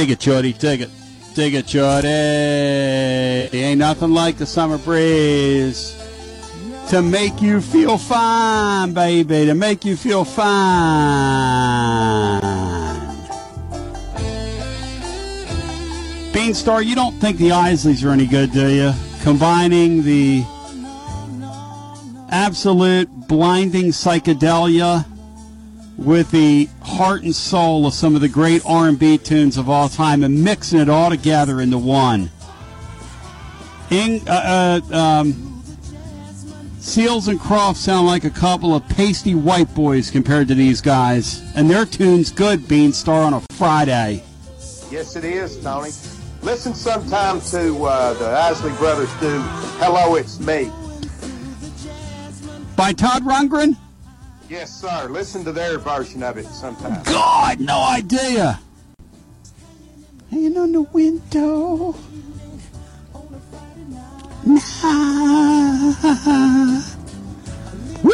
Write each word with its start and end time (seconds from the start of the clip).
Dig 0.00 0.12
it, 0.12 0.20
Jody. 0.20 0.54
Dig 0.54 0.80
it. 0.80 0.90
Dig 1.34 1.52
it, 1.52 1.66
Jody. 1.66 2.08
Ain't 2.08 3.80
nothing 3.80 4.14
like 4.14 4.38
the 4.38 4.46
summer 4.46 4.78
breeze 4.78 5.94
to 6.88 7.02
make 7.02 7.42
you 7.42 7.60
feel 7.60 7.98
fine, 7.98 8.94
baby. 8.94 9.44
To 9.44 9.52
make 9.52 9.84
you 9.84 9.98
feel 9.98 10.24
fine. 10.24 10.40
Beanstar, 16.32 16.82
you 16.82 16.94
don't 16.94 17.20
think 17.20 17.36
the 17.36 17.50
Isleys 17.50 18.02
are 18.02 18.08
any 18.08 18.26
good, 18.26 18.52
do 18.52 18.70
you? 18.70 18.94
Combining 19.20 20.02
the 20.02 20.42
absolute 22.30 23.10
blinding 23.28 23.88
psychedelia 23.88 25.04
with 26.00 26.30
the 26.30 26.66
heart 26.82 27.22
and 27.22 27.34
soul 27.34 27.86
of 27.86 27.92
some 27.92 28.14
of 28.14 28.22
the 28.22 28.28
great 28.28 28.62
R&B 28.64 29.18
tunes 29.18 29.58
of 29.58 29.68
all 29.68 29.88
time 29.88 30.24
and 30.24 30.42
mixing 30.42 30.80
it 30.80 30.88
all 30.88 31.10
together 31.10 31.60
into 31.60 31.76
one. 31.76 32.30
In, 33.90 34.26
uh, 34.26 34.80
uh, 34.90 34.96
um, 34.96 35.62
Seals 36.78 37.28
and 37.28 37.38
Croft 37.38 37.78
sound 37.78 38.06
like 38.06 38.24
a 38.24 38.30
couple 38.30 38.74
of 38.74 38.88
pasty 38.88 39.34
white 39.34 39.72
boys 39.74 40.10
compared 40.10 40.48
to 40.48 40.54
these 40.54 40.80
guys, 40.80 41.42
and 41.54 41.68
their 41.68 41.84
tune's 41.84 42.32
good, 42.32 42.66
Bean 42.66 42.92
Star, 42.94 43.22
on 43.22 43.34
a 43.34 43.42
Friday. 43.52 44.22
Yes, 44.90 45.14
it 45.16 45.24
is, 45.24 45.62
Tony. 45.62 45.90
Listen 46.42 46.74
sometime 46.74 47.42
to 47.42 47.84
uh, 47.84 48.14
the 48.14 48.26
Isley 48.26 48.72
Brothers 48.72 49.12
do 49.20 49.38
Hello, 49.78 50.14
It's 50.14 50.40
Me. 50.40 50.70
By 52.76 52.94
Todd 52.94 53.24
Rundgren? 53.24 53.76
Yes, 54.50 54.80
sir. 54.80 55.08
Listen 55.08 55.44
to 55.44 55.52
their 55.52 55.78
version 55.78 56.24
of 56.24 56.36
it 56.36 56.46
sometime. 56.46 57.00
God, 57.04 57.60
no 57.60 57.80
idea. 57.82 58.58
Hanging 60.28 60.58
on 60.58 60.72
the 60.72 60.82
window. 60.82 61.94
Nah. 64.44 64.60
Woo! 68.02 68.12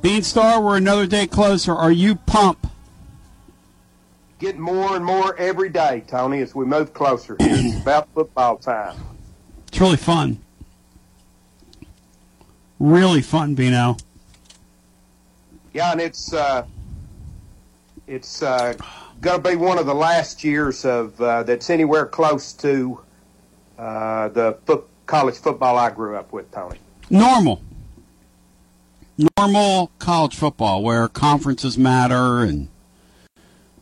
Beanstar, 0.00 0.62
we're 0.62 0.76
another 0.76 1.08
day 1.08 1.26
closer. 1.26 1.74
Are 1.74 1.90
you 1.90 2.14
pumped? 2.14 2.66
Getting 4.38 4.60
more 4.60 4.94
and 4.94 5.04
more 5.04 5.36
every 5.36 5.68
day, 5.68 6.04
Tony, 6.06 6.42
as 6.42 6.54
we 6.54 6.64
move 6.64 6.94
closer. 6.94 7.34
it's 7.40 7.82
about 7.82 8.08
football 8.14 8.56
time. 8.56 8.94
It's 9.66 9.80
really 9.80 9.96
fun. 9.96 10.38
Really 12.78 13.22
fun, 13.22 13.54
Bino. 13.54 13.96
Yeah, 15.72 15.92
and 15.92 16.00
it's 16.00 16.32
uh, 16.32 16.64
it's 18.06 18.42
uh, 18.42 18.74
going 19.20 19.42
to 19.42 19.48
be 19.50 19.56
one 19.56 19.78
of 19.78 19.86
the 19.86 19.94
last 19.94 20.44
years 20.44 20.84
of 20.84 21.20
uh, 21.20 21.42
that's 21.42 21.70
anywhere 21.70 22.06
close 22.06 22.52
to 22.54 23.00
uh, 23.78 24.28
the 24.28 24.58
fo- 24.66 24.84
college 25.06 25.36
football 25.36 25.76
I 25.76 25.90
grew 25.90 26.16
up 26.16 26.32
with, 26.32 26.50
Tony. 26.52 26.78
Normal. 27.10 27.62
Normal 29.36 29.90
college 29.98 30.36
football 30.36 30.82
where 30.82 31.08
conferences 31.08 31.76
matter 31.76 32.40
and 32.40 32.68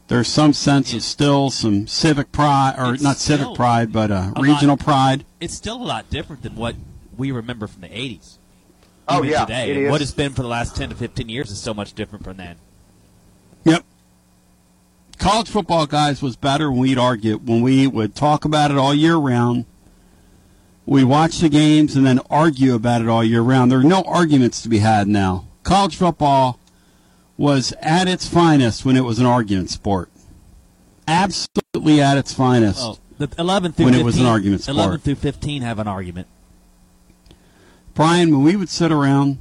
there's 0.08 0.28
some 0.28 0.52
sense 0.52 0.94
of 0.94 1.02
still 1.02 1.50
some 1.50 1.86
civic 1.86 2.30
pride, 2.32 2.76
or 2.78 2.94
It's 2.94 3.02
not 3.02 3.16
civic 3.16 3.54
pride, 3.54 3.92
but 3.92 4.10
uh, 4.10 4.32
regional 4.38 4.76
lot- 4.76 4.80
pride. 4.80 5.24
It's 5.40 5.54
still 5.54 5.76
a 5.76 5.84
lot 5.84 6.08
different 6.10 6.42
than 6.42 6.54
what 6.56 6.76
we 7.16 7.32
remember 7.32 7.66
from 7.66 7.82
the 7.82 7.88
80s. 7.88 8.36
Oh, 9.08 9.18
Even 9.18 9.30
yeah, 9.30 9.44
today. 9.44 9.70
it 9.70 9.76
And 9.76 9.86
is. 9.86 9.90
What 9.90 10.02
it's 10.02 10.10
been 10.12 10.32
for 10.32 10.42
the 10.42 10.48
last 10.48 10.74
10 10.76 10.88
to 10.90 10.94
15 10.94 11.28
years 11.28 11.50
is 11.50 11.60
so 11.60 11.72
much 11.72 11.92
different 11.94 12.24
from 12.24 12.36
then. 12.38 12.56
Yep. 13.64 13.84
College 15.18 15.48
football, 15.48 15.86
guys, 15.86 16.20
was 16.22 16.36
better 16.36 16.70
when 16.70 16.80
we'd 16.80 16.98
argue, 16.98 17.38
when 17.38 17.62
we 17.62 17.86
would 17.86 18.14
talk 18.14 18.44
about 18.44 18.70
it 18.70 18.76
all 18.76 18.94
year 18.94 19.16
round. 19.16 19.64
We 20.84 21.02
watch 21.04 21.38
the 21.38 21.48
games 21.48 21.96
and 21.96 22.06
then 22.06 22.20
argue 22.30 22.74
about 22.74 23.00
it 23.00 23.08
all 23.08 23.24
year 23.24 23.40
round. 23.42 23.72
There 23.72 23.80
are 23.80 23.84
no 23.84 24.02
arguments 24.02 24.62
to 24.62 24.68
be 24.68 24.78
had 24.78 25.08
now. 25.08 25.46
College 25.62 25.96
football 25.96 26.60
was 27.36 27.72
at 27.82 28.06
its 28.08 28.28
finest 28.28 28.84
when 28.84 28.96
it 28.96 29.00
was 29.04 29.18
an 29.18 29.26
argument 29.26 29.70
sport. 29.70 30.10
Absolutely 31.08 32.00
at 32.00 32.18
its 32.18 32.32
finest. 32.32 32.78
Well, 32.78 32.98
the 33.18 33.28
11 33.38 33.72
through 33.72 33.86
When 33.86 33.94
it 33.94 34.04
was 34.04 34.18
an 34.18 34.26
argument 34.26 34.62
sport. 34.62 34.76
11 34.76 35.00
through 35.00 35.14
15 35.16 35.62
have 35.62 35.78
an 35.78 35.88
argument. 35.88 36.28
Brian, 37.96 38.30
when 38.30 38.44
we 38.44 38.56
would 38.56 38.68
sit 38.68 38.92
around 38.92 39.38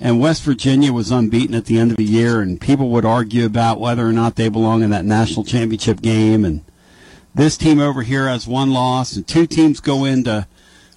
and 0.00 0.20
West 0.20 0.42
Virginia 0.42 0.92
was 0.92 1.12
unbeaten 1.12 1.54
at 1.54 1.66
the 1.66 1.78
end 1.78 1.92
of 1.92 1.96
the 1.96 2.02
year, 2.02 2.40
and 2.40 2.60
people 2.60 2.90
would 2.90 3.04
argue 3.04 3.46
about 3.46 3.78
whether 3.78 4.04
or 4.04 4.12
not 4.12 4.34
they 4.34 4.48
belong 4.48 4.82
in 4.82 4.90
that 4.90 5.04
national 5.04 5.44
championship 5.44 6.02
game, 6.02 6.44
and 6.44 6.64
this 7.36 7.56
team 7.56 7.78
over 7.78 8.02
here 8.02 8.26
has 8.26 8.48
one 8.48 8.72
loss, 8.72 9.14
and 9.14 9.28
two 9.28 9.46
teams 9.46 9.78
go 9.78 10.04
into 10.04 10.44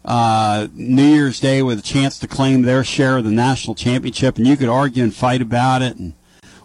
uh, 0.03 0.67
New 0.73 1.05
Year's 1.05 1.39
Day 1.39 1.61
with 1.61 1.77
a 1.77 1.83
chance 1.83 2.17
to 2.17 2.27
claim 2.27 2.63
their 2.63 2.83
share 2.83 3.17
of 3.17 3.25
the 3.25 3.31
national 3.31 3.75
championship, 3.75 4.37
and 4.37 4.47
you 4.47 4.57
could 4.57 4.67
argue 4.67 5.03
and 5.03 5.13
fight 5.13 5.43
about 5.43 5.83
it. 5.83 5.97
And 5.97 6.13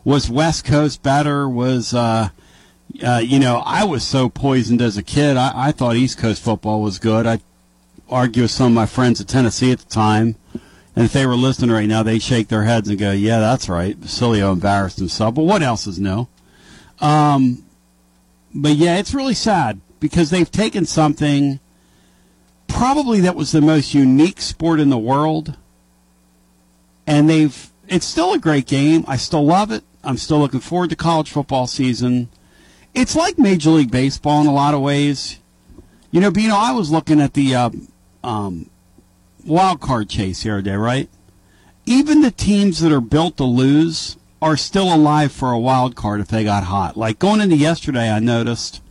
was 0.02 0.30
West 0.30 0.64
Coast 0.64 1.02
better? 1.02 1.46
Was 1.46 1.92
uh, 1.92 2.30
uh, 3.06 3.20
you 3.22 3.38
know, 3.38 3.62
I 3.66 3.84
was 3.84 4.02
so 4.02 4.30
poisoned 4.30 4.80
as 4.80 4.96
a 4.96 5.02
kid. 5.02 5.36
I, 5.36 5.68
I 5.68 5.72
thought 5.72 5.96
East 5.96 6.16
Coast 6.16 6.42
football 6.42 6.80
was 6.80 6.98
good. 6.98 7.26
I 7.26 7.40
argue 8.08 8.42
with 8.42 8.50
some 8.50 8.68
of 8.68 8.72
my 8.72 8.86
friends 8.86 9.20
at 9.20 9.28
Tennessee 9.28 9.72
at 9.72 9.80
the 9.80 9.90
time, 9.90 10.36
and 10.94 11.04
if 11.04 11.12
they 11.12 11.26
were 11.26 11.36
listening 11.36 11.70
right 11.70 11.88
now, 11.88 12.02
they'd 12.02 12.22
shake 12.22 12.48
their 12.48 12.64
heads 12.64 12.88
and 12.88 12.98
go, 12.98 13.12
"Yeah, 13.12 13.38
that's 13.38 13.68
right." 13.68 14.00
Basilio 14.00 14.52
embarrassed 14.52 14.98
himself, 14.98 15.34
but 15.34 15.42
what 15.42 15.62
else 15.62 15.86
is 15.86 15.98
new? 15.98 16.26
Um, 17.00 17.64
but 18.54 18.72
yeah, 18.76 18.96
it's 18.96 19.12
really 19.12 19.34
sad 19.34 19.80
because 20.00 20.30
they've 20.30 20.50
taken 20.50 20.86
something 20.86 21.60
probably 22.68 23.20
that 23.20 23.36
was 23.36 23.52
the 23.52 23.60
most 23.60 23.94
unique 23.94 24.40
sport 24.40 24.80
in 24.80 24.90
the 24.90 24.98
world, 24.98 25.56
and 27.06 27.28
they've. 27.28 27.70
It's 27.88 28.06
still 28.06 28.32
a 28.32 28.38
great 28.38 28.66
game. 28.66 29.04
I 29.06 29.16
still 29.16 29.46
love 29.46 29.70
it. 29.70 29.84
I'm 30.02 30.16
still 30.16 30.40
looking 30.40 30.58
forward 30.60 30.90
to 30.90 30.96
college 30.96 31.30
football 31.30 31.68
season. 31.68 32.28
It's 32.94 33.14
like 33.14 33.38
Major 33.38 33.70
League 33.70 33.90
Baseball 33.90 34.40
in 34.40 34.46
a 34.46 34.52
lot 34.52 34.74
of 34.74 34.80
ways. 34.80 35.38
You 36.10 36.20
know, 36.20 36.30
Bino, 36.30 36.54
I 36.54 36.72
was 36.72 36.90
looking 36.90 37.20
at 37.20 37.34
the 37.34 37.54
uh, 37.54 37.70
um, 38.26 38.68
wild 39.46 39.80
card 39.80 40.10
chase 40.10 40.42
the 40.42 40.50
other 40.50 40.62
day, 40.62 40.74
right? 40.74 41.08
Even 41.86 42.20
the 42.20 42.32
teams 42.32 42.80
that 42.80 42.92
are 42.92 43.00
built 43.00 43.36
to 43.36 43.44
lose 43.44 44.16
are 44.42 44.56
still 44.56 44.92
alive 44.92 45.32
for 45.32 45.52
a 45.52 45.58
wild 45.58 45.94
card 45.94 46.20
if 46.20 46.28
they 46.28 46.44
got 46.44 46.64
hot. 46.64 46.96
Like 46.96 47.18
going 47.18 47.40
into 47.40 47.56
yesterday, 47.56 48.10
I 48.10 48.18
noticed 48.18 48.82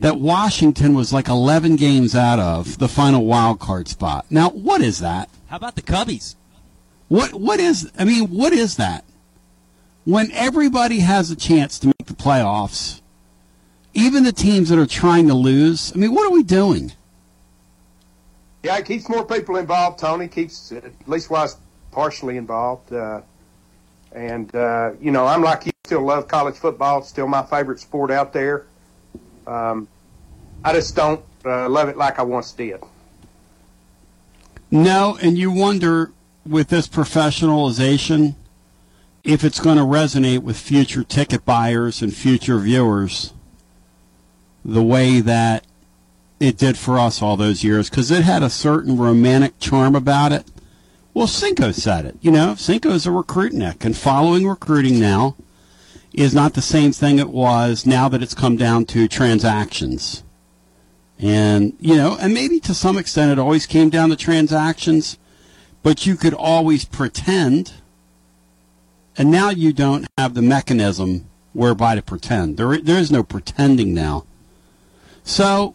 that 0.00 0.20
Washington 0.20 0.94
was 0.94 1.12
like 1.12 1.28
11 1.28 1.76
games 1.76 2.14
out 2.14 2.38
of 2.38 2.78
the 2.78 2.88
final 2.88 3.24
wild 3.24 3.58
card 3.58 3.88
spot. 3.88 4.26
Now, 4.30 4.50
what 4.50 4.82
is 4.82 5.00
that? 5.00 5.28
How 5.48 5.56
about 5.56 5.74
the 5.74 5.82
Cubbies? 5.82 6.36
What 7.08 7.34
what 7.34 7.58
is 7.58 7.90
I 7.98 8.04
mean, 8.04 8.28
what 8.28 8.52
is 8.52 8.76
that? 8.76 9.02
When 10.04 10.30
everybody 10.32 11.00
has 11.00 11.30
a 11.30 11.36
chance 11.36 11.78
to 11.78 11.88
make 11.88 12.06
the 12.06 12.12
playoffs, 12.12 13.00
even 13.94 14.24
the 14.24 14.32
teams 14.32 14.68
that 14.68 14.78
are 14.78 14.86
trying 14.86 15.26
to 15.28 15.34
lose, 15.34 15.92
I 15.94 15.98
mean, 15.98 16.14
what 16.14 16.26
are 16.26 16.34
we 16.34 16.42
doing? 16.42 16.92
Yeah, 18.62 18.76
it 18.76 18.86
keeps 18.86 19.08
more 19.08 19.24
people 19.24 19.56
involved, 19.56 19.98
Tony. 19.98 20.28
Keeps, 20.28 20.72
at 20.72 20.84
least 21.06 21.30
was 21.30 21.56
partially 21.92 22.36
involved. 22.36 22.92
Uh, 22.92 23.20
and, 24.12 24.54
uh, 24.54 24.92
you 25.00 25.10
know, 25.10 25.26
I'm 25.26 25.42
like 25.42 25.66
you, 25.66 25.72
still 25.84 26.04
love 26.04 26.28
college 26.28 26.56
football. 26.56 26.98
It's 26.98 27.08
still 27.08 27.28
my 27.28 27.42
favorite 27.42 27.80
sport 27.80 28.10
out 28.10 28.32
there. 28.32 28.66
Um, 29.46 29.88
I 30.62 30.72
just 30.72 30.94
don't 30.94 31.24
uh, 31.44 31.68
love 31.68 31.88
it 31.88 31.96
like 31.96 32.18
I 32.18 32.22
once 32.22 32.52
did. 32.52 32.82
No, 34.70 35.16
and 35.22 35.38
you 35.38 35.50
wonder 35.50 36.12
with 36.46 36.68
this 36.68 36.86
professionalization 36.86 38.34
if 39.24 39.44
it's 39.44 39.60
going 39.60 39.78
to 39.78 39.84
resonate 39.84 40.40
with 40.40 40.58
future 40.58 41.04
ticket 41.04 41.44
buyers 41.44 42.02
and 42.02 42.14
future 42.14 42.58
viewers 42.58 43.32
the 44.64 44.82
way 44.82 45.20
that 45.20 45.64
it 46.40 46.56
did 46.56 46.78
for 46.78 46.98
us 46.98 47.20
all 47.20 47.36
those 47.36 47.64
years 47.64 47.90
because 47.90 48.10
it 48.10 48.22
had 48.22 48.42
a 48.42 48.50
certain 48.50 48.96
romantic 48.96 49.58
charm 49.58 49.94
about 49.94 50.32
it. 50.32 50.46
Well, 51.14 51.26
Cinco 51.26 51.72
said 51.72 52.04
it. 52.04 52.16
You 52.20 52.30
know, 52.30 52.54
Cinco's 52.54 53.06
a 53.06 53.10
recruitnik, 53.10 53.84
and 53.84 53.96
following 53.96 54.46
recruiting 54.46 55.00
now 55.00 55.34
is 56.12 56.34
not 56.34 56.54
the 56.54 56.62
same 56.62 56.92
thing 56.92 57.18
it 57.18 57.30
was 57.30 57.86
now 57.86 58.08
that 58.08 58.22
it's 58.22 58.34
come 58.34 58.56
down 58.56 58.84
to 58.86 59.08
transactions. 59.08 60.22
And, 61.18 61.76
you 61.80 61.96
know, 61.96 62.16
and 62.20 62.32
maybe 62.32 62.60
to 62.60 62.74
some 62.74 62.96
extent 62.96 63.32
it 63.32 63.38
always 63.38 63.66
came 63.66 63.90
down 63.90 64.10
to 64.10 64.16
transactions, 64.16 65.18
but 65.82 66.06
you 66.06 66.16
could 66.16 66.34
always 66.34 66.84
pretend. 66.84 67.72
And 69.16 69.30
now 69.30 69.50
you 69.50 69.72
don't 69.72 70.06
have 70.16 70.34
the 70.34 70.42
mechanism 70.42 71.28
whereby 71.52 71.96
to 71.96 72.02
pretend. 72.02 72.56
There, 72.56 72.78
there 72.78 72.98
is 72.98 73.10
no 73.10 73.24
pretending 73.24 73.92
now. 73.92 74.24
So, 75.24 75.74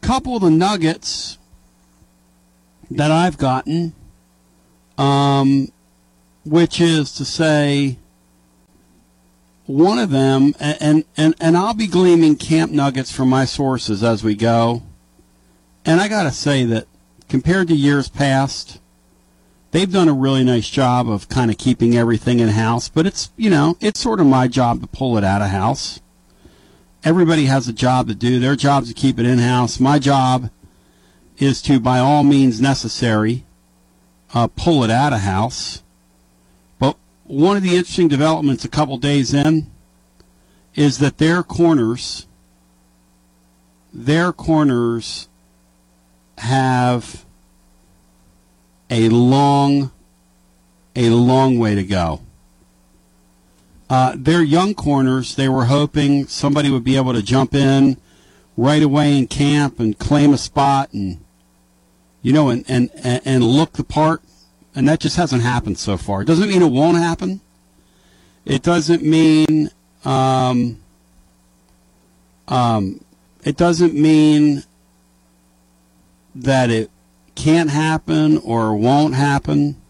couple 0.00 0.36
of 0.36 0.42
the 0.42 0.50
nuggets 0.50 1.38
that 2.90 3.10
I've 3.10 3.38
gotten, 3.38 3.94
um, 4.96 5.68
which 6.44 6.80
is 6.80 7.12
to 7.12 7.24
say, 7.24 7.98
one 9.66 9.98
of 9.98 10.10
them, 10.10 10.54
and, 10.60 11.04
and, 11.16 11.34
and 11.40 11.56
I'll 11.56 11.74
be 11.74 11.88
gleaming 11.88 12.36
camp 12.36 12.70
nuggets 12.70 13.10
from 13.10 13.28
my 13.28 13.44
sources 13.44 14.02
as 14.02 14.22
we 14.22 14.36
go. 14.36 14.82
And 15.84 16.00
I 16.00 16.08
got 16.08 16.22
to 16.22 16.30
say 16.30 16.64
that 16.64 16.86
compared 17.28 17.68
to 17.68 17.74
years 17.74 18.08
past, 18.08 18.80
they've 19.72 19.90
done 19.90 20.08
a 20.08 20.12
really 20.12 20.44
nice 20.44 20.68
job 20.68 21.08
of 21.08 21.28
kind 21.28 21.50
of 21.50 21.58
keeping 21.58 21.96
everything 21.96 22.38
in 22.38 22.48
house. 22.48 22.88
But 22.88 23.06
it's, 23.06 23.30
you 23.36 23.50
know, 23.50 23.76
it's 23.80 24.00
sort 24.00 24.20
of 24.20 24.26
my 24.26 24.46
job 24.46 24.80
to 24.82 24.86
pull 24.86 25.18
it 25.18 25.24
out 25.24 25.42
of 25.42 25.48
house. 25.48 26.00
Everybody 27.06 27.44
has 27.46 27.68
a 27.68 27.72
job 27.72 28.08
to 28.08 28.16
do. 28.16 28.40
Their 28.40 28.56
job 28.56 28.82
is 28.82 28.88
to 28.88 28.94
keep 28.94 29.20
it 29.20 29.26
in 29.26 29.38
house. 29.38 29.78
My 29.78 30.00
job 30.00 30.50
is 31.38 31.62
to, 31.62 31.78
by 31.78 32.00
all 32.00 32.24
means 32.24 32.60
necessary, 32.60 33.46
uh, 34.34 34.48
pull 34.48 34.82
it 34.82 34.90
out 34.90 35.12
of 35.12 35.20
house 35.20 35.82
But 36.80 36.96
one 37.24 37.56
of 37.56 37.62
the 37.62 37.76
interesting 37.76 38.08
developments 38.08 38.64
a 38.64 38.68
couple 38.68 38.98
days 38.98 39.32
in 39.34 39.70
is 40.74 40.98
that 40.98 41.18
their 41.18 41.42
corners 41.44 42.26
their 43.92 44.32
corners 44.32 45.28
have 46.38 47.24
a 48.90 49.08
long 49.08 49.90
a 50.96 51.10
long 51.10 51.58
way 51.58 51.74
to 51.76 51.84
go. 51.84 52.20
Uh, 53.88 54.14
their 54.16 54.42
young 54.42 54.74
corners, 54.74 55.36
they 55.36 55.48
were 55.48 55.66
hoping 55.66 56.26
somebody 56.26 56.70
would 56.70 56.84
be 56.84 56.96
able 56.96 57.12
to 57.12 57.22
jump 57.22 57.54
in 57.54 57.96
right 58.56 58.82
away 58.82 59.16
in 59.16 59.26
camp 59.26 59.78
and 59.78 59.98
claim 59.98 60.32
a 60.32 60.38
spot 60.38 60.92
and 60.92 61.22
you 62.22 62.32
know 62.32 62.48
and 62.48 62.64
and 62.68 62.90
and 63.04 63.44
look 63.44 63.74
the 63.74 63.84
part 63.84 64.22
and 64.74 64.88
that 64.88 65.00
just 65.00 65.16
hasn't 65.16 65.42
happened 65.42 65.78
so 65.78 65.96
far. 65.96 66.22
It 66.22 66.26
doesn't 66.26 66.48
mean 66.48 66.62
it 66.62 66.70
won't 66.70 66.98
happen. 66.98 67.40
It 68.44 68.62
doesn't 68.62 69.02
mean 69.02 69.70
um, 70.04 70.78
um, 72.48 73.00
it 73.44 73.56
doesn't 73.56 73.94
mean 73.94 74.64
that 76.34 76.70
it 76.70 76.90
can't 77.34 77.70
happen 77.70 78.38
or 78.38 78.76
won't 78.76 79.14
happen. 79.14 79.80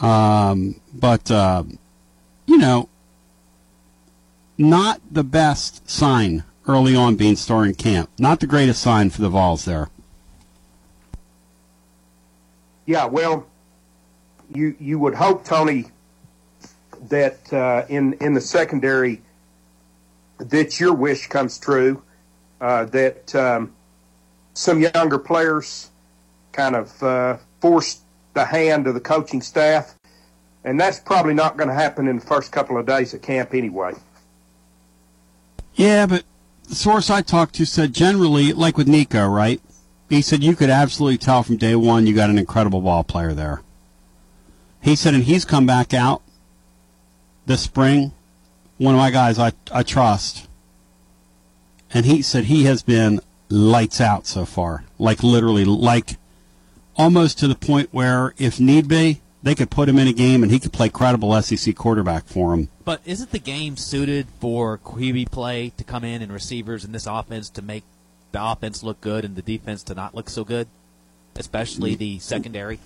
Um, 0.00 0.80
but 0.92 1.30
uh, 1.30 1.64
you 2.46 2.56
know, 2.56 2.88
not 4.58 5.00
the 5.10 5.24
best 5.24 5.88
sign 5.88 6.44
early 6.66 6.96
on 6.96 7.16
being 7.16 7.36
starting 7.36 7.74
camp. 7.74 8.10
Not 8.18 8.40
the 8.40 8.46
greatest 8.46 8.82
sign 8.82 9.10
for 9.10 9.22
the 9.22 9.28
Vols 9.28 9.64
there. 9.64 9.88
Yeah, 12.86 13.06
well, 13.06 13.46
you 14.54 14.76
you 14.78 14.98
would 14.98 15.14
hope, 15.14 15.44
Tony, 15.44 15.86
that 17.08 17.52
uh, 17.52 17.84
in 17.88 18.14
in 18.14 18.34
the 18.34 18.40
secondary 18.40 19.20
that 20.38 20.78
your 20.78 20.94
wish 20.94 21.26
comes 21.26 21.58
true, 21.58 22.02
uh, 22.60 22.84
that 22.84 23.34
um, 23.34 23.72
some 24.54 24.80
younger 24.80 25.18
players 25.18 25.90
kind 26.52 26.76
of 26.76 27.02
uh, 27.02 27.36
force 27.60 28.00
the 28.34 28.44
hand 28.44 28.86
of 28.86 28.94
the 28.94 29.00
coaching 29.00 29.42
staff, 29.42 29.95
and 30.66 30.78
that's 30.78 30.98
probably 30.98 31.32
not 31.32 31.56
going 31.56 31.68
to 31.68 31.74
happen 31.74 32.08
in 32.08 32.18
the 32.18 32.26
first 32.26 32.50
couple 32.50 32.76
of 32.76 32.84
days 32.84 33.14
at 33.14 33.22
camp 33.22 33.54
anyway. 33.54 33.94
Yeah, 35.76 36.06
but 36.06 36.24
the 36.68 36.74
source 36.74 37.08
I 37.08 37.22
talked 37.22 37.54
to 37.54 37.64
said 37.64 37.94
generally, 37.94 38.52
like 38.52 38.76
with 38.76 38.88
Nico, 38.88 39.26
right? 39.28 39.60
He 40.10 40.20
said 40.20 40.42
you 40.42 40.56
could 40.56 40.68
absolutely 40.68 41.18
tell 41.18 41.44
from 41.44 41.56
day 41.56 41.76
one 41.76 42.06
you 42.06 42.14
got 42.14 42.30
an 42.30 42.38
incredible 42.38 42.80
ball 42.80 43.04
player 43.04 43.32
there. 43.32 43.62
He 44.82 44.96
said, 44.96 45.14
and 45.14 45.22
he's 45.24 45.44
come 45.44 45.66
back 45.66 45.94
out 45.94 46.22
this 47.46 47.62
spring. 47.62 48.12
One 48.78 48.94
of 48.94 48.98
my 48.98 49.10
guys 49.10 49.38
I, 49.38 49.52
I 49.72 49.84
trust. 49.84 50.48
And 51.94 52.06
he 52.06 52.22
said 52.22 52.44
he 52.44 52.64
has 52.64 52.82
been 52.82 53.20
lights 53.48 54.00
out 54.00 54.26
so 54.26 54.44
far. 54.44 54.84
Like 54.98 55.22
literally, 55.22 55.64
like 55.64 56.16
almost 56.96 57.38
to 57.38 57.48
the 57.48 57.54
point 57.54 57.88
where 57.92 58.34
if 58.36 58.58
need 58.58 58.88
be, 58.88 59.20
they 59.46 59.54
could 59.54 59.70
put 59.70 59.88
him 59.88 59.96
in 59.96 60.08
a 60.08 60.12
game 60.12 60.42
and 60.42 60.50
he 60.50 60.58
could 60.58 60.72
play 60.72 60.88
credible 60.88 61.40
SEC 61.40 61.76
quarterback 61.76 62.24
for 62.26 62.52
him. 62.52 62.68
But 62.84 63.00
isn't 63.04 63.30
the 63.30 63.38
game 63.38 63.76
suited 63.76 64.26
for 64.40 64.78
QB 64.78 65.30
play 65.30 65.72
to 65.76 65.84
come 65.84 66.02
in 66.02 66.20
and 66.20 66.32
receivers 66.32 66.84
in 66.84 66.90
this 66.90 67.06
offense 67.06 67.48
to 67.50 67.62
make 67.62 67.84
the 68.32 68.44
offense 68.44 68.82
look 68.82 69.00
good 69.00 69.24
and 69.24 69.36
the 69.36 69.42
defense 69.42 69.84
to 69.84 69.94
not 69.94 70.16
look 70.16 70.28
so 70.28 70.42
good, 70.42 70.66
especially 71.36 71.94
the 71.94 72.18
secondary. 72.18 72.80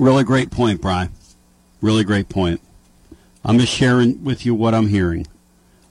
Really 0.00 0.24
great 0.24 0.50
point, 0.50 0.80
Brian. 0.80 1.12
Really 1.80 2.02
great 2.02 2.28
point. 2.28 2.60
I'm 3.44 3.60
just 3.60 3.72
sharing 3.72 4.24
with 4.24 4.44
you 4.44 4.56
what 4.56 4.74
I'm 4.74 4.88
hearing. 4.88 5.28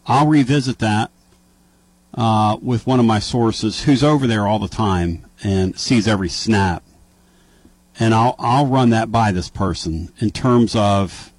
I'll 0.05 0.27
revisit 0.27 0.79
that 0.79 1.11
uh, 2.13 2.57
with 2.61 2.85
one 2.85 2.99
of 2.99 3.05
my 3.05 3.19
sources 3.19 3.83
who's 3.83 4.03
over 4.03 4.27
there 4.27 4.47
all 4.47 4.59
the 4.59 4.67
time 4.67 5.25
and 5.45 5.79
sees 5.79 6.09
every 6.09 6.29
snap. 6.29 6.83
And 7.99 8.13
I'll 8.13 8.35
I'll 8.39 8.67
run 8.67 8.89
that 8.91 9.11
by 9.11 9.31
this 9.31 9.49
person 9.49 10.11
in 10.19 10.31
terms 10.31 10.75
of 10.75 11.31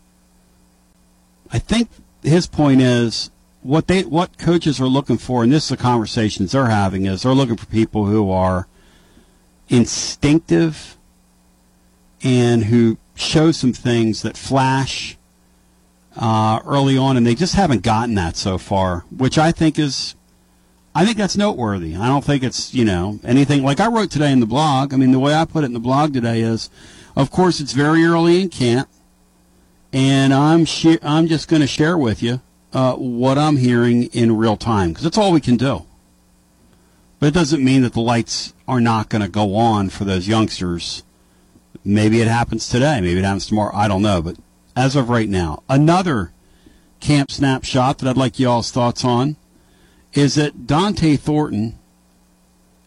I 1.50 1.58
think 1.58 1.88
his 2.22 2.46
point 2.46 2.80
is 2.80 3.30
what 3.62 3.86
they 3.86 4.02
what 4.02 4.38
coaches 4.38 4.80
are 4.80 4.86
looking 4.86 5.18
for, 5.18 5.42
and 5.42 5.52
this 5.52 5.64
is 5.64 5.68
the 5.70 5.76
conversations 5.76 6.52
they're 6.52 6.66
having, 6.66 7.06
is 7.06 7.22
they're 7.22 7.34
looking 7.34 7.56
for 7.56 7.66
people 7.66 8.06
who 8.06 8.30
are 8.30 8.66
instinctive 9.68 10.96
and 12.22 12.64
who 12.64 12.98
show 13.14 13.52
some 13.52 13.72
things 13.72 14.22
that 14.22 14.36
flash 14.36 15.16
uh, 16.16 16.60
early 16.66 16.96
on, 16.96 17.16
and 17.16 17.26
they 17.26 17.34
just 17.34 17.54
haven't 17.54 17.82
gotten 17.82 18.14
that 18.14 18.36
so 18.36 18.58
far, 18.58 19.00
which 19.16 19.38
I 19.38 19.52
think 19.52 19.78
is, 19.78 20.14
I 20.94 21.06
think 21.06 21.16
that's 21.16 21.36
noteworthy. 21.36 21.96
I 21.96 22.06
don't 22.06 22.24
think 22.24 22.42
it's 22.42 22.74
you 22.74 22.84
know 22.84 23.18
anything 23.24 23.62
like 23.62 23.80
I 23.80 23.88
wrote 23.88 24.10
today 24.10 24.30
in 24.30 24.40
the 24.40 24.46
blog. 24.46 24.92
I 24.92 24.96
mean, 24.96 25.12
the 25.12 25.18
way 25.18 25.34
I 25.34 25.44
put 25.44 25.64
it 25.64 25.66
in 25.66 25.72
the 25.72 25.80
blog 25.80 26.12
today 26.12 26.40
is, 26.40 26.68
of 27.16 27.30
course, 27.30 27.60
it's 27.60 27.72
very 27.72 28.04
early 28.04 28.42
in 28.42 28.48
camp, 28.50 28.88
and 29.92 30.34
I'm 30.34 30.64
sh- 30.64 30.98
I'm 31.02 31.28
just 31.28 31.48
going 31.48 31.62
to 31.62 31.66
share 31.66 31.96
with 31.96 32.22
you 32.22 32.40
uh, 32.72 32.94
what 32.94 33.38
I'm 33.38 33.56
hearing 33.56 34.04
in 34.04 34.36
real 34.36 34.56
time 34.56 34.90
because 34.90 35.04
that's 35.04 35.18
all 35.18 35.32
we 35.32 35.40
can 35.40 35.56
do. 35.56 35.86
But 37.18 37.28
it 37.28 37.34
doesn't 37.34 37.64
mean 37.64 37.82
that 37.82 37.94
the 37.94 38.00
lights 38.00 38.52
are 38.66 38.80
not 38.80 39.08
going 39.08 39.22
to 39.22 39.28
go 39.28 39.54
on 39.54 39.88
for 39.88 40.04
those 40.04 40.28
youngsters. 40.28 41.04
Maybe 41.84 42.20
it 42.20 42.28
happens 42.28 42.68
today. 42.68 43.00
Maybe 43.00 43.18
it 43.18 43.24
happens 43.24 43.46
tomorrow. 43.46 43.74
I 43.74 43.88
don't 43.88 44.02
know. 44.02 44.20
But 44.20 44.36
as 44.76 44.96
of 44.96 45.08
right 45.08 45.28
now, 45.28 45.62
another 45.68 46.32
camp 47.00 47.30
snapshot 47.30 47.98
that 47.98 48.10
I'd 48.10 48.16
like 48.16 48.38
y'all's 48.38 48.70
thoughts 48.70 49.04
on 49.04 49.36
is 50.14 50.34
that 50.34 50.66
Dont'e 50.66 51.18
Thornton, 51.18 51.78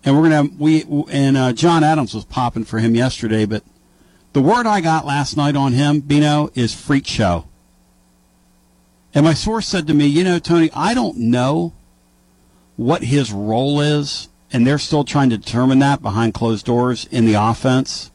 and 0.04 0.16
we're 0.18 0.30
gonna 0.30 0.50
we 0.58 0.84
and 1.12 1.38
uh, 1.38 1.54
John 1.54 1.84
Adams 1.84 2.14
was 2.14 2.26
popping 2.26 2.66
for 2.66 2.80
him 2.80 2.96
yesterday, 2.96 3.46
but 3.46 3.64
the 4.34 4.42
word 4.42 4.68
I 4.68 4.82
got 4.82 5.06
last 5.06 5.38
night 5.38 5.56
on 5.56 5.74
him, 5.74 6.02
Bino, 6.02 6.50
is 6.56 6.74
freak 6.74 7.08
show. 7.08 7.48
And 9.14 9.24
my 9.24 9.34
source 9.34 9.66
said 9.66 9.88
to 9.88 9.94
me, 9.94 10.08
you 10.08 10.26
know, 10.26 10.40
Tony, 10.40 10.70
I 10.74 10.94
don't 10.94 11.18
know 11.18 11.74
what 12.76 13.04
his 13.04 13.32
role 13.32 13.80
is, 13.80 14.28
and 14.52 14.68
they're 14.68 14.78
still 14.78 15.06
trying 15.06 15.30
to 15.30 15.38
determine 15.38 15.80
that 15.80 16.02
behind 16.02 16.34
closed 16.34 16.66
doors 16.66 17.08
in 17.10 17.26
the 17.26 17.36
offense. 17.36 18.12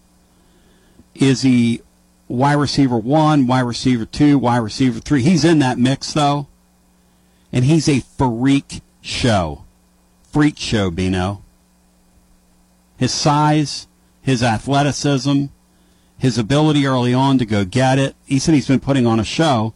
Is 1.14 1.40
he 1.40 1.80
wide 2.28 2.52
receiver 2.54 2.98
one, 2.98 3.46
wide 3.46 3.60
receiver 3.60 4.04
two, 4.04 4.38
wide 4.38 4.58
receiver 4.58 5.00
three? 5.00 5.22
He's 5.22 5.44
in 5.44 5.58
that 5.60 5.78
mix, 5.78 6.12
though. 6.12 6.48
And 7.50 7.64
he's 7.64 7.88
a 7.88 8.00
freak 8.00 8.82
show. 9.00 9.64
Freak 10.22 10.58
show, 10.58 10.90
Bino. 10.90 11.42
His 12.96 13.12
size, 13.12 13.86
his 14.20 14.42
athleticism, 14.42 15.46
his 16.18 16.38
ability 16.38 16.86
early 16.86 17.14
on 17.14 17.38
to 17.38 17.46
go 17.46 17.64
get 17.64 17.98
it. 17.98 18.14
He 18.26 18.38
said 18.38 18.54
he's 18.54 18.68
been 18.68 18.80
putting 18.80 19.06
on 19.06 19.18
a 19.18 19.24
show 19.24 19.74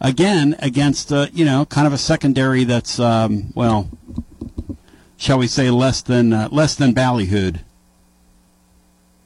again 0.00 0.54
against 0.58 1.10
uh, 1.10 1.26
you 1.32 1.44
know 1.44 1.64
kind 1.64 1.86
of 1.86 1.92
a 1.92 1.98
secondary 1.98 2.64
that's 2.64 3.00
um, 3.00 3.52
well, 3.54 3.88
shall 5.16 5.38
we 5.38 5.46
say 5.46 5.70
less 5.70 6.02
than 6.02 6.32
uh, 6.32 6.48
less 6.52 6.74
than 6.74 6.94
ballyhooed. 6.94 7.60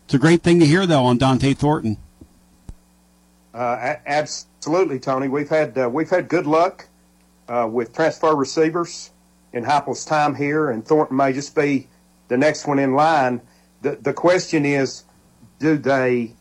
It's 0.05 0.15
a 0.15 0.19
great 0.19 0.43
thing 0.43 0.61
to 0.61 0.67
hear 0.67 0.87
though 0.87 1.05
on 1.05 1.19
Dont'e 1.19 1.57
Thornton. 1.57 1.97
Uh, 3.53 3.95
absolutely, 4.07 4.99
Tony. 4.99 5.29
We've 5.29 5.49
had 5.49 5.77
uh, 5.77 5.89
we've 5.89 6.11
had 6.11 6.29
good 6.29 6.47
luck 6.47 6.87
uh, 7.49 7.69
with 7.71 7.93
transfer 7.93 8.35
receivers 8.35 9.11
in 9.53 9.65
Heupel's 9.65 10.05
time 10.05 10.35
here, 10.35 10.71
and 10.71 10.87
Thornton 10.87 11.17
may 11.17 11.33
just 11.33 11.55
be 11.55 11.89
the 12.29 12.37
next 12.37 12.67
one 12.67 12.79
in 12.79 12.95
line. 12.95 13.41
The 13.83 13.97
the 13.97 14.13
question 14.13 14.65
is, 14.65 15.05
do 15.59 15.77
they 15.77 16.35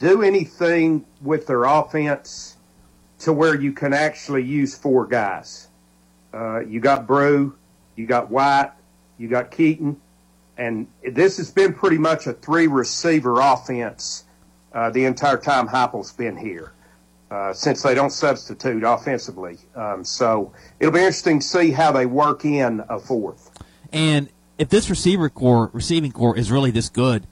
do 0.00 0.22
anything 0.22 1.04
with 1.20 1.46
their 1.46 1.64
offense 1.64 2.56
to 3.20 3.32
where 3.32 3.54
you 3.54 3.72
can 3.72 3.92
actually 3.92 4.42
use 4.42 4.76
four 4.76 5.06
guys. 5.06 5.68
Uh, 6.32 6.60
you 6.60 6.80
got 6.80 7.06
Bru, 7.06 7.56
you 7.96 8.06
got 8.06 8.30
White, 8.30 8.72
you 9.18 9.28
got 9.28 9.50
Keyton, 9.50 10.00
and 10.56 10.86
this 11.06 11.36
has 11.36 11.50
been 11.50 11.74
pretty 11.74 11.98
much 11.98 12.26
a 12.26 12.32
three 12.32 12.66
receiver 12.66 13.40
offense 13.40 14.24
uh, 14.72 14.90
the 14.90 15.04
entire 15.04 15.36
time 15.36 15.68
Heupel's 15.68 16.12
been 16.12 16.36
here. 16.36 16.72
Uh, 17.30 17.52
since 17.52 17.82
they 17.82 17.94
don't 17.94 18.10
substitute 18.10 18.82
offensively. 18.82 19.58
Um, 19.74 20.04
so 20.04 20.52
it'll 20.78 20.92
be 20.92 21.00
interesting 21.00 21.40
to 21.40 21.46
see 21.46 21.70
how 21.70 21.92
they 21.92 22.06
work 22.06 22.44
in 22.44 22.82
a 22.88 22.98
fourth. 22.98 23.50
And 23.92 24.28
if 24.58 24.68
this 24.68 24.90
receiver 24.90 25.28
core, 25.28 25.70
receiving 25.72 26.12
core, 26.12 26.36
is 26.36 26.50
really 26.50 26.70
this 26.70 26.88
good, 26.88 27.26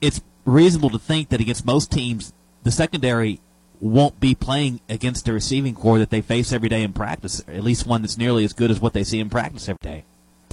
it's 0.00 0.20
reasonable 0.44 0.90
to 0.90 0.98
think 0.98 1.28
that 1.28 1.40
against 1.40 1.64
most 1.64 1.90
teams, 1.90 2.32
the 2.62 2.70
secondary 2.70 3.40
won't 3.80 4.20
be 4.20 4.34
playing 4.34 4.80
against 4.88 5.24
the 5.24 5.32
receiving 5.32 5.74
core 5.74 5.98
that 5.98 6.10
they 6.10 6.20
face 6.20 6.52
every 6.52 6.68
day 6.68 6.82
in 6.82 6.92
practice, 6.92 7.40
at 7.48 7.64
least 7.64 7.86
one 7.86 8.02
that's 8.02 8.18
nearly 8.18 8.44
as 8.44 8.52
good 8.52 8.70
as 8.70 8.80
what 8.80 8.92
they 8.92 9.04
see 9.04 9.20
in 9.20 9.30
practice 9.30 9.68
every 9.68 9.78
day. 9.82 10.04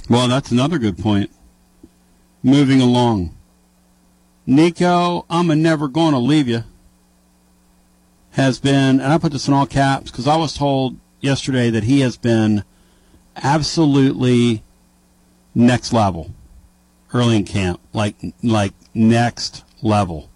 Well, 0.08 0.28
that's 0.28 0.50
another 0.50 0.78
good 0.78 0.96
point. 0.98 1.30
Moving 2.42 2.80
along. 2.80 3.34
Nico, 4.46 5.26
I'm 5.28 5.50
a 5.50 5.56
never 5.56 5.88
going 5.88 6.12
to 6.12 6.18
leave 6.18 6.48
you. 6.48 6.64
Has 8.32 8.60
been, 8.60 9.00
and 9.00 9.12
I 9.12 9.18
put 9.18 9.32
this 9.32 9.48
in 9.48 9.54
all 9.54 9.66
caps 9.66 10.10
because 10.10 10.28
I 10.28 10.36
was 10.36 10.56
told 10.56 10.96
yesterday 11.20 11.70
that 11.70 11.84
he 11.84 12.00
has 12.00 12.16
been 12.16 12.62
absolutely 13.36 14.62
next 15.54 15.92
level 15.92 16.32
early 17.12 17.36
in 17.36 17.44
camp, 17.44 17.80
like 17.92 18.16
like 18.42 18.74
next 18.94 19.64
level. 19.82 20.30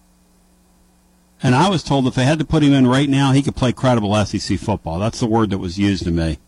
And 1.43 1.55
I 1.55 1.69
was 1.69 1.83
told 1.83 2.07
if 2.07 2.15
they 2.15 2.25
had 2.25 2.39
to 2.39 2.45
put 2.45 2.63
him 2.63 2.73
in 2.73 2.87
right 2.87 3.09
now, 3.09 3.33
he 3.33 3.43
could 3.43 3.57
play 3.57 3.73
credible 3.73 4.15
SEC 4.25 4.59
football. 4.59 5.01
That's 5.01 5.19
the 5.19 5.27
word 5.27 5.51
that 5.51 5.59
was 5.59 5.79
used 5.79 6.05
to 6.05 6.13
me. 6.13 6.39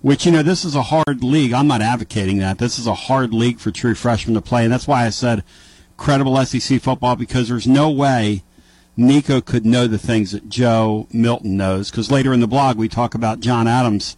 Which, 0.00 0.24
you 0.24 0.32
know, 0.32 0.42
this 0.42 0.64
is 0.64 0.74
a 0.74 0.82
hard 0.82 1.22
league. 1.22 1.52
I'm 1.52 1.66
not 1.66 1.82
advocating 1.82 2.38
that. 2.38 2.58
This 2.58 2.78
is 2.78 2.86
a 2.86 2.94
hard 2.94 3.34
league 3.34 3.58
for 3.58 3.70
true 3.70 3.94
freshmen 3.94 4.34
to 4.34 4.40
play. 4.40 4.64
And 4.64 4.72
that's 4.72 4.88
why 4.88 5.04
I 5.04 5.10
said 5.10 5.44
credible 5.98 6.42
SEC 6.46 6.80
football 6.80 7.16
because 7.16 7.48
there's 7.48 7.66
no 7.66 7.90
way 7.90 8.42
Nico 8.96 9.40
could 9.40 9.66
know 9.66 9.86
the 9.86 9.98
things 9.98 10.32
that 10.32 10.48
Joe 10.48 11.06
Milton 11.12 11.56
knows. 11.56 11.90
Because 11.90 12.10
later 12.10 12.32
in 12.32 12.40
the 12.40 12.46
blog, 12.46 12.76
we 12.76 12.88
talk 12.88 13.14
about 13.14 13.40
John 13.40 13.68
Adams, 13.68 14.16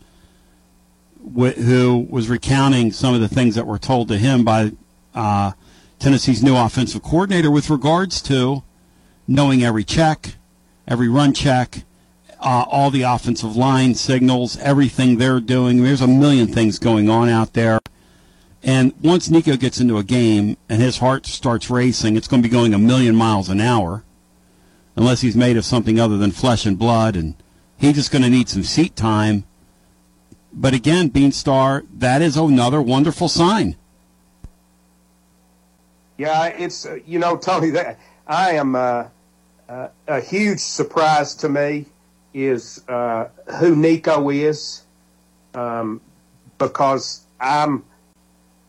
who 1.35 2.07
was 2.09 2.29
recounting 2.29 2.93
some 2.93 3.15
of 3.15 3.21
the 3.21 3.29
things 3.29 3.55
that 3.57 3.67
were 3.67 3.79
told 3.79 4.09
to 4.09 4.19
him 4.19 4.45
by 4.45 4.73
uh, 5.15 5.53
Tennessee's 5.99 6.43
new 6.43 6.57
offensive 6.57 7.03
coordinator 7.03 7.51
with 7.51 7.71
regards 7.71 8.23
to 8.23 8.63
knowing 9.27 9.65
every 9.65 9.85
check, 9.85 10.37
every 10.87 11.09
run 11.09 11.33
check, 11.33 11.83
uh, 12.41 12.65
all 12.69 12.91
the 12.91 13.03
offensive 13.03 13.57
line 13.57 13.95
signals, 13.95 14.57
everything 14.59 15.19
they're 15.19 15.41
doing. 15.41 15.83
There's 15.83 16.01
a 16.01 16.07
million 16.07 16.47
things 16.47 16.79
going 16.79 17.11
on 17.11 17.29
out 17.29 17.53
there. 17.55 17.81
And 18.63 18.93
once 19.03 19.29
Nico 19.29 19.57
gets 19.57 19.81
into 19.81 19.99
a 19.99 20.05
game 20.05 20.57
and 20.69 20.81
his 20.81 20.99
heart 20.99 21.27
starts 21.27 21.71
racing, 21.71 22.17
it's 22.17 22.29
going 22.29 22.43
to 22.43 22.49
be 22.49 22.53
going 22.53 22.75
a 22.75 22.79
million 22.79 23.15
miles 23.15 23.49
an 23.49 23.61
hour, 23.61 24.05
unless 24.99 25.21
he's 25.21 25.37
made 25.37 25.57
of 25.57 25.65
something 25.65 26.01
other 26.01 26.19
than 26.19 26.33
flesh 26.33 26.67
and 26.67 26.77
blood. 26.77 27.15
And 27.15 27.37
he's 27.77 27.95
just 27.95 28.11
going 28.11 28.23
to 28.23 28.29
need 28.29 28.49
some 28.49 28.65
seat 28.65 28.97
time. 28.97 29.45
But 30.53 30.75
again, 30.75 31.09
Beanstar, 31.09 31.87
that 31.95 32.21
is 32.21 32.37
another 32.37 32.83
wonderful 32.83 33.29
sign. 33.29 33.77
Yeah, 36.17 36.47
it's 36.47 36.85
uh, 36.85 36.99
you 37.07 37.21
know 37.21 37.37
Tony 37.49 37.71
that 37.71 38.01
I 38.27 38.55
am 38.55 38.75
uh, 38.75 39.05
uh, 39.69 39.89
a 40.09 40.21
huge 40.21 40.59
surprise 40.59 41.37
to 41.37 41.49
me 41.49 41.87
is 42.35 42.83
uh, 42.89 43.29
who 43.61 43.77
Nico 43.77 44.29
is, 44.31 44.83
um, 45.55 46.01
because 46.59 47.25
I'm. 47.41 47.85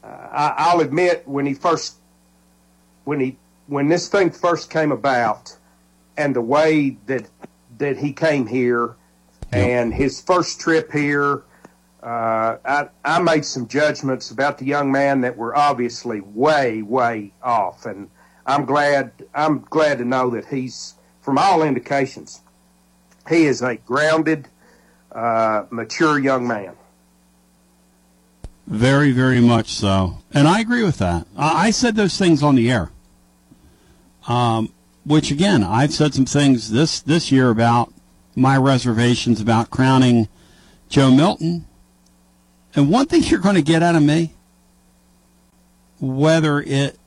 Uh, 0.03 0.53
I, 0.57 0.75
will 0.75 0.81
admit 0.81 1.27
when 1.27 1.45
he 1.47 1.55
first, 1.55 1.95
when 3.03 3.19
he 3.19 3.37
when 3.65 3.89
this 3.89 4.09
thing 4.09 4.29
first 4.29 4.69
came 4.69 4.91
about, 4.91 5.57
and 6.19 6.35
the 6.35 6.41
way 6.41 6.97
that 7.05 7.25
that 7.77 7.97
he 7.97 8.11
came 8.11 8.45
here, 8.45 8.95
and 9.53 9.93
his 9.93 10.19
first 10.19 10.59
trip 10.59 10.91
here, 10.91 11.43
uh, 12.03 12.57
I, 12.65 12.89
I 13.05 13.19
made 13.21 13.45
some 13.45 13.69
judgments 13.69 14.29
about 14.29 14.57
the 14.57 14.65
young 14.65 14.91
man 14.91 15.21
that 15.21 15.37
were 15.37 15.55
obviously 15.55 16.19
way, 16.19 16.81
way 16.81 17.31
off, 17.41 17.85
and 17.85 18.09
I'm 18.45 18.65
glad. 18.65 19.11
I'm 19.33 19.61
glad 19.69 19.99
to 19.99 20.05
know 20.05 20.29
that 20.31 20.45
he's, 20.45 20.95
from 21.21 21.37
all 21.37 21.63
indications, 21.63 22.41
he 23.29 23.45
is 23.45 23.61
a 23.61 23.77
grounded, 23.77 24.49
uh, 25.13 25.65
mature 25.69 26.19
young 26.19 26.47
man. 26.47 26.73
Very, 28.67 29.13
very 29.13 29.39
much 29.39 29.69
so, 29.69 30.17
and 30.33 30.49
I 30.49 30.59
agree 30.59 30.83
with 30.83 30.97
that. 30.97 31.27
I 31.37 31.71
said 31.71 31.95
those 31.95 32.17
things 32.17 32.43
on 32.43 32.55
the 32.55 32.69
air. 32.69 32.91
Um, 34.27 34.73
which 35.09 35.31
again, 35.31 35.63
I've 35.63 35.91
said 35.91 36.13
some 36.13 36.25
things 36.25 36.69
this 36.69 36.99
this 36.99 37.31
year 37.31 37.49
about 37.49 37.91
my 38.35 38.55
reservations 38.55 39.41
about 39.41 39.71
crowning 39.71 40.27
Joe 40.87 41.09
Milton 41.09 41.65
and 42.75 42.91
one 42.91 43.07
thing 43.07 43.23
you're 43.25 43.39
going 43.39 43.55
to 43.55 43.63
get 43.63 43.81
out 43.81 43.95
of 43.95 44.03
me, 44.03 44.35
whether 45.99 46.61
it 46.61 46.99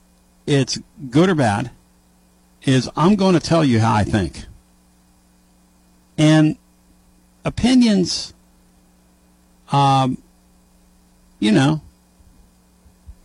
it's 0.49 0.81
good 1.11 1.31
or 1.31 1.37
bad, 1.37 1.71
is 2.65 2.91
I'm 2.97 3.15
going 3.15 3.35
to 3.35 3.41
tell 3.41 3.65
you 3.65 3.79
how 3.79 3.95
I 3.95 4.03
think. 4.03 4.47
And 6.19 6.57
opinions, 7.45 8.35
um, 9.71 10.21
you 11.39 11.53
know, 11.53 11.83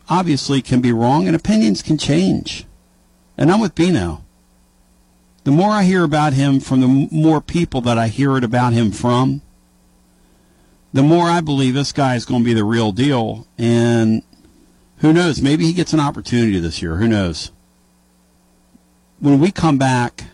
obviously 0.08 0.62
can 0.62 0.82
be 0.82 0.92
wrong, 0.92 1.26
and 1.26 1.36
opinions 1.36 1.82
can 1.82 1.98
change. 1.98 2.68
And 3.40 3.52
I'm 3.52 3.60
with 3.60 3.74
Bino. 3.74 4.24
The 5.48 5.54
more 5.54 5.70
I 5.70 5.84
hear 5.84 6.04
about 6.04 6.34
him 6.34 6.60
from 6.60 6.82
the 6.82 7.08
more 7.10 7.40
people 7.40 7.80
that 7.80 7.98
I 7.98 8.10
hear 8.10 8.36
it 8.36 8.44
about 8.44 8.74
him 8.74 8.92
from, 8.92 9.42
the 10.92 11.02
more 11.02 11.30
I 11.30 11.40
believe 11.40 11.74
this 11.74 11.94
guy 11.94 12.16
is 12.16 12.26
going 12.26 12.42
to 12.42 12.46
be 12.46 12.54
the 12.54 12.66
real 12.66 12.92
deal. 12.92 13.48
And 13.58 14.24
who 14.98 15.14
knows? 15.14 15.42
Maybe 15.42 15.66
he 15.66 15.72
gets 15.72 15.94
an 15.94 16.02
opportunity 16.02 16.60
this 16.60 16.82
year. 16.82 16.98
Who 16.98 17.08
knows? 17.08 17.52
When 19.22 19.40
we 19.40 19.52
come 19.52 19.78
back, 19.78 20.26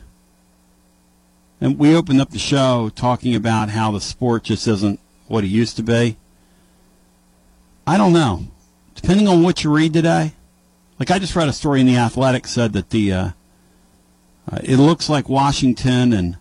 and 1.61 1.77
we 1.77 1.95
opened 1.95 2.19
up 2.19 2.31
the 2.31 2.39
show 2.39 2.89
talking 2.95 3.35
about 3.35 3.69
how 3.69 3.91
the 3.91 4.01
sport 4.01 4.45
just 4.45 4.67
isn't 4.67 4.99
what 5.27 5.43
it 5.43 5.49
used 5.49 5.75
to 5.75 5.83
be. 5.83 6.17
I 7.85 7.99
don't 7.99 8.13
know. 8.13 8.47
Depending 8.95 9.27
on 9.27 9.43
what 9.43 9.63
you 9.63 9.71
read 9.71 9.93
today, 9.93 10.33
like 10.97 11.11
I 11.11 11.19
just 11.19 11.35
read 11.35 11.49
a 11.49 11.53
story 11.53 11.81
in 11.81 11.85
the 11.85 11.97
Athletic 11.97 12.47
said 12.47 12.73
that 12.73 12.89
the 12.89 13.13
uh, 13.13 13.29
uh, 14.51 14.59
it 14.63 14.77
looks 14.77 15.09
like 15.09 15.29
Washington 15.29 16.13
and 16.13 16.37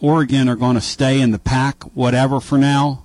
Oregon 0.00 0.48
are 0.48 0.56
going 0.56 0.74
to 0.74 0.80
stay 0.80 1.20
in 1.20 1.30
the 1.30 1.38
Pac, 1.38 1.84
whatever 1.94 2.40
for 2.40 2.58
now. 2.58 3.04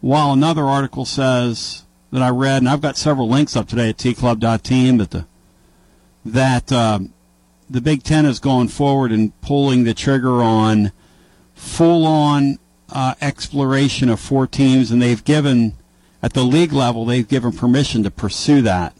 While 0.00 0.32
another 0.32 0.64
article 0.64 1.06
says 1.06 1.84
that 2.10 2.22
I 2.22 2.28
read, 2.28 2.58
and 2.58 2.68
I've 2.68 2.82
got 2.82 2.96
several 2.96 3.28
links 3.28 3.56
up 3.56 3.68
today 3.68 3.88
at 3.88 3.96
tclub.team, 3.96 4.98
that 4.98 5.10
the 5.10 5.26
that 6.26 6.72
um, 6.72 7.12
the 7.68 7.80
Big 7.80 8.02
Ten 8.02 8.24
is 8.24 8.38
going 8.38 8.68
forward 8.68 9.12
and 9.12 9.38
pulling 9.40 9.84
the 9.84 9.94
trigger 9.94 10.42
on 10.42 10.92
full-on 11.54 12.58
uh, 12.90 13.14
exploration 13.20 14.08
of 14.08 14.20
four 14.20 14.46
teams, 14.46 14.90
and 14.90 15.00
they've 15.00 15.24
given 15.24 15.74
at 16.22 16.32
the 16.32 16.42
league 16.42 16.72
level 16.72 17.04
they've 17.04 17.28
given 17.28 17.52
permission 17.52 18.02
to 18.02 18.10
pursue 18.10 18.62
that. 18.62 18.94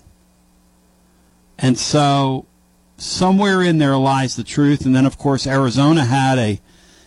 And 1.58 1.78
so 1.78 2.46
somewhere 2.96 3.62
in 3.62 3.78
there 3.78 3.96
lies 3.96 4.36
the 4.36 4.44
truth. 4.44 4.84
And 4.84 4.94
then, 4.94 5.06
of 5.06 5.18
course, 5.18 5.46
Arizona 5.46 6.04
had 6.04 6.38
a 6.38 6.60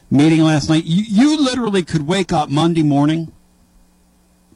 meeting 0.10 0.42
last 0.42 0.70
night. 0.70 0.86
You, 0.86 1.04
you 1.08 1.44
literally 1.44 1.84
could 1.84 2.08
wake 2.08 2.32
up 2.32 2.50
Monday 2.50 2.84
morning 2.84 3.32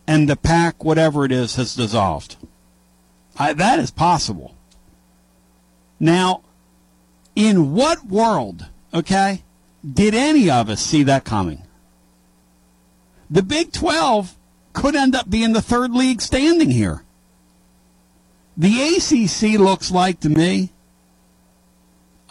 and 0.07 0.29
the 0.29 0.35
Pac, 0.35 0.83
whatever 0.83 1.25
it 1.25 1.31
is, 1.31 1.55
has 1.55 1.75
dissolved. 1.75 2.37
I, 3.37 3.53
that 3.53 3.79
is 3.79 3.91
possible. 3.91 4.55
Now, 5.99 6.41
in 7.35 7.73
what 7.73 8.05
world, 8.05 8.65
okay, 8.93 9.43
did 9.89 10.13
any 10.13 10.49
of 10.49 10.69
us 10.69 10.81
see 10.81 11.03
that 11.03 11.23
coming? 11.23 11.63
The 13.29 13.43
Big 13.43 13.71
12 13.71 14.35
could 14.73 14.95
end 14.95 15.15
up 15.15 15.29
being 15.29 15.53
the 15.53 15.61
third 15.61 15.91
league 15.91 16.21
standing 16.21 16.71
here. 16.71 17.03
The 18.57 18.95
ACC 18.97 19.59
looks 19.59 19.91
like 19.91 20.19
to 20.21 20.29
me, 20.29 20.71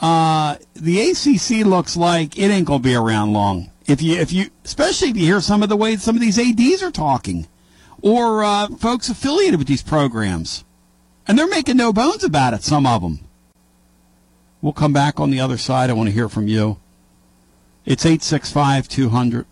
uh, 0.00 0.56
the 0.74 1.10
ACC 1.10 1.66
looks 1.66 1.96
like 1.96 2.38
it 2.38 2.50
ain't 2.50 2.66
gonna 2.66 2.80
be 2.80 2.94
around 2.94 3.32
long. 3.32 3.70
If 3.86 4.00
you, 4.02 4.16
if 4.16 4.32
you, 4.32 4.50
especially 4.64 5.10
if 5.10 5.16
you 5.16 5.26
hear 5.26 5.40
some 5.40 5.62
of 5.62 5.68
the 5.68 5.76
way 5.76 5.96
some 5.96 6.16
of 6.16 6.22
these 6.22 6.38
ads 6.38 6.82
are 6.82 6.90
talking 6.90 7.48
or 8.02 8.42
uh, 8.42 8.68
folks 8.68 9.08
affiliated 9.08 9.58
with 9.58 9.68
these 9.68 9.82
programs. 9.82 10.64
And 11.26 11.38
they're 11.38 11.48
making 11.48 11.76
no 11.76 11.92
bones 11.92 12.24
about 12.24 12.54
it, 12.54 12.62
some 12.62 12.86
of 12.86 13.02
them. 13.02 13.20
We'll 14.62 14.72
come 14.72 14.92
back 14.92 15.20
on 15.20 15.30
the 15.30 15.40
other 15.40 15.58
side. 15.58 15.90
I 15.90 15.94
want 15.94 16.08
to 16.08 16.14
hear 16.14 16.28
from 16.28 16.48
you. 16.48 16.78
It's 17.84 18.04
865 18.04 18.88
200 18.88 19.46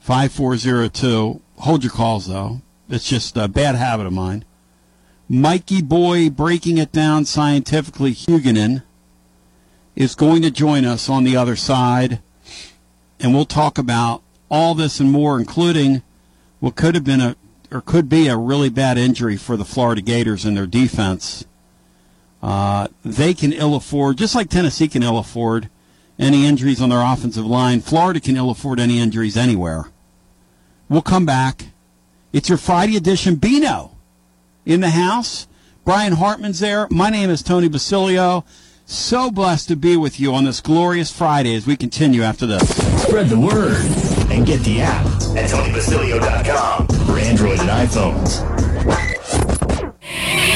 5402. 0.00 1.40
Hold 1.58 1.84
your 1.84 1.92
calls, 1.92 2.26
though. 2.26 2.60
It's 2.88 3.08
just 3.08 3.36
a 3.36 3.48
bad 3.48 3.76
habit 3.76 4.06
of 4.06 4.12
mine. 4.12 4.44
Mikey 5.28 5.80
Boy 5.80 6.28
breaking 6.28 6.78
it 6.78 6.92
down 6.92 7.24
scientifically, 7.24 8.12
Huguenin 8.12 8.82
is 9.94 10.14
going 10.14 10.42
to 10.42 10.50
join 10.50 10.84
us 10.84 11.08
on 11.08 11.24
the 11.24 11.36
other 11.36 11.56
side, 11.56 12.20
and 13.20 13.34
we'll 13.34 13.44
talk 13.44 13.78
about 13.78 14.22
all 14.50 14.74
this 14.74 15.00
and 15.00 15.10
more, 15.10 15.38
including 15.38 16.02
what 16.60 16.76
could 16.76 16.94
have 16.94 17.04
been 17.04 17.20
a 17.20 17.36
or 17.70 17.80
could 17.80 18.08
be 18.08 18.28
a 18.28 18.36
really 18.36 18.68
bad 18.68 18.98
injury 18.98 19.36
for 19.36 19.56
the 19.56 19.64
Florida 19.64 20.02
Gators 20.02 20.44
and 20.44 20.54
their 20.56 20.66
defense. 20.66 21.46
Uh, 22.42 22.88
they 23.02 23.32
can 23.32 23.52
ill 23.52 23.74
afford, 23.74 24.18
just 24.18 24.34
like 24.34 24.50
Tennessee 24.50 24.88
can 24.88 25.02
ill 25.02 25.16
afford 25.16 25.70
any 26.18 26.44
injuries 26.44 26.82
on 26.82 26.90
their 26.90 27.00
offensive 27.00 27.46
line. 27.46 27.80
Florida 27.80 28.20
can 28.20 28.36
ill 28.36 28.50
afford 28.50 28.78
any 28.78 28.98
injuries 28.98 29.36
anywhere. 29.36 29.86
We'll 30.88 31.02
come 31.02 31.24
back. 31.24 31.66
It's 32.32 32.48
your 32.48 32.58
Friday 32.58 32.96
edition. 32.96 33.36
Bino 33.36 33.92
in 34.66 34.80
the 34.80 34.90
house. 34.90 35.46
Brian 35.84 36.12
Hartman's 36.12 36.60
there. 36.60 36.86
My 36.90 37.10
name 37.10 37.30
is 37.30 37.42
Tony 37.42 37.68
Basilio. 37.68 38.44
So 38.84 39.30
blessed 39.30 39.68
to 39.68 39.76
be 39.76 39.96
with 39.96 40.20
you 40.20 40.34
on 40.34 40.44
this 40.44 40.60
glorious 40.60 41.10
Friday 41.10 41.54
as 41.54 41.66
we 41.66 41.76
continue 41.76 42.22
after 42.22 42.46
this. 42.46 42.62
Spread 43.02 43.28
the 43.28 43.38
word 43.38 43.80
and 44.30 44.44
get 44.44 44.60
the 44.60 44.80
app 44.82 45.06
at 45.36 45.50
TonyBasilio.com 45.50 46.86
for 47.06 47.18
Android 47.18 47.60
and 47.60 47.68
iPhones. 47.68 49.11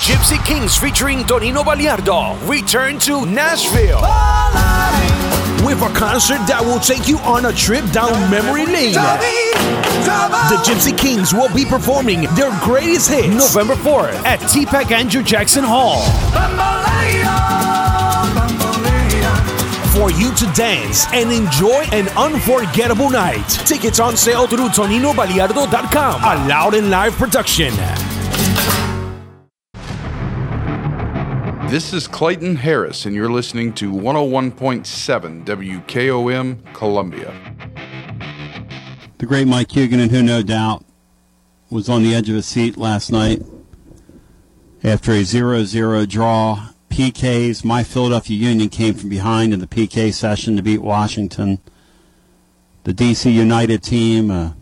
Gypsy 0.00 0.44
Kings 0.44 0.76
featuring 0.76 1.20
Tonino 1.20 1.64
Baliardo 1.64 2.36
return 2.48 2.98
to 3.00 3.26
Nashville 3.26 4.00
with 5.66 5.82
a 5.82 5.92
concert 5.98 6.38
that 6.46 6.60
will 6.62 6.78
take 6.78 7.08
you 7.08 7.18
on 7.20 7.46
a 7.46 7.52
trip 7.52 7.84
down 7.90 8.12
memory 8.30 8.66
lane. 8.66 8.92
The 8.92 10.62
Gypsy 10.64 10.96
Kings 10.96 11.32
will 11.32 11.52
be 11.52 11.64
performing 11.64 12.22
their 12.36 12.56
greatest 12.62 13.10
hits 13.10 13.28
November 13.28 13.74
4th 13.74 14.14
at 14.24 14.38
TPAC 14.40 14.92
Andrew 14.92 15.22
Jackson 15.24 15.64
Hall. 15.66 16.02
For 19.90 20.10
you 20.12 20.32
to 20.34 20.46
dance 20.52 21.06
and 21.12 21.32
enjoy 21.32 21.82
an 21.90 22.08
unforgettable 22.10 23.10
night. 23.10 23.48
Tickets 23.66 23.98
on 23.98 24.16
sale 24.16 24.46
through 24.46 24.68
ToninoBaliardo.com. 24.68 26.22
A 26.22 26.48
loud 26.48 26.74
and 26.74 26.90
live 26.90 27.14
production. 27.14 27.72
This 31.68 31.92
is 31.92 32.06
Clayton 32.06 32.54
Harris, 32.54 33.06
and 33.06 33.14
you're 33.16 33.28
listening 33.28 33.72
to 33.74 33.90
101.7 33.90 35.44
WKOM 35.44 36.72
Columbia. 36.72 37.34
The 39.18 39.26
great 39.26 39.48
Mike 39.48 39.70
Huguenin, 39.70 40.10
who 40.10 40.22
no 40.22 40.44
doubt 40.44 40.84
was 41.68 41.88
on 41.88 42.04
the 42.04 42.14
edge 42.14 42.28
of 42.28 42.36
his 42.36 42.46
seat 42.46 42.76
last 42.76 43.10
night 43.10 43.42
after 44.84 45.10
a 45.10 45.24
0 45.24 45.64
0 45.64 46.06
draw. 46.06 46.68
PKs, 46.88 47.64
my 47.64 47.82
Philadelphia 47.82 48.36
Union 48.36 48.68
came 48.68 48.94
from 48.94 49.08
behind 49.08 49.52
in 49.52 49.58
the 49.58 49.66
PK 49.66 50.14
session 50.14 50.54
to 50.54 50.62
beat 50.62 50.82
Washington. 50.82 51.58
The 52.84 52.94
DC 52.94 53.30
United 53.30 53.82
team, 53.82 54.30
uh, 54.30 54.52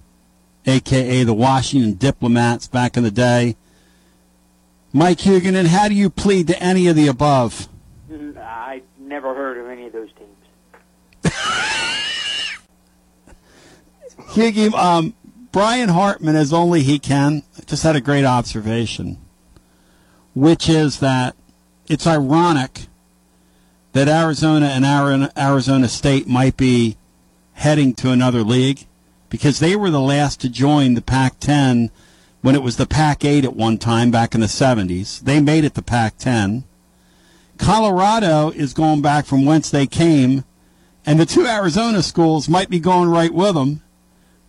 aka 0.65 1.23
the 1.23 1.35
Washington 1.35 1.95
Diplomats 1.95 2.67
back 2.67 2.97
in 2.97 3.03
the 3.03 3.11
day, 3.11 3.57
Mike 4.97 5.19
Huguenin, 5.19 5.67
how 5.67 5.89
do 5.89 5.95
you 5.95 6.09
plead 6.09 6.47
to 6.47 6.63
any 6.63 6.87
of 6.87 6.95
the 6.95 7.09
above? 7.09 7.69
I 8.39 8.81
never 8.97 9.35
heard 9.35 9.59
of 9.59 9.69
any 9.69 9.87
of 9.87 9.93
those 9.93 10.09
teams. 10.13 11.33
Hughie, 14.35 14.73
um, 14.73 15.15
Brian 15.51 15.89
Hartman, 15.89 16.37
as 16.37 16.53
only 16.53 16.85
he 16.85 17.01
can, 17.01 17.43
just 17.67 17.83
had 17.83 17.97
a 17.97 18.01
great 18.01 18.25
observation, 18.25 19.19
which 20.33 20.69
is 20.69 21.01
that 21.01 21.35
it's 21.89 22.07
ironic 22.07 22.87
that 23.95 24.07
Arizona 24.07 24.67
and 24.67 25.29
Arizona 25.37 25.89
State 25.89 26.29
might 26.29 26.57
be 26.57 26.97
heading 27.55 27.95
to 27.95 28.13
another 28.13 28.45
league 28.45 28.87
because 29.29 29.59
they 29.59 29.75
were 29.75 29.91
the 29.91 30.01
last 30.01 30.41
to 30.43 30.49
join 30.49 30.95
the 30.95 31.03
Pac 31.03 31.41
10 31.41 31.91
when 32.45 32.55
it 32.55 32.63
was 32.63 32.77
the 32.77 32.85
Pac 32.85 33.25
8 33.25 33.43
at 33.47 33.57
one 33.57 33.79
time 33.79 34.11
back 34.11 34.35
in 34.35 34.43
the 34.43 34.47
70s. 34.47 35.21
They 35.21 35.41
made 35.41 35.65
it 35.65 35.73
the 35.73 35.81
Pac 35.81 36.19
10. 36.19 36.65
Colorado 37.57 38.51
is 38.51 38.75
going 38.75 39.01
back 39.01 39.25
from 39.25 39.47
whence 39.47 39.71
they 39.71 39.87
came, 39.87 40.45
and 41.07 41.19
the 41.19 41.25
two 41.25 41.47
Arizona 41.47 42.03
schools 42.03 42.47
might 42.47 42.69
be 42.69 42.79
going 42.79 43.09
right 43.09 43.33
with 43.33 43.55
them, 43.55 43.81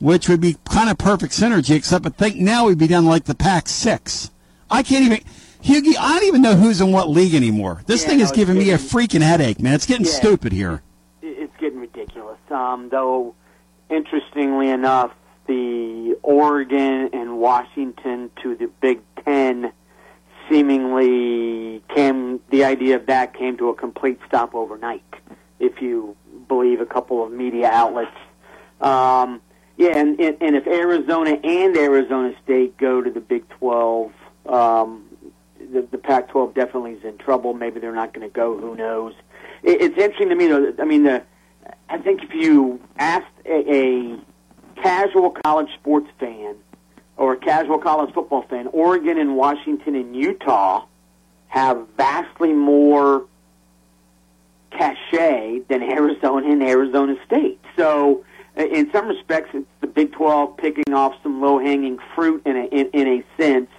which 0.02 0.28
would 0.28 0.42
be 0.42 0.58
kind 0.66 0.90
of 0.90 0.98
perfect 0.98 1.32
synergy, 1.32 1.74
except 1.74 2.06
I 2.06 2.10
think 2.10 2.36
now 2.36 2.66
we'd 2.68 2.78
be 2.78 2.88
done 2.88 3.06
like 3.06 3.24
the 3.24 3.34
Pac 3.34 3.70
6. 3.70 4.30
I 4.70 4.84
can't 4.84 5.06
even. 5.06 5.20
Hughie, 5.62 5.96
I 5.98 6.20
don't 6.20 6.28
even 6.28 6.42
know 6.42 6.56
who's 6.56 6.82
in 6.82 6.92
what 6.92 7.10
league 7.10 7.34
anymore. 7.34 7.82
This 7.86 8.02
Yeah, 8.04 8.10
thing 8.10 8.20
is 8.20 8.24
no, 8.24 8.30
it's 8.32 8.38
giving 8.38 8.58
me 8.58 8.72
a 8.72 8.78
freaking 8.78 9.22
headache, 9.22 9.62
man. 9.62 9.74
It's 9.74 9.86
getting 9.86 10.06
Yeah. 10.06 10.12
stupid 10.12 10.52
here. 10.52 10.82
It's 11.22 11.56
getting 11.62 11.80
ridiculous. 11.80 12.40
Um, 12.52 12.90
though, 12.90 13.36
interestingly 13.90 14.70
enough, 14.70 15.12
the 15.48 16.18
Oregon 16.24 17.10
and 17.14 17.38
Washington 17.38 18.32
to 18.42 18.56
the 18.56 18.68
Big 18.82 19.02
Ten 19.24 19.72
seemingly 20.50 21.84
came. 21.94 22.40
The 22.50 22.64
idea 22.64 22.96
of 22.96 23.06
that 23.08 23.34
came 23.34 23.58
to 23.58 23.70
a 23.70 23.76
complete 23.76 24.20
stop 24.28 24.56
overnight, 24.56 25.04
if 25.60 25.82
you 25.82 26.16
believe 26.48 26.82
a 26.82 26.86
couple 26.86 27.24
of 27.24 27.32
media 27.32 27.70
outlets. 27.72 28.16
Um, 28.82 29.42
yeah, 29.78 29.98
and, 29.98 30.20
and 30.20 30.38
and 30.42 30.56
if 30.56 30.68
Arizona 30.68 31.32
and 31.44 31.76
Arizona 31.78 32.34
State 32.44 32.78
go 32.78 33.02
to 33.02 33.10
the 33.10 33.20
Big 33.20 33.48
Twelve, 33.50 34.14
um, 34.46 35.06
the, 35.60 35.88
the 35.92 35.98
Pac-12 35.98 36.54
definitely 36.54 36.94
is 36.94 37.04
in 37.04 37.18
trouble. 37.18 37.54
Maybe 37.54 37.80
they're 37.80 37.96
not 37.96 38.14
going 38.14 38.28
to 38.28 38.34
go. 38.34 38.58
Who 38.58 38.76
knows? 38.76 39.14
It, 39.64 39.82
it's 39.82 39.98
interesting 39.98 40.30
to 40.30 40.36
me, 40.36 40.48
though. 40.48 40.74
I 40.80 40.86
mean, 40.86 41.04
the 41.04 41.24
I 41.90 41.98
think 41.98 42.24
if 42.24 42.34
you 42.34 42.80
asked 42.98 43.26
a, 43.46 43.74
a 43.74 44.20
casual 44.76 45.32
college 45.44 45.70
sports 45.76 46.08
fan 46.20 46.56
or 47.18 47.34
a 47.34 47.38
casual 47.38 47.78
college 47.78 48.14
football 48.14 48.44
fan, 48.44 48.68
Oregon 48.68 49.18
and 49.18 49.36
Washington 49.36 49.96
and 49.96 50.16
Utah 50.16 50.86
have 51.48 51.88
vastly 51.96 52.54
more 52.54 53.26
cachet 54.72 55.62
than 55.70 55.82
Arizona 55.82 56.50
and 56.50 56.62
Arizona 56.62 57.16
State. 57.26 57.60
So, 57.78 58.26
in 58.58 58.90
some 58.92 59.08
respects, 59.08 59.50
it's 59.54 59.68
the 59.82 59.88
Big 59.88 60.12
12 60.14 60.58
picking 60.58 60.94
off 60.94 61.16
some 61.24 61.42
low-hanging 61.42 62.00
fruit 62.14 62.42
in 62.46 62.56
a, 62.56 62.66
in, 62.66 62.90
in 62.94 63.08
a 63.08 63.42
sense. 63.42 63.70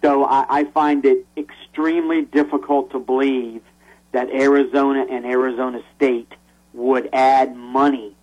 Though 0.00 0.24
I, 0.24 0.44
I 0.48 0.64
find 0.64 1.04
it 1.04 1.26
extremely 1.36 2.22
difficult 2.22 2.90
to 2.90 2.98
believe 2.98 3.62
that 4.12 4.30
Arizona 4.30 5.06
and 5.08 5.24
Arizona 5.24 5.80
State 5.96 6.32
would 6.74 7.08
add 7.12 7.56
money 7.56 8.14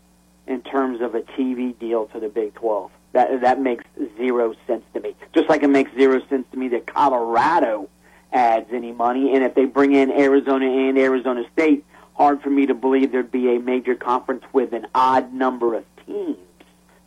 in 0.49 0.61
terms 0.63 0.99
of 0.99 1.15
a 1.15 1.21
TV 1.21 1.77
deal 1.77 2.07
to 2.07 2.19
the 2.19 2.27
Big 2.27 2.55
12. 2.55 2.91
That 3.13 3.41
that 3.41 3.61
makes 3.61 3.85
zero 4.17 4.53
sense 4.67 4.83
to 4.93 4.99
me. 4.99 5.15
Just 5.33 5.47
like 5.47 5.63
it 5.63 5.69
makes 5.69 5.91
zero 5.95 6.21
sense 6.27 6.45
to 6.51 6.57
me 6.57 6.67
that 6.69 6.85
Colorado 6.85 7.87
adds 8.33 8.67
any 8.73 8.91
money, 8.91 9.33
and 9.33 9.43
if 9.43 9.55
they 9.55 9.65
bring 9.65 9.93
in 9.93 10.11
Arizona 10.11 10.65
and 10.65 10.97
Arizona 10.97 11.43
State, 11.53 11.85
hard 12.15 12.41
for 12.41 12.49
me 12.49 12.65
to 12.65 12.73
believe 12.73 13.11
there'd 13.11 13.31
be 13.31 13.55
a 13.55 13.59
major 13.59 13.95
conference 13.95 14.43
with 14.53 14.73
an 14.73 14.85
odd 14.93 15.33
number 15.33 15.73
of 15.73 15.85
teams, 16.05 16.37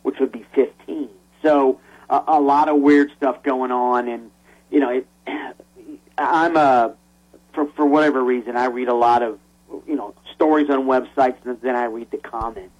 which 0.01 0.19
would 0.19 0.31
be 0.31 0.45
15. 0.55 1.09
So 1.41 1.79
a, 2.09 2.23
a 2.27 2.39
lot 2.41 2.67
of 2.67 2.77
weird 2.77 3.11
stuff 3.15 3.43
going 3.43 3.71
on, 3.71 4.07
and 4.07 4.31
you 4.71 4.79
know, 4.79 4.89
it, 4.89 5.07
I'm 6.17 6.57
a 6.57 6.95
for 7.53 7.67
for 7.75 7.85
whatever 7.85 8.23
reason, 8.23 8.57
I 8.57 8.65
read 8.65 8.87
a 8.87 8.93
lot 8.93 9.21
of 9.21 9.39
you 9.87 9.95
know 9.95 10.13
stories 10.33 10.69
on 10.69 10.85
websites, 10.85 11.37
and 11.45 11.59
then 11.61 11.75
I 11.75 11.85
read 11.85 12.11
the 12.11 12.17
comments. 12.17 12.73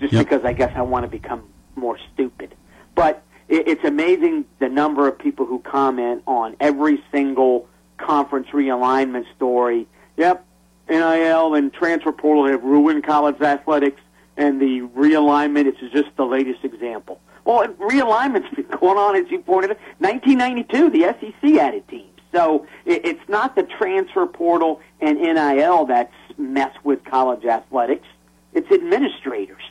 Just 0.00 0.12
Yep. 0.12 0.28
because 0.28 0.44
I 0.44 0.52
guess 0.52 0.72
I 0.74 0.82
want 0.82 1.04
to 1.04 1.08
become 1.10 1.42
more 1.76 1.98
stupid. 2.12 2.54
But 2.94 3.22
it, 3.48 3.68
it's 3.68 3.84
amazing 3.84 4.46
the 4.58 4.68
number 4.68 5.06
of 5.06 5.18
people 5.18 5.46
who 5.46 5.60
comment 5.60 6.22
on 6.26 6.56
every 6.60 7.02
single 7.12 7.68
conference 7.98 8.48
realignment 8.48 9.26
story. 9.36 9.86
Yep, 10.16 10.44
NIL 10.88 11.54
and 11.54 11.72
transfer 11.72 12.12
portal 12.12 12.46
have 12.48 12.62
ruined 12.64 13.04
college 13.04 13.40
athletics, 13.40 14.00
and 14.36 14.60
the 14.60 14.80
realignment 14.96 15.66
is 15.68 15.90
just 15.92 16.08
the 16.16 16.24
latest 16.24 16.64
example. 16.64 17.20
Well, 17.44 17.66
realignment's 17.78 18.48
been 18.54 18.66
going 18.80 18.98
on, 18.98 19.16
as 19.16 19.30
you 19.30 19.40
pointed 19.40 19.72
out. 19.72 19.78
1992, 19.98 20.90
the 20.90 21.14
SEC 21.20 21.58
added 21.60 21.86
teams. 21.88 22.06
So 22.32 22.66
it, 22.84 23.04
it's 23.04 23.28
not 23.28 23.56
the 23.56 23.64
transfer 23.64 24.26
portal 24.26 24.80
and 25.00 25.18
NIL 25.18 25.86
that's 25.86 26.12
messed 26.38 26.84
with 26.84 27.04
college 27.04 27.44
athletics. 27.44 28.06
It's 28.52 28.70
administrators. 28.70 29.62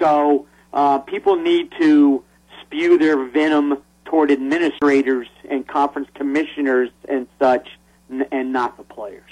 So 0.00 0.46
uh, 0.72 0.98
people 0.98 1.36
need 1.36 1.72
to 1.78 2.24
spew 2.62 2.98
their 2.98 3.24
venom 3.24 3.78
toward 4.06 4.32
administrators 4.32 5.28
and 5.48 5.66
conference 5.68 6.08
commissioners 6.14 6.90
and 7.08 7.28
such, 7.38 7.68
n- 8.10 8.26
and 8.32 8.52
not 8.52 8.76
the 8.76 8.82
players. 8.82 9.30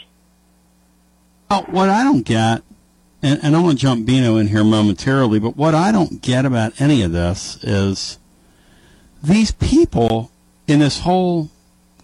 Well, 1.51 1.63
what 1.63 1.89
I 1.89 2.05
don't 2.05 2.23
get, 2.23 2.63
and, 3.23 3.41
and 3.43 3.57
I 3.57 3.61
want 3.61 3.79
to 3.79 3.83
jump 3.83 4.07
Bino 4.07 4.37
in 4.37 4.47
here 4.49 4.63
momentarily, 4.63 5.41
but 5.41 5.57
what 5.57 5.75
I 5.75 5.91
don't 5.91 6.23
get 6.23 6.45
about 6.45 6.81
any 6.81 7.03
of 7.03 7.11
this 7.11 7.59
is 7.65 8.19
these 9.23 9.51
people 9.51 10.31
in 10.69 10.79
this 10.79 11.01
whole 11.01 11.51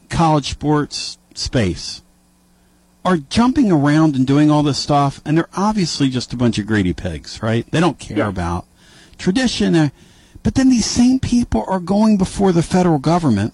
college 0.08 0.50
sports 0.50 1.18
space 1.34 2.02
are 3.04 3.16
jumping 3.18 3.70
around 3.70 4.16
and 4.16 4.26
doing 4.26 4.50
all 4.50 4.62
this 4.62 4.78
stuff, 4.78 5.20
and 5.24 5.36
they're 5.36 5.48
obviously 5.56 6.08
just 6.08 6.32
a 6.32 6.36
bunch 6.36 6.58
of 6.58 6.66
greedy 6.66 6.92
pigs, 6.94 7.42
right? 7.42 7.70
They 7.70 7.80
don't 7.80 7.98
care 7.98 8.26
about 8.26 8.66
tradition. 9.18 9.74
uh, 9.76 9.88
But 10.42 10.54
then 10.54 10.70
these 10.70 10.86
same 10.86 11.20
people 11.20 11.64
are 11.68 11.80
going 11.80 12.16
before 12.16 12.52
the 12.52 12.62
federal 12.62 12.98
government 12.98 13.52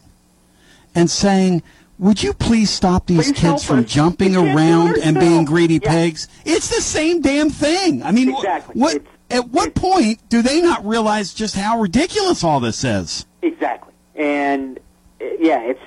and 0.94 1.10
saying, 1.10 1.62
would 1.98 2.22
you 2.22 2.32
please 2.32 2.70
stop 2.70 3.06
these 3.06 3.26
Please 3.32 3.38
kids 3.40 3.64
from 3.64 3.80
us. 3.80 3.92
jumping 3.92 4.34
around 4.36 4.96
and 5.02 5.18
being 5.18 5.44
greedy 5.44 5.80
Yeah. 5.82 5.90
pigs? 5.90 6.28
It's 6.44 6.68
the 6.68 6.80
same 6.80 7.20
damn 7.20 7.50
thing. 7.50 8.02
I 8.02 8.10
mean, 8.12 8.30
Exactly. 8.34 8.80
what 8.80 9.02
at 9.30 9.48
what 9.50 9.74
point 9.74 10.18
do 10.28 10.42
they 10.42 10.60
not 10.60 10.84
realize 10.84 11.32
just 11.34 11.54
how 11.54 11.78
ridiculous 11.80 12.42
all 12.42 12.58
this 12.58 12.82
is? 12.84 13.26
Exactly. 13.42 13.92
And 14.16 14.78
uh, 15.20 15.24
yeah, 15.38 15.60
it's 15.60 15.80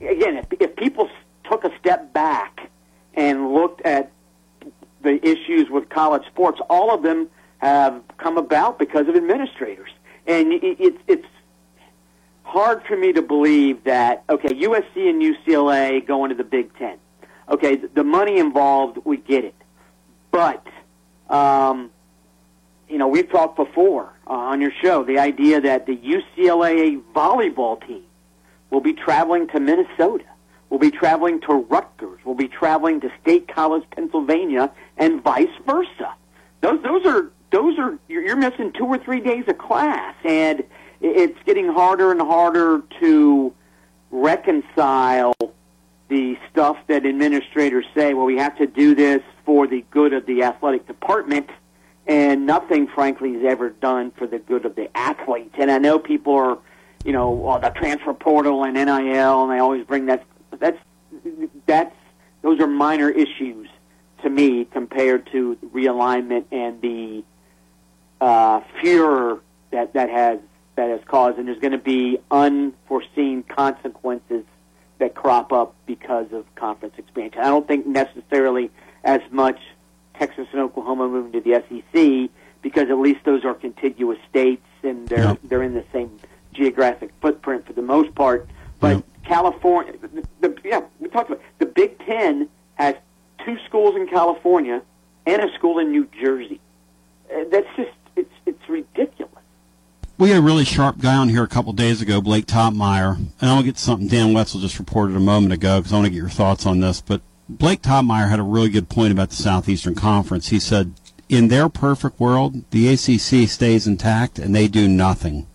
again, 0.00 0.36
if, 0.36 0.46
if 0.60 0.76
people 0.76 1.10
took 1.50 1.64
a 1.64 1.76
step 1.78 2.12
back 2.12 2.70
and 3.14 3.52
looked 3.52 3.82
at 3.82 4.12
the 5.02 5.24
issues 5.26 5.70
with 5.70 5.88
college 5.88 6.26
sports, 6.26 6.60
all 6.68 6.94
of 6.94 7.02
them 7.02 7.28
have 7.58 8.02
come 8.18 8.38
about 8.38 8.78
because 8.78 9.08
of 9.08 9.16
administrators. 9.16 9.90
And 10.26 10.52
it, 10.52 10.62
it, 10.80 10.96
it's 11.06 11.26
hard 12.42 12.82
for 12.84 12.96
me 12.96 13.12
to 13.12 13.22
believe 13.22 13.84
that 13.84 14.24
okay, 14.28 14.48
USC 14.48 15.08
and 15.08 15.22
UCLA 15.22 16.06
go 16.06 16.24
into 16.24 16.36
the 16.36 16.44
Big 16.44 16.76
Ten. 16.76 16.98
Okay, 17.48 17.76
the, 17.76 17.88
the 17.88 18.04
money 18.04 18.38
involved, 18.38 18.98
we 19.04 19.16
get 19.16 19.44
it, 19.44 19.54
but 20.30 20.64
um, 21.28 21.90
you 22.88 22.98
know, 22.98 23.08
we've 23.08 23.30
talked 23.30 23.56
before 23.56 24.12
uh, 24.26 24.32
on 24.32 24.60
your 24.60 24.72
show 24.82 25.04
the 25.04 25.18
idea 25.18 25.60
that 25.60 25.86
the 25.86 25.96
UCLA 25.96 27.00
volleyball 27.14 27.84
team 27.86 28.02
will 28.70 28.80
be 28.80 28.92
traveling 28.92 29.48
to 29.48 29.60
Minnesota, 29.60 30.24
will 30.70 30.78
be 30.78 30.90
traveling 30.90 31.40
to 31.42 31.54
Rutgers, 31.54 32.20
We'll 32.24 32.34
be 32.34 32.48
traveling 32.48 33.00
to 33.00 33.10
State 33.20 33.48
College, 33.48 33.84
Pennsylvania, 33.90 34.70
and 34.96 35.22
vice 35.22 35.48
versa. 35.66 36.14
Those 36.60 36.82
those 36.82 37.04
are 37.06 37.30
those 37.50 37.78
are 37.78 37.98
you're, 38.08 38.36
missing 38.36 38.72
two 38.72 38.84
or 38.84 38.98
three 38.98 39.20
days 39.20 39.44
of 39.48 39.58
class, 39.58 40.14
and 40.24 40.62
it's 41.00 41.38
getting 41.44 41.68
harder 41.68 42.12
and 42.12 42.20
harder 42.20 42.82
to 43.00 43.52
reconcile 44.12 45.34
the 46.08 46.38
stuff 46.50 46.76
that 46.86 47.04
administrators 47.04 47.86
say. 47.94 48.14
Well, 48.14 48.26
we 48.26 48.36
have 48.36 48.56
to 48.58 48.66
do 48.66 48.94
this 48.94 49.22
for 49.44 49.66
the 49.66 49.84
good 49.90 50.12
of 50.12 50.26
the 50.26 50.42
athletic 50.42 50.86
department 50.86 51.50
and 52.10 52.44
nothing, 52.44 52.88
frankly, 52.88 53.34
is 53.34 53.44
ever 53.44 53.70
done 53.70 54.10
for 54.10 54.26
the 54.26 54.40
good 54.40 54.66
of 54.66 54.74
the 54.74 54.94
athletes. 54.96 55.54
And 55.58 55.70
I 55.70 55.78
know 55.78 55.98
people 55.98 56.34
are, 56.34 56.58
you 57.04 57.12
know, 57.12 57.30
well, 57.30 57.60
the 57.60 57.70
transfer 57.70 58.12
portal 58.12 58.64
and 58.64 58.74
NIL, 58.74 59.42
and 59.42 59.52
they 59.52 59.58
always 59.58 59.84
bring 59.86 60.06
that. 60.06 60.24
That's 60.58 60.78
that's 61.66 61.94
those 62.42 62.60
are 62.60 62.66
minor 62.66 63.10
issues 63.10 63.68
to 64.22 64.30
me 64.30 64.64
compared 64.64 65.30
to 65.32 65.56
realignment 65.74 66.44
and 66.52 66.80
the 66.80 67.24
uh, 68.20 68.60
furor 68.80 69.40
that 69.70 69.92
that 69.94 70.10
has 70.10 70.38
that 70.76 70.90
has 70.90 71.00
caused. 71.06 71.38
And 71.38 71.48
there's 71.48 71.60
going 71.60 71.72
to 71.72 71.78
be 71.78 72.18
unforeseen 72.30 73.42
consequences 73.42 74.44
that 74.98 75.14
crop 75.14 75.52
up 75.52 75.74
because 75.86 76.26
of 76.32 76.44
conference 76.54 76.94
expansion. 76.98 77.40
I 77.40 77.48
don't 77.48 77.66
think 77.66 77.86
necessarily 77.86 78.70
as 79.02 79.20
much 79.30 79.58
Texas 80.18 80.46
and 80.52 80.60
Oklahoma 80.60 81.08
moving 81.08 81.32
to 81.32 81.40
the 81.40 81.62
SEC 81.68 82.30
because 82.62 82.90
at 82.90 82.98
least 82.98 83.20
those 83.24 83.44
are 83.44 83.54
contiguous 83.54 84.18
states 84.28 84.66
and 84.82 85.08
they're 85.08 85.24
Yep. 85.24 85.38
they're 85.44 85.62
in 85.62 85.74
the 85.74 85.84
same 85.92 86.18
geographic 86.52 87.10
footprint 87.20 87.66
for 87.66 87.72
the 87.72 87.82
most 87.82 88.14
part. 88.14 88.48
But 88.80 89.02
California, 89.30 89.94
the, 90.02 90.26
the, 90.40 90.56
yeah, 90.64 90.82
we 90.98 91.08
talked 91.08 91.30
about 91.30 91.40
the 91.60 91.66
Big 91.66 91.96
Ten 92.00 92.48
has 92.74 92.96
two 93.44 93.56
schools 93.64 93.94
in 93.94 94.08
California 94.08 94.82
and 95.24 95.40
a 95.40 95.54
school 95.54 95.78
in 95.78 95.92
New 95.92 96.08
Jersey. 96.20 96.60
Uh, 97.32 97.44
that's 97.48 97.68
just 97.76 97.92
it's 98.16 98.32
it's 98.44 98.68
ridiculous. 98.68 99.32
We 100.18 100.30
had 100.30 100.38
a 100.40 100.42
really 100.42 100.64
sharp 100.64 100.98
guy 100.98 101.14
on 101.14 101.28
here 101.28 101.44
a 101.44 101.48
couple 101.48 101.72
days 101.72 102.02
ago, 102.02 102.20
Blake 102.20 102.46
Toppmeyer, 102.46 103.16
and 103.16 103.50
I'll 103.50 103.62
get 103.62 103.78
something 103.78 104.08
Dan 104.08 104.34
Wetzel 104.34 104.60
just 104.60 104.80
reported 104.80 105.14
a 105.14 105.20
moment 105.20 105.52
ago 105.52 105.78
because 105.78 105.92
I 105.92 105.96
want 105.96 106.06
to 106.06 106.10
get 106.10 106.16
your 106.16 106.28
thoughts 106.28 106.66
on 106.66 106.80
this. 106.80 107.00
But 107.00 107.22
Blake 107.48 107.82
Toppmeyer 107.82 108.28
had 108.28 108.40
a 108.40 108.42
really 108.42 108.68
good 108.68 108.88
point 108.88 109.12
about 109.12 109.30
the 109.30 109.36
Southeastern 109.36 109.94
Conference. 109.94 110.48
He 110.48 110.58
said, 110.58 110.92
in 111.28 111.46
their 111.46 111.68
perfect 111.68 112.18
world, 112.18 112.68
the 112.72 112.88
ACC 112.88 113.48
stays 113.48 113.86
intact 113.86 114.40
and 114.40 114.54
they 114.54 114.66
do 114.66 114.88
nothing. 114.88 115.46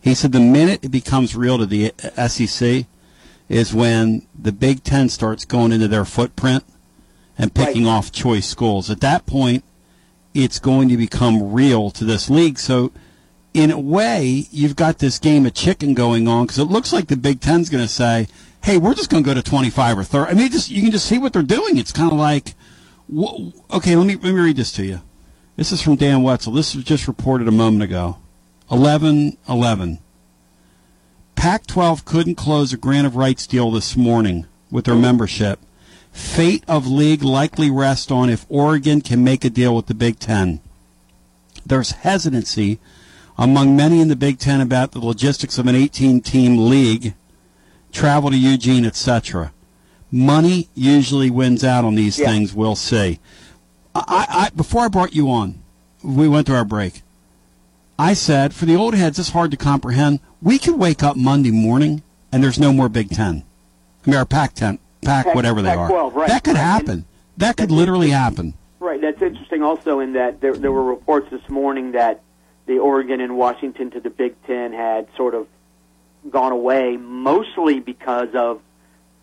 He 0.00 0.14
said 0.14 0.32
the 0.32 0.40
minute 0.40 0.82
it 0.82 0.90
becomes 0.90 1.36
real 1.36 1.58
to 1.58 1.66
the 1.66 1.92
SEC 2.26 2.86
is 3.50 3.74
when 3.74 4.22
the 4.38 4.52
Big 4.52 4.84
Ten 4.84 5.08
starts 5.08 5.44
going 5.44 5.72
into 5.72 5.88
their 5.88 6.04
footprint 6.04 6.64
and 7.36 7.52
picking 7.52 7.86
off 7.86 8.12
choice 8.12 8.46
schools. 8.46 8.88
At 8.88 9.00
that 9.00 9.26
point, 9.26 9.64
it's 10.32 10.60
going 10.60 10.88
to 10.88 10.96
become 10.96 11.52
real 11.52 11.90
to 11.90 12.04
this 12.04 12.30
league. 12.30 12.60
So, 12.60 12.92
in 13.52 13.72
a 13.72 13.78
way, 13.78 14.46
you've 14.52 14.76
got 14.76 15.00
this 15.00 15.18
game 15.18 15.44
of 15.46 15.54
chicken 15.54 15.94
going 15.94 16.28
on 16.28 16.46
because 16.46 16.60
it 16.60 16.66
looks 16.66 16.92
like 16.92 17.08
the 17.08 17.16
Big 17.16 17.40
Ten's 17.40 17.68
going 17.68 17.82
to 17.82 17.92
say, 17.92 18.28
"Hey, 18.62 18.78
we're 18.78 18.94
just 18.94 19.10
going 19.10 19.24
to 19.24 19.28
go 19.28 19.34
to 19.34 19.42
25 19.42 19.98
or 19.98 20.04
30." 20.04 20.30
I 20.30 20.34
mean, 20.34 20.52
just 20.52 20.70
you 20.70 20.80
can 20.80 20.92
just 20.92 21.06
see 21.06 21.18
what 21.18 21.32
they're 21.32 21.42
doing. 21.42 21.76
It's 21.76 21.92
kind 21.92 22.12
of 22.12 22.18
like, 22.18 22.54
wh- 23.12 23.50
okay, 23.74 23.96
let 23.96 24.06
me 24.06 24.14
let 24.14 24.32
me 24.32 24.40
read 24.40 24.56
this 24.56 24.70
to 24.72 24.84
you. 24.84 25.00
This 25.56 25.72
is 25.72 25.82
from 25.82 25.96
Dan 25.96 26.22
Wetzel. 26.22 26.52
This 26.52 26.76
was 26.76 26.84
just 26.84 27.08
reported 27.08 27.48
a 27.48 27.52
moment 27.52 27.82
ago. 27.82 28.18
11 28.70 29.38
11. 29.48 29.98
Pac 31.40 31.66
12 31.66 32.04
couldn't 32.04 32.34
close 32.34 32.70
a 32.74 32.76
grant 32.76 33.06
of 33.06 33.16
rights 33.16 33.46
deal 33.46 33.70
this 33.70 33.96
morning 33.96 34.44
with 34.70 34.84
their 34.84 34.94
membership. 34.94 35.58
Fate 36.12 36.62
of 36.68 36.86
league 36.86 37.22
likely 37.22 37.70
rests 37.70 38.10
on 38.10 38.28
if 38.28 38.44
Oregon 38.50 39.00
can 39.00 39.24
make 39.24 39.42
a 39.42 39.48
deal 39.48 39.74
with 39.74 39.86
the 39.86 39.94
Big 39.94 40.18
Ten. 40.18 40.60
There's 41.64 41.92
hesitancy 41.92 42.78
among 43.38 43.74
many 43.74 44.02
in 44.02 44.08
the 44.08 44.16
Big 44.16 44.38
Ten 44.38 44.60
about 44.60 44.92
the 44.92 44.98
logistics 44.98 45.56
of 45.56 45.66
an 45.66 45.74
18 45.74 46.20
team 46.20 46.68
league, 46.68 47.14
travel 47.90 48.30
to 48.32 48.36
Eugene, 48.36 48.84
etc. 48.84 49.50
Money 50.12 50.68
usually 50.74 51.30
wins 51.30 51.64
out 51.64 51.86
on 51.86 51.94
these 51.94 52.18
things, 52.18 52.52
we'll 52.52 52.76
see. 52.76 53.18
I, 53.94 54.26
I, 54.28 54.50
before 54.54 54.82
I 54.82 54.88
brought 54.88 55.14
you 55.14 55.30
on, 55.30 55.62
we 56.02 56.28
went 56.28 56.48
to 56.48 56.54
our 56.54 56.66
break. 56.66 57.00
I 58.00 58.14
said, 58.14 58.54
for 58.54 58.64
the 58.64 58.76
old 58.76 58.94
heads, 58.94 59.18
it's 59.18 59.28
hard 59.28 59.50
to 59.50 59.58
comprehend. 59.58 60.20
We 60.40 60.58
could 60.58 60.78
wake 60.78 61.02
up 61.02 61.16
Monday 61.16 61.50
morning 61.50 62.02
and 62.32 62.42
there's 62.42 62.58
no 62.58 62.72
more 62.72 62.88
Big 62.88 63.10
Ten. 63.10 63.44
I 64.06 64.10
mean, 64.10 64.16
our 64.16 64.24
Pac 64.24 64.54
10, 64.54 64.78
Pac, 65.04 65.26
Pac- 65.26 65.34
whatever 65.34 65.60
they 65.60 65.74
are. 65.74 65.86
Pac-12, 65.86 66.14
right, 66.14 66.28
that 66.28 66.42
could 66.42 66.56
happen. 66.56 67.04
That 67.36 67.58
could 67.58 67.70
literally 67.70 68.08
happen. 68.08 68.54
Right. 68.78 69.02
That's 69.02 69.20
interesting. 69.20 69.62
Also, 69.62 70.00
in 70.00 70.14
that 70.14 70.40
there 70.40 70.54
there 70.54 70.72
were 70.72 70.82
reports 70.82 71.28
this 71.30 71.46
morning 71.50 71.92
that 71.92 72.22
the 72.64 72.78
Oregon 72.78 73.20
and 73.20 73.36
Washington 73.36 73.90
to 73.90 74.00
the 74.00 74.08
Big 74.08 74.34
Ten 74.46 74.72
had 74.72 75.06
sort 75.14 75.34
of 75.34 75.46
gone 76.30 76.52
away, 76.52 76.96
mostly 76.96 77.80
because 77.80 78.28
of 78.34 78.62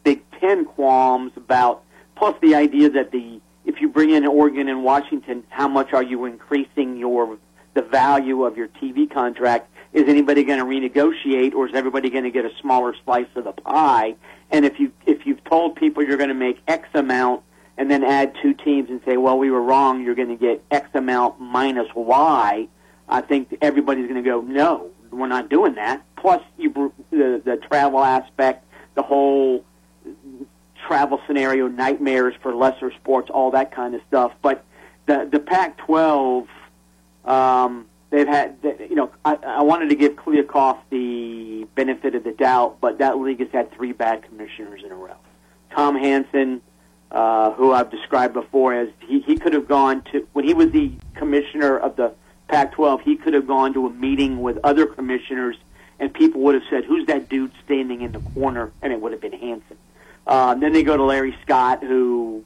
Big 0.04 0.22
Ten 0.40 0.66
qualms 0.66 1.32
about, 1.36 1.84
plus 2.16 2.36
the 2.42 2.54
idea 2.54 2.92
that 2.92 3.10
the 3.10 3.42
if 3.66 3.82
you 3.82 3.90
bring 3.90 4.12
in 4.12 4.28
Oregon 4.28 4.70
and 4.70 4.84
Washington, 4.84 5.44
how 5.50 5.68
much 5.68 5.94
are 5.94 6.04
you 6.04 6.26
increasing 6.26 6.98
your 6.98 7.40
the 7.78 7.84
value 7.84 8.44
of 8.44 8.58
your 8.58 8.68
TV 8.68 9.10
contract? 9.10 9.72
Is 9.94 10.10
anybody 10.10 10.44
going 10.44 10.60
to 10.60 10.66
renegotiate, 10.66 11.54
or 11.54 11.68
is 11.68 11.76
everybody 11.76 12.10
going 12.10 12.24
to 12.24 12.32
get 12.32 12.44
a 12.44 12.52
smaller 12.60 12.96
slice 13.06 13.28
of 13.36 13.44
the 13.44 13.52
pie? 13.52 14.16
And 14.50 14.66
if 14.66 14.80
you 14.80 14.92
if 15.06 15.26
you've 15.26 15.44
told 15.44 15.76
people 15.76 16.04
you're 16.04 16.18
going 16.18 16.30
to 16.30 16.36
make 16.36 16.60
X 16.68 16.90
amount, 16.96 17.44
and 17.78 17.90
then 17.92 18.04
add 18.04 18.36
two 18.42 18.54
teams 18.56 18.90
and 18.90 19.00
say, 19.06 19.18
well, 19.18 19.38
we 19.38 19.52
were 19.52 19.62
wrong, 19.62 20.04
you're 20.04 20.16
going 20.16 20.30
to 20.30 20.36
get 20.36 20.64
X 20.72 20.90
amount 20.96 21.40
minus 21.40 21.88
Y. 21.96 22.68
I 23.08 23.22
think 23.22 23.56
everybody's 23.62 24.08
going 24.10 24.22
to 24.24 24.28
go, 24.28 24.42
no, 24.42 24.90
we're 25.12 25.28
not 25.28 25.50
doing 25.50 25.76
that. 25.76 26.04
Plus, 26.16 26.42
you 26.58 26.94
the 27.12 27.42
the 27.46 27.58
travel 27.68 28.04
aspect, 28.04 28.66
the 28.96 29.04
whole 29.04 29.64
travel 30.88 31.22
scenario, 31.28 31.68
nightmares 31.68 32.34
for 32.42 32.56
lesser 32.56 32.92
sports, 32.92 33.30
all 33.30 33.52
that 33.52 33.72
kind 33.72 33.94
of 33.94 34.02
stuff. 34.08 34.34
But 34.42 34.66
the 35.06 35.30
the 35.32 35.40
Pac-12, 35.40 36.48
um, 37.28 37.86
they've 38.10 38.28
had, 38.28 38.58
you 38.90 38.96
know, 38.96 39.12
I, 39.26 39.36
I 39.36 39.62
wanted 39.64 39.90
to 39.90 39.96
give 39.96 40.14
Kliavkoff 40.14 40.80
the 40.90 41.68
benefit 41.76 42.16
of 42.16 42.24
the 42.24 42.32
doubt, 42.32 42.78
but 42.80 43.00
that 43.00 43.18
league 43.20 43.40
has 43.40 43.50
had 43.52 43.72
three 43.74 43.92
bad 43.92 44.24
commissioners 44.24 44.82
in 44.84 44.92
a 44.92 44.96
row. 44.96 45.16
Tom 45.72 45.96
Hansen, 45.98 46.62
uh, 47.12 47.52
who 47.52 47.74
I've 47.74 47.92
described 47.92 48.34
before 48.34 48.74
as 48.74 48.90
he, 49.06 49.20
he 49.20 49.36
could 49.38 49.54
have 49.54 49.68
gone 49.68 50.04
to 50.12 50.28
when 50.34 50.46
he 50.46 50.54
was 50.54 50.72
the 50.72 50.92
commissioner 51.16 51.78
of 51.78 51.96
the 51.96 52.14
Pac-12, 52.48 53.02
he 53.02 53.18
could 53.18 53.34
have 53.34 53.46
gone 53.46 53.74
to 53.74 53.88
a 53.88 53.90
meeting 53.90 54.42
with 54.42 54.58
other 54.64 54.86
commissioners, 54.86 55.58
and 56.00 56.14
people 56.14 56.42
would 56.42 56.56
have 56.56 56.64
said, 56.70 56.86
"Who's 56.86 57.06
that 57.08 57.28
dude 57.28 57.52
standing 57.66 58.02
in 58.02 58.14
the 58.14 58.20
corner?" 58.20 58.72
And 58.82 58.94
it 58.94 59.02
would 59.02 59.12
have 59.12 59.20
been 59.20 59.34
Hansen. 59.34 59.78
Uh, 60.26 60.56
then 60.56 60.72
they 60.72 60.84
go 60.84 60.96
to 60.96 61.04
Larry 61.04 61.36
Scott, 61.44 61.84
who 61.84 62.46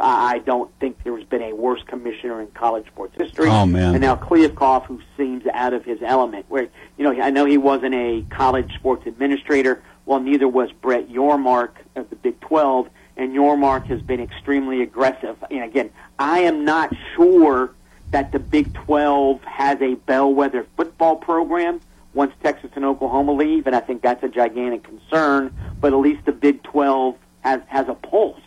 I 0.00 0.38
don't 0.38 0.70
think 0.80 1.02
there's 1.04 1.24
been 1.24 1.42
a 1.42 1.52
worse 1.54 1.82
commissioner 1.86 2.40
in 2.40 2.48
college 2.48 2.86
sports 2.86 3.14
history. 3.16 3.48
Oh, 3.48 3.66
man. 3.66 3.94
And 3.94 4.00
now 4.00 4.16
Kliavkoff, 4.16 4.86
who 4.86 5.00
seems 5.16 5.46
out 5.52 5.74
of 5.74 5.84
his 5.84 5.98
element. 6.02 6.46
Where 6.48 6.68
you 6.96 7.04
know, 7.04 7.22
I 7.22 7.30
know 7.30 7.44
he 7.44 7.58
wasn't 7.58 7.94
a 7.94 8.24
college 8.30 8.72
sports 8.74 9.06
administrator. 9.06 9.82
Well, 10.06 10.20
neither 10.20 10.48
was 10.48 10.72
Brett 10.72 11.08
Yormark 11.08 11.70
of 11.96 12.10
the 12.10 12.16
Big 12.16 12.40
12, 12.40 12.88
and 13.16 13.32
Yormark 13.32 13.86
has 13.86 14.02
been 14.02 14.20
extremely 14.20 14.82
aggressive. 14.82 15.36
And 15.50 15.62
again, 15.62 15.90
I 16.18 16.40
am 16.40 16.64
not 16.64 16.94
sure 17.14 17.72
that 18.10 18.32
the 18.32 18.38
Big 18.38 18.72
12 18.74 19.42
has 19.44 19.80
a 19.80 19.94
bellwether 19.94 20.66
football 20.76 21.16
program 21.16 21.80
once 22.12 22.32
Texas 22.42 22.70
and 22.74 22.84
Oklahoma 22.84 23.32
leave, 23.32 23.66
and 23.66 23.76
I 23.76 23.80
think 23.80 24.02
that's 24.02 24.22
a 24.24 24.28
gigantic 24.28 24.82
concern. 24.82 25.54
But 25.80 25.92
at 25.92 25.98
least 25.98 26.24
the 26.24 26.32
Big 26.32 26.62
12 26.64 27.16
has 27.42 27.60
has 27.68 27.88
a 27.88 27.94
pulse, 27.94 28.40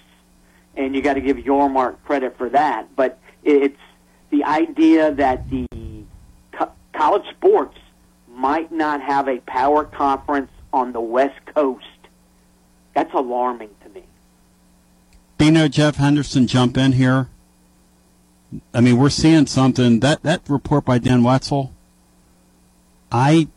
and 0.76 0.96
you 0.96 1.02
got 1.02 1.14
to 1.14 1.22
give 1.22 1.38
Yormark 1.38 1.98
credit 2.06 2.38
for 2.38 2.50
that. 2.50 2.96
But 2.96 3.20
it's 3.44 3.80
the 4.30 4.44
idea 4.44 5.14
that 5.14 5.50
the 5.50 5.68
co- 6.52 6.72
college 6.94 7.30
sports 7.32 7.78
might 8.28 8.72
not 8.72 9.02
have 9.02 9.28
a 9.28 9.40
power 9.40 9.84
conference 9.84 10.52
on 10.72 10.92
the 10.92 11.02
West 11.02 11.40
Coast. 11.54 11.86
That's 12.96 13.14
alarming 13.14 13.70
to 13.84 13.90
me. 13.90 14.04
Bino, 15.38 15.68
Jeff 15.68 15.96
Henderson, 15.96 16.48
jump 16.48 16.78
in 16.78 16.94
here. 16.94 17.30
I 18.74 18.82
mean, 18.82 18.98
we're 18.98 19.10
seeing 19.10 19.48
something 19.48 20.00
that 20.02 20.22
that 20.24 20.42
report 20.48 20.86
by 20.86 21.00
Dan 21.00 21.24
Wetzel. 21.24 21.74
I 23.12 23.48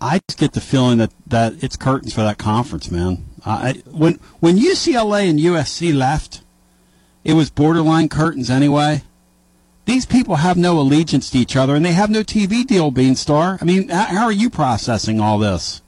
I 0.00 0.20
just 0.26 0.38
get 0.38 0.52
the 0.52 0.60
feeling 0.60 0.98
that, 0.98 1.12
that 1.28 1.62
it's 1.62 1.76
curtains 1.76 2.12
for 2.12 2.22
that 2.22 2.38
conference, 2.38 2.90
man. 2.90 3.24
I 3.44 3.82
when 3.90 4.18
when 4.40 4.56
UCLA 4.58 5.28
and 5.28 5.38
USC 5.38 5.94
left, 5.94 6.42
it 7.24 7.34
was 7.34 7.50
borderline 7.50 8.08
curtains 8.08 8.50
anyway. 8.50 9.02
These 9.84 10.06
people 10.06 10.36
have 10.36 10.56
no 10.56 10.78
allegiance 10.78 11.28
to 11.30 11.38
each 11.38 11.56
other, 11.56 11.74
and 11.74 11.84
they 11.84 11.92
have 11.92 12.08
no 12.08 12.22
TV 12.22 12.64
deal, 12.64 12.92
Beanstar. 12.92 13.60
I 13.60 13.64
mean, 13.64 13.88
how, 13.88 14.24
are 14.24 14.32
you 14.32 14.48
processing 14.48 15.18
all 15.18 15.38
this? 15.38 15.82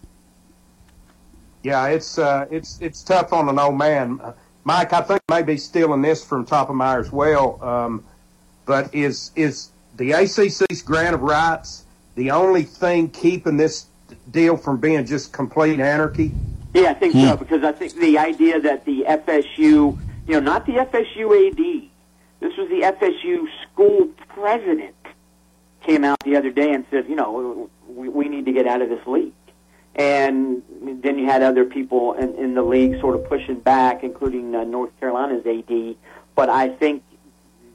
Yeah, 1.62 1.86
it's 1.86 2.18
uh, 2.18 2.46
it's 2.50 2.78
it's 2.80 3.02
tough 3.02 3.32
on 3.32 3.48
an 3.48 3.58
old 3.58 3.78
man. 3.78 4.20
Uh, 4.20 4.32
Mike, 4.64 4.92
I 4.92 5.00
think 5.02 5.22
maybe 5.28 5.56
stealing 5.56 6.02
this 6.02 6.24
from 6.24 6.44
Toppmeyer 6.44 7.00
as 7.00 7.12
well. 7.12 7.62
Um, 7.62 8.04
but 8.66 8.92
is 8.94 9.30
is 9.36 9.68
the 9.96 10.10
ACC's 10.10 10.82
grant 10.82 11.14
of 11.14 11.22
rights 11.22 11.84
the 12.14 12.30
only 12.30 12.62
thing 12.62 13.10
keeping 13.10 13.56
this 13.56 13.86
deal 14.30 14.56
from 14.56 14.78
being 14.78 15.04
just 15.06 15.32
complete 15.32 15.80
anarchy? 15.80 16.32
Yeah, 16.74 16.90
I 16.90 16.94
think 16.94 17.14
so 17.14 17.36
because 17.36 17.62
I 17.62 17.70
think 17.70 17.94
the 17.94 18.18
idea 18.18 18.60
that 18.60 18.84
the 18.84 19.04
FSU, 19.06 19.56
you 19.58 19.98
know, 20.26 20.40
not 20.40 20.66
the 20.66 20.72
FSU 20.72 21.48
AD, 21.48 21.90
this 22.40 22.56
was 22.58 22.68
the 22.68 22.80
FSU 22.80 23.46
school 23.62 24.08
president 24.28 24.96
came 25.82 26.02
out 26.02 26.18
the 26.24 26.36
other 26.36 26.50
day 26.50 26.72
and 26.72 26.84
said, 26.90 27.08
you 27.08 27.14
know, 27.14 27.70
we, 27.88 28.08
we 28.08 28.28
need 28.28 28.44
to 28.46 28.52
get 28.52 28.66
out 28.66 28.82
of 28.82 28.88
this 28.88 29.06
league. 29.06 29.32
And 29.94 30.62
then 30.82 31.16
you 31.16 31.26
had 31.26 31.42
other 31.42 31.64
people 31.64 32.14
in, 32.14 32.34
in 32.34 32.54
the 32.54 32.62
league 32.62 33.00
sort 33.00 33.14
of 33.14 33.28
pushing 33.28 33.60
back, 33.60 34.02
including 34.02 34.52
uh, 34.54 34.64
North 34.64 34.90
Carolina's 34.98 35.46
AD. 35.46 35.94
But 36.34 36.48
I 36.48 36.70
think 36.70 37.04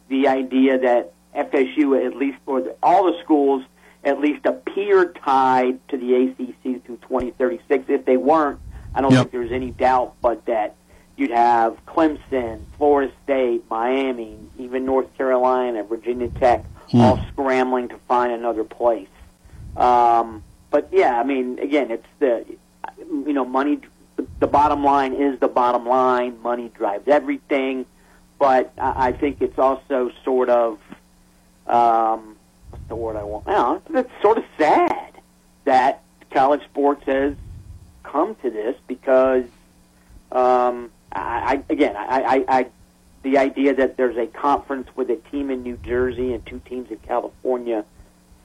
the 0.10 0.28
idea 0.28 0.78
that 0.80 1.14
FSU, 1.34 2.06
at 2.06 2.18
least, 2.18 2.40
or 2.46 2.62
the, 2.62 2.76
all 2.84 3.06
the 3.06 3.18
schools, 3.24 3.64
at 4.04 4.20
least 4.20 4.46
appear 4.46 5.14
tied 5.14 5.88
to 5.90 5.98
the 5.98 6.16
ACC 6.16 6.84
through 6.84 6.98
2036. 6.98 7.86
If 7.88 8.04
they 8.06 8.18
weren't, 8.18 8.60
I 8.94 9.02
don't 9.02 9.12
Yep. 9.12 9.20
think 9.22 9.32
there's 9.32 9.52
any 9.52 9.72
doubt 9.72 10.14
but 10.22 10.46
that 10.46 10.76
you'd 11.18 11.32
have 11.32 11.78
Clemson, 11.86 12.60
Florida 12.78 13.12
State, 13.24 13.64
Miami, 13.70 14.38
even 14.58 14.86
North 14.86 15.16
Carolina, 15.18 15.84
Virginia 15.84 16.30
Tech, 16.30 16.64
Hmm. 16.92 17.02
all 17.02 17.20
scrambling 17.32 17.88
to 17.90 17.98
find 18.08 18.32
another 18.32 18.64
place. 18.64 19.08
Um, 19.78 20.44
but 20.72 20.88
yeah, 20.92 21.20
I 21.20 21.24
mean, 21.24 21.60
again, 21.60 21.92
it's 21.92 22.08
the 22.20 22.46
you 23.26 23.34
know 23.34 23.46
money. 23.46 23.80
The, 24.40 24.48
bottom 24.48 24.84
line 24.84 25.14
is 25.14 25.40
the 25.40 25.48
bottom 25.48 25.86
line. 25.88 26.42
Money 26.42 26.70
drives 26.74 27.08
everything, 27.08 27.86
but 28.38 28.74
I, 28.78 29.08
I 29.08 29.12
think 29.14 29.42
it's 29.42 29.58
also 29.58 30.12
sort 30.26 30.50
of 30.50 30.80
um, 31.68 32.36
what's 32.72 32.86
the 32.88 32.96
word 32.96 33.16
I 33.16 33.24
want? 33.24 33.46
Well, 33.46 33.82
it's 33.94 34.10
sort 34.22 34.38
of 34.40 34.44
sad 34.58 35.14
that 35.66 36.02
college 36.32 36.64
sports 36.66 37.04
has 37.06 37.36
come 38.12 38.36
to 38.36 38.50
this 38.50 38.76
because 38.88 39.46
um, 40.32 40.92
I, 41.12 41.56
I 41.56 41.64
again, 41.70 41.96
I, 41.96 42.22
I, 42.22 42.46
I 42.60 42.68
the 43.24 43.38
idea 43.38 43.76
that 43.76 43.98
there's 43.98 44.18
a 44.18 44.28
conference 44.28 44.88
with 44.96 45.10
a 45.10 45.18
team 45.18 45.50
in 45.50 45.64
New 45.64 45.78
Jersey 45.78 46.34
and 46.34 46.46
two 46.46 46.62
teams 46.66 46.90
in 46.92 46.98
California 47.00 47.84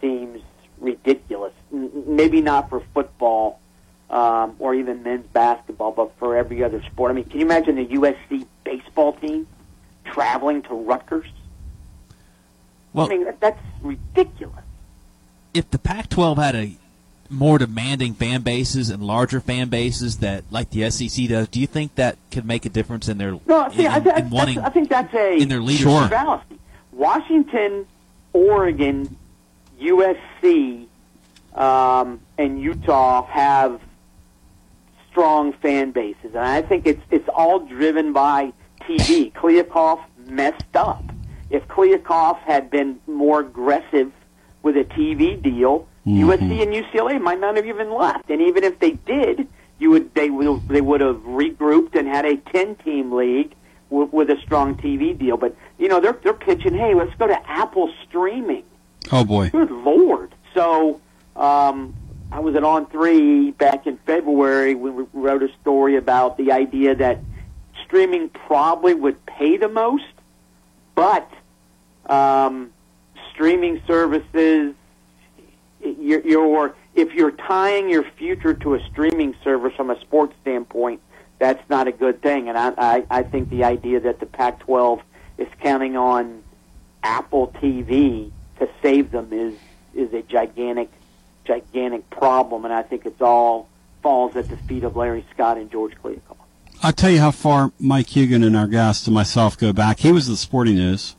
seems 0.01 0.43
ridiculous. 0.79 1.53
N- 1.73 1.91
maybe 2.07 2.41
not 2.41 2.69
for 2.69 2.81
football 2.93 3.61
um, 4.11 4.57
or 4.59 4.75
even 4.75 5.03
men's 5.03 5.27
basketball, 5.29 5.93
but 5.93 6.17
for 6.19 6.37
every 6.37 6.63
other 6.63 6.83
sport. 6.83 7.11
I 7.11 7.15
mean, 7.15 7.25
can 7.25 7.41
you 7.41 7.47
imagine 7.47 7.77
the 7.77 7.87
USC 7.87 8.47
baseball 8.65 9.13
team 9.15 9.47
traveling 10.05 10.63
to 10.63 10.75
Rutgers? 10.75 11.29
Well, 12.93 13.07
I 13.07 13.09
mean, 13.09 13.27
that's 13.41 13.61
ridiculous. 13.83 14.65
if 15.53 15.71
the 15.71 15.79
Pac-12 15.79 16.37
had 16.37 16.55
a 16.55 16.77
more 17.31 17.59
demanding 17.59 18.15
fan 18.15 18.43
bases 18.43 18.91
and 18.91 19.03
larger 19.03 19.41
fan 19.41 19.69
bases 19.69 20.19
that 20.19 20.45
like 20.51 20.71
the 20.71 20.89
SEC 20.91 21.29
does, 21.29 21.49
do 21.49 21.61
you 21.61 21.67
think 21.67 21.95
that 21.97 22.17
could 22.31 22.45
make 22.45 22.65
a 22.67 22.69
difference 22.69 23.09
in 23.09 23.19
their 23.19 23.39
No, 23.47 23.69
see, 23.75 23.87
in, 23.87 23.91
I, 23.91 24.19
in 24.19 24.31
wanting 24.31 24.59
I 24.59 24.69
think 24.69 24.89
that's 24.89 25.13
a 25.15 25.37
in 25.39 25.49
their 25.49 25.61
leadership? 25.61 26.11
fallacy. 26.11 26.59
Washington, 26.93 27.87
Oregon, 28.33 29.17
USC, 29.81 30.87
um, 31.55 32.21
and 32.39 32.61
Utah 32.61 33.27
have 33.27 33.81
strong 35.11 35.53
fan 35.55 35.91
bases, 35.93 36.35
and 36.35 36.39
I 36.39 36.63
think 36.63 36.87
it's 36.87 37.03
it's 37.11 37.29
all 37.29 37.61
driven 37.61 38.13
by 38.13 38.53
TV. 38.83 39.33
Kliavkoff 39.33 40.03
messed 40.27 40.75
up. 40.75 41.03
If 41.51 41.67
Kliavkoff 41.69 42.39
had 42.41 42.71
been 42.71 42.99
more 43.07 43.41
aggressive 43.41 44.13
with 44.63 44.77
a 44.77 44.85
TV 44.85 45.41
deal, 45.41 45.87
USC 46.07 46.63
and 46.63 46.73
UCLA 46.73 47.21
might 47.21 47.41
not 47.41 47.57
have 47.57 47.67
even 47.67 47.93
left. 47.93 48.29
And 48.31 48.43
even 48.43 48.63
if 48.65 48.79
they 48.79 48.93
did, 48.93 49.49
you 49.79 49.91
would 49.91 50.15
they 50.15 50.31
would 50.31 50.69
they 50.69 50.81
would 50.81 51.01
have 51.01 51.17
regrouped 51.17 51.95
and 51.95 52.07
had 52.07 52.25
a 52.25 52.37
ten 52.37 52.77
team 52.77 53.13
league 53.13 53.55
with, 53.91 54.13
with 54.13 54.31
a 54.31 54.41
strong 54.43 54.77
TV 54.77 55.19
deal. 55.19 55.37
But 55.37 55.57
you 55.79 55.89
know 55.89 56.01
they're 56.01 56.19
they're 56.23 56.35
pitching, 56.35 56.75
hey, 56.75 56.95
let's 56.95 57.15
go 57.17 57.27
to 57.27 57.51
Apple 57.51 57.93
streaming. 58.07 58.65
Oh 59.13 59.25
boy. 59.25 59.51
Good 59.51 59.71
lord! 59.71 60.35
So 60.55 61.01
um, 61.37 61.95
I 62.31 62.41
was 62.41 62.55
at 62.55 62.65
On 62.65 62.87
Three 62.87 63.53
back 63.53 63.87
in 63.87 63.97
February. 63.99 64.75
We 64.75 64.91
we 64.91 65.05
wrote 65.13 65.43
a 65.43 65.49
story 65.63 65.97
about 65.97 66.37
the 66.37 66.53
idea 66.53 66.95
that 66.97 67.21
streaming 67.85 68.29
probably 68.29 68.95
would 68.95 69.25
pay 69.27 69.57
the 69.57 69.69
most, 69.69 70.05
but 70.95 71.31
um, 72.07 72.73
streaming 73.33 73.83
services, 73.87 74.75
you're, 75.85 76.21
you're 76.21 76.75
if 76.95 77.13
you're 77.13 77.33
tying 77.33 77.91
your 77.91 78.05
future 78.17 78.55
to 78.55 78.75
a 78.75 78.81
streaming 78.91 79.35
service 79.43 79.75
from 79.77 79.91
a 79.91 80.01
sports 80.01 80.35
standpoint, 80.43 81.01
that's 81.39 81.69
not 81.69 81.89
a 81.89 81.93
good 81.93 82.23
thing. 82.23 82.49
And 82.49 82.57
I, 82.57 82.73
I, 82.79 83.07
I 83.11 83.23
think 83.23 83.51
the 83.51 83.65
idea 83.65 84.01
that 84.01 84.21
the 84.21 84.27
Pac-12 84.27 85.03
is 85.39 85.49
counting 85.61 85.97
on 85.97 86.43
Apple 87.03 87.49
TV 87.61 88.31
to 88.59 88.69
save 88.83 89.11
them 89.11 89.29
is 89.33 89.55
is 89.95 90.13
a 90.13 90.23
gigantic, 90.23 90.91
gigantic 91.45 92.09
problem. 92.11 92.65
And 92.65 92.75
I 92.75 92.83
think 92.83 93.07
it's 93.07 93.21
all 93.21 93.69
falls 94.03 94.35
at 94.37 94.49
the 94.49 94.57
feet 94.57 94.83
of 94.83 94.97
Larry 94.97 95.25
Scott 95.33 95.57
and 95.57 95.71
George 95.71 95.95
Kliavkoff. 96.03 96.37
I'll 96.83 96.93
tell 96.93 97.11
you 97.11 97.21
how 97.21 97.31
far 97.31 97.73
Mike 97.79 98.09
Huguenin 98.09 98.45
and 98.45 98.57
our 98.57 98.67
guest 98.67 99.07
and 99.07 99.15
myself 99.15 99.57
go 99.57 99.73
back. 99.73 100.01
He 100.01 100.13
was 100.13 100.27
the 100.27 100.37
Sporting 100.37 100.75
News, 100.75 101.15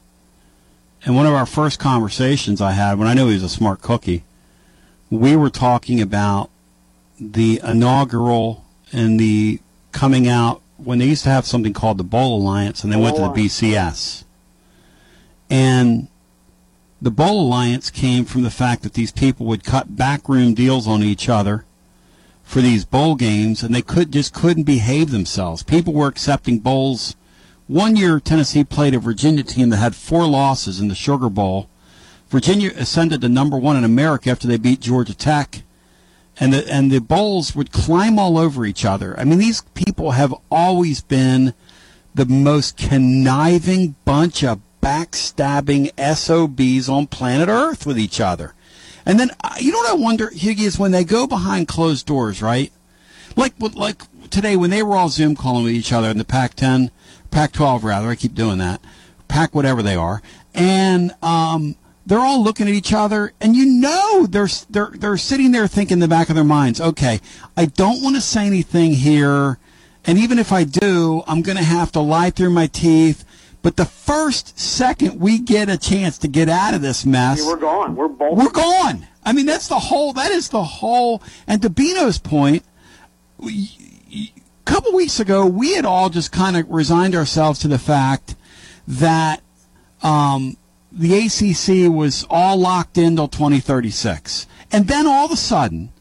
and 1.05 1.15
one 1.15 1.25
of 1.25 1.33
our 1.33 1.45
first 1.45 1.79
conversations 1.79 2.61
I 2.61 2.71
had 2.71 2.99
when 2.99 3.07
I 3.07 3.13
knew 3.13 3.27
he 3.27 3.33
was 3.35 3.43
a 3.43 3.49
smart 3.49 3.81
cookie, 3.81 4.23
we 5.15 5.35
were 5.35 5.49
talking 5.49 6.01
about 6.01 6.49
the 7.19 7.61
inaugural 7.63 8.65
and 8.91 9.19
the 9.19 9.59
coming 9.91 10.27
out 10.27 10.61
when 10.77 10.99
they 10.99 11.05
used 11.05 11.23
to 11.23 11.29
have 11.29 11.45
something 11.45 11.73
called 11.73 11.97
the 11.97 12.03
Bowl 12.03 12.41
Alliance, 12.41 12.83
and 12.83 12.91
they 12.91 12.97
went 12.97 13.15
to 13.15 13.21
the 13.21 13.29
BCS. 13.29 14.25
And 15.49 16.07
the 17.01 17.11
Bowl 17.11 17.41
Alliance 17.41 17.89
came 17.89 18.25
from 18.25 18.43
the 18.43 18.49
fact 18.49 18.83
that 18.83 18.93
these 18.93 19.11
people 19.11 19.45
would 19.45 19.63
cut 19.63 19.95
backroom 19.95 20.53
deals 20.53 20.87
on 20.87 21.03
each 21.03 21.29
other 21.29 21.65
for 22.43 22.61
these 22.61 22.85
bowl 22.85 23.15
games, 23.15 23.63
and 23.63 23.73
they 23.73 23.81
could 23.81 24.11
just 24.11 24.33
couldn't 24.33 24.63
behave 24.63 25.11
themselves. 25.11 25.63
People 25.63 25.93
were 25.93 26.07
accepting 26.07 26.59
bowls. 26.59 27.15
One 27.67 27.95
year, 27.95 28.19
Tennessee 28.19 28.63
played 28.63 28.93
a 28.93 28.99
Virginia 28.99 29.43
team 29.43 29.69
that 29.69 29.77
had 29.77 29.95
four 29.95 30.27
losses 30.27 30.79
in 30.79 30.87
the 30.87 30.95
Sugar 30.95 31.29
Bowl. 31.29 31.67
Virginia 32.35 32.73
ascended 32.75 33.21
to 33.21 33.29
number 33.29 33.57
one 33.57 33.77
in 33.77 33.85
America 33.85 34.29
after 34.29 34.45
they 34.45 34.57
beat 34.57 34.81
Georgia 34.81 35.15
Tech, 35.15 35.63
and 36.37 36.51
the 36.51 36.69
and 36.69 36.91
the 36.91 36.99
bowls 36.99 37.55
would 37.55 37.71
climb 37.71 38.19
all 38.19 38.37
over 38.37 38.65
each 38.65 38.83
other. 38.83 39.17
I 39.17 39.23
mean, 39.23 39.39
these 39.39 39.61
people 39.73 40.11
have 40.11 40.35
always 40.51 40.99
been 40.99 41.53
the 42.13 42.25
most 42.25 42.75
conniving 42.75 43.95
bunch 44.03 44.43
of 44.43 44.59
backstabbing 44.83 45.91
SOBs 45.97 46.89
on 46.89 47.07
planet 47.07 47.47
Earth 47.47 47.85
with 47.85 47.97
each 47.97 48.19
other. 48.19 48.53
And 49.05 49.17
then, 49.17 49.31
uh, 49.41 49.55
you 49.57 49.71
know 49.71 49.77
what 49.77 49.91
I 49.91 49.93
wonder, 49.93 50.27
Higgy, 50.27 50.65
is 50.65 50.77
when 50.77 50.91
they 50.91 51.05
go 51.05 51.27
behind 51.27 51.69
closed 51.69 52.05
doors, 52.05 52.41
right? 52.41 52.69
Like, 53.37 53.53
like 53.61 54.01
today 54.29 54.57
when 54.57 54.71
they 54.71 54.83
were 54.83 54.97
all 54.97 55.07
Zoom 55.07 55.37
calling 55.37 55.63
with 55.63 55.73
each 55.73 55.93
other 55.93 56.09
in 56.09 56.17
the 56.17 56.25
Pac-10, 56.25 56.89
Pac-12 57.31 57.83
rather, 57.83 58.09
I 58.09 58.15
keep 58.15 58.35
doing 58.35 58.57
that, 58.57 58.81
Pac 59.29 59.55
whatever 59.55 59.81
they 59.81 59.95
are, 59.95 60.21
and 60.53 61.13
um, 61.21 61.77
they're 62.05 62.19
all 62.19 62.43
looking 62.43 62.67
at 62.67 62.73
each 62.73 62.93
other, 62.93 63.33
and 63.41 63.55
you 63.55 63.65
know 63.65 64.25
they're 64.27 64.49
they're 64.69 64.91
they're 64.93 65.17
sitting 65.17 65.51
there 65.51 65.67
thinking 65.67 65.95
in 65.95 65.99
the 65.99 66.07
back 66.07 66.29
of 66.29 66.35
their 66.35 66.43
minds, 66.43 66.79
okay, 66.79 67.19
I 67.57 67.65
don't 67.65 68.03
want 68.03 68.15
to 68.15 68.21
say 68.21 68.45
anything 68.45 68.93
here, 68.93 69.57
and 70.05 70.17
even 70.17 70.37
if 70.37 70.51
I 70.51 70.63
do, 70.63 71.23
I'm 71.27 71.41
going 71.41 71.57
to 71.57 71.63
have 71.63 71.91
to 71.93 71.99
lie 71.99 72.29
through 72.29 72.51
my 72.51 72.67
teeth. 72.67 73.25
But 73.61 73.77
the 73.77 73.85
first 73.85 74.59
second 74.59 75.19
we 75.19 75.39
get 75.39 75.69
a 75.69 75.77
chance 75.77 76.19
to 76.19 76.27
get 76.27 76.49
out 76.49 76.75
of 76.75 76.81
this 76.81 77.05
mess, 77.05 77.43
we're 77.43 77.57
gone. 77.57 77.95
We're 77.95 78.07
both. 78.07 78.37
we're 78.37 78.51
gone. 78.51 79.07
I 79.23 79.33
mean, 79.33 79.47
that's 79.47 79.67
the 79.67 79.79
whole. 79.79 80.13
That 80.13 80.31
is 80.31 80.49
the 80.49 80.63
whole. 80.63 81.23
And 81.47 81.61
to 81.63 81.69
Bino's 81.71 82.19
point, 82.19 82.63
a 83.43 84.31
couple 84.65 84.93
weeks 84.93 85.19
ago, 85.19 85.47
we 85.47 85.73
had 85.73 85.85
all 85.85 86.09
just 86.09 86.31
kind 86.31 86.55
of 86.55 86.69
resigned 86.69 87.15
ourselves 87.15 87.57
to 87.61 87.67
the 87.67 87.79
fact 87.79 88.35
that 88.87 89.41
um, 90.03 90.57
the 90.95 91.25
ACC 91.25 91.91
was 91.91 92.25
all 92.29 92.57
locked 92.57 92.97
in 92.97 93.17
till 93.17 93.27
2036, 93.27 94.47
and 94.71 94.87
then 94.87 95.05
all 95.05 95.25
of 95.25 95.31
a 95.31 95.37
sudden. 95.37 95.91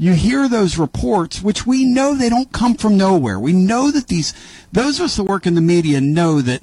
You 0.00 0.12
hear 0.12 0.48
those 0.48 0.78
reports, 0.78 1.42
which 1.42 1.66
we 1.66 1.84
know 1.84 2.14
they 2.14 2.28
don't 2.28 2.52
come 2.52 2.76
from 2.76 2.96
nowhere. 2.96 3.36
We 3.40 3.52
know 3.52 3.90
that 3.90 4.06
these, 4.06 4.32
those 4.70 5.00
of 5.00 5.06
us 5.06 5.16
that 5.16 5.24
work 5.24 5.44
in 5.44 5.56
the 5.56 5.60
media 5.60 6.00
know 6.00 6.40
that 6.40 6.62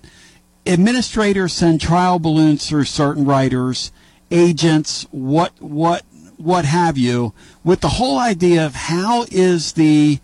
administrators 0.65 1.51
send 1.51 1.81
trial 1.81 2.17
balloons 2.17 2.67
through 2.67 2.85
certain 2.85 3.25
writers, 3.25 3.91
agents, 4.31 5.05
what 5.11 5.51
what 5.59 6.03
what 6.37 6.65
have 6.65 6.97
you, 6.97 7.33
with 7.63 7.81
the 7.81 7.89
whole 7.89 8.19
idea 8.19 8.65
of 8.65 8.75
how 8.75 9.25
is 9.31 9.73
the 9.73 10.19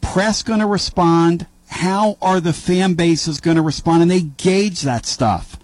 press 0.00 0.42
going 0.42 0.60
to 0.60 0.66
respond, 0.66 1.46
how 1.68 2.16
are 2.22 2.40
the 2.40 2.52
fan 2.52 2.94
bases 2.94 3.40
going 3.40 3.56
to 3.56 3.62
respond, 3.62 4.02
and 4.02 4.10
they 4.10 4.22
gauge 4.22 4.82
that 4.82 5.06
stuff. 5.06 5.58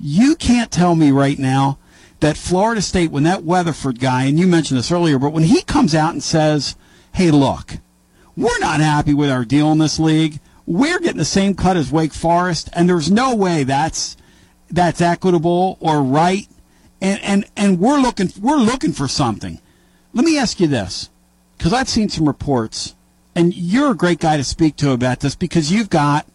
You 0.00 0.36
can't 0.36 0.70
tell 0.70 0.94
me 0.94 1.10
right 1.10 1.38
now 1.38 1.78
that 2.20 2.36
Florida 2.36 2.82
State, 2.82 3.10
when 3.10 3.24
that 3.24 3.44
Weatherford 3.44 4.00
guy, 4.00 4.24
and 4.24 4.38
you 4.38 4.46
mentioned 4.46 4.78
this 4.78 4.92
earlier, 4.92 5.18
but 5.18 5.32
when 5.32 5.44
he 5.44 5.62
comes 5.62 5.94
out 5.94 6.12
and 6.12 6.22
says, 6.22 6.76
"Hey, 7.12 7.30
look, 7.30 7.78
we're 8.36 8.58
not 8.58 8.80
happy 8.80 9.14
with 9.14 9.30
our 9.30 9.44
deal 9.44 9.70
in 9.72 9.78
this 9.78 9.98
league." 9.98 10.40
we're 10.68 10.98
getting 10.98 11.16
the 11.16 11.24
same 11.24 11.54
cut 11.54 11.78
as 11.78 11.90
Wake 11.90 12.12
Forest, 12.12 12.68
and 12.74 12.86
there's 12.86 13.10
no 13.10 13.34
way 13.34 13.64
that's 13.64 14.18
that's 14.70 15.00
equitable 15.00 15.78
or 15.80 16.02
right. 16.02 16.46
And 17.00 17.18
and 17.22 17.46
and 17.56 17.80
we're 17.80 17.98
looking 17.98 18.30
we're 18.38 18.58
looking 18.58 18.92
for 18.92 19.08
something. 19.08 19.60
Let 20.12 20.26
me 20.26 20.36
ask 20.36 20.60
you 20.60 20.66
this, 20.66 21.08
because 21.56 21.72
I've 21.72 21.88
seen 21.88 22.10
some 22.10 22.26
reports, 22.26 22.94
and 23.34 23.54
you're 23.54 23.92
a 23.92 23.96
great 23.96 24.20
guy 24.20 24.36
to 24.36 24.44
speak 24.44 24.76
to 24.76 24.90
about 24.90 25.20
this 25.20 25.34
because 25.34 25.72
you've 25.72 25.88
got 25.88 26.26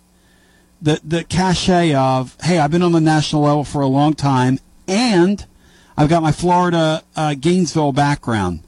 the 0.84 1.00
the 1.04 1.24
cachet 1.24 1.96
of 1.96 2.38
hey, 2.42 2.60
I've 2.60 2.70
been 2.70 2.84
on 2.84 2.92
the 2.92 3.02
national 3.02 3.44
level 3.44 3.64
for 3.64 3.82
a 3.82 3.88
long 3.88 4.14
time, 4.14 4.60
and 4.88 5.44
I've 5.98 6.10
got 6.10 6.22
my 6.22 6.32
Florida 6.32 7.04
uh, 7.16 7.34
Gainesville 7.36 7.94
background. 7.94 8.62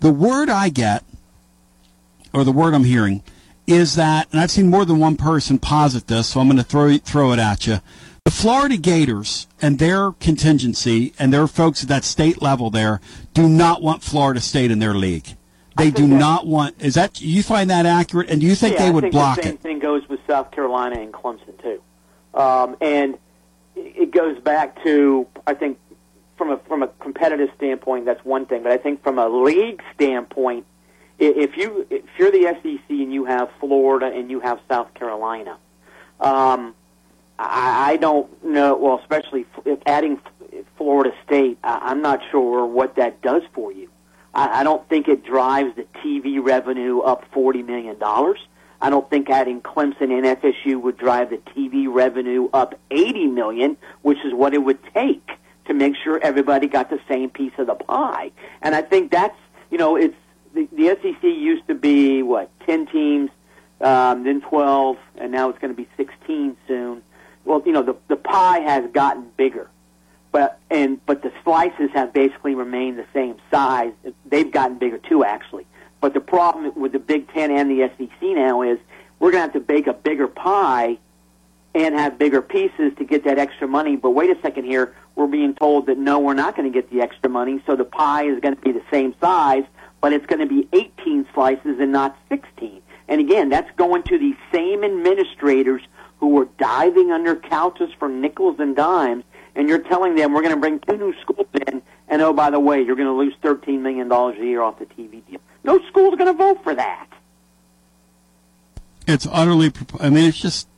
The 0.00 0.12
word 0.12 0.50
I 0.50 0.68
get, 0.68 1.02
or 2.34 2.44
the 2.44 2.52
word 2.52 2.74
I'm 2.74 2.84
hearing, 2.84 3.22
is 3.66 3.94
that, 3.94 4.28
and 4.30 4.40
I've 4.40 4.50
seen 4.50 4.68
more 4.68 4.84
than 4.84 4.98
one 4.98 5.16
person 5.16 5.58
posit 5.58 6.08
this, 6.08 6.28
so 6.28 6.40
I'm 6.40 6.46
going 6.46 6.58
to 6.58 6.62
throw 6.62 6.96
throw 6.98 7.32
it 7.32 7.38
at 7.38 7.66
you. 7.66 7.80
The 8.24 8.30
Florida 8.30 8.76
Gators 8.76 9.48
and 9.60 9.78
their 9.78 10.12
contingency 10.12 11.12
and 11.18 11.32
their 11.32 11.48
folks 11.48 11.82
at 11.82 11.88
that 11.88 12.04
state 12.04 12.40
level 12.40 12.70
there 12.70 13.00
do 13.34 13.48
not 13.48 13.82
want 13.82 14.02
Florida 14.02 14.40
State 14.40 14.70
in 14.70 14.78
their 14.78 14.94
league. 14.94 15.36
They 15.76 15.90
do 15.90 16.06
not 16.06 16.46
want. 16.46 16.80
Is 16.82 16.94
that 16.94 17.20
you 17.20 17.42
find 17.42 17.70
that 17.70 17.86
accurate? 17.86 18.28
And 18.28 18.40
do 18.40 18.46
you 18.46 18.54
think 18.54 18.74
yeah, 18.74 18.84
they 18.84 18.90
would 18.90 19.02
think 19.02 19.12
block 19.12 19.36
the 19.36 19.42
same 19.44 19.54
it? 19.54 19.60
thing 19.60 19.78
goes 19.78 20.06
South 20.26 20.50
Carolina 20.50 21.00
and 21.00 21.12
Clemson 21.12 21.60
too, 21.62 21.82
um, 22.34 22.76
and 22.80 23.18
it 23.76 24.10
goes 24.10 24.38
back 24.40 24.82
to 24.84 25.26
I 25.46 25.54
think 25.54 25.78
from 26.36 26.50
a 26.50 26.58
from 26.58 26.82
a 26.82 26.88
competitive 26.88 27.50
standpoint 27.56 28.04
that's 28.04 28.24
one 28.24 28.46
thing, 28.46 28.62
but 28.62 28.72
I 28.72 28.76
think 28.76 29.02
from 29.02 29.18
a 29.18 29.28
league 29.28 29.82
standpoint, 29.94 30.66
if 31.18 31.56
you 31.56 31.86
if 31.90 32.04
you're 32.18 32.30
the 32.30 32.56
SEC 32.62 32.90
and 32.90 33.12
you 33.12 33.24
have 33.24 33.50
Florida 33.60 34.06
and 34.06 34.30
you 34.30 34.40
have 34.40 34.60
South 34.68 34.92
Carolina, 34.94 35.56
um, 36.20 36.74
I, 37.38 37.92
I 37.92 37.96
don't 37.96 38.44
know. 38.44 38.76
Well, 38.76 38.98
especially 39.00 39.46
if 39.64 39.78
adding 39.86 40.20
Florida 40.76 41.14
State, 41.24 41.58
I, 41.62 41.78
I'm 41.82 42.02
not 42.02 42.20
sure 42.30 42.66
what 42.66 42.96
that 42.96 43.22
does 43.22 43.42
for 43.52 43.72
you. 43.72 43.88
I, 44.34 44.60
I 44.60 44.62
don't 44.64 44.86
think 44.88 45.08
it 45.08 45.24
drives 45.24 45.76
the 45.76 45.86
TV 46.04 46.42
revenue 46.42 47.00
up 47.00 47.24
forty 47.32 47.62
million 47.62 47.98
dollars. 47.98 48.40
I 48.82 48.90
don't 48.90 49.08
think 49.08 49.30
adding 49.30 49.60
Clemson 49.60 50.10
and 50.10 50.26
FSU 50.26 50.80
would 50.82 50.98
drive 50.98 51.30
the 51.30 51.38
TV 51.38 51.86
revenue 51.88 52.48
up 52.52 52.74
eighty 52.90 53.28
million, 53.28 53.76
which 54.02 54.18
is 54.24 54.34
what 54.34 54.54
it 54.54 54.58
would 54.58 54.80
take 54.92 55.30
to 55.66 55.72
make 55.72 55.94
sure 56.02 56.18
everybody 56.20 56.66
got 56.66 56.90
the 56.90 56.98
same 57.08 57.30
piece 57.30 57.52
of 57.58 57.68
the 57.68 57.76
pie. 57.76 58.32
And 58.60 58.74
I 58.74 58.82
think 58.82 59.12
that's 59.12 59.38
you 59.70 59.78
know 59.78 59.94
it's 59.94 60.16
the, 60.52 60.68
the 60.72 60.98
SEC 61.00 61.22
used 61.22 61.66
to 61.68 61.76
be 61.76 62.24
what 62.24 62.50
ten 62.66 62.86
teams, 62.86 63.30
um, 63.80 64.24
then 64.24 64.40
twelve, 64.40 64.98
and 65.16 65.30
now 65.30 65.48
it's 65.48 65.60
going 65.60 65.72
to 65.72 65.80
be 65.80 65.88
sixteen 65.96 66.56
soon. 66.66 67.02
Well, 67.44 67.62
you 67.64 67.70
know 67.70 67.84
the 67.84 67.94
the 68.08 68.16
pie 68.16 68.60
has 68.60 68.90
gotten 68.90 69.30
bigger 69.36 69.70
but 70.32 70.58
and 70.70 71.04
but 71.06 71.22
the 71.22 71.30
slices 71.44 71.90
have 71.92 72.12
basically 72.12 72.54
remained 72.54 72.98
the 72.98 73.06
same 73.12 73.36
size. 73.50 73.92
They've 74.24 74.50
gotten 74.50 74.78
bigger 74.78 74.98
too, 74.98 75.22
actually. 75.24 75.66
But 76.02 76.14
the 76.14 76.20
problem 76.20 76.72
with 76.74 76.90
the 76.90 76.98
Big 76.98 77.32
Ten 77.32 77.52
and 77.52 77.70
the 77.70 77.88
SEC 77.96 78.20
now 78.22 78.62
is 78.62 78.80
we're 79.20 79.30
going 79.30 79.48
to 79.48 79.52
have 79.52 79.52
to 79.52 79.60
bake 79.60 79.86
a 79.86 79.92
bigger 79.92 80.26
pie 80.26 80.98
and 81.76 81.94
have 81.94 82.18
bigger 82.18 82.42
pieces 82.42 82.92
to 82.98 83.04
get 83.04 83.24
that 83.24 83.38
extra 83.38 83.68
money. 83.68 83.94
But 83.94 84.10
wait 84.10 84.28
a 84.28 84.38
second 84.42 84.64
here, 84.64 84.96
we're 85.14 85.28
being 85.28 85.54
told 85.54 85.86
that 85.86 85.98
no, 85.98 86.18
we're 86.18 86.34
not 86.34 86.56
going 86.56 86.70
to 86.70 86.76
get 86.76 86.90
the 86.90 87.00
extra 87.02 87.30
money, 87.30 87.62
so 87.66 87.76
the 87.76 87.84
pie 87.84 88.24
is 88.24 88.40
going 88.40 88.56
to 88.56 88.60
be 88.60 88.72
the 88.72 88.82
same 88.90 89.14
size, 89.20 89.62
but 90.00 90.12
it's 90.12 90.26
going 90.26 90.40
to 90.40 90.46
be 90.46 90.68
18 90.72 91.24
slices 91.32 91.78
and 91.78 91.92
not 91.92 92.18
16. 92.28 92.82
And 93.06 93.20
again, 93.20 93.48
that's 93.48 93.70
going 93.76 94.02
to 94.02 94.18
the 94.18 94.34
same 94.52 94.82
administrators 94.82 95.82
who 96.18 96.30
were 96.30 96.48
diving 96.58 97.12
under 97.12 97.36
couches 97.36 97.90
for 97.96 98.08
nickels 98.08 98.56
and 98.58 98.74
dimes 98.74 99.22
and 99.54 99.68
you're 99.68 99.78
telling 99.78 100.14
them 100.14 100.32
we're 100.32 100.42
going 100.42 100.54
to 100.54 100.60
bring 100.60 100.80
two 100.80 100.96
new 100.96 101.14
schools 101.20 101.46
in, 101.66 101.82
and 102.08 102.22
oh, 102.22 102.32
by 102.32 102.50
the 102.50 102.60
way, 102.60 102.82
you're 102.82 102.96
going 102.96 103.06
to 103.06 103.12
lose 103.12 103.34
$13 103.42 103.80
million 103.80 104.10
a 104.10 104.44
year 104.44 104.62
off 104.62 104.78
the 104.78 104.86
TV 104.86 105.22
deal. 105.26 105.40
No 105.64 105.80
school's 105.88 106.16
going 106.16 106.26
to 106.32 106.36
vote 106.36 106.62
for 106.64 106.74
that. 106.74 107.06
It's 109.06 109.26
utterly. 109.30 109.72
I 110.00 110.10
mean, 110.10 110.24
it's 110.24 110.40
just 110.40 110.68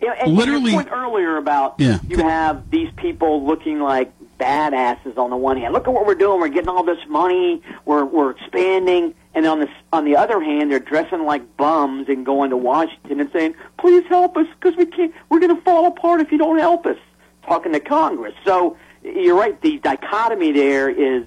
Yeah, 0.00 0.14
and 0.20 0.34
Literally- 0.34 0.72
your 0.72 0.82
point 0.82 0.92
earlier 0.92 1.36
about 1.36 1.74
Yeah. 1.78 1.98
you 2.08 2.16
have 2.18 2.70
these 2.70 2.90
people 2.96 3.44
looking 3.44 3.78
like 3.80 4.12
badasses 4.40 5.16
on 5.16 5.30
the 5.30 5.36
one 5.36 5.56
hand. 5.56 5.72
Look 5.72 5.86
at 5.86 5.94
what 5.94 6.06
we're 6.06 6.16
doing. 6.16 6.40
We're 6.40 6.48
getting 6.48 6.68
all 6.68 6.82
this 6.82 6.98
money. 7.08 7.62
We're 7.84 8.04
we're 8.04 8.30
expanding. 8.30 9.14
And 9.34 9.46
on 9.46 9.60
the 9.60 9.68
on 9.92 10.04
the 10.04 10.16
other 10.16 10.40
hand, 10.40 10.72
they're 10.72 10.80
dressing 10.80 11.24
like 11.24 11.56
bums 11.56 12.08
and 12.08 12.26
going 12.26 12.50
to 12.50 12.56
Washington 12.56 13.20
and 13.20 13.30
saying, 13.32 13.54
"Please 13.78 14.04
help 14.08 14.36
us 14.36 14.46
because 14.60 14.76
we 14.76 14.86
can't. 14.86 15.12
We're 15.28 15.38
going 15.38 15.54
to 15.54 15.62
fall 15.62 15.86
apart 15.86 16.20
if 16.20 16.32
you 16.32 16.38
don't 16.38 16.58
help 16.58 16.84
us." 16.86 16.98
Talking 17.46 17.70
to 17.72 17.80
Congress. 17.80 18.34
So 18.44 18.76
you're 19.04 19.36
right. 19.36 19.60
The 19.60 19.78
dichotomy 19.78 20.50
there 20.50 20.88
is 20.88 21.24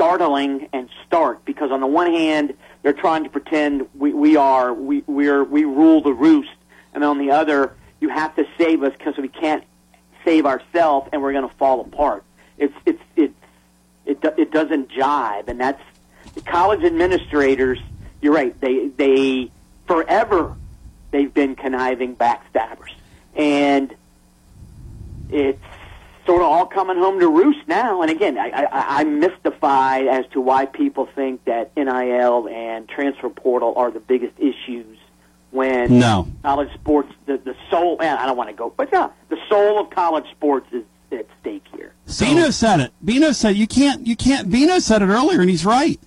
startling 0.00 0.68
and 0.72 0.88
stark 1.06 1.44
because 1.44 1.70
on 1.70 1.80
the 1.80 1.86
one 1.86 2.10
hand 2.10 2.54
they're 2.82 2.92
trying 2.92 3.22
to 3.24 3.30
pretend 3.30 3.86
we, 3.94 4.12
we 4.12 4.36
are 4.36 4.72
we 4.72 5.04
we're 5.06 5.44
we 5.44 5.64
rule 5.64 6.00
the 6.02 6.12
roost 6.12 6.48
and 6.94 7.04
on 7.04 7.18
the 7.18 7.30
other 7.30 7.74
you 8.00 8.08
have 8.08 8.34
to 8.36 8.46
save 8.56 8.82
us 8.82 8.92
because 8.96 9.16
we 9.18 9.28
can't 9.28 9.62
save 10.24 10.46
ourselves, 10.46 11.08
and 11.12 11.22
we're 11.22 11.32
going 11.32 11.48
to 11.48 11.54
fall 11.56 11.80
apart. 11.80 12.24
It's 12.58 12.74
it's 12.84 13.02
it's 13.16 13.34
it 14.06 14.18
it 14.36 14.50
doesn't 14.50 14.90
jive, 14.90 15.48
and 15.48 15.60
that's 15.60 15.82
the 16.34 16.40
college 16.40 16.84
administrators. 16.84 17.78
You're 18.20 18.34
right. 18.34 18.58
They 18.60 18.88
they 18.88 19.50
forever 19.86 20.56
they've 21.10 21.32
been 21.32 21.56
conniving 21.56 22.16
backstabbers, 22.16 22.92
and 23.34 23.94
it's 25.30 25.62
sort 26.26 26.42
of 26.42 26.48
all 26.48 26.66
coming 26.66 26.96
home 26.96 27.18
to 27.20 27.28
roost 27.28 27.66
now. 27.66 28.02
And 28.02 28.10
again, 28.10 28.38
I, 28.38 28.50
I, 28.50 29.00
I'm 29.00 29.20
mystified 29.20 30.06
as 30.06 30.24
to 30.32 30.40
why 30.40 30.66
people 30.66 31.06
think 31.14 31.44
that 31.46 31.74
NIL 31.76 32.48
and 32.48 32.88
transfer 32.88 33.28
portal 33.30 33.74
are 33.76 33.90
the 33.90 34.00
biggest 34.00 34.38
issues 34.38 34.98
when 35.50 35.98
No. 35.98 36.28
college 36.42 36.72
sports, 36.74 37.12
the, 37.26 37.38
the 37.38 37.56
soul, 37.70 37.96
man, 37.98 38.18
I 38.18 38.26
don't 38.26 38.36
want 38.36 38.50
to 38.50 38.54
go, 38.56 38.72
but 38.76 38.90
yeah, 38.92 39.08
the 39.30 39.38
soul 39.48 39.80
of 39.80 39.90
college 39.90 40.30
sports 40.30 40.66
is 40.72 40.84
at 41.12 41.26
stake 41.40 41.64
here. 41.74 41.92
Bino 42.20 42.50
said 42.50 42.78
it. 42.80 42.92
Bino 43.04 43.32
said 43.32 43.56
you 43.56 43.66
can't. 43.66 44.06
You 44.06 44.14
can't. 44.14 44.48
Bino 44.48 44.78
said 44.78 45.02
it 45.02 45.06
earlier, 45.06 45.40
and 45.40 45.50
he's 45.50 45.64
right. 45.64 45.98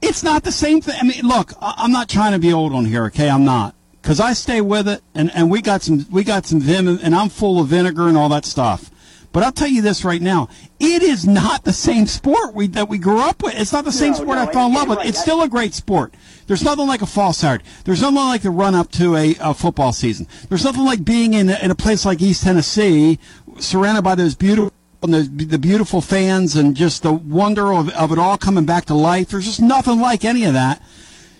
It's 0.00 0.22
not 0.22 0.44
the 0.44 0.52
same 0.52 0.80
thing. 0.80 0.94
I 1.00 1.04
mean, 1.04 1.22
look, 1.26 1.52
I- 1.60 1.74
I'm 1.78 1.90
not 1.90 2.08
trying 2.08 2.32
to 2.32 2.38
be 2.38 2.52
old 2.52 2.72
on 2.72 2.84
here. 2.84 3.06
Okay, 3.06 3.28
I'm 3.28 3.44
not 3.44 3.74
because 4.00 4.20
I 4.20 4.32
stay 4.34 4.60
with 4.60 4.86
it, 4.86 5.02
and 5.14 5.30
and 5.34 5.50
we 5.50 5.60
got 5.60 5.82
some 5.82 6.06
we 6.10 6.22
got 6.22 6.46
some 6.46 6.60
vim, 6.60 6.86
and 6.86 7.14
I'm 7.16 7.28
full 7.28 7.60
of 7.60 7.66
vinegar 7.68 8.06
and 8.06 8.16
all 8.16 8.28
that 8.28 8.44
stuff. 8.44 8.90
But 9.32 9.42
I'll 9.42 9.52
tell 9.52 9.68
you 9.68 9.82
this 9.82 10.04
right 10.04 10.22
now: 10.22 10.48
it 10.80 11.02
is 11.02 11.26
not 11.26 11.64
the 11.64 11.72
same 11.72 12.06
sport 12.06 12.54
we 12.54 12.66
that 12.68 12.88
we 12.88 12.98
grew 12.98 13.20
up 13.20 13.42
with. 13.42 13.54
It's 13.58 13.72
not 13.72 13.84
the 13.84 13.92
same 13.92 14.12
No, 14.12 14.16
sport 14.18 14.36
no, 14.38 14.42
I 14.42 14.52
fell 14.52 14.66
in 14.66 14.74
love 14.74 14.88
with. 14.88 14.98
right, 14.98 15.08
It's 15.08 15.20
still 15.20 15.42
a 15.42 15.48
great 15.48 15.74
sport. 15.74 16.14
There's 16.46 16.62
nothing 16.62 16.86
like 16.86 17.02
a 17.02 17.06
fall 17.06 17.32
start. 17.32 17.62
There's 17.84 18.00
nothing 18.00 18.16
like 18.16 18.42
the 18.42 18.50
run 18.50 18.74
up 18.74 18.90
to 18.92 19.16
a, 19.16 19.34
a 19.40 19.54
football 19.54 19.92
season. 19.92 20.26
There's 20.48 20.64
nothing 20.64 20.84
like 20.84 21.04
being 21.04 21.34
in 21.34 21.50
a, 21.50 21.58
in 21.62 21.70
a 21.70 21.74
place 21.74 22.04
like 22.04 22.22
East 22.22 22.44
Tennessee, 22.44 23.18
surrounded 23.58 24.02
by 24.02 24.14
those 24.14 24.34
beautiful 24.34 24.72
the, 25.02 25.22
the 25.22 25.58
beautiful 25.58 26.00
fans 26.00 26.56
and 26.56 26.74
just 26.74 27.02
the 27.02 27.12
wonder 27.12 27.72
of, 27.72 27.90
of 27.90 28.10
it 28.12 28.18
all 28.18 28.36
coming 28.36 28.64
back 28.64 28.86
to 28.86 28.94
life. 28.94 29.28
There's 29.28 29.44
just 29.44 29.60
nothing 29.60 30.00
like 30.00 30.24
any 30.24 30.44
of 30.44 30.54
that. 30.54 30.82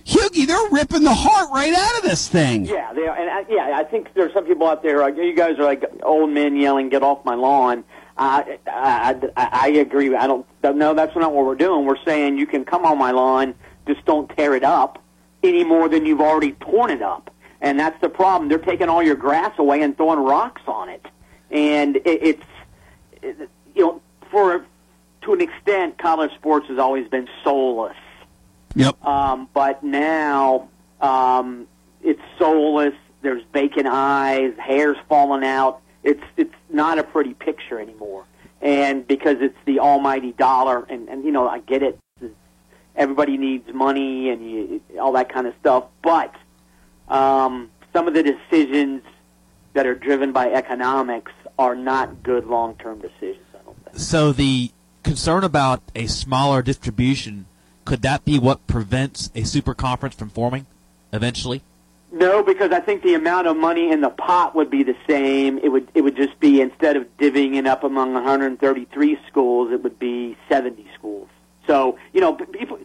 Hughie, 0.06 0.46
they're 0.46 0.70
ripping 0.70 1.02
the 1.02 1.14
heart 1.14 1.50
right 1.50 1.74
out 1.74 1.98
of 1.98 2.02
this 2.08 2.28
thing. 2.28 2.64
Yeah, 2.64 2.92
they 2.92 3.06
are, 3.08 3.16
and 3.16 3.28
I, 3.28 3.44
yeah, 3.50 3.76
I 3.76 3.82
think 3.82 4.14
there's 4.14 4.32
some 4.32 4.46
people 4.46 4.68
out 4.68 4.82
there. 4.82 5.00
Like, 5.00 5.16
you 5.16 5.34
guys 5.34 5.58
are 5.58 5.64
like 5.64 5.84
old 6.02 6.30
men 6.30 6.56
yelling, 6.56 6.88
"Get 6.90 7.02
off 7.02 7.24
my 7.24 7.34
lawn!" 7.34 7.82
I, 8.16 8.58
I, 8.66 9.20
I, 9.36 9.48
I 9.52 9.68
agree. 9.68 10.14
I 10.14 10.28
don't. 10.28 10.46
No, 10.62 10.94
that's 10.94 11.14
not 11.16 11.34
what 11.34 11.44
we're 11.44 11.56
doing. 11.56 11.86
We're 11.86 12.02
saying 12.04 12.38
you 12.38 12.46
can 12.46 12.64
come 12.64 12.86
on 12.86 12.98
my 12.98 13.10
lawn, 13.10 13.54
just 13.88 14.04
don't 14.04 14.28
tear 14.36 14.54
it 14.54 14.62
up 14.62 15.02
any 15.42 15.64
more 15.64 15.88
than 15.88 16.06
you've 16.06 16.20
already 16.20 16.52
torn 16.52 16.90
it 16.90 17.02
up. 17.02 17.30
And 17.60 17.78
that's 17.78 18.00
the 18.00 18.08
problem. 18.08 18.48
They're 18.48 18.58
taking 18.58 18.88
all 18.88 19.02
your 19.02 19.16
grass 19.16 19.58
away 19.58 19.82
and 19.82 19.96
throwing 19.96 20.20
rocks 20.20 20.62
on 20.68 20.88
it, 20.88 21.04
and 21.50 21.96
it, 21.96 22.02
it's 22.06 22.46
it, 23.22 23.50
you 23.74 23.82
know 23.82 24.00
for 24.30 24.64
to 25.22 25.32
an 25.32 25.40
extent, 25.40 25.98
college 25.98 26.32
sports 26.34 26.68
has 26.68 26.78
always 26.78 27.08
been 27.08 27.28
soulless. 27.42 27.96
Yep. 28.76 29.04
Um, 29.04 29.48
but 29.54 29.82
now 29.82 30.68
um, 31.00 31.66
it's 32.02 32.20
soulless. 32.38 32.94
There's 33.22 33.42
vacant 33.52 33.88
eyes, 33.88 34.52
hair's 34.58 34.98
falling 35.08 35.44
out. 35.44 35.80
It's 36.04 36.22
it's 36.36 36.54
not 36.70 36.98
a 36.98 37.02
pretty 37.02 37.34
picture 37.34 37.80
anymore. 37.80 38.26
And 38.60 39.06
because 39.06 39.38
it's 39.40 39.56
the 39.64 39.80
almighty 39.80 40.32
dollar, 40.32 40.84
and 40.84 41.08
and 41.08 41.24
you 41.24 41.32
know 41.32 41.48
I 41.48 41.60
get 41.60 41.82
it. 41.82 41.98
Everybody 42.94 43.36
needs 43.36 43.70
money 43.74 44.30
and 44.30 44.50
you, 44.50 44.80
all 45.00 45.12
that 45.12 45.30
kind 45.32 45.46
of 45.46 45.54
stuff. 45.60 45.84
But 46.02 46.34
um, 47.08 47.70
some 47.92 48.08
of 48.08 48.14
the 48.14 48.22
decisions 48.22 49.02
that 49.74 49.86
are 49.86 49.94
driven 49.94 50.32
by 50.32 50.50
economics 50.50 51.32
are 51.58 51.74
not 51.74 52.22
good 52.22 52.46
long-term 52.46 53.00
decisions. 53.00 53.44
I 53.54 53.58
don't 53.64 53.84
think. 53.84 53.98
So 53.98 54.32
the 54.32 54.70
concern 55.02 55.44
about 55.44 55.82
a 55.94 56.06
smaller 56.06 56.62
distribution 56.62 57.46
could 57.86 58.02
that 58.02 58.24
be 58.24 58.38
what 58.38 58.66
prevents 58.66 59.30
a 59.34 59.44
super 59.44 59.72
conference 59.72 60.14
from 60.14 60.28
forming 60.28 60.66
eventually? 61.12 61.62
No, 62.12 62.42
because 62.42 62.72
I 62.72 62.80
think 62.80 63.02
the 63.02 63.14
amount 63.14 63.46
of 63.46 63.56
money 63.56 63.90
in 63.90 64.00
the 64.00 64.10
pot 64.10 64.54
would 64.54 64.70
be 64.70 64.82
the 64.82 64.96
same. 65.08 65.58
It 65.58 65.70
would 65.70 65.88
it 65.94 66.02
would 66.02 66.16
just 66.16 66.38
be 66.40 66.60
instead 66.60 66.96
of 66.96 67.16
divvying 67.16 67.56
it 67.56 67.66
up 67.66 67.84
among 67.84 68.12
133 68.12 69.18
schools, 69.26 69.72
it 69.72 69.82
would 69.82 69.98
be 69.98 70.36
70 70.48 70.86
schools. 70.94 71.28
So 71.66 71.98
you 72.12 72.20
know, 72.20 72.34
people, 72.34 72.78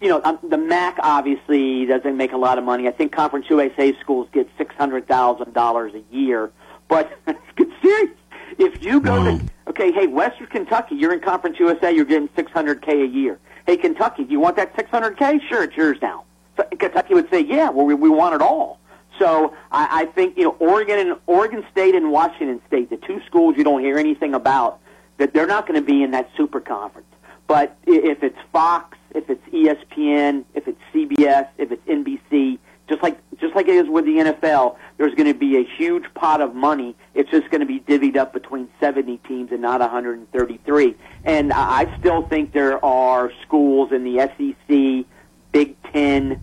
you 0.00 0.08
know, 0.08 0.20
um, 0.24 0.38
the 0.42 0.58
MAC 0.58 0.98
obviously 1.02 1.86
doesn't 1.86 2.16
make 2.16 2.32
a 2.32 2.36
lot 2.36 2.58
of 2.58 2.64
money. 2.64 2.88
I 2.88 2.92
think 2.92 3.12
Conference 3.12 3.46
USA 3.50 3.98
schools 4.00 4.28
get 4.32 4.48
six 4.58 4.74
hundred 4.74 5.06
thousand 5.06 5.54
dollars 5.54 5.94
a 5.94 6.14
year. 6.14 6.50
But 6.88 7.10
get 7.56 7.68
serious. 7.82 8.10
If 8.58 8.82
you 8.82 9.00
go 9.00 9.24
to 9.24 9.40
okay, 9.68 9.92
hey, 9.92 10.06
Western 10.06 10.46
Kentucky, 10.48 10.96
you're 10.96 11.12
in 11.12 11.20
Conference 11.20 11.58
USA, 11.58 11.92
you're 11.92 12.04
getting 12.04 12.28
600k 12.28 13.04
a 13.04 13.06
year. 13.06 13.38
Hey, 13.66 13.76
Kentucky, 13.76 14.24
do 14.24 14.32
you 14.32 14.40
want 14.40 14.56
that 14.56 14.74
600k? 14.76 15.40
Sure, 15.48 15.62
it's 15.62 15.76
yours 15.76 15.98
now. 16.02 16.24
So 16.56 16.64
Kentucky 16.78 17.14
would 17.14 17.30
say, 17.30 17.40
yeah, 17.40 17.70
well, 17.70 17.86
we, 17.86 17.94
we 17.94 18.10
want 18.10 18.34
it 18.34 18.42
all. 18.42 18.80
So 19.18 19.54
I, 19.70 20.02
I 20.02 20.04
think 20.06 20.36
you 20.36 20.44
know 20.44 20.56
Oregon 20.58 20.98
and 20.98 21.18
Oregon 21.26 21.64
State 21.70 21.94
and 21.94 22.10
Washington 22.10 22.60
State, 22.66 22.90
the 22.90 22.96
two 22.96 23.20
schools 23.26 23.56
you 23.56 23.64
don't 23.64 23.80
hear 23.80 23.98
anything 23.98 24.34
about, 24.34 24.80
that 25.18 25.32
they're 25.32 25.46
not 25.46 25.66
going 25.66 25.78
to 25.78 25.86
be 25.86 26.02
in 26.02 26.10
that 26.12 26.28
super 26.36 26.60
conference. 26.60 27.06
But 27.46 27.76
if 27.86 28.22
it's 28.22 28.38
Fox, 28.52 28.96
if 29.14 29.28
it's 29.28 29.44
ESPN, 29.48 30.44
if 30.54 30.66
it's 30.66 30.80
CBS, 30.92 31.48
if 31.58 31.70
it's 31.70 31.86
NBC, 31.86 32.58
just 32.88 33.02
like 33.02 33.18
just 33.42 33.56
like 33.56 33.66
it 33.66 33.74
is 33.74 33.88
with 33.90 34.04
the 34.04 34.18
NFL, 34.18 34.76
there's 34.96 35.14
going 35.14 35.26
to 35.26 35.38
be 35.38 35.58
a 35.58 35.64
huge 35.64 36.04
pot 36.14 36.40
of 36.40 36.54
money. 36.54 36.94
It's 37.12 37.28
just 37.28 37.50
going 37.50 37.60
to 37.60 37.66
be 37.66 37.80
divvied 37.80 38.16
up 38.16 38.32
between 38.32 38.68
70 38.78 39.18
teams 39.28 39.50
and 39.50 39.60
not 39.60 39.80
133. 39.80 40.94
And 41.24 41.52
I 41.52 41.98
still 41.98 42.22
think 42.22 42.52
there 42.52 42.82
are 42.84 43.32
schools 43.42 43.90
in 43.90 44.04
the 44.04 44.30
SEC, 44.38 45.06
Big 45.50 45.82
Ten, 45.92 46.40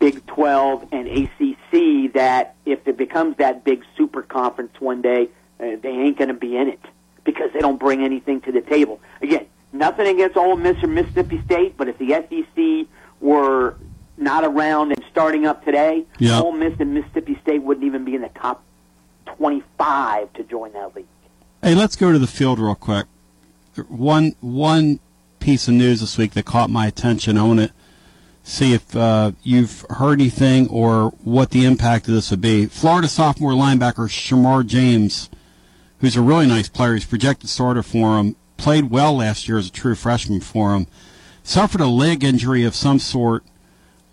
Big 0.00 0.26
12, 0.26 0.88
and 0.90 1.06
ACC 1.06 2.12
that 2.14 2.56
if 2.66 2.86
it 2.88 2.96
becomes 2.96 3.36
that 3.36 3.62
big 3.62 3.84
super 3.96 4.22
conference 4.22 4.72
one 4.80 5.02
day, 5.02 5.28
uh, 5.60 5.76
they 5.80 5.90
ain't 5.90 6.18
going 6.18 6.28
to 6.28 6.34
be 6.34 6.56
in 6.56 6.68
it 6.68 6.80
because 7.22 7.52
they 7.52 7.60
don't 7.60 7.78
bring 7.78 8.02
anything 8.02 8.40
to 8.40 8.52
the 8.52 8.62
table. 8.62 9.00
Again, 9.22 9.46
nothing 9.72 10.08
against 10.08 10.36
Ole 10.36 10.56
Miss 10.56 10.82
or 10.82 10.88
Mississippi 10.88 11.40
State, 11.44 11.76
but 11.76 11.86
if 11.86 11.98
the 11.98 12.08
SEC 12.28 12.88
were 13.20 13.76
not 14.18 14.44
around 14.44 14.92
and 14.92 15.04
starting 15.10 15.46
up 15.46 15.64
today, 15.64 16.04
Yep. 16.18 16.42
Ole 16.42 16.52
Miss 16.52 16.74
and 16.80 16.94
Mississippi 16.94 17.38
State 17.42 17.62
wouldn't 17.62 17.86
even 17.86 18.04
be 18.04 18.14
in 18.14 18.22
the 18.22 18.28
top 18.30 18.62
25 19.26 20.32
to 20.34 20.42
join 20.44 20.72
that 20.72 20.94
league. 20.94 21.06
Hey, 21.62 21.74
let's 21.74 21.96
go 21.96 22.12
to 22.12 22.18
the 22.18 22.26
field 22.26 22.58
real 22.58 22.74
quick. 22.74 23.06
One 23.88 24.34
one 24.40 25.00
piece 25.40 25.68
of 25.68 25.74
news 25.74 26.00
this 26.00 26.16
week 26.16 26.32
that 26.32 26.44
caught 26.46 26.70
my 26.70 26.86
attention. 26.86 27.36
I 27.36 27.42
want 27.42 27.60
to 27.60 27.70
see 28.42 28.72
if 28.72 28.96
uh, 28.96 29.32
you've 29.42 29.84
heard 29.90 30.20
anything 30.20 30.68
or 30.68 31.10
what 31.24 31.50
the 31.50 31.64
impact 31.64 32.08
of 32.08 32.14
this 32.14 32.30
would 32.30 32.40
be. 32.40 32.66
Florida 32.66 33.08
sophomore 33.08 33.52
linebacker 33.52 34.08
Shemar 34.08 34.64
James, 34.66 35.28
who's 36.00 36.16
a 36.16 36.22
really 36.22 36.46
nice 36.46 36.68
player, 36.68 36.94
he's 36.94 37.04
projected 37.04 37.50
starter 37.50 37.82
for 37.82 38.18
him, 38.18 38.36
played 38.56 38.90
well 38.90 39.16
last 39.16 39.48
year 39.48 39.58
as 39.58 39.68
a 39.68 39.72
true 39.72 39.94
freshman 39.94 40.40
for 40.40 40.74
him, 40.74 40.86
suffered 41.42 41.80
a 41.80 41.86
leg 41.86 42.24
injury 42.24 42.64
of 42.64 42.74
some 42.74 42.98
sort 42.98 43.44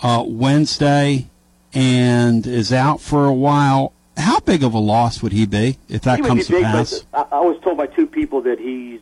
uh, 0.04 0.24
Wednesday 0.28 1.28
and 1.74 2.46
is 2.46 2.72
out 2.72 3.02
for 3.02 3.26
a 3.26 3.34
while. 3.34 3.94
How 4.16 4.40
big 4.40 4.64
of 4.64 4.76
a 4.76 4.80
loss 4.80 5.24
would 5.24 5.32
he 5.32 5.48
be 5.48 5.80
if 5.90 6.04
that 6.04 6.22
comes 6.22 6.46
to 6.46 6.52
big, 6.54 6.64
pass? 6.64 7.04
I, 7.14 7.26
I 7.32 7.40
was 7.40 7.60
told 7.64 7.78
by 7.78 7.88
two 7.88 8.06
people 8.06 8.42
that 8.42 8.60
he's 8.60 9.00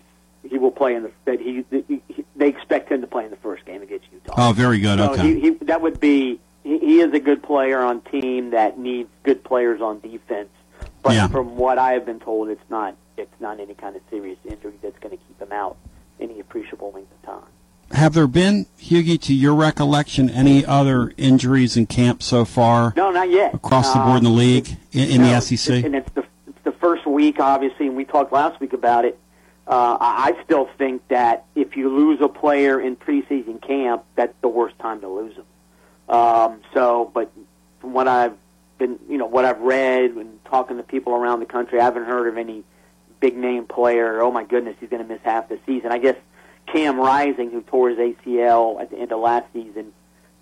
he 0.50 0.58
will 0.58 0.72
play 0.72 0.96
in 0.96 1.04
the 1.04 1.12
that 1.26 1.42
he, 1.42 1.62
that 1.70 1.84
he 1.88 2.02
they 2.38 2.48
expect 2.48 2.90
him 2.90 3.02
to 3.02 3.08
play 3.08 3.26
in 3.26 3.30
the 3.30 3.36
first 3.38 3.66
game 3.66 3.82
against 3.82 4.06
Utah. 4.12 4.34
Oh, 4.38 4.54
very 4.54 4.80
good. 4.80 5.00
So 5.00 5.12
Okay. 5.12 5.34
he, 5.34 5.40
he, 5.42 5.50
that 5.66 5.82
would 5.82 6.00
be 6.00 6.40
he, 6.64 6.78
he 6.80 7.00
is 7.02 7.14
a 7.14 7.20
good 7.20 7.44
player 7.44 7.80
on 7.80 8.02
team 8.02 8.52
that 8.52 8.80
needs 8.80 9.10
good 9.24 9.44
players 9.44 9.82
on 9.82 10.00
defense. 10.00 10.50
But 11.04 11.14
Yeah. 11.14 11.28
from 11.28 11.58
what 11.58 11.78
I 11.78 11.94
have 11.94 12.06
been 12.06 12.20
told, 12.22 12.48
it's 12.50 12.70
not 12.70 12.96
it's 13.18 13.42
not 13.42 13.60
any 13.60 13.74
kind 13.74 13.96
of 13.98 14.02
serious 14.10 14.38
injury 14.46 14.74
that's 14.82 14.98
going 15.00 15.18
to 15.18 15.24
keep 15.28 15.42
him 15.42 15.52
out 15.52 15.76
any 16.22 16.40
appreciable 16.40 16.92
length 16.94 17.12
of 17.12 17.22
time. 17.24 17.50
Have 17.94 18.14
there 18.14 18.28
been, 18.28 18.66
Hughie, 18.78 19.18
to 19.20 19.34
your 19.34 19.54
recollection, 19.56 20.30
any 20.30 20.66
other 20.66 21.14
injuries 21.18 21.76
in 21.78 21.86
camp 21.88 22.24
so 22.24 22.46
far 22.46 22.94
No, 22.96 23.12
not 23.12 23.30
yet. 23.30 23.54
across 23.54 23.94
the 23.94 24.00
board 24.00 24.18
in 24.20 24.24
the 24.24 24.30
Um, 24.30 24.38
league 24.38 24.70
in, 24.92 25.10
in 25.10 25.22
No, 25.22 25.30
the 25.30 25.42
SEC? 25.42 25.84
and 25.86 25.96
it's 25.96 26.10
the 26.14 26.24
it's 26.48 26.64
the 26.64 26.72
first 26.74 27.06
week, 27.06 27.40
obviously, 27.40 27.88
and 27.88 27.96
we 27.96 28.06
talked 28.06 28.32
last 28.34 28.60
week 28.60 28.74
about 28.74 29.06
it. 29.06 29.18
Uh, 29.68 29.98
I 30.00 30.34
I 30.38 30.44
still 30.44 30.68
think 30.78 31.08
that 31.10 31.46
if 31.56 31.78
you 31.78 31.90
lose 31.90 32.20
a 32.22 32.28
player 32.28 32.80
in 32.82 32.96
preseason 32.96 33.62
camp, 33.62 34.04
that's 34.16 34.34
the 34.42 34.48
worst 34.48 34.78
time 34.80 35.00
to 35.02 35.08
lose 35.08 35.36
them. 35.36 36.16
Um, 36.16 36.60
so, 36.74 37.10
but 37.14 37.32
from 37.80 37.94
what 37.94 38.08
I've 38.08 38.34
been, 38.78 39.00
you 39.10 39.18
know, 39.18 39.26
what 39.28 39.46
I've 39.46 39.62
read 39.62 40.12
and 40.12 40.44
talking 40.46 40.78
to 40.78 40.84
people 40.84 41.14
around 41.14 41.40
the 41.40 41.46
country, 41.46 41.80
I 41.80 41.84
haven't 41.84 42.06
heard 42.06 42.28
of 42.28 42.38
any 42.38 42.64
big 43.20 43.38
name 43.38 43.66
player. 43.66 44.22
Oh 44.22 44.32
my 44.32 44.44
goodness, 44.44 44.76
he's 44.80 44.90
going 44.90 45.02
to 45.04 45.08
miss 45.08 45.22
half 45.24 45.48
the 45.50 45.60
season. 45.66 45.92
I 45.92 46.00
guess 46.00 46.16
Cam 46.72 47.00
Rising, 47.00 47.52
who 47.52 47.62
tore 47.62 47.90
his 47.90 47.98
ACL 48.00 48.80
at 48.82 48.90
the 48.92 48.98
end 48.98 49.12
of 49.12 49.20
last 49.20 49.46
season, 49.54 49.92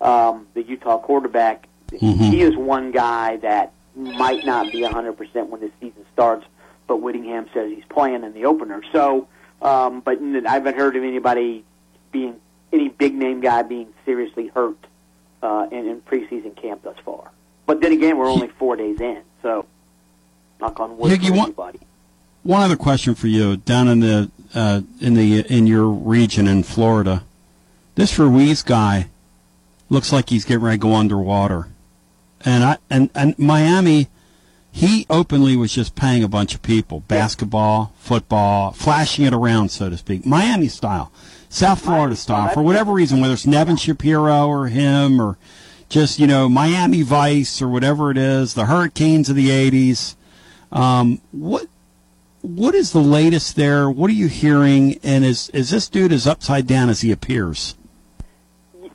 um, 0.00 0.46
the 0.54 0.62
Utah 0.62 0.98
quarterback, 0.98 1.66
Mhm. 1.90 2.30
he 2.30 2.40
is 2.42 2.56
one 2.56 2.90
guy 2.92 3.36
that 3.38 3.72
might 3.96 4.44
not 4.46 4.70
be 4.70 4.82
100% 4.84 5.48
when 5.50 5.60
the 5.60 5.70
season 5.80 6.04
starts. 6.12 6.46
but 6.86 6.96
Whittingham 7.02 7.46
says 7.54 7.70
he's 7.72 7.84
playing 7.88 8.24
in 8.24 8.32
the 8.32 8.46
opener. 8.46 8.82
So, 8.90 9.28
um, 9.62 10.00
but 10.00 10.18
I 10.44 10.50
haven't 10.54 10.74
heard 10.76 10.96
of 10.96 11.04
anybody 11.04 11.62
being 12.10 12.34
any 12.72 12.88
big 12.88 13.14
name 13.14 13.40
guy 13.40 13.62
being 13.62 13.86
seriously 14.04 14.48
hurt 14.48 14.76
uh, 15.40 15.68
in, 15.70 15.86
in 15.86 16.00
preseason 16.00 16.56
camp 16.56 16.82
thus 16.82 16.96
far. 17.04 17.30
But 17.66 17.80
then 17.80 17.92
again, 17.92 18.18
we're 18.18 18.28
only 18.28 18.48
four 18.58 18.74
days 18.74 19.00
in, 19.00 19.18
so 19.40 19.66
knock 20.60 20.80
on 20.80 20.98
wood 20.98 21.12
Higgy, 21.12 21.28
for 21.28 21.34
one- 21.62 21.74
One 22.42 22.62
other 22.62 22.74
question 22.76 23.14
for 23.14 23.28
you 23.28 23.56
down 23.58 23.86
in 23.86 24.00
the 24.00 24.28
uh, 24.54 24.82
in 25.00 25.14
the 25.14 25.40
in 25.40 25.66
your 25.66 25.88
region 25.88 26.46
in 26.46 26.62
Florida. 26.62 27.24
This 27.94 28.18
Ruiz 28.18 28.62
guy 28.62 29.08
looks 29.88 30.12
like 30.12 30.30
he's 30.30 30.44
getting 30.44 30.62
ready 30.62 30.78
to 30.78 30.82
go 30.82 30.94
underwater, 30.94 31.68
and 32.44 32.64
I 32.64 32.78
and 32.88 33.10
and 33.14 33.38
Miami, 33.38 34.08
he 34.72 35.06
openly 35.10 35.56
was 35.56 35.72
just 35.72 35.94
paying 35.94 36.22
a 36.22 36.28
bunch 36.28 36.54
of 36.54 36.62
people. 36.62 37.00
Basketball, 37.00 37.92
football, 37.98 38.72
flashing 38.72 39.24
it 39.24 39.34
around, 39.34 39.70
so 39.70 39.90
to 39.90 39.96
speak, 39.96 40.24
Miami 40.24 40.68
style, 40.68 41.12
South 41.48 41.82
Florida 41.82 42.16
style, 42.16 42.48
for 42.48 42.62
whatever 42.62 42.92
reason, 42.92 43.20
whether 43.20 43.34
it's 43.34 43.46
Nevin 43.46 43.76
Shapiro 43.76 44.48
or 44.48 44.68
him 44.68 45.20
or 45.20 45.36
just 45.88 46.18
you 46.18 46.26
know 46.26 46.48
Miami 46.48 47.02
Vice 47.02 47.60
or 47.60 47.68
whatever 47.68 48.10
it 48.10 48.16
is, 48.16 48.54
the 48.54 48.66
Hurricanes 48.66 49.28
of 49.28 49.36
the 49.36 49.50
'80s. 49.50 50.14
Um, 50.72 51.20
what 51.32 51.66
what 52.42 52.74
is 52.74 52.92
the 52.92 53.00
latest 53.00 53.56
there? 53.56 53.90
What 53.90 54.10
are 54.10 54.14
you 54.14 54.28
hearing? 54.28 54.98
And 55.02 55.24
is 55.24 55.48
is 55.50 55.70
this 55.70 55.88
dude 55.88 56.12
as 56.12 56.26
upside 56.26 56.66
down 56.66 56.88
as 56.88 57.00
he 57.00 57.12
appears? 57.12 57.76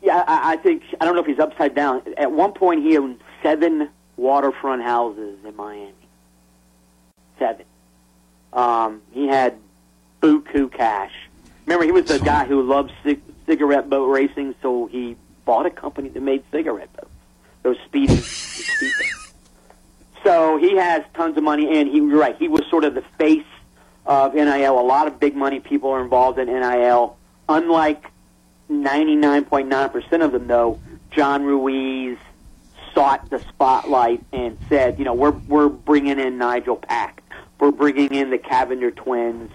Yeah, 0.02 0.24
I, 0.28 0.54
I 0.54 0.58
think 0.58 0.84
I 1.00 1.06
don't 1.06 1.16
know 1.16 1.22
if 1.22 1.28
he's 1.28 1.40
upside 1.40 1.76
down. 1.76 2.02
At 2.18 2.32
one 2.32 2.54
point, 2.54 2.84
he 2.84 2.98
owned 2.98 3.20
seven 3.42 3.90
waterfront 4.18 4.84
houses 4.84 5.38
in 5.46 5.56
Miami. 5.56 5.94
Seven. 7.38 7.66
Um, 8.54 9.02
he 9.12 9.28
had 9.28 9.58
buku 10.22 10.72
cash. 10.72 11.14
Remember, 11.66 11.86
he 11.86 11.92
was 11.92 12.06
the 12.06 12.20
guy 12.20 12.46
who 12.46 12.62
loved 12.62 12.92
cig- 13.04 13.22
cigarette 13.46 13.90
boat 13.90 14.06
racing, 14.08 14.56
so 14.62 14.86
he 14.88 15.18
bought 15.44 15.66
a 15.66 15.72
company 15.72 16.10
that 16.10 16.22
made 16.22 16.44
cigarette 16.52 16.92
boats. 16.94 17.14
Those 17.64 17.78
speedy. 17.86 18.16
speed 18.18 18.92
boats. 19.00 19.25
So 20.26 20.58
he 20.58 20.76
has 20.76 21.04
tons 21.14 21.38
of 21.38 21.44
money, 21.44 21.80
and 21.80 21.88
he, 21.88 21.98
you're 21.98 22.18
right, 22.18 22.36
he 22.36 22.48
was 22.48 22.64
sort 22.70 22.84
of 22.84 22.96
the 22.96 23.04
face 23.20 23.46
of 24.08 24.34
NIL. 24.34 24.80
A 24.80 24.82
lot 24.82 25.08
of 25.08 25.20
big 25.20 25.36
money 25.36 25.60
people 25.60 25.92
are 25.92 26.02
involved 26.02 26.40
in 26.40 26.48
NIL. 26.48 27.16
Unlike 27.48 28.06
99.9% 28.72 30.26
of 30.26 30.32
them, 30.32 30.48
though, 30.48 30.80
John 31.12 31.44
Ruiz 31.44 32.18
sought 32.96 33.30
the 33.30 33.40
spotlight 33.40 34.24
and 34.34 34.58
said, 34.68 34.98
you 34.98 35.06
know, 35.06 35.14
we're, 35.14 35.30
we're 35.30 35.70
bringing 35.70 36.20
in 36.20 36.40
Nigel 36.40 36.78
Pack. 36.78 37.22
We're 37.60 37.72
bringing 37.72 38.12
in 38.12 38.32
the 38.32 38.40
Cavinder 38.40 38.96
twins 38.96 39.52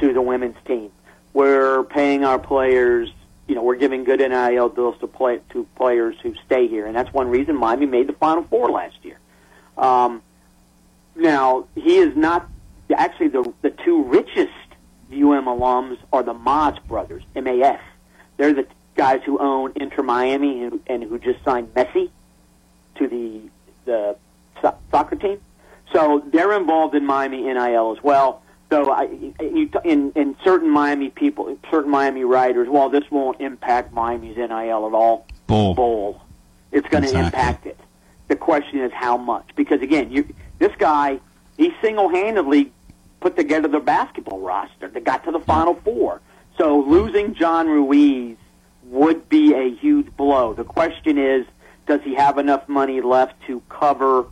to 0.00 0.14
the 0.14 0.22
women's 0.22 0.56
team. 0.66 0.90
We're 1.34 1.84
paying 1.84 2.24
our 2.24 2.38
players, 2.38 3.10
you 3.46 3.54
know, 3.54 3.62
we're 3.62 3.76
giving 3.76 4.04
good 4.04 4.20
NIL 4.20 4.70
deals 4.70 4.98
to 5.00 5.06
play 5.06 5.40
to 5.50 5.66
players 5.76 6.16
who 6.22 6.34
stay 6.46 6.66
here, 6.66 6.86
and 6.86 6.96
that's 6.96 7.12
one 7.12 7.28
reason 7.28 7.56
Miami 7.56 7.84
made 7.84 8.06
the 8.06 8.14
Final 8.14 8.44
Four 8.44 8.70
last 8.70 8.96
year. 9.02 9.18
Um, 9.78 10.22
now 11.16 11.66
he 11.74 11.96
is 11.98 12.16
not 12.16 12.48
actually 12.96 13.28
the 13.28 13.52
the 13.62 13.70
two 13.70 14.04
richest 14.04 14.52
UM 15.10 15.46
alums 15.46 15.98
are 16.12 16.22
the 16.22 16.34
Mas 16.34 16.78
brothers, 16.80 17.22
MAS. 17.34 17.80
They're 18.36 18.52
the 18.52 18.66
guys 18.94 19.20
who 19.24 19.38
own 19.38 19.72
Inter 19.76 20.02
Miami 20.02 20.64
and, 20.64 20.80
and 20.86 21.02
who 21.02 21.18
just 21.18 21.42
signed 21.44 21.72
Messi 21.74 22.10
to 22.96 23.08
the 23.08 23.40
the 23.84 24.16
so- 24.60 24.76
soccer 24.90 25.16
team. 25.16 25.40
So 25.92 26.22
they're 26.32 26.52
involved 26.52 26.94
in 26.94 27.06
Miami 27.06 27.42
NIL 27.42 27.92
as 27.96 28.02
well. 28.02 28.42
So 28.70 28.90
I, 28.90 29.04
you, 29.40 29.70
in 29.84 30.12
in 30.14 30.36
certain 30.44 30.68
Miami 30.68 31.08
people, 31.08 31.56
certain 31.70 31.90
Miami 31.90 32.24
writers, 32.24 32.68
well, 32.68 32.90
this 32.90 33.10
won't 33.10 33.40
impact 33.40 33.94
Miami's 33.94 34.36
NIL 34.36 34.50
at 34.50 34.92
all. 34.94 35.26
Bull. 35.46 35.74
Bull. 35.74 36.22
It's 36.70 36.86
going 36.88 37.04
to 37.04 37.08
Exactly. 37.08 37.26
impact 37.26 37.66
it. 37.66 37.80
The 38.28 38.36
question 38.36 38.80
is 38.80 38.92
how 38.92 39.16
much. 39.16 39.50
Because 39.56 39.80
again, 39.82 40.10
you 40.12 40.34
this 40.58 40.72
guy, 40.78 41.20
he 41.56 41.72
single-handedly 41.80 42.72
put 43.20 43.36
together 43.36 43.68
the 43.68 43.80
basketball 43.80 44.40
roster 44.40 44.88
that 44.88 45.04
got 45.04 45.24
to 45.24 45.32
the 45.32 45.40
Final 45.40 45.74
Four. 45.74 46.20
So 46.56 46.80
losing 46.80 47.34
John 47.34 47.68
Ruiz 47.68 48.36
would 48.84 49.28
be 49.28 49.54
a 49.54 49.74
huge 49.74 50.14
blow. 50.16 50.54
The 50.54 50.64
question 50.64 51.18
is, 51.18 51.46
does 51.86 52.00
he 52.02 52.14
have 52.14 52.38
enough 52.38 52.68
money 52.68 53.00
left 53.00 53.34
to 53.46 53.60
cover 53.68 54.26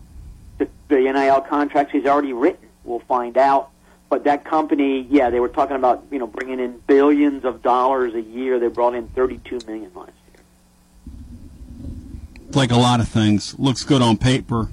the, 0.59 0.69
the 0.89 0.97
NIL 0.97 1.41
contracts 1.43 1.93
he's 1.93 2.07
already 2.07 2.33
written? 2.33 2.69
We'll 2.85 3.01
find 3.01 3.37
out. 3.37 3.71
But 4.09 4.25
that 4.25 4.45
company, 4.45 5.07
yeah, 5.11 5.31
they 5.31 5.41
were 5.41 5.49
talking 5.49 5.77
about 5.77 6.05
you 6.11 6.19
know 6.19 6.27
bringing 6.27 6.61
in 6.61 6.79
billions 6.87 7.45
of 7.45 7.63
dollars 7.63 8.15
a 8.15 8.21
year. 8.21 8.61
They 8.61 8.69
brought 8.69 8.95
in 8.95 9.09
32 9.09 9.61
million 9.67 9.91
last 9.95 10.13
like 12.55 12.71
a 12.71 12.77
lot 12.77 13.01
of 13.01 13.09
things. 13.09 13.59
Looks 13.59 13.85
good 13.85 14.03
on 14.03 14.17
paper 14.17 14.69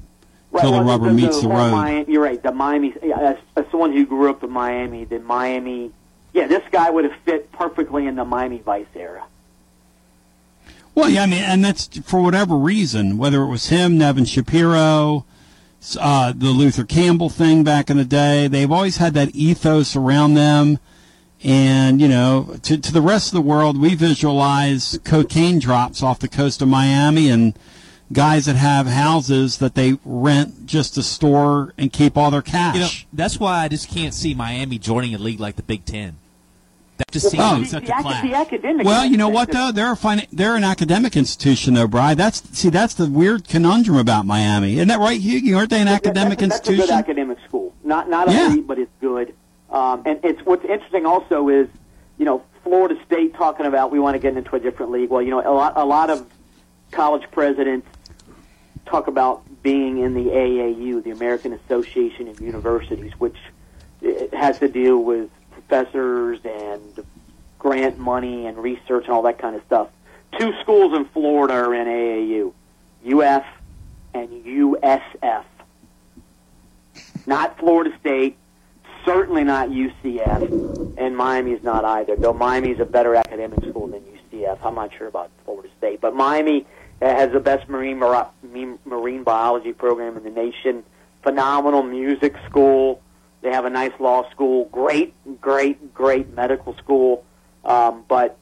till 0.52 0.72
the 0.72 0.78
well, 0.78 0.84
rubber 0.84 1.12
meets 1.12 1.42
the 1.42 1.48
whole 1.48 1.58
road. 1.58 1.72
Miami, 1.72 2.12
you're 2.12 2.24
right. 2.24 2.42
The 2.42 2.52
Miami, 2.52 2.94
as, 3.02 3.38
as 3.56 3.66
someone 3.72 3.94
who 3.94 4.06
grew 4.06 4.30
up 4.30 4.44
in 4.44 4.52
Miami, 4.52 5.06
the 5.06 5.20
Miami, 5.20 5.92
yeah, 6.34 6.48
this 6.48 6.64
guy 6.72 6.90
would 6.90 7.06
have 7.06 7.20
fit 7.26 7.52
perfectly 7.52 8.08
in 8.08 8.16
the 8.16 8.26
Miami 8.26 8.60
Vice 8.60 8.86
era. 8.96 9.26
Well, 10.96 11.10
yeah, 11.10 11.24
I 11.24 11.26
mean, 11.26 11.42
and 11.42 11.66
that's 11.66 11.88
for 12.00 12.22
whatever 12.22 12.56
reason, 12.56 13.18
whether 13.18 13.42
it 13.42 13.48
was 13.48 13.70
him, 13.70 13.98
Nevin 13.98 14.26
Shapiro, 14.26 15.26
uh, 16.00 16.34
the 16.36 16.50
Luther 16.50 16.84
Campbell 16.84 17.30
thing 17.30 17.64
back 17.64 17.90
in 17.90 17.98
the 17.98 18.06
day, 18.06 18.48
they've 18.48 18.72
always 18.72 18.98
had 18.98 19.16
that 19.16 19.34
ethos 19.34 19.96
around 19.96 20.36
them. 20.36 20.78
And, 21.44 22.00
you 22.00 22.08
know, 22.08 22.56
to, 22.64 22.78
to 22.78 22.92
the 22.94 23.02
rest 23.02 23.28
of 23.28 23.34
the 23.34 23.42
world, 23.42 23.80
we 23.80 23.96
visualize 23.96 24.98
cocaine 25.04 25.60
drops 25.60 26.02
off 26.02 26.20
the 26.20 26.30
coast 26.30 26.62
of 26.62 26.70
Miami 26.70 27.30
and 27.30 27.54
guys 28.14 28.46
that 28.46 28.56
have 28.56 28.88
houses 28.88 29.58
that 29.58 29.76
they 29.76 29.98
rent 30.06 30.66
just 30.66 30.94
to 30.96 31.04
store 31.04 31.74
and 31.78 31.92
keep 31.92 32.16
all 32.16 32.32
their 32.32 32.42
cash. 32.42 32.76
You 32.76 32.82
know, 32.82 32.90
that's 33.12 33.40
why 33.40 33.60
I 33.64 33.68
just 33.68 33.90
can't 33.90 34.14
see 34.14 34.34
Miami 34.34 34.78
joining 34.80 35.14
a 35.16 35.18
league 35.18 35.40
like 35.42 35.56
the 35.58 35.64
Big 35.64 35.84
Ten. 35.84 36.16
That 36.98 37.12
just 37.12 37.32
seems 37.32 37.42
the- 37.42 37.48
like 37.58 37.68
such 37.68 37.86
the 37.88 37.92
a 37.92 37.96
ac- 37.96 38.04
clash. 38.04 38.24
the 38.24 38.36
academic 38.36 38.86
Well, 38.86 39.04
you 39.06 39.18
know 39.18 39.28
what 39.30 39.52
though? 39.52 39.72
They're 39.72 39.92
a 39.94 39.98
fin- 39.98 40.28
they're 40.32 40.56
an 40.56 40.64
academic 40.64 41.18
institution 41.18 41.74
though, 41.74 41.88
Bry. 41.88 42.14
That's 42.14 42.48
see, 42.58 42.70
that's 42.70 42.94
the 42.94 43.08
weird 43.08 43.48
conundrum 43.48 43.98
about 43.98 44.26
Miami. 44.28 44.76
Isn't 44.76 44.90
that 44.90 45.00
right, 45.00 45.20
Hugh? 45.20 45.58
Aren't 45.58 45.72
they 45.72 45.82
an 45.82 45.88
academic 45.88 46.38
that's, 46.40 46.54
that's 46.60 46.68
a 46.68 46.72
good 46.72 46.80
institution? 46.80 46.96
academic 47.00 47.38
school. 47.48 47.74
Not 47.84 48.10
not 48.10 48.30
Yeah. 48.30 48.52
elite, 48.52 48.68
but 48.68 48.78
it's 48.78 48.92
good. 49.02 49.34
Um, 49.74 50.04
and 50.06 50.20
it's 50.24 50.40
what's 50.46 50.64
interesting 50.64 51.06
also 51.06 51.50
is, 51.50 51.68
you 52.18 52.26
know, 52.26 52.44
Florida 52.64 52.96
State 53.06 53.34
talking 53.34 53.66
about 53.66 53.92
we 53.92 54.00
want 54.00 54.14
to 54.14 54.20
get 54.20 54.38
into 54.38 54.56
a 54.56 54.60
different 54.60 54.92
league. 54.92 55.10
Well, 55.10 55.22
you 55.22 55.32
know, 55.32 55.42
a 55.42 55.52
lot 55.52 55.74
a 55.76 55.84
lot 55.84 56.10
of 56.12 56.32
college 56.92 57.24
presidents 57.32 57.88
talk 58.86 59.08
about 59.08 59.44
being 59.64 59.98
in 59.98 60.14
the 60.14 60.26
AAU, 60.26 61.04
the 61.04 61.10
American 61.10 61.54
Association 61.54 62.28
of 62.28 62.40
Universities, 62.40 63.14
which 63.18 63.38
it 64.02 64.34
has 64.34 64.60
to 64.60 64.68
deal 64.68 65.00
with 65.00 65.30
professors 65.52 66.40
and 66.44 67.06
grant 67.58 67.98
money 67.98 68.46
and 68.46 68.58
research 68.58 69.06
and 69.06 69.14
all 69.14 69.24
that 69.24 69.40
kind 69.40 69.56
of 69.56 69.64
stuff. 69.66 69.88
Two 70.38 70.54
schools 70.62 70.96
in 70.96 71.06
Florida 71.06 71.54
are 71.54 71.74
in 71.74 71.88
AAU, 71.88 72.54
UF 73.06 73.46
and 74.14 74.30
USF. 74.46 75.46
Not 77.26 77.58
Florida 77.58 77.98
State, 78.00 78.38
certainly 79.06 79.44
not 79.44 79.70
UCF, 79.70 80.98
and 80.98 81.16
Miami's 81.18 81.64
not 81.64 81.86
either. 81.86 82.16
Though 82.16 82.34
Miami's 82.34 82.80
a 82.80 82.86
better 82.86 83.16
academic 83.16 83.60
school 83.70 83.88
than 83.88 84.02
UCF. 84.02 84.60
I'm 84.64 84.76
not 84.76 84.92
sure 84.98 85.08
about 85.08 85.32
Florida 85.46 85.70
State, 85.78 86.02
but 86.02 86.16
Miami 86.16 86.66
uh, 87.02 87.08
has 87.08 87.32
the 87.32 87.40
best 87.40 87.68
marine 87.70 88.00
mara- 88.00 88.30
marine 88.86 89.24
biology 89.24 89.74
program 89.74 90.18
in 90.18 90.24
the 90.24 90.30
nation. 90.30 90.84
Phenomenal 91.24 91.84
music 91.84 92.36
school. 92.50 93.02
They 93.42 93.52
have 93.52 93.66
a 93.66 93.70
nice 93.70 93.92
law 94.00 94.30
school. 94.32 94.66
Great, 94.66 95.14
great, 95.42 95.94
great 95.94 96.34
medical 96.34 96.76
school. 96.78 97.26
Um, 97.66 98.04
but 98.08 98.38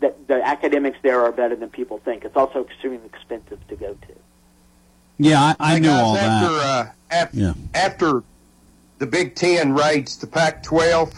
the, 0.00 0.14
the 0.26 0.46
academics 0.46 0.98
there 1.02 1.22
are 1.22 1.32
better 1.32 1.56
than 1.56 1.68
people 1.70 1.98
think. 2.04 2.24
It's 2.24 2.36
also 2.36 2.64
extremely 2.64 3.06
expensive 3.06 3.66
to 3.68 3.76
go 3.76 3.92
to. 3.94 4.14
Yeah, 5.18 5.40
I, 5.40 5.56
I 5.58 5.74
Hey, 5.74 5.80
knew 5.80 5.90
all 5.90 6.16
after, 6.16 6.54
that. 6.54 6.86
Uh, 6.86 6.90
after, 7.10 7.36
Yeah. 7.38 7.52
after 7.74 8.22
the 8.98 9.06
Big 9.06 9.34
Ten 9.34 9.74
raids 9.74 10.16
the 10.16 10.26
Pac-12, 10.26 11.14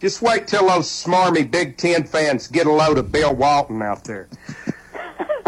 just 0.00 0.22
wait 0.22 0.46
till 0.46 0.68
those 0.68 0.86
smarmy 0.86 1.50
Big 1.50 1.76
Ten 1.76 2.04
fans 2.04 2.46
get 2.48 2.66
a 2.66 2.72
load 2.72 2.98
of 2.98 3.10
Bill 3.10 3.34
Walton 3.34 3.82
out 3.82 4.04
there. 4.04 4.28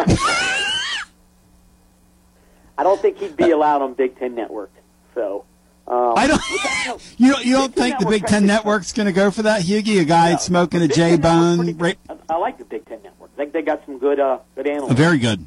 I 2.78 2.84
don't 2.84 3.00
think 3.00 3.18
he'd 3.18 3.36
be 3.36 3.50
allowed 3.50 3.82
on 3.82 3.94
Big 3.94 4.18
Ten 4.18 4.34
Network. 4.34 4.70
So 5.14 5.44
um, 5.86 6.14
I 6.16 6.26
don't. 6.26 6.40
You 7.18 7.32
don't, 7.32 7.44
you 7.44 7.52
don't 7.52 7.74
think 7.74 7.98
the 7.98 8.06
Big 8.06 8.24
Ten 8.24 8.46
Network's 8.46 8.92
going 8.92 9.06
to 9.06 9.12
go 9.12 9.30
for 9.30 9.42
that, 9.42 9.62
Hughie? 9.62 9.98
A 9.98 10.04
guy 10.04 10.36
smoking 10.36 10.80
a 10.80 10.88
J 10.88 11.16
Bone? 11.16 11.76
Ra- 11.76 11.92
I 12.30 12.36
like 12.36 12.56
the 12.56 12.64
Big 12.64 12.86
Ten 12.86 13.02
Network. 13.02 13.30
I 13.34 13.36
think 13.36 13.52
they 13.52 13.60
got 13.60 13.84
some 13.84 13.98
good, 13.98 14.18
uh, 14.18 14.38
good 14.54 14.66
analysts. 14.66 14.94
very 14.94 15.18
good. 15.18 15.44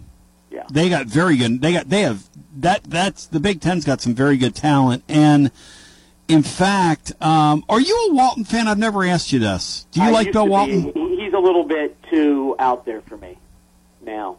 Yeah. 0.52 0.64
They 0.72 0.90
got 0.90 1.08
very 1.08 1.38
good. 1.38 1.62
They 1.62 1.74
got 1.74 1.90
they 1.90 2.02
have 2.02 2.30
that. 2.58 2.84
That's 2.84 3.26
the 3.26 3.40
Big 3.40 3.62
Ten's 3.62 3.86
got 3.86 4.02
some 4.02 4.14
very 4.14 4.38
good 4.38 4.54
talent, 4.54 5.04
and 5.08 5.50
In 6.32 6.44
fact, 6.44 7.12
um, 7.22 7.64
are 7.70 7.80
you 7.80 8.08
a 8.10 8.14
Walton 8.14 8.44
fan? 8.46 8.68
I've 8.68 8.78
never 8.78 9.04
asked 9.04 9.32
you 9.32 9.40
this. 9.40 9.86
Do 9.92 10.02
you 10.02 10.08
I 10.08 10.12
like 10.12 10.32
Bill 10.32 10.44
to 10.44 10.48
be. 10.48 10.52
Walton? 10.52 11.18
He's 11.20 11.34
a 11.34 11.40
little 11.40 11.64
bit 11.64 11.98
too 12.10 12.56
out 12.60 12.86
there 12.86 13.02
for 13.02 13.18
me 13.18 13.38
now. 14.02 14.38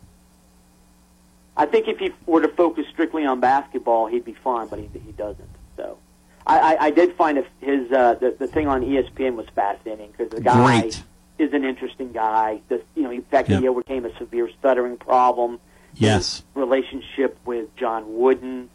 I 1.57 1.67
think 1.67 1.87
if 1.89 1.99
he 1.99 2.13
were 2.27 2.41
to 2.41 2.49
focus 2.49 2.87
strictly 2.91 3.27
on 3.27 3.41
basketball, 3.41 4.07
he'd 4.07 4.25
be 4.25 4.33
fine, 4.33 4.69
but 4.69 4.79
he, 4.79 4.89
he 5.05 5.13
doesn't. 5.13 5.49
So, 5.77 5.99
I, 6.47 6.59
I, 6.75 6.85
I 6.87 6.91
did 6.91 7.15
find 7.15 7.45
his 7.61 7.93
uh, 7.93 8.15
the 8.15 8.35
the 8.39 8.47
thing 8.47 8.69
on 8.69 8.83
ESPN 8.83 9.37
was 9.37 9.47
fascinating 9.55 10.11
because 10.13 10.31
the 10.31 10.41
guy 10.41 10.81
Great. 10.81 11.03
is 11.39 11.53
an 11.53 11.65
interesting 11.65 12.13
guy. 12.13 12.61
The, 12.69 12.83
you 12.95 13.03
know, 13.03 13.11
in 13.11 13.23
fact, 13.23 13.51
Yep. 13.51 13.61
he 13.61 13.69
overcame 13.69 14.05
a 14.07 14.17
severe 14.17 14.49
stuttering 14.59 14.97
problem. 14.97 15.61
Yes. 15.95 16.43
relationship 16.55 17.37
with 17.45 17.75
John 17.77 18.17
Wooden. 18.19 18.71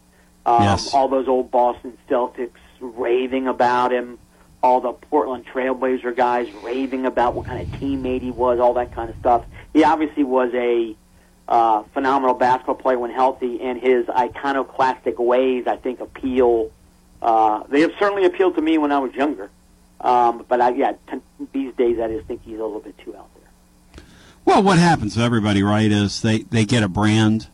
Um, 0.45 0.61
Yes. 0.61 0.93
All 0.93 1.07
those 1.07 1.27
old 1.27 1.49
Boston 1.49 1.97
Celtics 2.07 2.51
raving 2.79 3.47
about 3.47 3.91
him. 3.91 4.19
All 4.63 4.81
the 4.81 4.93
Portland 4.93 5.45
Trailblazer 5.45 6.15
guys 6.15 6.51
raving 6.63 7.05
about 7.05 7.35
what 7.35 7.45
kind 7.45 7.61
of 7.61 7.79
teammate 7.79 8.21
he 8.21 8.31
was. 8.31 8.59
All 8.59 8.73
that 8.73 8.93
kind 8.93 9.09
of 9.09 9.15
stuff. 9.19 9.45
He 9.73 9.83
obviously 9.83 10.23
was 10.23 10.51
a 10.53 10.95
uh, 11.47 11.83
phenomenal 11.93 12.35
basketball 12.35 12.75
player 12.75 12.99
when 12.99 13.11
healthy, 13.11 13.61
and 13.61 13.79
his 13.79 14.09
iconoclastic 14.09 15.17
ways, 15.19 15.65
I 15.67 15.77
think, 15.77 15.99
appeal. 15.99 16.71
Uh, 17.21 17.63
they 17.69 17.81
have 17.81 17.93
certainly 17.99 18.25
appealed 18.25 18.55
to 18.55 18.61
me 18.61 18.77
when 18.77 18.91
I 18.91 18.99
was 18.99 19.13
younger. 19.13 19.49
Um, 20.01 20.45
but 20.47 20.61
I, 20.61 20.69
yeah, 20.69 20.93
t- 21.09 21.21
these 21.53 21.73
days 21.75 21.99
I 21.99 22.07
just 22.07 22.27
think 22.27 22.43
he's 22.43 22.59
a 22.59 22.63
little 22.63 22.79
bit 22.79 22.97
too 22.99 23.15
out 23.15 23.29
there. 23.35 24.03
Well, 24.45 24.63
what 24.63 24.77
happens 24.77 25.15
to 25.15 25.21
everybody, 25.21 25.63
right, 25.63 25.91
is 25.91 26.21
they, 26.21 26.39
they 26.43 26.65
get 26.65 26.83
a 26.83 26.87
brand 26.87 27.47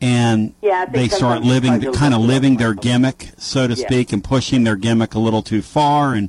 and 0.00 0.52
Yeah, 0.62 0.84
they 0.84 1.08
start 1.08 1.42
living, 1.42 1.80
kind 1.92 2.14
of 2.14 2.20
living 2.20 2.56
their 2.56 2.74
gimmick, 2.74 3.32
so 3.38 3.66
to 3.66 3.74
Yeah. 3.74 3.86
speak, 3.86 4.12
and 4.12 4.22
pushing 4.22 4.64
their 4.64 4.76
gimmick 4.76 5.14
a 5.14 5.18
little 5.18 5.42
too 5.42 5.62
far. 5.62 6.14
And 6.14 6.28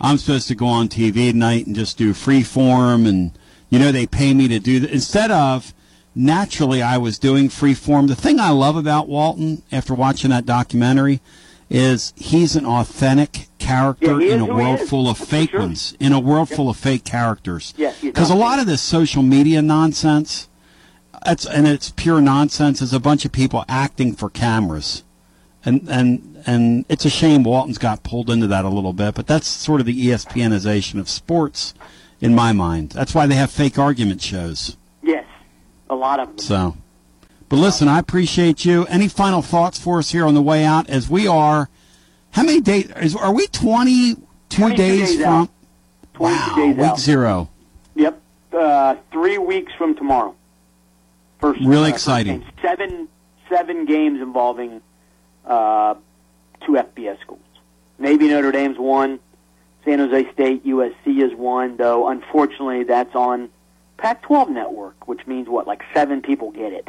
I'm 0.00 0.18
supposed 0.18 0.48
to 0.48 0.54
go 0.54 0.66
on 0.66 0.88
TV 0.88 1.30
tonight 1.32 1.66
and 1.66 1.74
just 1.74 1.96
do 1.96 2.12
free 2.12 2.42
form, 2.42 3.06
and 3.06 3.30
you 3.70 3.78
know 3.78 3.90
they 3.92 4.06
pay 4.06 4.34
me 4.34 4.48
to 4.48 4.58
do 4.58 4.80
that 4.80 4.90
instead 4.90 5.30
of 5.30 5.72
naturally 6.14 6.82
I 6.82 6.98
was 6.98 7.18
doing 7.18 7.48
free 7.48 7.74
form. 7.74 8.06
The 8.06 8.14
thing 8.14 8.38
I 8.40 8.50
love 8.50 8.76
about 8.76 9.08
Walton 9.08 9.62
after 9.72 9.94
watching 9.94 10.30
that 10.30 10.46
documentary 10.46 11.20
is 11.68 12.12
he's 12.16 12.54
an 12.56 12.64
authentic 12.64 13.48
character 13.58 14.20
Yeah, 14.20 14.34
in 14.34 14.40
a 14.40 14.44
world 14.46 14.80
full 14.80 15.08
of 15.08 15.18
fake 15.18 15.52
ones, 15.52 15.96
in 15.98 16.12
a 16.12 16.20
world 16.20 16.48
full 16.48 16.70
of 16.70 16.76
fake 16.76 17.04
characters. 17.04 17.74
Because 18.00 18.30
a 18.30 18.34
lot 18.36 18.60
of 18.60 18.66
this 18.66 18.80
social 18.80 19.22
media 19.22 19.60
nonsense, 19.62 20.48
it's 21.26 21.46
and 21.46 21.66
it's 21.66 21.90
pure 21.90 22.20
nonsense. 22.20 22.80
Is 22.80 22.92
a 22.92 23.00
bunch 23.00 23.24
of 23.24 23.32
people 23.32 23.64
acting 23.68 24.14
for 24.14 24.30
cameras, 24.30 25.02
and 25.64 25.86
and 25.88 26.42
and 26.46 26.84
it's 26.88 27.04
a 27.04 27.10
shame 27.10 27.42
Walton's 27.42 27.78
got 27.78 28.02
pulled 28.02 28.30
into 28.30 28.46
that 28.46 28.64
a 28.64 28.68
little 28.68 28.92
bit. 28.92 29.14
But 29.14 29.26
that's 29.26 29.46
sort 29.46 29.80
of 29.80 29.86
the 29.86 30.06
ESPNization 30.08 31.00
of 31.00 31.08
sports, 31.08 31.74
in 32.20 32.34
my 32.34 32.52
mind. 32.52 32.90
That's 32.90 33.14
why 33.14 33.26
they 33.26 33.34
have 33.34 33.50
fake 33.50 33.78
argument 33.78 34.22
shows. 34.22 34.76
Yes, 35.02 35.26
a 35.90 35.94
lot 35.94 36.20
of 36.20 36.28
them. 36.28 36.38
So, 36.38 36.76
but 37.48 37.56
listen, 37.56 37.88
I 37.88 37.98
appreciate 37.98 38.64
you. 38.64 38.86
Any 38.86 39.08
final 39.08 39.42
thoughts 39.42 39.78
for 39.78 39.98
us 39.98 40.10
here 40.10 40.26
on 40.26 40.34
the 40.34 40.42
way 40.42 40.64
out? 40.64 40.88
As 40.88 41.08
we 41.08 41.26
are, 41.26 41.68
how 42.30 42.42
many 42.42 42.60
days? 42.60 42.90
Is, 42.96 43.16
are 43.16 43.34
we 43.34 43.46
twenty 43.48 44.16
two 44.48 44.74
days, 44.74 45.10
days 45.10 45.22
from? 45.22 45.34
out. 45.34 45.50
22 46.14 46.56
days 46.56 46.76
week 46.76 46.86
out. 46.86 46.98
zero. 46.98 47.50
Yep, 47.94 48.20
uh, 48.52 48.94
three 49.12 49.38
weeks 49.38 49.72
from 49.74 49.94
tomorrow. 49.94 50.35
First, 51.40 51.60
Really 51.60 51.90
first 51.90 51.94
exciting. 52.04 52.40
game. 52.40 52.50
Seven 52.62 53.08
seven 53.48 53.84
games 53.84 54.20
involving 54.20 54.80
uh, 55.44 55.94
two 56.64 56.72
FBS 56.72 57.20
schools. 57.20 57.40
Navy 57.98 58.28
Notre 58.28 58.52
Dame's 58.52 58.78
one. 58.78 59.18
San 59.84 59.98
Jose 60.00 60.32
State 60.32 60.64
USC 60.66 61.22
is 61.22 61.32
one. 61.34 61.76
Though 61.76 62.08
unfortunately, 62.08 62.84
that's 62.84 63.14
on 63.14 63.48
Pac-12 63.98 64.50
network, 64.50 65.06
which 65.08 65.26
means 65.26 65.48
what? 65.48 65.66
Like 65.66 65.82
seven 65.94 66.20
people 66.22 66.50
get 66.50 66.72
it. 66.72 66.88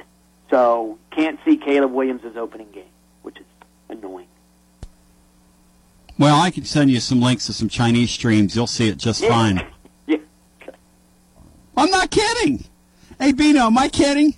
So 0.49 0.97
can't 1.11 1.39
see 1.45 1.57
Caleb 1.57 1.91
Williams' 1.91 2.23
opening 2.35 2.67
game, 2.71 2.83
which 3.21 3.37
is 3.37 3.45
annoying. 3.89 4.27
Well, 6.17 6.39
I 6.41 6.49
can 6.49 6.65
send 6.65 6.89
you 6.89 6.99
some 6.99 7.21
links 7.21 7.45
to 7.45 7.53
some 7.53 7.69
Chinese 7.69 8.09
streams. 8.09 8.55
You'll 8.55 8.65
see 8.65 8.87
it 8.87 8.97
just 8.97 9.23
fine. 9.25 9.65
Yeah. 10.07 10.17
I'm 11.75 11.91
not 11.91 12.09
kidding. 12.09 12.63
Hey, 13.20 13.32
Bino, 13.32 13.61
am 13.65 13.78
I 13.78 13.88
kidding? 13.89 14.36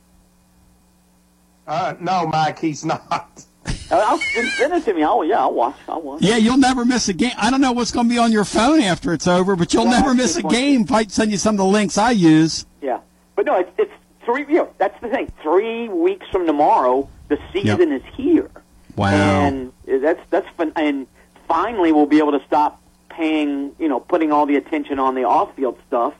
Uh, 1.67 1.93
no, 1.99 2.25
Mike, 2.27 2.59
he's 2.59 2.83
not. 2.83 3.45
I'll 3.91 4.17
send 4.19 4.73
it 4.73 4.85
to 4.85 4.93
me. 4.93 5.03
I'll 5.03 5.23
yeah, 5.25 5.39
I'll 5.41 5.53
watch. 5.53 5.75
I'll 5.87 6.01
watch. 6.01 6.21
Yeah, 6.21 6.37
you'll 6.37 6.57
never 6.57 6.85
miss 6.85 7.09
a 7.09 7.13
game. 7.13 7.31
I 7.37 7.49
don't 7.51 7.61
know 7.61 7.71
what's 7.71 7.91
going 7.91 8.07
to 8.07 8.09
be 8.13 8.17
on 8.19 8.31
your 8.31 8.45
phone 8.45 8.81
after 8.81 9.13
it's 9.13 9.27
over, 9.27 9.55
but 9.55 9.73
you'll 9.73 9.85
Yeah, 9.85 9.99
never 9.99 10.13
miss 10.13 10.35
a 10.35 10.39
a 10.39 10.41
good 10.43 10.49
point. 10.49 10.55
game 10.55 10.81
if 10.83 10.91
I 10.91 11.05
send 11.07 11.31
you 11.31 11.37
some 11.37 11.55
of 11.55 11.57
the 11.57 11.65
links 11.65 11.97
I 11.97 12.11
use. 12.11 12.65
Yeah, 12.81 12.99
but 13.35 13.45
no, 13.45 13.55
it's, 13.59 13.71
it's 13.77 13.91
three. 14.25 14.41
You 14.47 14.59
know, 14.59 14.73
that's 14.77 14.99
the 15.01 15.09
thing. 15.09 15.31
Three 15.41 15.89
weeks 15.89 16.27
from 16.31 16.45
tomorrow, 16.45 17.09
the 17.29 17.37
season 17.51 17.91
is 17.91 18.03
here, 18.15 18.49
Wow. 18.95 19.11
and 19.11 19.73
that's 19.85 20.21
that's 20.29 20.47
fun. 20.55 20.71
And 20.75 21.07
finally, 21.47 21.91
we'll 21.91 22.05
be 22.05 22.19
able 22.19 22.37
to 22.39 22.45
stop 22.45 22.81
paying. 23.09 23.75
You 23.79 23.87
know, 23.89 23.99
putting 23.99 24.31
all 24.31 24.45
the 24.45 24.55
attention 24.55 24.99
on 24.99 25.15
the 25.15 25.23
off-field 25.23 25.77
stuff. 25.87 26.13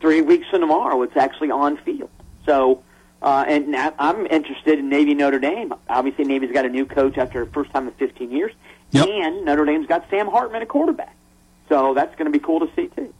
Three 0.00 0.22
weeks 0.22 0.48
from 0.48 0.60
tomorrow, 0.60 1.02
it's 1.02 1.16
actually 1.16 1.50
on 1.50 1.76
field. 1.78 2.10
So, 2.46 2.82
uh, 3.20 3.44
and 3.46 3.68
now 3.68 3.92
I'm 3.98 4.26
interested 4.26 4.78
in 4.78 4.88
Navy 4.88 5.14
Notre 5.14 5.38
Dame. 5.38 5.74
Obviously, 5.88 6.24
Navy's 6.24 6.52
got 6.52 6.64
a 6.64 6.70
new 6.70 6.86
coach 6.86 7.18
after 7.18 7.44
first 7.46 7.70
time 7.70 7.86
in 7.86 7.92
15 7.94 8.30
years, 8.30 8.52
and 9.06 9.44
Notre 9.44 9.64
Dame's 9.66 9.86
got 9.86 10.08
Sam 10.10 10.28
Hartman 10.28 10.62
at 10.62 10.68
quarterback. 10.68 11.14
So 11.68 11.92
that's 11.94 12.14
going 12.16 12.32
to 12.32 12.36
be 12.36 12.42
cool 12.42 12.60
to 12.60 12.66
see 12.74 12.88
too. 12.88 13.12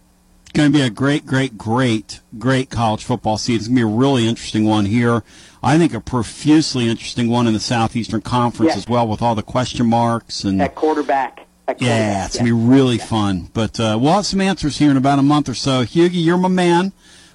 It's 0.42 0.52
going 0.52 0.72
to 0.72 0.76
be 0.76 0.82
a 0.82 0.90
great, 0.90 1.24
great, 1.26 1.56
great, 1.56 2.20
great 2.38 2.70
college 2.70 3.04
football 3.04 3.36
season. 3.38 3.56
It's 3.58 3.68
going 3.68 3.76
to 3.76 3.86
be 3.86 3.92
a 3.94 3.98
really 3.98 4.26
interesting 4.26 4.64
one 4.64 4.86
here. 4.86 5.22
I 5.62 5.78
think 5.78 5.94
a 5.94 6.00
profusely 6.00 6.88
interesting 6.88 7.28
one 7.28 7.46
in 7.46 7.52
the 7.52 7.60
Southeastern 7.60 8.22
Conference 8.22 8.70
Yes. 8.70 8.78
as 8.78 8.88
well, 8.88 9.06
with 9.06 9.22
all 9.22 9.34
the 9.36 9.42
question 9.44 9.86
marks 9.86 10.42
and 10.42 10.60
At 10.60 10.74
quarterback. 10.74 11.46
Yeah, 11.78 12.26
it's 12.26 12.36
gonna 12.36 12.48
be 12.48 12.52
really 12.52 12.98
fun. 12.98 13.50
But 13.52 13.78
uh, 13.78 13.98
we'll 14.00 14.12
have 14.14 14.26
some 14.26 14.40
answers 14.40 14.78
here 14.78 14.90
in 14.90 14.96
about 14.96 15.18
a 15.18 15.22
month 15.22 15.48
or 15.48 15.54
so. 15.54 15.82
Hughie, 15.82 16.18
you're 16.18 16.36
my 16.38 16.48
man. 16.48 16.92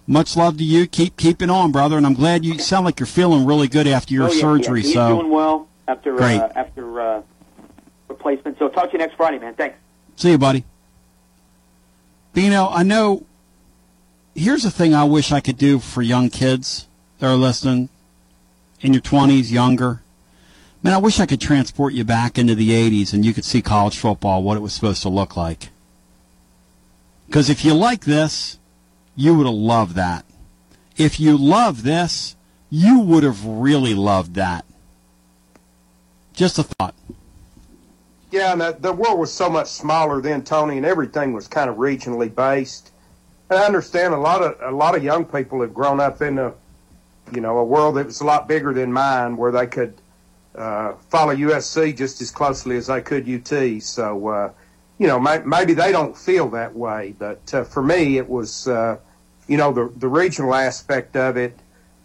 Much 0.07 0.35
love 0.37 0.57
to 0.57 0.63
you. 0.63 0.85
Keep 0.87 1.17
keeping 1.17 1.49
on, 1.49 1.71
brother. 1.71 1.97
And 1.97 2.05
I'm 2.05 2.13
glad 2.13 2.45
you 2.45 2.59
sound 2.59 2.85
like 2.85 2.99
you're 2.99 3.07
feeling 3.07 3.45
really 3.45 3.67
good 3.67 3.87
after 3.87 4.13
your 4.13 4.29
Oh, 4.29 4.31
yeah, 4.31 4.39
surgery. 4.41 4.81
Yeah. 4.81 4.85
He's 4.85 4.93
so 4.93 5.15
doing 5.19 5.31
well 5.31 5.67
after 5.87 6.15
Great. 6.15 6.39
uh, 6.39 6.49
after 6.55 7.01
uh, 7.01 7.21
replacement. 8.07 8.59
So 8.59 8.69
talk 8.69 8.87
to 8.87 8.93
you 8.93 8.99
next 8.99 9.15
Friday, 9.15 9.39
man. 9.39 9.55
Thanks. 9.55 9.77
See 10.15 10.31
you, 10.31 10.37
buddy. 10.37 10.63
Bino, 12.33 12.67
I 12.69 12.83
know. 12.83 13.25
Here's 14.35 14.63
the 14.63 14.71
thing 14.71 14.93
I 14.93 15.05
wish 15.05 15.31
I 15.31 15.39
could 15.39 15.57
do 15.57 15.79
for 15.79 16.01
young 16.01 16.29
kids 16.29 16.87
that 17.19 17.27
are 17.27 17.35
listening 17.35 17.89
in 18.81 18.91
your 18.93 19.01
20s, 19.01 19.49
younger. 19.51 20.01
Man, 20.85 20.93
I 20.93 20.97
wish 20.97 21.19
I 21.19 21.25
could 21.25 21.41
transport 21.41 21.93
you 21.93 22.03
back 22.03 22.37
into 22.37 22.53
the 22.53 22.69
80s 22.69 23.11
and 23.11 23.25
you 23.25 23.33
could 23.33 23.43
see 23.43 23.59
college 23.59 23.97
football, 23.97 24.43
what 24.43 24.55
it 24.55 24.59
was 24.59 24.71
supposed 24.71 25.01
to 25.01 25.09
look 25.09 25.35
like. 25.35 25.69
Because 27.25 27.49
if 27.49 27.65
you 27.65 27.73
like 27.73 28.05
this, 28.05 28.59
you 29.15 29.33
would 29.33 29.47
have 29.47 29.55
loved 29.55 29.95
that. 29.95 30.25
If 30.95 31.19
you 31.19 31.37
love 31.37 31.81
this, 31.81 32.35
you 32.69 32.99
would 32.99 33.23
have 33.23 33.43
really 33.43 33.95
loved 33.95 34.35
that. 34.35 34.63
Just 36.33 36.59
a 36.59 36.63
thought. 36.63 36.93
Yeah, 38.29 38.51
and 38.51 38.61
the, 38.61 38.77
the 38.79 38.93
world 38.93 39.17
was 39.17 39.33
so 39.33 39.49
much 39.49 39.69
smaller 39.69 40.21
then, 40.21 40.43
Tony, 40.43 40.77
and 40.77 40.85
everything 40.85 41.33
was 41.33 41.47
kind 41.47 41.67
of 41.67 41.77
regionally 41.77 42.33
based. 42.33 42.91
And 43.49 43.57
I 43.57 43.65
understand 43.65 44.13
a 44.13 44.19
lot 44.19 44.43
of 44.43 44.61
a 44.61 44.75
lot 44.75 44.95
of 44.95 45.03
young 45.03 45.25
people 45.25 45.61
have 45.61 45.73
grown 45.73 45.99
up 45.99 46.21
in 46.21 46.37
a, 46.37 46.53
you 47.33 47.41
know, 47.41 47.57
a 47.57 47.65
world 47.65 47.95
that 47.95 48.05
was 48.05 48.21
a 48.21 48.25
lot 48.25 48.47
bigger 48.47 48.71
than 48.71 48.93
mine, 48.93 49.35
where 49.35 49.51
they 49.51 49.65
could 49.65 49.95
follow 50.55 51.35
USC 51.35 51.95
just 51.95 52.21
as 52.21 52.31
closely 52.31 52.77
as 52.77 52.87
they 52.87 53.01
could 53.01 53.27
UT. 53.27 53.81
So, 53.81 54.27
uh, 54.27 54.51
you 54.97 55.07
know, 55.07 55.19
may, 55.19 55.39
maybe 55.39 55.73
they 55.73 55.91
don't 55.91 56.17
feel 56.17 56.49
that 56.51 56.75
way, 56.75 57.15
but 57.17 57.53
uh, 57.53 57.63
for 57.63 57.83
me, 57.83 58.17
it 58.17 58.29
was, 58.29 58.67
uh, 58.67 58.97
you 59.47 59.57
know, 59.57 59.71
the 59.71 59.91
the 59.97 60.07
regional 60.07 60.55
aspect 60.55 61.15
of 61.15 61.37
it 61.37 61.57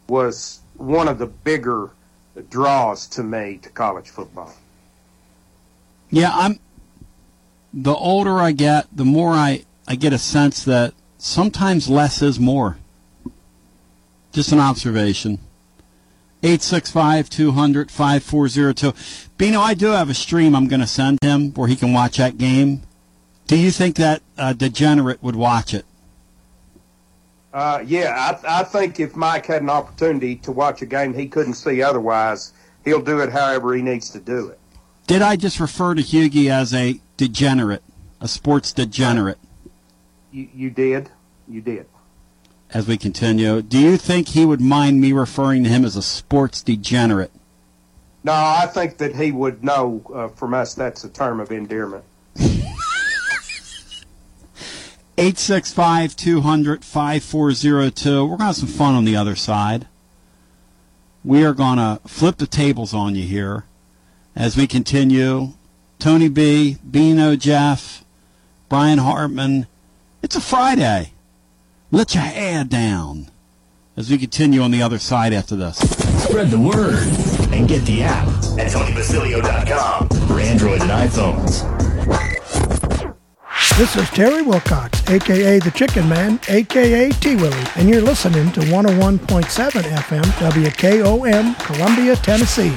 was 0.09 0.61
one 0.75 1.09
of 1.09 1.19
the 1.19 1.27
bigger 1.27 1.91
draws 2.49 3.07
to 3.09 3.23
me 3.23 3.59
to 3.63 3.71
college 3.71 4.11
football. 4.11 4.53
Yeah, 6.11 6.31
I'm. 6.33 6.59
The 7.73 7.95
older 7.95 8.41
I 8.41 8.51
get, 8.51 8.89
the 8.93 9.05
more 9.05 9.31
I 9.31 9.65
I 9.87 9.95
get 9.95 10.13
a 10.13 10.19
sense 10.19 10.65
that 10.65 10.93
sometimes 11.19 11.89
less 11.89 12.21
is 12.23 12.41
more. 12.41 12.79
Just 14.33 14.53
an 14.53 14.59
observation. 14.59 15.39
865-200-5402. 16.43 19.29
Bino, 19.37 19.61
I 19.61 19.75
do 19.75 19.89
have 19.89 20.09
a 20.09 20.15
stream 20.15 20.55
I'm 20.55 20.69
going 20.69 20.81
to 20.81 20.87
send 20.87 21.19
him 21.23 21.53
where 21.53 21.69
he 21.69 21.77
can 21.77 21.93
watch 21.93 22.17
that 22.17 22.39
game. 22.39 22.83
Do 23.47 23.57
you 23.57 23.71
think 23.71 23.97
that 23.97 24.23
uh, 24.39 24.53
degenerate 24.53 25.23
would 25.23 25.37
watch 25.37 25.75
it? 25.75 25.85
Uh, 27.53 27.83
yeah, 27.85 28.39
I, 28.45 28.61
I 28.61 28.65
think 28.65 29.01
if 29.01 29.17
Mike 29.17 29.47
had 29.47 29.63
an 29.63 29.71
opportunity 29.71 30.37
to 30.37 30.53
watch 30.53 30.83
a 30.83 30.87
game 30.87 31.13
he 31.13 31.27
couldn't 31.27 31.55
see 31.55 31.83
otherwise, 31.83 32.53
he'll 32.85 33.03
do 33.03 33.19
it 33.21 33.31
however 33.31 33.75
he 33.75 33.83
needs 33.83 34.11
to 34.11 34.21
do 34.21 34.49
it. 34.49 34.61
Did 35.09 35.23
I 35.23 35.35
just 35.35 35.59
refer 35.59 35.95
to 35.95 36.03
Hughie 36.03 36.49
as 36.49 36.73
a 36.73 37.01
degenerate, 37.21 37.83
a 38.19 38.27
sports 38.27 38.73
degenerate. 38.73 39.37
You, 40.33 40.49
you 40.55 40.71
did. 40.71 41.11
You 41.47 41.61
did. 41.61 41.85
As 42.73 42.87
we 42.87 42.97
continue, 42.97 43.63
do 43.63 43.79
you 43.79 43.97
think 43.97 44.29
he 44.29 44.45
would 44.45 44.61
mind 44.61 45.01
me 45.01 45.13
referring 45.13 45.65
to 45.65 45.71
him 45.71 45.85
as 45.85 45.97
a 45.97 46.03
sports 46.03 46.63
degenerate? 46.63 47.33
No, 48.23 48.33
I 48.33 48.69
think 48.73 48.99
that 48.99 49.17
he 49.17 49.33
would 49.33 49.65
know 49.65 50.03
uh, 50.15 50.29
from 50.29 50.55
us 50.55 50.75
that's 50.75 51.03
a 51.03 51.09
term 51.09 51.41
of 51.41 51.51
endearment. 51.51 52.05
865 55.19 56.15
200 56.15 56.85
5402. 56.85 58.23
We're 58.23 58.29
going 58.29 58.39
to 58.39 58.45
have 58.45 58.57
some 58.57 58.69
fun 58.69 58.95
on 58.95 59.05
the 59.05 59.17
other 59.17 59.35
side. 59.35 59.89
We 61.25 61.45
are 61.45 61.55
going 61.55 61.79
to 61.79 62.01
flip 62.07 62.37
the 62.37 62.47
tables 62.47 62.95
on 62.95 63.17
you 63.17 63.25
here 63.25 63.65
as 64.37 64.57
we 64.57 64.67
continue. 64.67 65.55
Tony 65.99 66.29
B, 66.29 66.79
Bino 66.89 67.37
Jeff, 67.37 68.05
Brian 68.69 68.99
Hartman. 68.99 69.67
It's 70.23 70.37
a 70.37 70.41
Friday. 70.41 71.13
Let 71.93 72.15
your 72.15 72.23
hair 72.23 72.63
down 72.63 73.33
as 73.97 74.11
we 74.11 74.19
continue 74.19 74.61
on 74.61 74.71
the 74.71 74.81
other 74.81 75.01
side 75.01 75.33
after 75.33 75.57
this. 75.57 75.77
Spread 76.23 76.49
the 76.51 76.61
word 76.61 77.03
and 77.53 77.67
get 77.67 77.85
the 77.85 78.05
app 78.05 78.29
at 78.29 78.71
TonyBasilio.com 78.71 80.09
for 80.29 80.39
Android 80.39 80.83
and 80.83 80.91
iPhones. 80.91 81.67
This 83.77 83.97
is 83.97 84.09
Terry 84.11 84.43
Wilcox, 84.43 85.05
aka 85.11 85.59
the 85.59 85.73
Chicken 85.73 86.09
Man, 86.09 86.39
aka 86.49 87.11
T 87.11 87.35
Willie, 87.35 87.67
and 87.75 87.89
you're 87.89 88.03
listening 88.03 88.53
to 88.53 88.61
101.7 88.61 89.19
FM 89.83 90.23
WKOM, 90.23 91.59
Columbia, 91.59 92.15
Tennessee. 92.15 92.77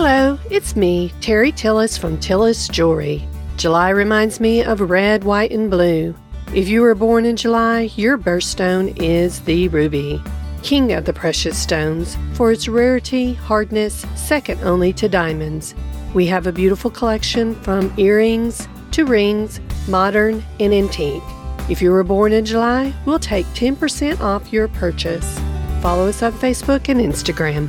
Hello, 0.00 0.38
it's 0.48 0.76
me, 0.76 1.12
Terry 1.20 1.50
Tillis 1.50 1.98
from 1.98 2.18
Tillis 2.18 2.70
Jewelry. 2.70 3.26
July 3.56 3.90
reminds 3.90 4.38
me 4.38 4.62
of 4.62 4.80
red, 4.80 5.24
white, 5.24 5.50
and 5.50 5.68
blue. 5.68 6.14
If 6.54 6.68
you 6.68 6.82
were 6.82 6.94
born 6.94 7.24
in 7.24 7.34
July, 7.34 7.90
your 7.96 8.16
birthstone 8.16 8.96
is 9.02 9.40
the 9.40 9.66
ruby, 9.66 10.22
king 10.62 10.92
of 10.92 11.04
the 11.04 11.12
precious 11.12 11.58
stones, 11.58 12.16
for 12.34 12.52
its 12.52 12.68
rarity, 12.68 13.34
hardness, 13.34 14.06
second 14.14 14.62
only 14.62 14.92
to 14.92 15.08
diamonds. 15.08 15.74
We 16.14 16.26
have 16.26 16.46
a 16.46 16.52
beautiful 16.52 16.92
collection 16.92 17.56
from 17.62 17.92
earrings 17.96 18.68
to 18.92 19.04
rings, 19.04 19.60
modern 19.88 20.44
and 20.60 20.72
antique. 20.72 21.24
If 21.68 21.82
you 21.82 21.90
were 21.90 22.04
born 22.04 22.32
in 22.32 22.44
July, 22.44 22.94
we'll 23.04 23.18
take 23.18 23.46
10% 23.46 24.20
off 24.20 24.52
your 24.52 24.68
purchase. 24.68 25.40
Follow 25.82 26.06
us 26.06 26.22
on 26.22 26.34
Facebook 26.34 26.88
and 26.88 27.00
Instagram. 27.00 27.68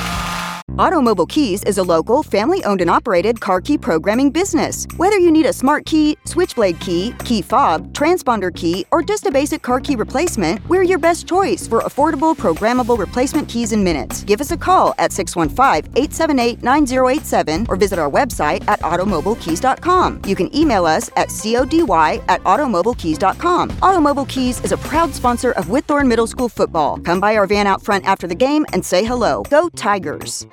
Automobile 0.77 1.25
Keys 1.25 1.63
is 1.65 1.77
a 1.79 1.83
local, 1.83 2.23
family 2.23 2.63
owned 2.63 2.79
and 2.79 2.89
operated 2.89 3.41
car 3.41 3.59
key 3.59 3.77
programming 3.77 4.31
business. 4.31 4.87
Whether 4.95 5.17
you 5.17 5.29
need 5.29 5.45
a 5.45 5.51
smart 5.51 5.85
key, 5.85 6.17
switchblade 6.25 6.79
key, 6.79 7.13
key 7.25 7.41
fob, 7.41 7.93
transponder 7.93 8.55
key, 8.55 8.85
or 8.91 9.03
just 9.03 9.25
a 9.25 9.31
basic 9.31 9.61
car 9.61 9.81
key 9.81 9.95
replacement, 9.95 10.65
we're 10.69 10.81
your 10.83 10.97
best 10.97 11.27
choice 11.27 11.67
for 11.67 11.81
affordable, 11.81 12.35
programmable 12.35 12.97
replacement 12.97 13.49
keys 13.49 13.73
in 13.73 13.83
minutes. 13.83 14.23
Give 14.23 14.39
us 14.39 14.51
a 14.51 14.57
call 14.57 14.95
at 14.97 15.11
615 15.11 15.91
878 15.91 16.63
9087 16.63 17.65
or 17.67 17.75
visit 17.75 17.99
our 17.99 18.09
website 18.09 18.65
at 18.69 18.79
automobilekeys.com. 18.79 20.21
You 20.25 20.35
can 20.37 20.55
email 20.55 20.85
us 20.85 21.09
at 21.17 21.27
cody 21.27 21.81
at 21.81 22.41
automobilekeys.com. 22.43 23.77
Automobile 23.81 24.25
Keys 24.25 24.63
is 24.63 24.71
a 24.71 24.77
proud 24.77 25.13
sponsor 25.13 25.51
of 25.51 25.65
Whitthorne 25.65 26.07
Middle 26.07 26.27
School 26.27 26.47
football. 26.47 26.97
Come 26.97 27.19
by 27.19 27.35
our 27.35 27.45
van 27.45 27.67
out 27.67 27.81
front 27.81 28.05
after 28.05 28.25
the 28.25 28.35
game 28.35 28.65
and 28.71 28.85
say 28.85 29.03
hello. 29.03 29.43
Go 29.49 29.67
Tigers! 29.69 30.47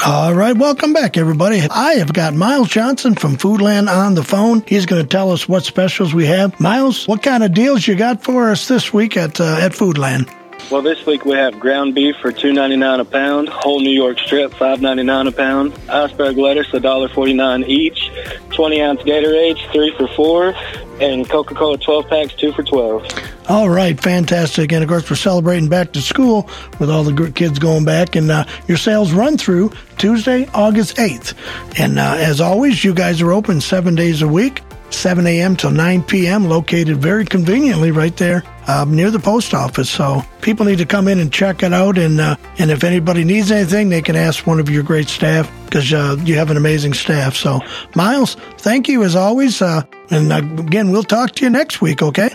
All 0.00 0.34
right, 0.34 0.56
welcome 0.56 0.92
back, 0.94 1.16
everybody. 1.16 1.60
I 1.70 1.94
have 1.94 2.12
got 2.12 2.34
Miles 2.34 2.68
Johnson 2.68 3.14
from 3.14 3.36
Foodland 3.36 3.88
on 3.88 4.14
the 4.14 4.24
phone. 4.24 4.64
He's 4.66 4.86
going 4.86 5.02
to 5.02 5.08
tell 5.08 5.30
us 5.30 5.46
what 5.48 5.64
specials 5.64 6.14
we 6.14 6.26
have. 6.26 6.58
Miles, 6.58 7.06
what 7.06 7.22
kind 7.22 7.42
of 7.44 7.52
deals 7.52 7.86
you 7.86 7.94
got 7.94 8.22
for 8.22 8.50
us 8.50 8.66
this 8.66 8.92
week 8.92 9.16
at 9.16 9.40
uh, 9.40 9.58
at 9.60 9.72
Foodland? 9.72 10.32
Well, 10.70 10.82
this 10.82 11.04
week 11.04 11.24
we 11.24 11.32
have 11.34 11.60
ground 11.60 11.94
beef 11.94 12.16
for 12.16 12.32
two 12.32 12.52
ninety 12.52 12.76
nine 12.76 13.00
a 13.00 13.04
pound, 13.04 13.48
whole 13.48 13.80
New 13.80 13.90
York 13.92 14.18
strip 14.18 14.54
five 14.54 14.80
ninety 14.80 15.02
nine 15.02 15.26
a 15.26 15.32
pound, 15.32 15.78
iceberg 15.88 16.38
lettuce 16.38 16.72
a 16.72 16.80
dollar 16.80 17.08
forty 17.08 17.34
nine 17.34 17.62
each, 17.64 18.10
twenty 18.50 18.80
ounce 18.80 19.02
Gatorade 19.02 19.58
three 19.72 19.94
for 19.96 20.08
four, 20.08 20.54
and 21.00 21.28
Coca 21.28 21.54
Cola 21.54 21.78
twelve 21.78 22.08
packs 22.08 22.32
two 22.34 22.52
for 22.52 22.62
twelve. 22.62 23.06
All 23.48 23.68
right, 23.68 23.98
fantastic. 24.00 24.72
And 24.72 24.84
of 24.84 24.88
course, 24.88 25.08
we're 25.10 25.16
celebrating 25.16 25.68
back 25.68 25.92
to 25.92 26.00
school 26.00 26.48
with 26.78 26.90
all 26.90 27.02
the 27.02 27.32
kids 27.32 27.58
going 27.58 27.84
back. 27.84 28.14
And 28.14 28.30
uh, 28.30 28.44
your 28.68 28.76
sales 28.76 29.12
run 29.12 29.36
through 29.36 29.72
Tuesday, 29.98 30.48
August 30.54 30.96
8th. 30.96 31.34
And 31.78 31.98
uh, 31.98 32.14
as 32.18 32.40
always, 32.40 32.84
you 32.84 32.94
guys 32.94 33.20
are 33.20 33.32
open 33.32 33.60
seven 33.60 33.96
days 33.96 34.22
a 34.22 34.28
week, 34.28 34.62
7 34.90 35.26
a.m. 35.26 35.56
till 35.56 35.72
9 35.72 36.04
p.m., 36.04 36.48
located 36.48 36.98
very 36.98 37.24
conveniently 37.24 37.90
right 37.90 38.16
there 38.16 38.44
um, 38.68 38.94
near 38.94 39.10
the 39.10 39.18
post 39.18 39.54
office. 39.54 39.90
So 39.90 40.22
people 40.40 40.64
need 40.64 40.78
to 40.78 40.86
come 40.86 41.08
in 41.08 41.18
and 41.18 41.32
check 41.32 41.64
it 41.64 41.72
out. 41.72 41.98
And, 41.98 42.20
uh, 42.20 42.36
and 42.58 42.70
if 42.70 42.84
anybody 42.84 43.24
needs 43.24 43.50
anything, 43.50 43.88
they 43.88 44.02
can 44.02 44.14
ask 44.14 44.46
one 44.46 44.60
of 44.60 44.70
your 44.70 44.84
great 44.84 45.08
staff 45.08 45.50
because 45.64 45.92
uh, 45.92 46.16
you 46.20 46.36
have 46.36 46.52
an 46.52 46.56
amazing 46.56 46.94
staff. 46.94 47.34
So, 47.34 47.60
Miles, 47.96 48.36
thank 48.58 48.86
you 48.86 49.02
as 49.02 49.16
always. 49.16 49.60
Uh, 49.60 49.82
and 50.10 50.32
uh, 50.32 50.36
again, 50.62 50.92
we'll 50.92 51.02
talk 51.02 51.32
to 51.32 51.44
you 51.44 51.50
next 51.50 51.80
week, 51.80 52.02
okay? 52.02 52.30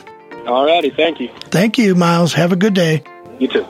All 0.48 0.66
righty, 0.66 0.90
thank 0.90 1.20
you. 1.20 1.30
Thank 1.50 1.78
you, 1.78 1.94
Miles. 1.94 2.34
Have 2.34 2.54
a 2.54 2.56
good 2.56 2.74
day. 2.74 3.04
You 3.38 3.50
too. 3.50 3.66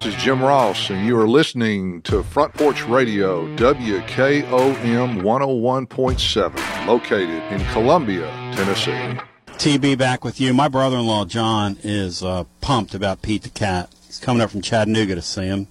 This 0.00 0.14
is 0.14 0.22
Jim 0.22 0.42
Ross, 0.42 0.90
and 0.90 1.06
you 1.06 1.18
are 1.18 1.28
listening 1.28 2.02
to 2.02 2.22
Front 2.22 2.52
Porch 2.54 2.84
Radio, 2.84 3.46
WKOM 3.56 5.22
101.7, 5.22 6.86
located 6.86 7.42
in 7.50 7.64
Columbia, 7.72 8.26
Tennessee. 8.54 9.18
TB 9.46 9.96
back 9.96 10.22
with 10.22 10.38
you. 10.38 10.52
My 10.52 10.68
brother-in-law 10.68 11.24
John 11.24 11.78
is 11.82 12.22
uh, 12.22 12.44
pumped 12.60 12.94
about 12.94 13.22
Pete 13.22 13.42
the 13.42 13.50
Cat. 13.50 13.90
He's 14.06 14.18
coming 14.18 14.42
up 14.42 14.50
from 14.50 14.60
Chattanooga 14.60 15.14
to 15.14 15.22
see 15.22 15.46
him. 15.46 15.66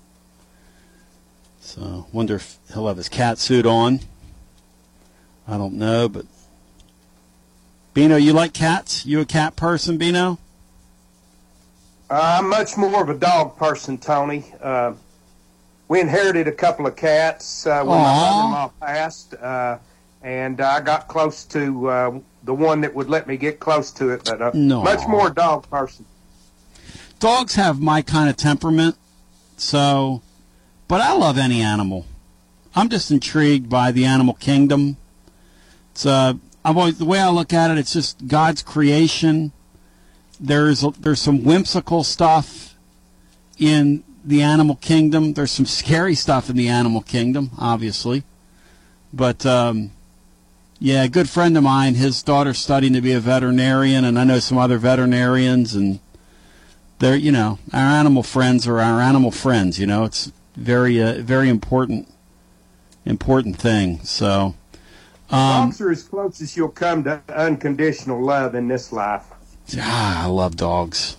So 1.59 2.07
wonder 2.11 2.35
if 2.35 2.57
he'll 2.73 2.87
have 2.87 2.97
his 2.97 3.09
cat 3.09 3.37
suit 3.37 3.67
on. 3.67 3.99
I 5.47 5.57
don't 5.57 5.73
know, 5.73 6.09
but 6.09 6.25
Bino, 7.93 8.15
you 8.15 8.33
like 8.33 8.53
cats? 8.53 9.05
You 9.05 9.19
a 9.19 9.25
cat 9.25 9.55
person, 9.55 9.97
Bino? 9.97 10.37
Uh, 12.09 12.37
I'm 12.39 12.49
much 12.49 12.77
more 12.77 13.03
of 13.03 13.09
a 13.09 13.17
dog 13.17 13.57
person, 13.57 13.97
Tony. 13.97 14.45
Uh, 14.61 14.93
we 15.87 15.99
inherited 15.99 16.47
a 16.47 16.51
couple 16.51 16.85
of 16.87 16.95
cats 16.95 17.65
uh, 17.65 17.83
when 17.83 17.99
my 17.99 18.05
Aw. 18.09 18.31
mother-in-law 18.31 18.71
passed, 18.79 19.33
uh, 19.35 19.77
and 20.21 20.61
I 20.61 20.79
got 20.81 21.07
close 21.07 21.43
to 21.45 21.89
uh, 21.89 22.19
the 22.43 22.53
one 22.53 22.81
that 22.81 22.93
would 22.93 23.09
let 23.09 23.27
me 23.27 23.37
get 23.37 23.59
close 23.59 23.91
to 23.93 24.09
it. 24.09 24.23
But 24.23 24.41
uh, 24.41 24.51
No. 24.53 24.83
much 24.83 25.07
more 25.07 25.29
dog 25.29 25.69
person. 25.69 26.05
Dogs 27.19 27.55
have 27.55 27.81
my 27.81 28.01
kind 28.01 28.29
of 28.29 28.37
temperament, 28.37 28.95
so, 29.57 30.21
but 30.87 31.01
I 31.01 31.13
love 31.13 31.37
any 31.37 31.61
animal. 31.61 32.05
I'm 32.75 32.87
just 32.87 33.11
intrigued 33.11 33.67
by 33.69 33.91
the 33.91 34.05
animal 34.05 34.35
kingdom. 34.35 34.95
It's 35.91 36.05
uh, 36.05 36.35
I've 36.63 36.77
always 36.77 36.97
the 36.97 37.05
way 37.05 37.19
I 37.19 37.29
look 37.29 37.53
at 37.53 37.71
it, 37.71 37.77
it's 37.77 37.93
just 37.93 38.27
God's 38.27 38.61
creation. 38.61 39.51
There's 40.39 40.81
there's 40.99 41.21
some 41.21 41.43
whimsical 41.43 42.03
stuff 42.03 42.75
in 43.57 44.03
the 44.23 44.41
animal 44.41 44.75
kingdom. 44.75 45.33
There's 45.33 45.51
some 45.51 45.65
scary 45.65 46.15
stuff 46.15 46.49
in 46.49 46.55
the 46.55 46.67
animal 46.67 47.01
kingdom, 47.01 47.51
obviously, 47.57 48.23
but 49.13 49.45
um, 49.45 49.91
yeah, 50.79 51.03
a 51.03 51.09
good 51.09 51.29
friend 51.29 51.57
of 51.57 51.63
mine, 51.63 51.95
his 51.95 52.21
daughter's 52.23 52.59
studying 52.59 52.93
to 52.93 53.01
be 53.01 53.13
a 53.13 53.19
veterinarian, 53.19 54.03
and 54.05 54.19
I 54.19 54.23
know 54.23 54.39
some 54.39 54.57
other 54.57 54.77
veterinarians, 54.77 55.75
and 55.75 55.99
they're 56.99 57.15
you 57.15 57.31
know 57.31 57.59
our 57.73 57.79
animal 57.79 58.23
friends 58.23 58.67
are 58.67 58.79
our 58.79 59.01
animal 59.01 59.31
friends. 59.31 59.79
You 59.79 59.87
know, 59.87 60.03
it's 60.03 60.31
very 60.55 61.01
uh, 61.01 61.21
very 61.21 61.47
important 61.47 62.13
important 63.05 63.57
thing. 63.57 64.01
So. 64.03 64.55
Um, 65.31 65.67
Dogs 65.67 65.81
are 65.81 65.91
as 65.91 66.03
close 66.03 66.41
as 66.41 66.57
you'll 66.57 66.69
come 66.69 67.03
to 67.03 67.21
unconditional 67.29 68.23
love 68.23 68.55
in 68.55 68.67
this 68.67 68.91
life. 68.91 69.25
Ah, 69.77 70.23
I 70.23 70.27
love 70.27 70.55
dogs. 70.55 71.15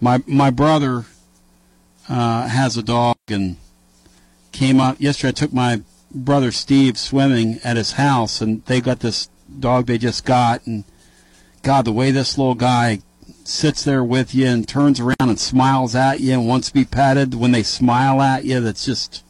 My 0.00 0.22
my 0.26 0.50
brother 0.50 1.04
uh, 2.08 2.48
has 2.48 2.76
a 2.76 2.82
dog 2.82 3.16
and 3.28 3.56
came 4.50 4.80
up 4.80 5.00
yesterday. 5.00 5.28
I 5.28 5.32
took 5.32 5.52
my 5.52 5.82
brother 6.12 6.50
Steve 6.50 6.98
swimming 6.98 7.60
at 7.62 7.76
his 7.76 7.92
house, 7.92 8.40
and 8.40 8.64
they 8.64 8.80
got 8.80 9.00
this 9.00 9.28
dog 9.60 9.86
they 9.86 9.98
just 9.98 10.24
got. 10.24 10.66
And 10.66 10.82
God, 11.62 11.84
the 11.84 11.92
way 11.92 12.10
this 12.10 12.36
little 12.36 12.56
guy 12.56 13.00
sits 13.44 13.84
there 13.84 14.04
with 14.04 14.34
you 14.34 14.46
and 14.46 14.66
turns 14.66 14.98
around 15.00 15.16
and 15.20 15.38
smiles 15.38 15.94
at 15.94 16.20
you 16.20 16.32
and 16.32 16.48
wants 16.48 16.68
to 16.68 16.74
be 16.74 16.84
petted 16.84 17.34
when 17.34 17.52
they 17.52 17.62
smile 17.62 18.20
at 18.20 18.44
you, 18.44 18.60
that's 18.60 18.84
just 18.84 19.24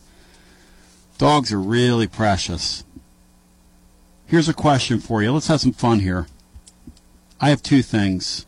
dogs 1.18 1.52
are 1.52 1.60
really 1.60 2.06
precious. 2.06 2.84
Here's 4.29 4.49
a 4.49 4.55
question 4.55 5.01
for 5.01 5.22
you. 5.22 5.33
Let's 5.33 5.47
have 5.47 5.62
some 5.62 5.72
fun 5.72 6.01
here. 6.01 6.26
I 7.41 7.49
have 7.49 7.62
two 7.62 7.81
things. 7.81 8.45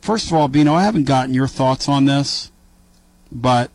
First 0.00 0.28
of 0.28 0.32
all, 0.32 0.48
Bino, 0.48 0.72
I 0.72 0.82
haven't 0.82 1.04
gotten 1.04 1.34
your 1.34 1.46
thoughts 1.46 1.90
on 1.90 2.06
this, 2.06 2.50
but 3.30 3.70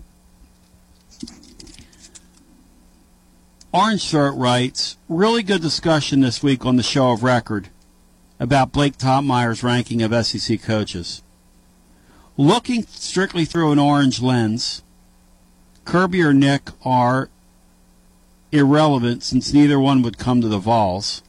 Orange 3.71 4.09
Throat 4.09 4.35
writes, 4.37 4.97
really 5.07 5.43
good 5.43 5.61
discussion 5.61 6.21
this 6.21 6.41
week 6.41 6.65
on 6.65 6.77
the 6.77 6.83
show 6.83 7.11
of 7.11 7.21
record 7.21 7.69
about 8.39 8.71
Blake 8.71 8.97
Toppmeyer's 8.97 9.61
ranking 9.61 10.01
of 10.01 10.25
SEC 10.25 10.63
coaches. 10.63 11.21
Looking 12.37 12.87
strictly 12.87 13.45
through 13.45 13.71
an 13.71 13.77
orange 13.77 14.19
lens, 14.19 14.81
Kirby 15.85 16.23
or 16.23 16.33
Nick 16.33 16.69
are 16.83 17.29
irrelevant 18.51 19.23
since 19.23 19.53
neither 19.53 19.79
one 19.79 20.01
would 20.01 20.17
come 20.17 20.41
to 20.41 20.47
the 20.47 20.59
Vols. 20.59 21.21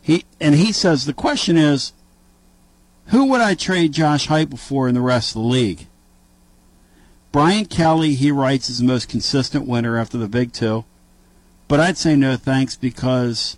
He 0.00 0.24
and 0.40 0.54
he 0.54 0.72
says 0.72 1.04
the 1.04 1.12
question 1.12 1.56
is, 1.56 1.92
who 3.06 3.26
would 3.26 3.40
I 3.40 3.54
trade 3.54 3.92
Josh 3.92 4.28
Heupel 4.28 4.58
for 4.58 4.88
in 4.88 4.94
the 4.94 5.00
rest 5.00 5.30
of 5.30 5.42
the 5.42 5.48
league? 5.48 5.86
Brian 7.30 7.64
Kelly, 7.64 8.14
he 8.14 8.30
writes, 8.30 8.68
is 8.68 8.78
the 8.78 8.84
most 8.84 9.08
consistent 9.08 9.66
winner 9.66 9.96
after 9.96 10.18
the 10.18 10.28
Big 10.28 10.52
Two, 10.52 10.84
but 11.68 11.80
I'd 11.80 11.96
say 11.96 12.16
no 12.16 12.36
thanks 12.36 12.76
because 12.76 13.56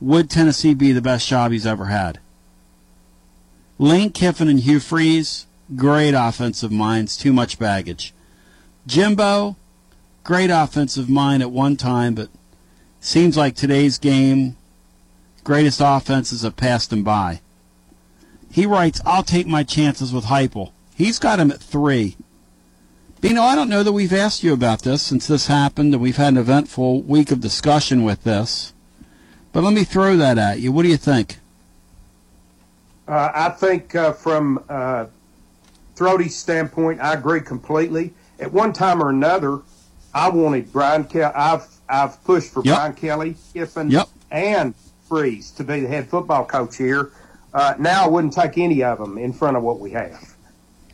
would 0.00 0.30
Tennessee 0.30 0.74
be 0.74 0.92
the 0.92 1.02
best 1.02 1.26
job 1.26 1.50
he's 1.50 1.66
ever 1.66 1.86
had? 1.86 2.20
Lane 3.78 4.10
Kiffin 4.10 4.48
and 4.48 4.60
Hugh 4.60 4.80
Freeze, 4.80 5.46
great 5.74 6.14
offensive 6.14 6.70
minds, 6.72 7.16
too 7.16 7.32
much 7.32 7.58
baggage. 7.58 8.14
Jimbo, 8.86 9.56
great 10.24 10.50
offensive 10.50 11.08
mind 11.08 11.42
at 11.42 11.50
one 11.50 11.76
time, 11.76 12.14
but 12.14 12.28
seems 13.00 13.36
like 13.36 13.54
today's 13.54 13.98
game, 13.98 14.56
greatest 15.44 15.80
offenses 15.82 16.42
have 16.42 16.56
passed 16.56 16.92
him 16.92 17.02
by. 17.02 17.40
He 18.50 18.66
writes, 18.66 19.00
I'll 19.04 19.22
take 19.22 19.46
my 19.46 19.62
chances 19.62 20.12
with 20.12 20.26
Heupel. 20.26 20.72
He's 20.94 21.18
got 21.18 21.38
him 21.38 21.50
at 21.50 21.60
three. 21.60 22.16
Bino, 23.20 23.42
I 23.42 23.56
don't 23.56 23.68
know 23.68 23.82
that 23.82 23.92
we've 23.92 24.12
asked 24.12 24.42
you 24.42 24.52
about 24.52 24.82
this 24.82 25.02
since 25.02 25.26
this 25.26 25.48
happened, 25.48 25.92
and 25.92 26.02
we've 26.02 26.16
had 26.16 26.34
an 26.34 26.38
eventful 26.38 27.02
week 27.02 27.30
of 27.30 27.40
discussion 27.40 28.04
with 28.04 28.24
this. 28.24 28.72
But 29.52 29.64
let 29.64 29.74
me 29.74 29.84
throw 29.84 30.16
that 30.16 30.38
at 30.38 30.60
you. 30.60 30.70
What 30.70 30.82
do 30.82 30.88
you 30.88 30.96
think? 30.96 31.38
Uh, 33.08 33.32
I 33.34 33.48
think 33.48 33.94
uh, 33.94 34.12
from 34.12 34.62
uh, 34.68 35.06
Throaty's 35.96 36.36
standpoint, 36.36 37.00
I 37.00 37.14
agree 37.14 37.40
completely. 37.40 38.12
At 38.38 38.52
one 38.52 38.72
time 38.72 39.02
or 39.02 39.10
another, 39.10 39.60
I 40.14 40.28
wanted 40.30 40.72
Brian 40.72 41.04
Kelly. 41.04 41.32
I've 41.34 41.66
I've 41.88 42.22
pushed 42.24 42.52
for 42.52 42.62
Yep. 42.64 42.76
Brian 42.76 42.92
Kelly, 42.94 43.36
Kiffin, 43.54 43.90
Yep. 43.90 44.08
and 44.30 44.74
Freeze 45.08 45.50
to 45.52 45.64
be 45.64 45.80
the 45.80 45.88
head 45.88 46.08
football 46.08 46.44
coach 46.44 46.76
here. 46.76 47.12
Uh, 47.54 47.74
now 47.78 48.04
I 48.04 48.08
wouldn't 48.08 48.34
take 48.34 48.58
any 48.58 48.82
of 48.82 48.98
them 48.98 49.16
in 49.16 49.32
front 49.32 49.56
of 49.56 49.62
what 49.62 49.80
we 49.80 49.90
have. 49.92 50.34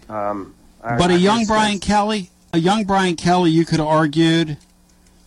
Um, 0.08 0.54
But 0.82 1.10
a 1.10 1.18
young 1.18 1.46
Brian 1.46 1.80
Kelly, 1.80 2.30
a 2.52 2.58
young 2.58 2.84
Brian 2.84 3.16
Kelly, 3.16 3.50
you 3.50 3.64
could 3.64 3.78
have 3.80 3.88
argued 3.88 4.56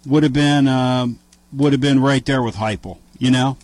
would 0.05 0.23
have 0.23 0.31
been 0.33 0.67
um, 0.69 1.19
would 1.51 1.73
have 1.73 1.81
been 1.81 1.99
right 2.01 2.25
there 2.25 2.41
with 2.41 2.55
Heupel. 2.55 2.97
You 3.17 3.31
know, 3.31 3.57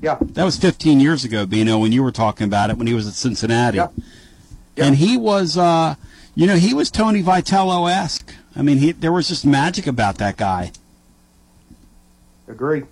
Yeah. 0.00 0.16
that 0.20 0.44
was 0.44 0.56
15 0.56 1.00
years 1.00 1.24
ago, 1.24 1.44
Bino, 1.44 1.78
when 1.78 1.92
you 1.92 2.02
were 2.02 2.12
talking 2.12 2.46
about 2.46 2.70
it 2.70 2.78
when 2.78 2.86
he 2.86 2.94
was 2.94 3.06
at 3.06 3.14
Cincinnati, 3.14 3.76
Yeah, 3.78 3.88
and 4.78 4.96
he 4.96 5.16
was, 5.18 5.58
uh, 5.58 5.96
you 6.34 6.46
know, 6.46 6.56
he 6.56 6.72
was 6.72 6.90
Tony 6.90 7.22
Vitello 7.22 7.90
esque. 7.90 8.32
I 8.56 8.62
mean, 8.62 8.78
he 8.78 8.92
there 8.92 9.12
was 9.12 9.28
just 9.28 9.44
magic 9.44 9.86
about 9.86 10.18
that 10.18 10.36
guy. 10.36 10.72
Agree. 12.48 12.84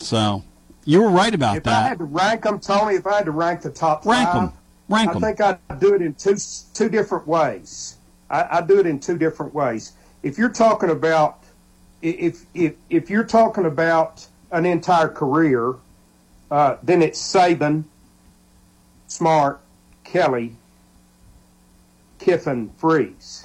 So 0.00 0.44
you 0.84 1.00
were 1.00 1.10
right 1.10 1.34
about 1.34 1.62
that. 1.64 1.70
If 1.70 1.84
I 1.84 1.88
had 1.88 1.98
to 1.98 2.04
rank 2.04 2.42
them, 2.42 2.60
Tony, 2.60 2.96
if 2.96 3.06
I 3.06 3.16
had 3.16 3.24
to 3.24 3.30
rank 3.30 3.62
the 3.62 3.70
top 3.70 4.04
Rank 4.04 4.28
five, 4.28 4.42
'em. 4.42 4.52
Rank 4.88 5.10
I 5.10 5.14
'em. 5.14 5.20
think 5.20 5.40
I'd 5.40 5.80
do 5.80 5.94
it 5.94 6.02
in 6.02 6.14
two 6.14 6.36
two 6.74 6.88
different 6.88 7.26
ways. 7.26 7.96
I, 8.28 8.58
I 8.58 8.60
do 8.60 8.78
it 8.80 8.86
in 8.86 9.00
two 9.00 9.16
different 9.16 9.54
ways. 9.54 9.92
If 10.22 10.36
you're 10.38 10.50
talking 10.50 10.90
about 10.90 11.38
if 12.02 12.44
if 12.54 12.74
if 12.90 13.08
you're 13.08 13.24
talking 13.24 13.64
about 13.64 14.26
an 14.50 14.66
entire 14.66 15.08
career, 15.08 15.74
uh, 16.50 16.76
then 16.82 17.00
it's 17.02 17.20
Saban, 17.20 17.84
Smart, 19.08 19.60
Kelly, 20.04 20.56
Kiffin, 22.18 22.70
Freeze. 22.76 23.43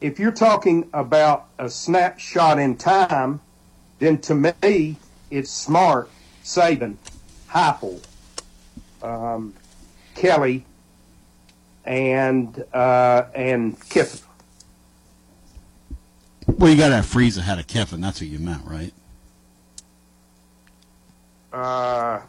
If 0.00 0.18
you're 0.18 0.32
talking 0.32 0.88
about 0.92 1.46
a 1.58 1.70
snapshot 1.70 2.58
in 2.58 2.76
time, 2.76 3.40
then 3.98 4.18
to 4.18 4.34
me 4.34 4.96
it's 5.30 5.50
Smart, 5.50 6.10
Saban, 6.44 6.96
Heupel, 7.48 8.02
um, 9.02 9.54
Kelly, 10.14 10.64
and 11.84 12.64
uh, 12.74 13.24
and 13.34 13.78
Kiffin. 13.88 14.20
Well, 16.46 16.70
you 16.70 16.76
got 16.76 16.88
to 16.88 16.96
have 16.96 17.06
Freeze 17.06 17.38
ahead 17.38 17.58
of 17.58 17.66
Kiffin. 17.66 18.00
That's 18.00 18.20
what 18.20 18.28
you 18.30 18.38
meant, 18.38 18.64
right? 18.64 18.92
Uh, 21.52 22.20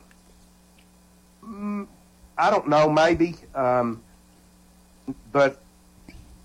mm, 1.43 1.87
I 2.37 2.49
don't 2.49 2.67
know, 2.67 2.89
maybe, 2.89 3.35
um, 3.53 4.01
but 5.31 5.61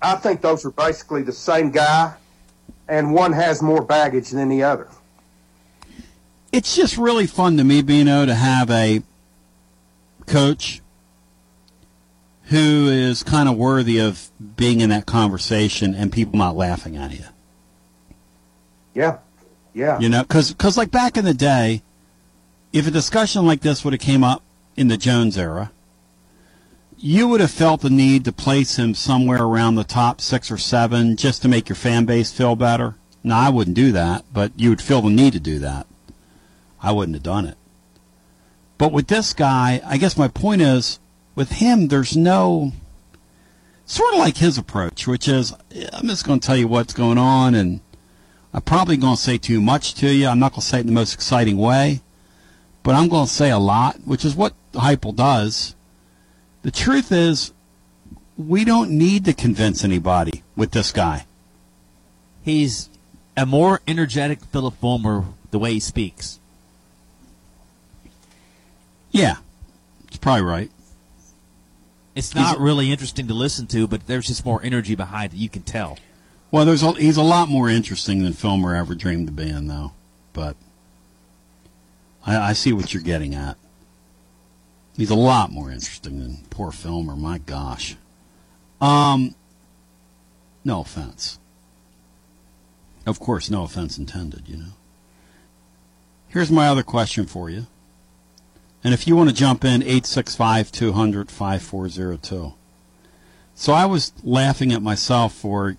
I 0.02 0.16
think 0.16 0.40
those 0.40 0.64
are 0.66 0.70
basically 0.70 1.22
the 1.22 1.32
same 1.32 1.70
guy, 1.70 2.14
and 2.88 3.14
one 3.14 3.32
has 3.32 3.62
more 3.62 3.82
baggage 3.82 4.30
than 4.30 4.48
the 4.48 4.64
other. 4.64 4.88
It's 6.50 6.76
just 6.76 6.98
really 6.98 7.26
fun 7.26 7.56
to 7.56 7.64
me, 7.64 7.82
Bino, 7.82 8.26
to 8.26 8.34
have 8.34 8.70
a 8.70 9.02
coach 10.26 10.82
who 12.44 12.88
is 12.88 13.22
kind 13.22 13.48
of 13.48 13.56
worthy 13.56 13.98
of 13.98 14.30
being 14.56 14.80
in 14.80 14.90
that 14.90 15.06
conversation 15.06 15.94
and 15.94 16.12
people 16.12 16.38
not 16.38 16.56
laughing 16.56 16.96
at 16.96 17.12
you. 17.12 17.24
Yeah, 18.94 19.18
yeah. 19.72 19.98
You 20.00 20.10
know, 20.10 20.22
because 20.22 20.76
like 20.76 20.90
back 20.90 21.16
in 21.16 21.24
the 21.24 21.32
day, 21.32 21.82
if 22.72 22.86
a 22.86 22.90
discussion 22.90 23.46
like 23.46 23.60
this 23.60 23.84
would 23.84 23.94
have 23.94 24.00
came 24.00 24.22
up 24.22 24.42
in 24.76 24.88
the 24.88 24.98
Jones 24.98 25.38
era, 25.38 25.70
you 27.04 27.26
would 27.26 27.40
have 27.40 27.50
felt 27.50 27.80
the 27.80 27.90
need 27.90 28.24
to 28.24 28.30
place 28.30 28.78
him 28.78 28.94
somewhere 28.94 29.42
around 29.42 29.74
the 29.74 29.82
top 29.82 30.20
six 30.20 30.52
or 30.52 30.56
seven 30.56 31.16
just 31.16 31.42
to 31.42 31.48
make 31.48 31.68
your 31.68 31.74
fan 31.74 32.04
base 32.04 32.30
feel 32.30 32.54
better. 32.54 32.94
Now, 33.24 33.40
I 33.40 33.50
wouldn't 33.50 33.74
do 33.74 33.90
that, 33.90 34.24
but 34.32 34.52
you 34.56 34.70
would 34.70 34.80
feel 34.80 35.02
the 35.02 35.10
need 35.10 35.32
to 35.32 35.40
do 35.40 35.58
that. 35.58 35.88
I 36.80 36.92
wouldn't 36.92 37.16
have 37.16 37.24
done 37.24 37.46
it. 37.46 37.56
But 38.78 38.92
with 38.92 39.08
this 39.08 39.32
guy, 39.32 39.80
I 39.84 39.96
guess 39.96 40.16
my 40.16 40.28
point 40.28 40.62
is, 40.62 41.00
with 41.34 41.50
him, 41.50 41.88
there's 41.88 42.16
no 42.16 42.70
sort 43.84 44.14
of 44.14 44.20
like 44.20 44.36
his 44.36 44.56
approach, 44.56 45.08
which 45.08 45.26
is 45.26 45.52
I'm 45.92 46.06
just 46.06 46.24
going 46.24 46.38
to 46.38 46.46
tell 46.46 46.56
you 46.56 46.68
what's 46.68 46.94
going 46.94 47.18
on, 47.18 47.56
and 47.56 47.80
I'm 48.54 48.62
probably 48.62 48.96
going 48.96 49.16
to 49.16 49.22
say 49.22 49.38
too 49.38 49.60
much 49.60 49.94
to 49.94 50.08
you. 50.08 50.28
I'm 50.28 50.38
not 50.38 50.52
going 50.52 50.60
to 50.60 50.66
say 50.68 50.78
it 50.78 50.82
in 50.82 50.86
the 50.86 50.92
most 50.92 51.14
exciting 51.14 51.56
way, 51.56 52.00
but 52.84 52.94
I'm 52.94 53.08
going 53.08 53.26
to 53.26 53.32
say 53.32 53.50
a 53.50 53.58
lot, 53.58 53.96
which 54.04 54.24
is 54.24 54.36
what 54.36 54.54
Heupel 54.72 55.16
does. 55.16 55.74
The 56.62 56.70
truth 56.70 57.12
is, 57.12 57.52
we 58.36 58.64
don't 58.64 58.90
need 58.90 59.24
to 59.26 59.32
convince 59.32 59.84
anybody 59.84 60.42
with 60.56 60.70
this 60.70 60.92
guy. 60.92 61.26
He's 62.42 62.88
a 63.36 63.46
more 63.46 63.80
energetic 63.86 64.44
Philip 64.44 64.74
Fulmer 64.76 65.24
the 65.50 65.58
way 65.58 65.74
he 65.74 65.80
speaks. 65.80 66.38
Yeah, 69.10 69.36
it's 70.08 70.16
probably 70.16 70.42
right. 70.42 70.70
It's 72.14 72.34
not 72.34 72.58
really 72.58 72.90
interesting 72.90 73.26
to 73.28 73.34
listen 73.34 73.66
to, 73.68 73.86
but 73.86 74.06
there's 74.06 74.26
just 74.26 74.44
more 74.44 74.62
energy 74.62 74.94
behind 74.94 75.32
it. 75.32 75.36
You 75.36 75.48
can 75.48 75.62
tell. 75.62 75.98
Well, 76.50 76.66
there's 76.66 76.82
a, 76.82 76.92
he's 76.92 77.16
a 77.16 77.22
lot 77.22 77.48
more 77.48 77.70
interesting 77.70 78.22
than 78.22 78.34
Fulmer 78.34 78.74
ever 78.74 78.94
dreamed 78.94 79.28
of 79.30 79.36
being, 79.36 79.66
though. 79.66 79.92
But 80.34 80.56
I, 82.26 82.36
I 82.36 82.52
see 82.52 82.72
what 82.72 82.92
you're 82.92 83.02
getting 83.02 83.34
at. 83.34 83.56
He's 84.96 85.10
a 85.10 85.14
lot 85.14 85.50
more 85.50 85.70
interesting 85.70 86.18
than 86.18 86.38
poor 86.50 86.70
Fulmer. 86.70 87.16
My 87.16 87.38
gosh. 87.38 87.96
Um, 88.80 89.34
no 90.64 90.80
offense. 90.80 91.38
Of 93.06 93.18
course, 93.18 93.50
no 93.50 93.64
offense 93.64 93.98
intended. 93.98 94.48
You 94.48 94.56
know. 94.58 94.72
Here's 96.28 96.50
my 96.50 96.68
other 96.68 96.82
question 96.82 97.26
for 97.26 97.50
you. 97.50 97.66
And 98.84 98.92
if 98.92 99.06
you 99.06 99.16
want 99.16 99.30
to 99.30 99.34
jump 99.34 99.64
in, 99.64 99.82
865 99.82 100.72
200 100.72 101.30
5402. 101.30 102.54
So 103.54 103.72
I 103.72 103.86
was 103.86 104.12
laughing 104.24 104.72
at 104.72 104.82
myself 104.82 105.34
for 105.34 105.76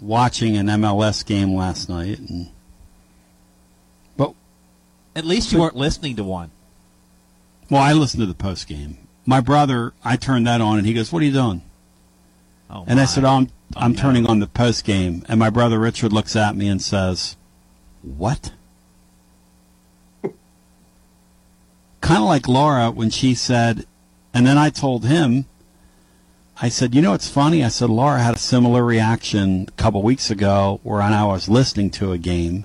watching 0.00 0.56
an 0.56 0.66
MLS 0.66 1.24
game 1.24 1.54
last 1.54 1.88
night. 1.88 2.18
and 2.18 2.50
But. 4.16 4.34
At 5.14 5.24
least 5.24 5.52
you 5.52 5.58
weren't 5.58 5.76
listening 5.76 6.16
to 6.16 6.24
one. 6.24 6.50
Well, 7.70 7.82
I 7.82 7.92
listened 7.92 8.22
to 8.22 8.26
the 8.26 8.34
post 8.34 8.66
game. 8.66 8.96
My 9.26 9.40
brother, 9.40 9.92
I 10.04 10.16
turned 10.16 10.46
that 10.46 10.60
on, 10.60 10.78
and 10.78 10.86
he 10.86 10.94
goes, 10.94 11.12
"What 11.12 11.22
are 11.22 11.26
you 11.26 11.32
doing?" 11.32 11.62
Oh, 12.70 12.84
and 12.86 12.98
I 12.98 13.04
said, 13.04 13.24
oh, 13.24 13.28
"I'm 13.28 13.48
I'm 13.76 13.94
turning 13.94 14.26
on 14.26 14.38
the 14.38 14.46
post 14.46 14.84
game." 14.84 15.24
And 15.28 15.38
my 15.38 15.50
brother 15.50 15.78
Richard 15.78 16.12
looks 16.12 16.34
at 16.34 16.56
me 16.56 16.68
and 16.68 16.80
says, 16.80 17.36
"What?" 18.02 18.52
kind 20.22 22.22
of 22.22 22.24
like 22.24 22.48
Laura 22.48 22.90
when 22.90 23.10
she 23.10 23.34
said, 23.34 23.86
and 24.32 24.46
then 24.46 24.56
I 24.56 24.70
told 24.70 25.04
him, 25.04 25.44
I 26.62 26.70
said, 26.70 26.94
"You 26.94 27.02
know, 27.02 27.12
it's 27.12 27.28
funny." 27.28 27.62
I 27.62 27.68
said, 27.68 27.90
"Laura 27.90 28.22
had 28.22 28.36
a 28.36 28.38
similar 28.38 28.82
reaction 28.82 29.66
a 29.68 29.72
couple 29.72 30.02
weeks 30.02 30.30
ago, 30.30 30.80
where 30.82 31.02
I 31.02 31.24
was 31.24 31.50
listening 31.50 31.90
to 31.90 32.12
a 32.12 32.18
game." 32.18 32.64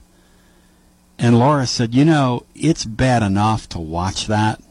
And 1.20 1.38
Laura 1.38 1.68
said, 1.68 1.94
You 1.94 2.06
know, 2.06 2.46
it's 2.56 2.86
bad 2.86 3.24
enough 3.24 3.68
to 3.70 3.80
watch 3.80 4.28
that. 4.28 4.62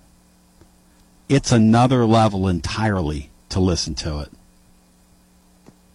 It's 1.33 1.51
another 1.51 2.05
level 2.05 2.47
entirely 2.47 3.31
to 3.49 3.59
listen 3.59 3.95
to 3.95 4.21
it. 4.21 4.31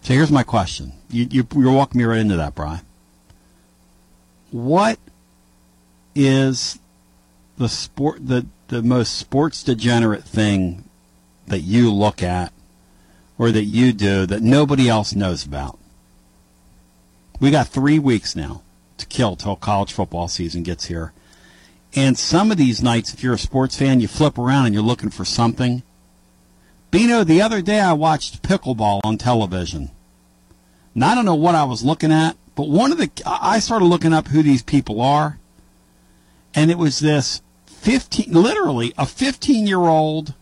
So 0.02 0.12
here's 0.12 0.32
my 0.32 0.42
question. 0.42 0.94
You, 1.10 1.28
you, 1.30 1.46
you're 1.54 1.70
walking 1.70 2.00
me 2.00 2.04
right 2.06 2.18
into 2.18 2.36
that, 2.36 2.56
Bry. 2.56 2.80
What 4.50 4.98
is 6.12 6.80
the 7.56 7.68
sport 7.68 8.26
the, 8.26 8.46
the 8.66 8.82
most 8.82 9.16
sports 9.16 9.62
degenerate 9.62 10.24
thing 10.24 10.82
that 11.46 11.60
you 11.60 11.92
look 11.92 12.20
at 12.20 12.52
or 13.38 13.52
that 13.52 13.62
you 13.62 13.92
do 13.92 14.26
that 14.26 14.42
nobody 14.42 14.88
else 14.88 15.14
knows 15.14 15.46
about? 15.46 15.78
We 17.38 17.52
got 17.52 17.68
three 17.68 18.00
weeks 18.00 18.34
now 18.34 18.62
to 18.96 19.06
kill 19.06 19.36
till 19.36 19.54
college 19.54 19.92
football 19.92 20.26
season 20.26 20.64
gets 20.64 20.86
here. 20.86 21.12
And 21.98 22.16
some 22.16 22.52
of 22.52 22.56
these 22.56 22.80
nights, 22.80 23.12
if 23.12 23.24
you're 23.24 23.34
a 23.34 23.38
sports 23.38 23.76
fan, 23.76 24.00
you 24.00 24.06
flip 24.06 24.38
around 24.38 24.66
and 24.66 24.72
you're 24.72 24.84
looking 24.84 25.10
for 25.10 25.24
something. 25.24 25.82
Bino, 26.92 27.24
the 27.24 27.42
other 27.42 27.60
day 27.60 27.80
I 27.80 27.92
watched 27.92 28.44
pickleball 28.44 29.00
on 29.02 29.18
television. 29.18 29.90
Now, 30.94 31.08
I 31.08 31.14
don't 31.16 31.24
know 31.24 31.34
what 31.34 31.56
I 31.56 31.64
was 31.64 31.82
looking 31.82 32.12
at, 32.12 32.36
but 32.54 32.68
one 32.68 32.92
of 32.92 32.98
the, 32.98 33.10
I 33.26 33.58
started 33.58 33.86
looking 33.86 34.12
up 34.12 34.28
who 34.28 34.44
these 34.44 34.62
people 34.62 35.00
are. 35.00 35.40
And 36.54 36.70
it 36.70 36.78
was 36.78 37.00
this 37.00 37.42
15, 37.66 38.32
literally 38.32 38.94
a 38.96 39.04
15 39.04 39.66
year 39.66 39.80
old, 39.80 40.34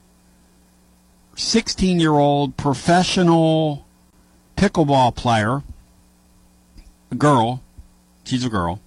16 1.36 1.98
year 1.98 2.12
old 2.12 2.58
professional 2.58 3.86
pickleball 4.58 5.16
player, 5.16 5.62
a 7.10 7.14
girl, 7.14 7.62
she's 8.24 8.44
a 8.44 8.50
girl, 8.50 8.82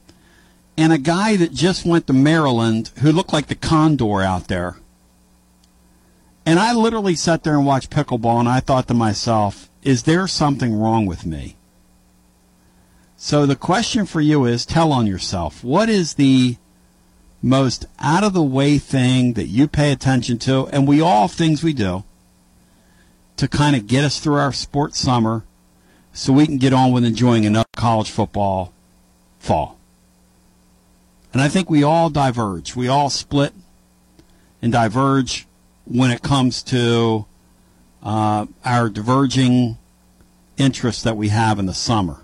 and 0.80 0.94
a 0.94 0.98
guy 0.98 1.36
that 1.36 1.52
just 1.52 1.86
went 1.86 2.08
to 2.08 2.14
Maryland 2.14 2.90
who 3.02 3.12
looked 3.12 3.34
like 3.34 3.48
the 3.48 3.56
condor 3.56 4.22
out 4.22 4.48
there. 4.48 4.78
And 6.46 6.58
I 6.58 6.74
literally 6.74 7.16
sat 7.16 7.44
there 7.44 7.56
and 7.56 7.66
watched 7.66 7.90
pickleball, 7.90 8.40
and 8.40 8.48
I 8.48 8.62
thought 8.62 8.88
to 8.88 8.94
myself, 8.94 9.70
is 9.84 10.04
there 10.04 10.26
something 10.26 10.74
wrong 10.74 11.06
with 11.06 11.26
me? 11.26 11.58
So 13.18 13.46
the 13.46 13.58
question 13.58 14.06
for 14.06 14.22
you 14.22 14.46
is 14.46 14.66
tell 14.66 14.94
on 14.94 15.06
yourself. 15.06 15.66
What 15.66 15.90
is 15.90 16.14
the 16.14 16.56
most 17.42 17.86
out 18.00 18.24
of 18.24 18.32
the 18.32 18.42
way 18.42 18.78
thing 18.78 19.34
that 19.34 19.48
you 19.48 19.68
pay 19.68 19.92
attention 19.92 20.38
to, 20.40 20.68
and 20.68 20.88
we 20.88 21.02
all 21.02 21.28
have 21.28 21.36
things 21.36 21.62
we 21.62 21.74
do 21.74 22.06
to 23.36 23.50
kind 23.50 23.76
of 23.76 23.86
get 23.86 24.06
us 24.06 24.22
through 24.22 24.36
our 24.36 24.54
sports 24.54 24.98
summer 24.98 25.44
so 26.14 26.32
we 26.32 26.46
can 26.46 26.58
get 26.58 26.72
on 26.72 26.94
with 26.94 27.04
enjoying 27.04 27.46
another 27.46 27.68
college 27.76 28.10
football 28.10 28.72
fall. 29.40 29.79
And 31.34 31.42
I 31.42 31.48
think 31.48 31.70
we 31.70 31.84
all 31.84 32.10
diverge. 32.10 32.76
We 32.76 32.88
all 32.88 33.10
split 33.10 33.54
and 34.62 34.72
diverge 34.72 35.48
when 35.86 36.12
it 36.12 36.22
comes 36.22 36.64
to 36.64 37.26
uh, 38.02 38.46
our 38.66 38.90
diverging 38.90 39.78
interests 40.58 41.04
that 41.04 41.18
we 41.18 41.30
have 41.30 41.60
in 41.60 41.66
the 41.66 41.74
summer. 41.74 42.22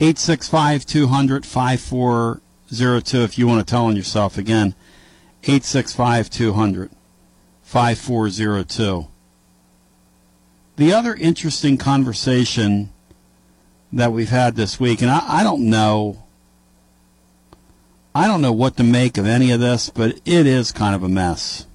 865 0.00 0.86
200 0.86 1.44
5402 1.44 3.18
if 3.18 3.38
you 3.38 3.46
want 3.46 3.66
to 3.66 3.70
tell 3.70 3.86
on 3.86 3.96
yourself 3.96 4.38
again. 4.38 4.74
865 5.42 6.30
200 6.30 6.90
5402. 7.62 9.08
the 10.76 10.92
other 10.92 11.14
interesting 11.14 11.76
conversation 11.76 12.92
that 13.92 14.12
we've 14.12 14.30
had 14.30 14.56
this 14.56 14.80
week, 14.80 15.02
and 15.02 15.10
I, 15.10 15.20
I 15.40 15.42
don't 15.42 15.68
know, 15.68 16.22
I 18.14 18.26
don't 18.26 18.42
know 18.42 18.52
what 18.52 18.76
to 18.76 18.82
make 18.82 19.18
of 19.18 19.26
any 19.26 19.52
of 19.52 19.60
this, 19.60 19.88
but 19.88 20.20
it 20.24 20.46
is 20.46 20.72
kind 20.72 20.94
of 20.94 21.02
a 21.02 21.08
mess. 21.08 21.66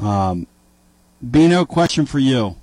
Um, 0.00 0.46
Bino, 1.28 1.64
question 1.64 2.06
for 2.06 2.18
you: 2.18 2.56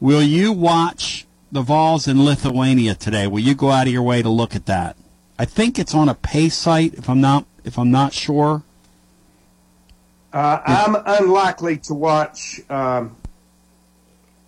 Will 0.00 0.22
you 0.22 0.52
watch 0.52 1.26
the 1.50 1.62
Vols 1.62 2.06
in 2.06 2.24
Lithuania 2.24 2.94
today? 2.94 3.26
Will 3.26 3.40
you 3.40 3.54
go 3.54 3.70
out 3.70 3.86
of 3.86 3.92
your 3.92 4.02
way 4.02 4.22
to 4.22 4.28
look 4.28 4.54
at 4.54 4.66
that? 4.66 4.96
I 5.38 5.44
think 5.44 5.78
it's 5.78 5.94
on 5.94 6.08
a 6.08 6.14
pay 6.14 6.48
site. 6.48 6.94
If 6.94 7.10
I'm 7.10 7.20
not, 7.20 7.44
if 7.64 7.78
I'm 7.78 7.90
not 7.90 8.12
sure. 8.12 8.62
Uh, 10.32 10.60
I'm 10.64 10.96
unlikely 11.06 11.78
to 11.78 11.94
watch. 11.94 12.60
Um, 12.70 13.16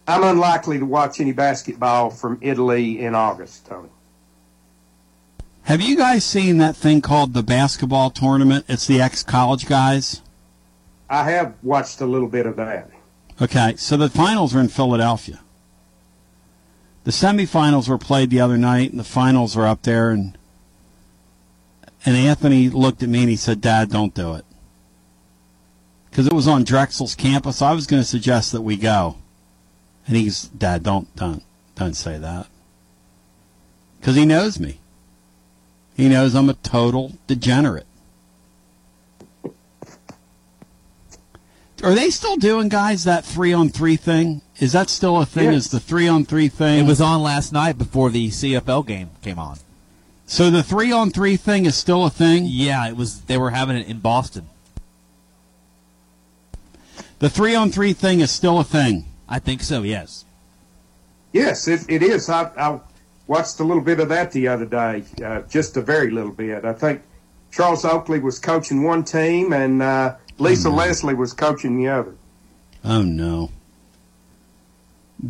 I'm 0.07 0.23
unlikely 0.23 0.79
to 0.79 0.87
watch 0.87 1.21
any 1.21 1.33
basketball 1.33 2.11
from 2.11 2.39
Italy 2.41 3.01
in 3.01 3.15
August, 3.15 3.67
Tony. 3.67 3.89
Have 5.69 5.83
you 5.83 5.99
guys 5.99 6.25
seen 6.25 6.57
that 6.57 6.77
thing 6.77 7.03
called 7.03 7.35
the 7.35 7.43
basketball 7.43 8.09
tournament? 8.09 8.65
It's 8.69 8.87
the 8.87 9.03
ex-college 9.03 9.67
guys. 9.67 10.23
I 11.11 11.31
have 11.31 11.57
watched 11.63 12.01
a 12.01 12.07
little 12.07 12.27
bit 12.27 12.47
of 12.47 12.57
that. 12.57 12.89
Okay, 13.43 13.75
so 13.77 13.99
the 13.99 14.09
finals 14.09 14.57
are 14.57 14.61
in 14.61 14.69
Philadelphia. 14.69 15.41
The 17.05 17.11
semifinals 17.11 17.87
were 17.87 17.99
played 17.99 18.31
the 18.31 18.41
other 18.41 18.57
night, 18.57 18.93
and 18.93 18.99
the 18.99 19.05
finals 19.05 19.59
are 19.59 19.67
up 19.67 19.83
there. 19.83 20.09
And 20.09 20.39
and 22.07 22.17
Anthony 22.17 22.71
looked 22.71 23.03
at 23.03 23.11
me 23.11 23.21
and 23.21 23.29
he 23.29 23.37
said, 23.37 23.61
"Dad, 23.61 23.91
don't 23.91 24.15
do 24.15 24.37
it," 24.37 24.47
because 26.09 26.27
it 26.27 26.33
was 26.33 26.49
on 26.49 26.65
Drexel's 26.65 27.15
campus. 27.15 27.61
I 27.61 27.73
was 27.73 27.87
going 27.87 28.01
to 28.01 28.09
suggest 28.09 28.53
that 28.53 28.63
we 28.63 28.79
go, 28.79 29.19
and 30.07 30.17
he's, 30.17 30.45
"Dad, 30.45 30.83
don't 30.83 31.15
don't 31.15 31.43
don't 31.75 31.93
say 31.93 32.17
that," 32.17 32.47
because 34.01 34.17
he 34.17 34.25
knows 34.25 34.59
me. 34.59 34.81
He 35.99 36.09
knows 36.09 36.37
I'm 36.37 36.49
a 36.49 36.55
total 36.55 37.15
degenerate. 37.27 37.85
Are 41.83 41.95
they 41.95 42.09
still 42.11 42.37
doing, 42.37 42.69
guys, 42.69 43.03
that 43.03 43.25
three 43.25 43.53
on 43.53 43.69
three 43.69 43.97
thing? 43.97 44.41
Is 44.61 44.73
that 44.73 44.91
still 44.91 45.21
a 45.21 45.27
thing? 45.27 45.53
Is 45.53 45.71
the 45.71 45.81
three 45.81 46.07
on 46.07 46.25
three 46.25 46.49
thing? 46.49 46.85
It 46.85 46.89
was 46.89 47.01
on 47.01 47.21
last 47.23 47.53
night 47.53 47.79
before 47.79 48.11
the 48.11 48.29
CFL 48.29 48.87
game 48.87 49.11
came 49.23 49.41
on. 49.41 49.59
So 50.25 50.51
the 50.51 50.63
three 50.63 50.93
on 50.93 51.11
three 51.11 51.37
thing 51.37 51.67
is 51.67 51.77
still 51.77 52.05
a 52.05 52.11
thing? 52.11 52.45
Yeah, 52.47 52.89
it 52.89 52.97
was. 52.97 53.23
They 53.23 53.37
were 53.37 53.51
having 53.51 53.77
it 53.77 53.89
in 53.89 53.99
Boston. 53.99 54.49
The 57.19 57.29
three 57.29 57.57
on 57.57 57.73
three 57.73 57.93
thing 57.93 58.21
is 58.21 58.31
still 58.31 58.61
a 58.61 58.65
thing. 58.65 59.07
I 59.29 59.41
think 59.41 59.63
so. 59.63 59.83
Yes. 59.83 60.25
Yes, 61.33 61.67
it, 61.67 61.85
it 61.89 62.03
is. 62.03 62.29
I, 62.29 62.45
I 62.57 62.81
watched 63.29 63.61
a 63.61 63.65
little 63.65 63.83
bit 63.83 64.01
of 64.01 64.09
that 64.09 64.33
the 64.33 64.49
other 64.49 64.67
day, 64.67 65.05
uh, 65.25 65.43
just 65.43 65.77
a 65.77 65.83
very 65.83 66.11
little 66.11 66.33
bit. 66.33 66.65
I 66.65 66.73
think 66.73 67.03
Charles 67.53 67.85
Oakley 67.85 68.19
was 68.19 68.39
coaching 68.41 68.83
one 68.83 69.05
team, 69.05 69.53
and 69.53 69.81
uh, 69.81 70.17
Lisa 70.39 70.71
Leslie 70.71 71.15
was 71.15 71.33
coaching 71.33 71.79
the 71.79 71.89
other. 71.89 72.15
Oh 72.85 73.03
no. 73.03 73.51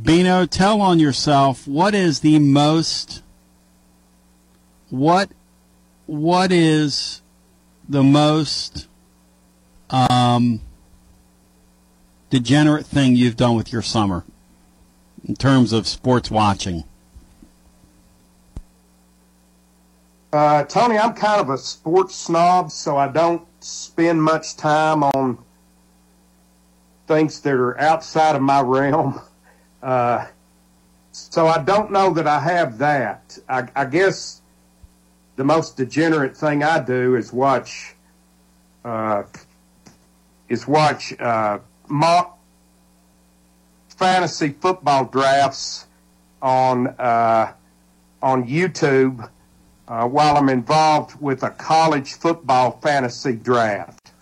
Bino, 0.03 0.47
tell 0.47 0.81
on 0.81 0.99
yourself 0.99 1.67
what 1.67 1.95
is 1.95 2.21
the 2.21 2.39
most 2.39 3.23
what 4.91 5.31
what 6.07 6.53
is 6.53 7.23
the 7.89 8.03
most 8.03 8.87
um, 9.91 10.61
degenerate 12.31 12.87
thing 12.87 13.17
you've 13.17 13.37
done 13.37 13.57
with 13.57 13.73
your 13.73 13.83
summer 13.83 14.25
in 15.27 15.35
terms 15.35 15.73
of 15.73 15.87
sports 15.87 16.31
watching? 16.31 16.85
Uh, 20.31 20.63
Tony, 20.65 20.99
I'm 20.99 21.15
kind 21.15 21.41
of 21.41 21.49
a 21.49 21.57
sports 21.57 22.15
snob, 22.15 22.71
so 22.71 22.99
I 22.99 23.09
don't 23.09 23.47
spend 23.61 24.23
much 24.23 24.57
time 24.57 25.03
on 25.03 25.39
things 27.07 27.41
that 27.41 27.55
are 27.55 27.81
outside 27.81 28.37
of 28.37 28.43
my 28.43 28.61
realm. 28.61 29.21
Uh, 29.81 30.27
so 31.13 31.47
I 31.47 31.63
don't 31.63 31.93
know 31.93 32.13
that 32.15 32.27
I 32.27 32.41
have 32.41 32.79
that. 32.79 33.39
I, 33.49 33.69
I, 33.77 33.85
guess 33.85 34.43
the 35.37 35.45
most 35.45 35.77
degenerate 35.77 36.37
thing 36.37 36.65
I 36.65 36.81
do 36.81 37.15
is 37.15 37.33
watch 37.33 37.95
uh, 38.85 39.23
is 40.49 40.67
watch 40.67 41.15
uh, 41.21 41.61
mock 41.87 42.41
fantasy 43.91 44.49
football 44.49 45.05
drafts 45.05 45.87
on 46.43 46.89
uh, 46.89 47.53
on 48.21 48.49
YouTube 48.49 49.31
uh, 49.89 50.07
while 50.07 50.37
I'm 50.37 50.49
involved 50.49 51.21
with 51.21 51.43
a 51.43 51.51
college 51.51 52.15
football 52.15 52.79
fantasy 52.83 53.35
draft. 53.35 54.13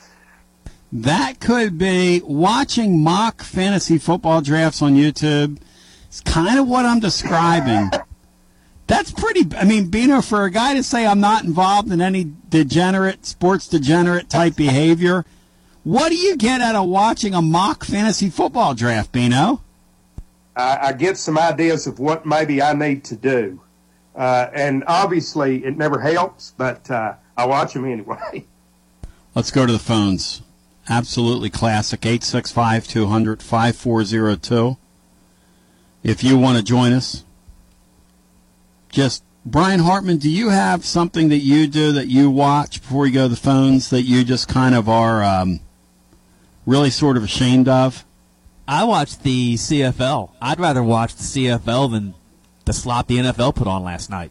That 0.93 1.41
could 1.41 1.77
be 1.77 2.23
watching 2.25 3.03
mock 3.03 3.43
fantasy 3.43 3.99
football 3.99 4.41
drafts 4.41 4.81
on 4.81 4.95
YouTube. 4.95 5.59
It's 6.07 6.21
kind 6.21 6.59
of 6.59 6.69
what 6.69 6.87
I'm 6.87 7.01
describing. 7.01 7.91
That's 8.87 9.11
pretty. 9.11 9.45
I 9.57 9.65
mean, 9.65 9.89
Bino, 9.89 10.23
for 10.23 10.45
a 10.45 10.51
guy 10.51 10.75
to 10.75 10.83
say 10.85 11.05
I'm 11.05 11.21
not 11.21 11.43
involved 11.43 11.91
in 11.91 12.01
any 12.01 12.33
degenerate, 12.49 13.27
sports 13.27 13.67
degenerate 13.67 14.31
type 14.31 14.55
behavior, 14.55 15.25
what 15.83 16.11
do 16.11 16.17
you 16.17 16.37
get 16.37 16.61
out 16.61 16.77
of 16.77 16.89
watching 16.89 17.35
a 17.35 17.43
mock 17.43 17.85
fantasy 17.85 18.31
football 18.31 18.75
draft, 18.75 19.11
Bino? 19.11 19.61
I, 20.55 20.79
I 20.83 20.93
get 20.93 21.17
some 21.17 21.37
ideas 21.37 21.89
of 21.89 21.99
what 21.99 22.25
maybe 22.25 22.63
I 22.63 22.75
need 22.75 23.05
to 23.07 23.17
do. 23.17 23.61
Uh, 24.17 24.49
and 24.55 24.83
obviously, 24.87 25.65
it 25.65 25.77
never 25.77 26.01
helps, 26.01 26.55
but 26.57 26.91
uh, 26.91 27.15
I 27.37 27.45
watch 27.47 27.75
them 27.75 27.85
anyway. 27.85 28.47
Let's 29.35 29.51
go 29.51 29.67
to 29.67 29.73
the 29.73 29.79
phones. 29.79 30.43
Absolutely 30.89 31.51
classic. 31.51 32.07
865 32.07 32.89
200 32.89 33.43
5402. 33.43 34.79
If 36.03 36.25
you 36.25 36.39
want 36.39 36.57
to 36.57 36.65
join 36.65 36.93
us, 36.93 37.25
just 38.89 39.23
Brian 39.45 39.81
Hartman, 39.81 40.17
do 40.17 40.31
you 40.31 40.49
have 40.49 40.85
something 40.85 41.29
that 41.29 41.39
you 41.39 41.67
do 41.67 41.93
that 41.93 42.09
you 42.09 42.31
watch 42.31 42.81
before 42.81 43.07
you 43.07 43.13
go 43.13 43.25
to 43.25 43.29
the 43.29 43.37
phones 43.37 43.91
that 43.91 44.03
you 44.03 44.25
just 44.25 44.49
kind 44.49 44.75
of 44.75 44.89
are 44.89 45.23
um, 45.23 45.61
really 46.65 46.91
sort 46.91 47.17
of 47.17 47.25
ashamed 47.25 47.69
of? 47.69 48.05
I 48.67 48.85
watch 48.85 49.19
the 49.19 49.55
CFL. 49.55 50.31
I'd 50.41 50.59
rather 50.59 50.83
watch 50.83 51.15
the 51.15 51.23
CFL 51.23 51.91
than 51.91 52.15
the 52.67 52.73
slop 52.73 53.07
the 53.07 53.17
NFL 53.17 53.55
put 53.55 53.67
on 53.67 53.83
last 53.83 54.11
night. 54.11 54.31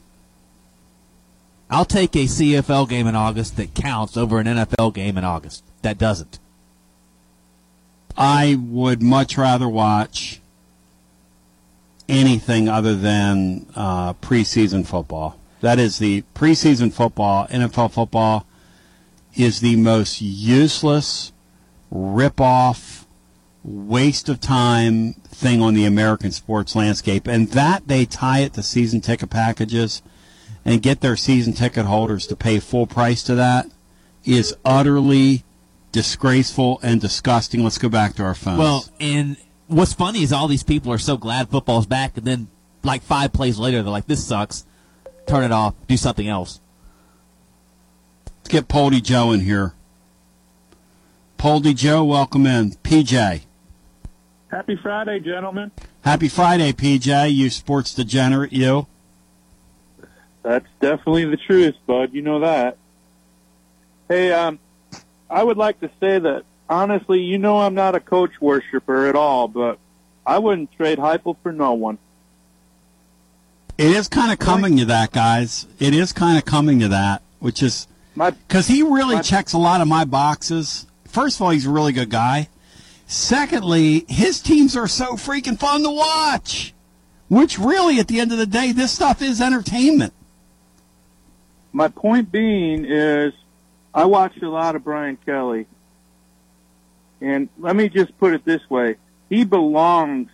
I'll 1.70 1.86
take 1.86 2.16
a 2.16 2.26
CFL 2.26 2.88
game 2.88 3.08
in 3.08 3.16
August 3.16 3.58
that 3.58 3.74
counts 3.74 4.16
over 4.16 4.40
an 4.40 4.46
NFL 4.46 4.94
game 4.94 5.18
in 5.18 5.24
August 5.24 5.64
that 5.82 5.98
doesn't. 5.98 6.38
I 8.16 8.56
would 8.56 9.02
much 9.02 9.38
rather 9.38 9.68
watch 9.68 10.42
anything 12.08 12.70
other 12.70 12.96
than 12.96 13.66
uh, 13.76 14.14
preseason 14.14 14.86
football. 14.86 15.40
That 15.62 15.80
is 15.80 15.98
the 15.98 16.24
preseason 16.36 16.94
football, 16.94 17.48
NFL 17.48 17.92
football 17.92 18.46
is 19.36 19.60
the 19.60 19.76
most 19.76 20.22
useless, 20.22 21.34
rip 21.92 22.40
off, 22.40 23.05
waste 23.66 24.30
of 24.30 24.40
time 24.40 25.14
thing 25.28 25.62
on 25.62 25.74
the 25.74 25.86
American 25.86 26.32
sports 26.32 26.76
landscape. 26.76 27.28
And 27.28 27.50
that 27.50 27.88
they 27.88 28.06
tie 28.06 28.40
it 28.40 28.54
to 28.54 28.64
season 28.64 29.02
ticket 29.02 29.30
packages 29.30 30.04
and 30.64 30.82
get 30.82 31.02
their 31.02 31.16
season 31.16 31.54
ticket 31.54 31.86
holders 31.86 32.28
to 32.28 32.36
pay 32.36 32.60
full 32.60 32.86
price 32.86 33.24
to 33.24 33.36
that 33.36 33.68
is 34.24 34.56
utterly 34.64 35.44
disgraceful 35.92 36.80
and 36.84 37.02
disgusting. 37.02 37.64
Let's 37.64 37.78
go 37.78 37.90
back 37.90 38.16
to 38.16 38.24
our 38.24 38.36
phones. 38.36 38.60
Well, 38.60 38.86
and 39.00 39.38
what's 39.68 39.94
funny 39.94 40.22
is 40.24 40.32
all 40.32 40.48
these 40.48 40.64
people 40.64 40.92
are 40.92 40.98
so 40.98 41.18
glad 41.18 41.50
football's 41.50 41.86
back, 41.86 42.18
and 42.18 42.26
then 42.26 42.48
like 42.84 43.02
five 43.02 43.34
plays 43.34 43.58
later, 43.58 43.82
they're 43.82 43.92
like, 43.92 44.08
"This 44.08 44.26
sucks. 44.26 44.66
Turn 45.28 45.44
it 45.44 45.52
off. 45.52 45.74
Do 45.88 45.98
something 45.98 46.28
else." 46.28 46.60
Let's 48.40 48.50
get 48.50 48.68
Paulie 48.68 49.02
Joe 49.02 49.32
in 49.32 49.40
here. 49.40 49.74
Paulie 51.40 51.76
Joe, 51.76 52.04
welcome 52.04 52.46
in. 52.46 52.72
PJ. 52.84 53.42
Happy 54.56 54.78
Friday, 54.78 55.20
gentlemen. 55.20 55.70
Happy 56.06 56.30
Friday, 56.30 56.72
PJ. 56.72 57.34
You 57.34 57.50
sports 57.50 57.94
degenerate, 57.94 58.54
you. 58.54 58.88
That's 60.44 60.66
definitely 60.80 61.26
the 61.26 61.36
truth, 61.36 61.76
bud. 61.86 62.14
You 62.14 62.22
know 62.22 62.40
that. 62.40 62.78
Hey, 64.08 64.32
um, 64.32 64.60
I 65.30 65.44
would 65.44 65.58
like 65.58 65.82
to 65.82 65.90
say 66.00 66.20
that 66.20 66.44
honestly, 66.70 67.20
you 67.20 67.38
know 67.38 67.60
I'm 67.60 67.74
not 67.74 67.96
a 67.96 68.00
coach 68.00 68.40
worshiper 68.40 69.08
at 69.08 69.18
all, 69.18 69.50
but 69.50 69.78
I 70.26 70.40
wouldn't 70.40 70.72
trade 70.72 71.00
Heupel 71.00 71.36
for 71.44 71.52
no 71.52 71.74
one. 71.74 71.98
It 73.78 73.88
is 73.88 74.08
kind 74.08 74.32
of 74.32 74.40
coming 74.40 74.78
to 74.78 74.86
that, 74.86 75.12
guys. 75.12 75.68
It 75.80 75.94
is 75.94 76.14
kind 76.14 76.38
of 76.38 76.46
coming 76.46 76.80
to 76.80 76.88
that, 76.88 77.24
which 77.40 77.62
is 77.62 77.88
because 78.16 78.68
he 78.68 78.84
really 78.84 79.16
my, 79.16 79.22
checks 79.22 79.52
a 79.52 79.58
lot 79.58 79.82
of 79.82 79.90
my 79.90 80.06
boxes. 80.06 80.86
First 81.10 81.40
of 81.40 81.42
all, 81.42 81.50
he's 81.50 81.66
a 81.66 81.72
really 81.72 81.92
good 81.92 82.10
guy. 82.10 82.48
Secondly, 83.08 84.06
his 84.08 84.42
teams 84.42 84.76
are 84.76 84.88
so 84.88 85.14
freaking 85.14 85.60
fun 85.60 85.84
to 85.84 85.92
watch. 85.92 86.74
Which 87.28 87.58
really, 87.58 88.00
at 88.00 88.08
the 88.08 88.20
end 88.20 88.32
of 88.32 88.38
the 88.38 88.46
day, 88.46 88.72
this 88.72 88.92
stuff 88.92 89.22
is 89.22 89.42
entertainment. 89.42 90.14
My 91.74 91.88
point 91.88 92.32
being 92.32 92.86
is, 92.86 93.34
I 93.94 94.06
watched 94.06 94.42
a 94.44 94.50
lot 94.50 94.76
of 94.76 94.84
Brian 94.84 95.18
Kelly, 95.26 95.66
and 97.22 97.50
let 97.58 97.76
me 97.76 97.90
just 97.90 98.18
put 98.20 98.34
it 98.34 98.46
this 98.46 98.70
way: 98.70 98.98
he 99.30 99.44
belongs. 99.44 100.30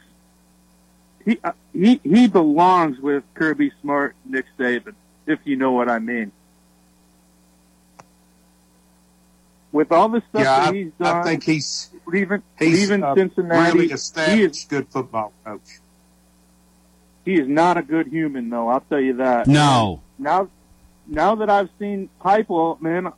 He 1.24 1.40
uh, 1.44 1.54
he 1.74 2.02
he 2.04 2.28
belongs 2.28 3.00
with 3.00 3.24
Kirby 3.36 3.72
Smart, 3.82 4.16
Nick 4.26 4.46
Saban, 4.60 4.96
if 5.26 5.40
you 5.46 5.56
know 5.56 5.72
what 5.72 5.88
I 5.88 6.00
mean. 6.00 6.32
With 9.72 9.92
all 9.92 10.10
the 10.10 10.22
stuff 10.30 10.42
Yeah, 10.44 10.60
that 10.66 10.70
I- 10.70 10.74
he's 10.74 10.92
I 11.00 11.04
done, 11.04 11.18
I 11.18 11.24
think 11.24 11.44
he's 11.44 11.90
leaving 12.06 12.44
He's 12.60 12.80
leaving 12.90 13.04
a 13.04 13.16
Cincinnati. 13.16 13.72
really 13.72 13.88
he 13.88 13.94
is 13.94 14.02
established 14.02 14.70
good 14.70 14.88
football 14.90 15.32
coach. 15.46 15.80
he 17.24 17.36
is 17.36 17.48
not 17.48 17.78
a 17.78 17.82
good 17.82 18.08
human, 18.08 18.50
though. 18.50 18.68
I'll 18.68 18.82
tell 18.82 19.00
you 19.00 19.14
that. 19.18 19.48
No. 19.48 20.02
Now, 20.20 20.50
now 21.08 21.36
that 21.36 21.50
I've 21.50 21.70
seen 21.80 22.10
Heupel, 22.22 22.82
man, 22.82 23.14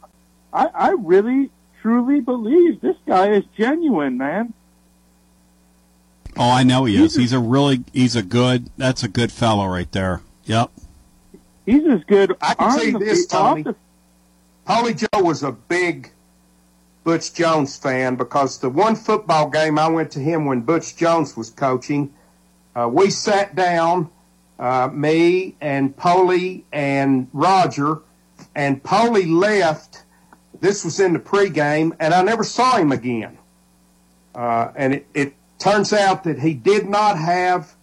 I, 0.54 0.68
I 0.68 0.90
really 1.00 1.50
truly 1.82 2.22
believe 2.22 2.82
this 2.82 2.98
guy 3.08 3.32
is 3.32 3.44
genuine, 3.58 4.18
man. 4.18 4.54
Oh, 6.38 6.50
I 6.50 6.64
know 6.64 6.86
he 6.86 6.98
is. 6.98 7.16
He's 7.16 7.34
a 7.34 7.40
really, 7.40 7.84
he's 7.94 8.16
a 8.16 8.24
good, 8.24 8.70
that's 8.78 9.04
a 9.04 9.08
good 9.08 9.32
fellow 9.32 9.68
right 9.68 9.92
there. 9.92 10.22
Yep. 10.46 10.72
He's 11.66 11.86
as 11.88 12.04
good. 12.06 12.36
I 12.42 12.54
can 12.56 12.68
on 12.68 12.76
tell 12.76 12.86
you 12.86 12.92
the 12.94 13.00
this, 13.00 13.26
field- 13.26 13.42
off 13.42 13.50
Tony. 13.52 13.64
the- 13.64 13.76
Paulie 14.68 14.98
Joe 15.14 15.24
was 15.24 15.44
a 15.44 15.52
big 15.52 16.10
Butch 17.04 17.34
Jones 17.34 17.78
fan 17.78 18.16
because 18.16 18.60
the 18.60 18.70
one 18.70 18.96
football 18.96 19.50
game 19.50 19.78
I 19.78 19.88
went 19.88 20.12
to 20.12 20.20
him 20.20 20.46
when 20.46 20.62
Butch 20.62 20.96
Jones 20.96 21.36
was 21.36 21.50
coaching, 21.50 22.14
uh, 22.76 22.90
we 22.92 23.10
sat 23.10 23.56
down, 23.56 24.10
uh, 24.58 24.90
me 24.92 25.56
and 25.60 25.96
Polly 25.96 26.66
and 26.72 27.28
Roger, 27.34 28.00
and 28.56 28.82
Polly 28.82 29.26
left. 29.26 30.04
This 30.60 30.86
was 30.86 31.00
in 31.00 31.14
the 31.14 31.20
pregame, 31.20 31.96
and 32.00 32.14
I 32.14 32.22
never 32.22 32.44
saw 32.44 32.78
him 32.78 32.92
again. 32.92 33.38
Uh, 34.34 34.72
and 34.76 34.94
it, 34.94 35.08
it 35.14 35.34
turns 35.60 35.94
out 35.94 36.24
that 36.24 36.40
he 36.40 36.54
did 36.54 36.88
not 36.88 37.18
have 37.18 37.76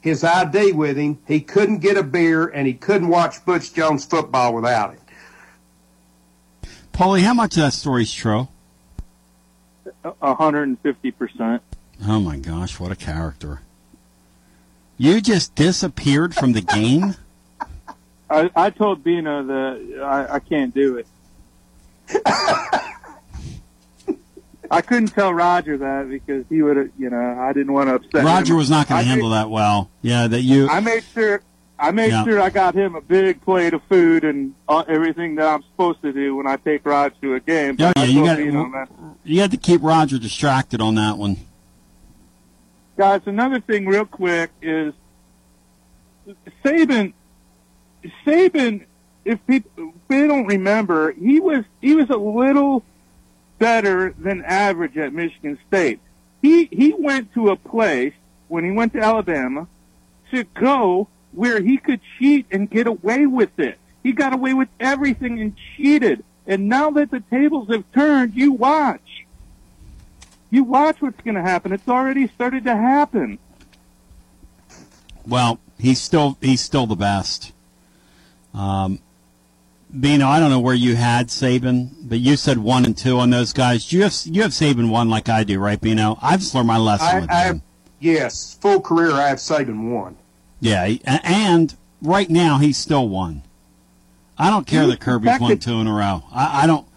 his 0.00 0.24
ID 0.24 0.72
with 0.72 0.96
him. 0.96 1.18
He 1.26 1.40
couldn't 1.40 1.78
get 1.78 1.96
a 1.96 2.02
beer, 2.02 2.46
and 2.48 2.66
he 2.66 2.74
couldn't 2.74 3.08
watch 3.08 3.44
Butch 3.44 3.72
Jones 3.72 4.04
football 4.04 4.52
without 4.52 4.94
it. 4.94 5.00
Polly, 6.92 7.22
how 7.22 7.34
much 7.34 7.56
of 7.56 7.62
that 7.62 7.72
story's 7.72 8.12
true? 8.12 8.48
A 10.04 10.34
hundred 10.34 10.64
and 10.64 10.78
fifty 10.80 11.10
percent. 11.10 11.62
Oh 12.06 12.20
my 12.20 12.36
gosh, 12.38 12.78
what 12.78 12.92
a 12.92 12.96
character. 12.96 13.60
You 14.98 15.20
just 15.20 15.54
disappeared 15.54 16.34
from 16.34 16.52
the 16.52 16.60
game? 16.60 17.14
I, 18.30 18.50
I 18.54 18.70
told 18.70 19.02
Bino 19.02 19.42
that 19.44 20.02
I, 20.02 20.34
I 20.34 20.38
can't 20.40 20.74
do 20.74 20.96
it. 20.98 21.06
I 24.70 24.80
couldn't 24.80 25.08
tell 25.08 25.32
Roger 25.32 25.76
that 25.78 26.08
because 26.08 26.44
he 26.48 26.62
would 26.62 26.76
have, 26.76 26.90
you 26.98 27.10
know, 27.10 27.38
I 27.38 27.52
didn't 27.52 27.72
want 27.72 27.88
to 27.88 27.96
upset 27.96 28.20
him. 28.22 28.26
Roger 28.26 28.56
was 28.56 28.70
not 28.70 28.88
going 28.88 29.00
to 29.00 29.04
made- 29.04 29.10
handle 29.10 29.30
that 29.30 29.50
well. 29.50 29.90
Yeah, 30.02 30.26
that 30.26 30.40
you. 30.40 30.68
I 30.68 30.80
made 30.80 31.04
sure 31.12 31.42
I 31.78 31.90
made 31.90 32.10
Yeah. 32.10 32.24
sure 32.24 32.40
I 32.40 32.50
got 32.50 32.74
him 32.74 32.94
a 32.94 33.00
big 33.00 33.40
plate 33.42 33.74
of 33.74 33.82
food 33.88 34.24
and 34.24 34.54
uh, 34.68 34.84
everything 34.86 35.34
that 35.36 35.46
I'm 35.46 35.62
supposed 35.62 36.02
to 36.02 36.12
do 36.12 36.36
when 36.36 36.46
I 36.46 36.56
take 36.56 36.86
Roger 36.86 37.14
to 37.22 37.34
a 37.34 37.40
game. 37.40 37.76
Yeah, 37.78 37.92
yeah, 37.96 38.04
you 38.04 38.24
got 38.24 38.36
Bino 38.38 38.86
you 39.24 39.40
had 39.40 39.50
to 39.52 39.56
keep 39.56 39.82
Roger 39.82 40.18
distracted 40.18 40.80
on 40.80 40.94
that 40.96 41.18
one. 41.18 41.36
Guys, 42.96 43.22
another 43.26 43.58
thing 43.60 43.86
real 43.86 44.04
quick 44.04 44.50
is 44.62 44.94
Saban. 46.64 47.12
Saban, 48.24 48.84
if 49.24 49.44
people 49.46 49.70
if 49.76 49.94
they 50.08 50.26
don't 50.26 50.46
remember, 50.46 51.12
he 51.12 51.40
was 51.40 51.64
he 51.80 51.94
was 51.94 52.08
a 52.10 52.16
little 52.16 52.84
better 53.58 54.14
than 54.18 54.44
average 54.44 54.96
at 54.96 55.12
Michigan 55.12 55.58
State. 55.66 56.00
He 56.42 56.66
he 56.70 56.94
went 56.96 57.32
to 57.34 57.48
a 57.50 57.56
place 57.56 58.12
when 58.48 58.62
he 58.64 58.70
went 58.70 58.92
to 58.92 59.00
Alabama 59.00 59.66
to 60.30 60.44
go 60.44 61.08
where 61.34 61.60
he 61.60 61.78
could 61.78 62.00
cheat 62.18 62.46
and 62.50 62.70
get 62.70 62.86
away 62.86 63.26
with 63.26 63.58
it. 63.58 63.78
He 64.02 64.12
got 64.12 64.32
away 64.32 64.54
with 64.54 64.68
everything 64.78 65.40
and 65.40 65.54
cheated. 65.76 66.24
And 66.46 66.68
now 66.68 66.90
that 66.90 67.10
the 67.10 67.20
tables 67.20 67.68
have 67.68 67.84
turned, 67.92 68.34
you 68.34 68.52
watch. 68.52 69.26
You 70.50 70.64
watch 70.64 71.00
what's 71.00 71.20
going 71.22 71.34
to 71.36 71.42
happen. 71.42 71.72
It's 71.72 71.88
already 71.88 72.28
started 72.28 72.64
to 72.64 72.76
happen. 72.76 73.38
Well, 75.26 75.58
he's 75.78 76.00
still 76.00 76.36
he's 76.40 76.60
still 76.60 76.86
the 76.86 76.96
best. 76.96 77.52
Um, 78.52 79.00
Bino, 79.98 80.26
I 80.26 80.38
don't 80.38 80.50
know 80.50 80.60
where 80.60 80.74
you 80.74 80.96
had 80.96 81.28
Saban, 81.28 81.90
but 82.02 82.18
you 82.18 82.36
said 82.36 82.58
one 82.58 82.84
and 82.84 82.96
two 82.96 83.18
on 83.18 83.30
those 83.30 83.52
guys. 83.52 83.92
You 83.92 84.02
have 84.02 84.14
you 84.24 84.42
have 84.42 84.50
Saban 84.50 84.90
one 84.90 85.08
like 85.08 85.28
I 85.28 85.44
do, 85.44 85.58
right, 85.58 85.80
Bino? 85.80 86.18
I've 86.20 86.40
just 86.40 86.54
learned 86.54 86.66
my 86.66 86.78
lesson 86.78 87.08
I, 87.08 87.20
with 87.20 87.30
I 87.30 87.34
him. 87.34 87.46
have, 87.46 87.62
yes, 88.00 88.58
full 88.60 88.80
career 88.80 89.12
I 89.12 89.28
have 89.28 89.38
Saban 89.38 89.92
one. 89.92 90.16
Yeah, 90.64 90.96
and 91.04 91.76
right 92.00 92.30
now 92.30 92.56
he's 92.56 92.78
still 92.78 93.06
one. 93.06 93.42
I 94.38 94.48
don't 94.48 94.66
care 94.66 94.86
that 94.86 94.98
Kirby's 94.98 95.38
won 95.38 95.58
two 95.58 95.74
in 95.74 95.86
a 95.86 95.92
row. 95.92 96.24
I, 96.32 96.62
I 96.62 96.66
don't. 96.66 96.88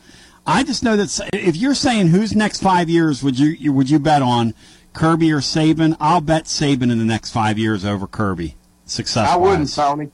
I 0.46 0.64
just 0.64 0.84
know 0.84 0.96
that 0.96 1.30
if 1.34 1.58
you're 1.58 1.76
saying 1.76 2.08
who's 2.08 2.34
next 2.34 2.64
five 2.64 2.90
years, 2.90 3.22
would 3.22 3.38
you 3.38 3.74
would 3.74 3.90
you 3.90 4.00
bet 4.00 4.22
on 4.22 4.54
Kirby 4.94 5.34
or 5.34 5.40
Saban? 5.40 5.98
I'll 6.00 6.22
bet 6.22 6.46
Saban 6.46 6.90
in 6.94 6.98
the 6.98 7.06
next 7.06 7.32
five 7.32 7.60
years 7.60 7.84
over 7.84 8.08
Kirby. 8.08 8.56
Success. 8.86 9.30
I 9.30 9.36
wouldn't, 9.36 9.74
Tony. 9.74 10.12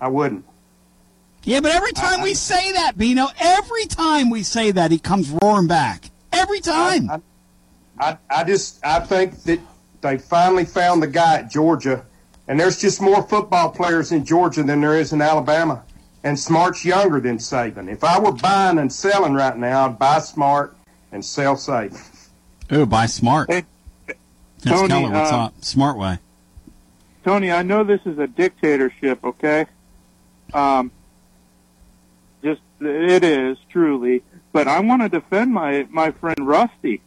I 0.00 0.06
wouldn't. 0.06 0.44
Yeah, 1.42 1.58
but 1.58 1.72
every 1.72 1.92
time 1.92 2.22
we 2.22 2.34
say 2.34 2.70
that, 2.72 2.96
Bino, 2.96 3.26
every 3.40 3.86
time 3.86 4.30
we 4.30 4.44
say 4.44 4.70
that, 4.70 4.92
he 4.92 5.00
comes 5.00 5.30
roaring 5.42 5.66
back. 5.66 6.10
Every 6.32 6.60
time. 6.60 7.22
I, 7.98 8.16
I 8.30 8.44
just 8.44 8.86
I 8.86 9.00
think 9.00 9.42
that 9.42 9.58
they 10.00 10.16
finally 10.16 10.64
found 10.64 11.02
the 11.02 11.08
guy 11.08 11.38
at 11.38 11.50
Georgia, 11.50 12.06
and 12.50 12.58
there's 12.58 12.80
just 12.80 13.00
more 13.00 13.22
football 13.22 13.70
players 13.70 14.10
in 14.10 14.24
Georgia 14.24 14.64
than 14.64 14.80
there 14.80 14.96
is 14.96 15.12
in 15.12 15.22
Alabama. 15.22 15.84
And 16.24 16.36
Smart's 16.36 16.84
younger 16.84 17.20
than 17.20 17.38
Saban. 17.38 17.88
If 17.88 18.02
I 18.02 18.18
were 18.18 18.32
buying 18.32 18.78
and 18.78 18.92
selling 18.92 19.34
right 19.34 19.56
now, 19.56 19.86
I'd 19.86 20.00
buy 20.00 20.18
Smart 20.18 20.76
and 21.12 21.24
sell 21.24 21.54
Saban. 21.54 22.04
Ooh, 22.72 22.86
buy 22.86 23.06
smart. 23.06 23.48
Vince 23.50 23.66
Tony, 24.64 24.88
Keller, 24.88 25.10
what's 25.12 25.32
um, 25.32 25.40
up? 25.40 25.64
Smart 25.64 25.96
way. 25.96 26.18
Tony, 27.24 27.52
I 27.52 27.62
know 27.62 27.84
this 27.84 28.00
is 28.04 28.18
a 28.18 28.26
dictatorship, 28.26 29.22
okay? 29.22 29.66
Um, 30.52 30.90
just 32.42 32.62
it 32.80 33.22
is 33.22 33.58
truly, 33.70 34.24
but 34.52 34.66
I 34.66 34.80
want 34.80 35.02
to 35.02 35.08
defend 35.08 35.52
my 35.52 35.86
my 35.88 36.10
friend 36.10 36.38
Rusty, 36.40 37.00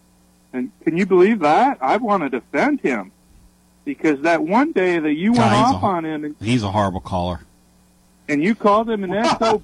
and 0.53 0.72
can 0.84 0.95
you 0.98 1.06
believe 1.06 1.40
that? 1.40 1.80
I 1.82 1.98
want 1.98 2.24
to 2.24 2.30
defend 2.30 2.80
him 2.80 3.12
because 3.86 4.22
that 4.22 4.44
one 4.44 4.72
day 4.72 5.00
that 5.00 5.14
you 5.14 5.32
went 5.34 5.52
God, 5.52 5.76
off 5.76 5.84
a- 5.84 5.86
on 5.86 6.06
him 6.06 6.24
and, 6.26 6.36
He's 6.40 6.64
a 6.64 6.72
horrible 6.72 7.02
caller. 7.02 7.42
and 8.30 8.44
you 8.44 8.56
called 8.56 8.90
him 8.90 9.04
an 9.04 9.12
sob, 9.40 9.64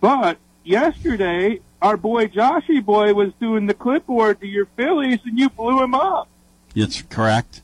but 0.00 0.38
yesterday 0.64 1.60
our 1.82 1.96
boy 1.96 2.26
Joshy 2.26 2.82
boy 2.84 3.12
was 3.12 3.32
doing 3.40 3.66
the 3.66 3.74
clipboard 3.74 4.40
to 4.40 4.46
your 4.46 4.66
Phillies, 4.76 5.20
and 5.24 5.38
you 5.38 5.50
blew 5.50 5.82
him 5.82 5.94
up. 5.94 6.28
It's 6.74 7.02
correct. 7.02 7.60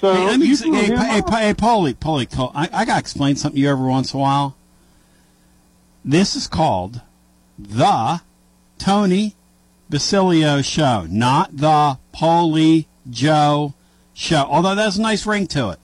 So 0.00 0.14
hey, 0.14 0.26
let 0.26 0.40
me 0.40 0.54
say, 0.54 0.70
hey, 0.70 0.96
Pa- 0.96 1.02
hey. 1.02 1.22
Pa- 1.22 1.36
hey, 1.38 1.54
Paulie, 1.54 1.94
Paulie, 1.94 2.50
I, 2.54 2.68
I 2.72 2.84
got 2.84 2.94
to 2.94 3.00
explain 3.00 3.36
something 3.36 3.56
to 3.56 3.60
you 3.62 3.68
every 3.68 3.86
once 3.88 4.14
in 4.14 4.18
a 4.20 4.22
while. 4.22 4.56
This 6.04 6.34
is 6.34 6.46
called 6.46 7.02
the 7.58 8.20
Tony 8.78 9.34
Basilio 9.90 10.62
Show, 10.62 11.06
not 11.10 11.56
the 11.56 11.98
Paulie 12.14 12.86
Joe 13.10 13.74
Show. 14.14 14.46
Although 14.50 14.74
that's 14.74 14.96
a 14.96 15.00
nice 15.00 15.26
ring 15.26 15.46
to 15.48 15.70
it. 15.70 15.78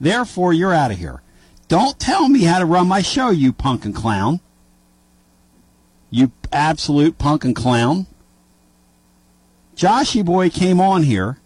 Therefore, 0.00 0.52
you're 0.52 0.72
out 0.72 0.92
of 0.92 0.98
here. 0.98 1.20
Don't 1.68 1.98
tell 1.98 2.28
me 2.28 2.42
how 2.42 2.58
to 2.58 2.64
run 2.64 2.86
my 2.86 3.02
show, 3.02 3.30
you 3.30 3.52
punk 3.52 3.84
and 3.84 3.94
clown. 3.94 4.40
You 6.10 6.30
absolute 6.52 7.18
punk 7.18 7.44
and 7.44 7.56
clown. 7.56 8.06
Joshy 9.74 10.24
Boy 10.24 10.50
came 10.50 10.80
on 10.80 11.04
here 11.04 11.38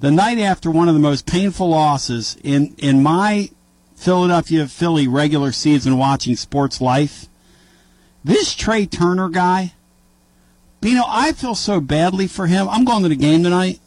the 0.00 0.10
night 0.10 0.38
after 0.38 0.70
one 0.70 0.88
of 0.88 0.94
the 0.94 1.00
most 1.00 1.26
painful 1.26 1.70
losses 1.70 2.36
in, 2.44 2.74
in 2.78 3.02
my 3.02 3.50
Philadelphia 3.96 4.68
Philly 4.68 5.08
regular 5.08 5.52
season 5.52 5.96
watching 5.96 6.36
sports 6.36 6.80
life. 6.80 7.26
This 8.22 8.54
Trea 8.54 8.86
Turner 8.86 9.28
guy, 9.28 9.72
you 10.82 10.94
know, 10.94 11.04
I 11.08 11.32
feel 11.32 11.54
so 11.54 11.80
badly 11.80 12.28
for 12.28 12.46
him. 12.46 12.68
I'm 12.68 12.84
going 12.84 13.02
to 13.02 13.08
the 13.08 13.16
game 13.16 13.42
tonight 13.42 13.80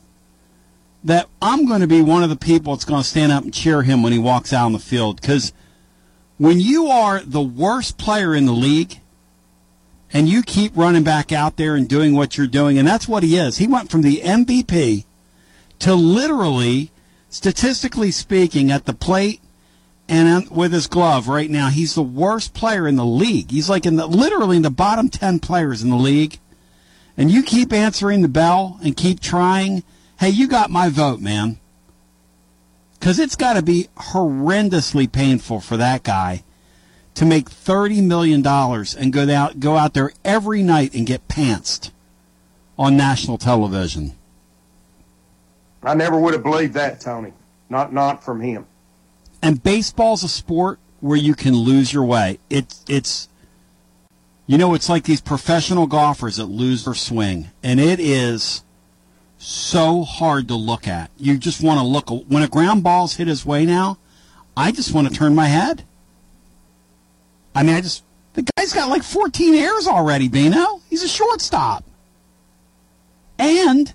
that 1.03 1.27
I'm 1.41 1.65
going 1.65 1.81
to 1.81 1.87
be 1.87 2.01
one 2.01 2.23
of 2.23 2.29
the 2.29 2.35
people 2.35 2.73
that's 2.73 2.85
going 2.85 3.01
to 3.01 3.07
stand 3.07 3.31
up 3.31 3.43
and 3.43 3.53
cheer 3.53 3.83
him 3.83 4.03
when 4.03 4.11
he 4.11 4.19
walks 4.19 4.51
out 4.51 4.65
on 4.65 4.73
the 4.73 4.79
field. 4.79 5.21
Because 5.21 5.53
when 6.37 6.59
you 6.59 6.87
are 6.87 7.21
the 7.21 7.41
worst 7.41 7.97
player 7.97 8.35
in 8.35 8.45
the 8.45 8.53
league 8.53 8.99
and 10.11 10.27
you 10.27 10.41
keep 10.41 10.75
running 10.75 11.03
back 11.03 11.31
out 11.31 11.57
there 11.57 11.75
and 11.75 11.87
doing 11.87 12.15
what 12.15 12.37
you're 12.37 12.47
doing, 12.47 12.77
and 12.77 12.87
that's 12.87 13.07
what 13.07 13.23
he 13.23 13.37
is. 13.37 13.57
He 13.57 13.67
went 13.67 13.91
from 13.91 14.01
the 14.01 14.21
MVP 14.21 15.05
to 15.79 15.95
literally, 15.95 16.91
statistically 17.29 18.11
speaking, 18.11 18.71
at 18.71 18.85
the 18.85 18.93
plate 18.93 19.39
and 20.09 20.49
with 20.49 20.73
his 20.73 20.87
glove 20.87 21.27
right 21.27 21.51
now, 21.51 21.69
he's 21.69 21.93
the 21.93 22.01
worst 22.01 22.55
player 22.55 22.87
in 22.87 22.95
the 22.95 23.05
league. 23.05 23.51
He's 23.51 23.69
like 23.69 23.85
in 23.85 23.95
the 23.95 24.07
literally 24.07 24.57
in 24.57 24.63
the 24.63 24.71
bottom 24.71 25.07
ten 25.07 25.37
players 25.37 25.83
in 25.83 25.91
the 25.91 25.95
league. 25.95 26.39
And 27.15 27.29
you 27.29 27.43
keep 27.43 27.71
answering 27.71 28.21
the 28.21 28.27
bell 28.27 28.79
and 28.83 28.97
keep 28.97 29.19
trying. 29.19 29.83
Hey, 30.19 30.29
you 30.29 30.49
got 30.49 30.69
my 30.69 30.89
vote, 30.89 31.21
man. 31.21 31.59
Because 32.99 33.19
it's 33.19 33.37
got 33.37 33.53
to 33.53 33.61
be 33.61 33.87
horrendously 33.95 35.09
painful 35.09 35.61
for 35.61 35.77
that 35.77 36.03
guy 36.03 36.43
to 37.15 37.25
make 37.25 37.49
thirty 37.49 38.01
million 38.01 38.41
dollars 38.41 38.93
and 38.93 39.13
go 39.13 39.29
out 39.33 39.61
go 39.61 39.77
out 39.77 39.93
there 39.93 40.11
every 40.25 40.61
night 40.61 40.93
and 40.93 41.07
get 41.07 41.29
pantsed 41.29 41.91
on 42.77 42.97
national 42.97 43.37
television. 43.37 44.13
I 45.83 45.93
never 45.93 46.19
would 46.19 46.33
have 46.33 46.43
believed 46.43 46.73
that, 46.73 46.99
Tony. 46.99 47.31
Not 47.69 47.93
not 47.93 48.21
from 48.21 48.41
him. 48.41 48.65
And 49.41 49.63
baseball's 49.63 50.25
a 50.25 50.29
sport 50.29 50.79
where 50.99 51.17
you 51.17 51.33
can 51.33 51.55
lose 51.55 51.93
your 51.93 52.03
way. 52.03 52.39
It's 52.49 52.83
it's 52.89 53.29
you 54.47 54.57
know, 54.57 54.73
it's 54.73 54.89
like 54.89 55.05
these 55.05 55.21
professional 55.21 55.87
golfers 55.87 56.35
that 56.35 56.47
lose 56.47 56.83
their 56.83 56.93
swing, 56.93 57.51
and 57.63 57.79
it 57.79 58.01
is 58.01 58.63
so 59.39 60.03
hard 60.03 60.49
to 60.49 60.55
look 60.55 60.87
at. 60.87 61.09
You 61.17 61.37
just 61.37 61.63
want 61.63 61.79
to 61.79 61.85
look 61.85 62.09
when 62.27 62.43
a 62.43 62.47
ground 62.47 62.83
ball's 62.83 63.15
hit 63.15 63.27
his 63.27 63.45
way 63.45 63.65
now. 63.65 63.97
I 64.55 64.71
just 64.71 64.93
want 64.93 65.07
to 65.07 65.13
turn 65.13 65.33
my 65.33 65.47
head. 65.47 65.85
I 67.55 67.63
mean, 67.63 67.75
I 67.75 67.81
just 67.81 68.03
the 68.33 68.45
guy's 68.55 68.73
got 68.73 68.89
like 68.89 69.03
14 69.03 69.55
airs 69.55 69.87
already, 69.87 70.27
Bino. 70.27 70.81
He's 70.89 71.03
a 71.03 71.07
shortstop. 71.07 71.85
And 73.39 73.93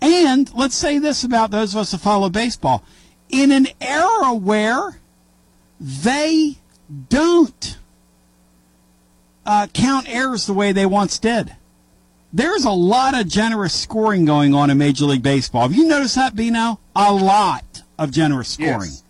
and 0.00 0.52
let's 0.54 0.74
say 0.74 0.98
this 0.98 1.22
about 1.22 1.50
those 1.50 1.74
of 1.74 1.80
us 1.80 1.92
who 1.92 1.98
follow 1.98 2.30
baseball. 2.30 2.82
In 3.28 3.52
an 3.52 3.68
era 3.80 4.34
where 4.34 5.00
they 5.78 6.56
don't 7.08 7.78
uh, 9.44 9.66
count 9.72 10.08
errors 10.08 10.46
the 10.46 10.54
way 10.54 10.72
they 10.72 10.86
once 10.86 11.18
did. 11.18 11.54
There's 12.34 12.64
a 12.64 12.72
lot 12.72 13.14
of 13.14 13.28
generous 13.28 13.72
scoring 13.72 14.24
going 14.24 14.56
on 14.56 14.68
in 14.68 14.76
Major 14.76 15.04
League 15.04 15.22
Baseball. 15.22 15.62
Have 15.62 15.72
you 15.72 15.86
noticed 15.86 16.16
that, 16.16 16.34
Bino? 16.34 16.80
A 16.96 17.12
lot 17.12 17.84
of 17.96 18.10
generous 18.10 18.48
scoring. 18.48 18.90
Yes. 18.90 19.04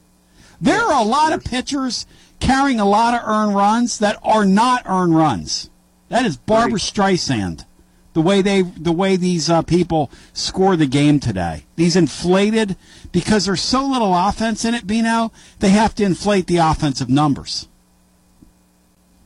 There 0.61 0.83
are 0.83 1.01
a 1.01 1.07
lot 1.07 1.33
of 1.33 1.43
pitchers 1.43 2.05
carrying 2.39 2.81
a 2.81 2.85
lot 2.85 3.15
of 3.15 3.27
earned 3.27 3.57
runs 3.57 3.99
that 4.01 4.19
are 4.23 4.45
not 4.45 4.83
earned 4.85 5.17
runs. 5.17 5.71
That 6.11 6.27
is 6.27 6.37
Barbra 6.37 6.79
Streisand. 6.79 7.65
The 8.13 8.21
way 8.21 8.43
they, 8.43 8.61
the 8.61 8.93
way 8.93 9.17
these 9.17 9.49
uh, 9.49 9.63
people 9.63 10.11
score 10.35 10.77
the 10.77 10.85
game 10.85 11.19
today. 11.19 11.65
These 11.77 11.97
inflated 11.97 12.77
because 13.11 13.47
there's 13.47 13.63
so 13.63 13.87
little 13.87 14.15
offense 14.15 14.67
in 14.67 14.75
it. 14.75 14.87
Bino, 14.87 15.33
they 15.61 15.71
have 15.71 15.95
to 15.95 16.05
inflate 16.05 16.47
the 16.47 16.59
offensive 16.59 17.09
numbers. 17.09 17.69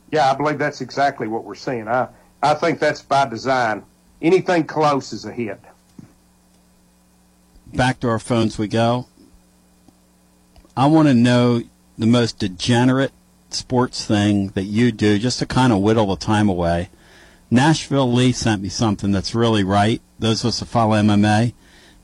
Yeah, 0.09 0.31
I 0.31 0.35
believe 0.35 0.57
that's 0.57 0.79
exactly 0.79 1.27
what 1.27 1.43
we're 1.43 1.55
seeing. 1.55 1.89
I 1.89 2.07
I 2.41 2.53
think 2.53 2.79
that's 2.79 3.01
by 3.01 3.27
design. 3.27 3.83
Anything 4.21 4.65
close 4.65 5.13
is 5.13 5.25
a 5.25 5.31
hit. 5.31 5.59
Back 7.73 7.99
to 8.01 8.09
our 8.09 8.19
phones 8.19 8.57
we 8.57 8.67
go. 8.67 9.07
I 10.75 10.87
want 10.87 11.07
to 11.07 11.13
know 11.13 11.63
the 11.97 12.07
most 12.07 12.39
degenerate 12.39 13.11
sports 13.49 14.05
thing 14.05 14.49
that 14.49 14.63
you 14.63 14.91
do 14.91 15.19
just 15.19 15.39
to 15.39 15.45
kind 15.45 15.73
of 15.73 15.79
whittle 15.79 16.07
the 16.07 16.15
time 16.15 16.49
away. 16.49 16.89
Nashville 17.51 18.11
Lee 18.11 18.31
sent 18.31 18.61
me 18.61 18.69
something 18.69 19.11
that's 19.11 19.35
really 19.35 19.63
right. 19.63 20.01
Those 20.19 20.43
of 20.43 20.49
us 20.49 20.59
who 20.59 20.65
follow 20.65 20.95
MMA. 20.95 21.53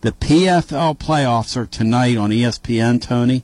The 0.02 0.12
PFL 0.12 0.98
playoffs 0.98 1.58
are 1.58 1.66
tonight 1.66 2.18
on 2.18 2.32
ESPN, 2.32 3.02
Tony. 3.02 3.44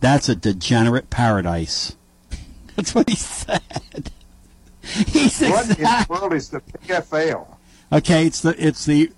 That's 0.00 0.28
a 0.28 0.34
degenerate 0.34 1.10
paradise. 1.10 1.96
That's 2.76 2.94
what 2.94 3.08
he 3.08 3.16
said. 3.16 3.60
He's 4.82 5.40
What 5.40 5.70
in 5.70 5.84
the 5.84 6.06
world 6.08 6.32
is 6.32 6.48
the 6.48 6.60
PFL? 6.60 7.46
Okay, 7.92 8.24
it's 8.24 8.40
the 8.40 8.54
it's 8.56 8.84
the 8.84 9.10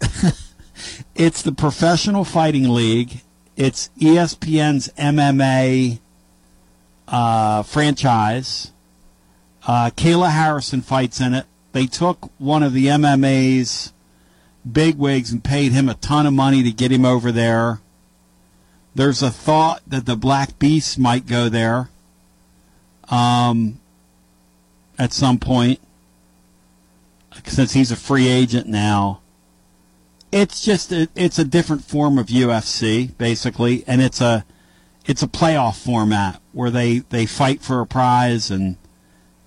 it's 1.14 1.42
the 1.42 1.52
professional 1.52 2.24
fighting 2.24 2.70
league. 2.70 3.20
It's 3.54 3.90
ESPN's 4.00 4.88
MMA 4.96 6.00
uh, 7.06 7.62
franchise. 7.64 8.72
Uh, 9.66 9.90
Kayla 9.90 10.30
Harrison 10.30 10.80
fights 10.80 11.20
in 11.20 11.34
it. 11.34 11.44
They 11.72 11.84
took 11.84 12.30
one 12.38 12.62
of 12.62 12.72
the 12.72 12.86
MMA's 12.86 13.92
bigwigs 14.70 15.30
and 15.30 15.44
paid 15.44 15.72
him 15.72 15.90
a 15.90 15.94
ton 15.94 16.24
of 16.24 16.32
money 16.32 16.62
to 16.62 16.72
get 16.72 16.90
him 16.90 17.04
over 17.04 17.30
there. 17.30 17.80
There's 18.94 19.22
a 19.22 19.30
thought 19.30 19.82
that 19.86 20.06
the 20.06 20.16
Black 20.16 20.58
Beast 20.58 20.98
might 20.98 21.26
go 21.26 21.50
there 21.50 21.90
um, 23.10 23.80
at 24.98 25.12
some 25.12 25.38
point 25.38 25.78
since 27.44 27.72
he's 27.72 27.90
a 27.90 27.96
free 27.96 28.28
agent 28.28 28.66
now. 28.66 29.20
It's 30.30 30.64
just 30.64 30.92
a, 30.92 31.08
it's 31.14 31.38
a 31.38 31.44
different 31.44 31.84
form 31.84 32.18
of 32.18 32.26
UFC 32.26 33.16
basically, 33.18 33.84
and 33.86 34.00
it's 34.00 34.20
a 34.20 34.44
it's 35.04 35.22
a 35.22 35.28
playoff 35.28 35.82
format 35.82 36.40
where 36.52 36.70
they, 36.70 36.98
they 36.98 37.26
fight 37.26 37.60
for 37.60 37.80
a 37.80 37.86
prize 37.86 38.50
and 38.50 38.76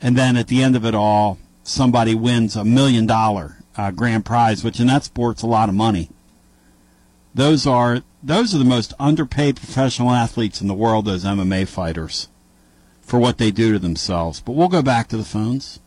and 0.01 0.17
then 0.17 0.37
at 0.37 0.47
the 0.47 0.61
end 0.61 0.75
of 0.75 0.85
it 0.85 0.93
all, 0.93 1.39
somebody 1.63 2.13
wins 2.13 2.55
a 2.55 2.65
million 2.65 3.05
dollar 3.05 3.57
uh, 3.77 3.91
grand 3.91 4.25
prize, 4.25 4.63
which 4.63 4.79
in 4.79 4.87
that 4.87 5.03
sport's 5.03 5.41
a 5.41 5.47
lot 5.47 5.69
of 5.69 5.75
money. 5.75 6.09
Those 7.33 7.65
are 7.65 8.03
those 8.21 8.53
are 8.55 8.59
the 8.59 8.65
most 8.65 8.93
underpaid 8.99 9.57
professional 9.57 10.11
athletes 10.11 10.61
in 10.61 10.67
the 10.67 10.73
world. 10.73 11.05
Those 11.05 11.25
MMA 11.25 11.67
fighters 11.67 12.27
for 13.01 13.19
what 13.19 13.37
they 13.37 13.51
do 13.51 13.73
to 13.73 13.79
themselves. 13.79 14.41
But 14.41 14.53
we'll 14.53 14.67
go 14.67 14.81
back 14.81 15.07
to 15.09 15.17
the 15.17 15.23
phones. 15.23 15.79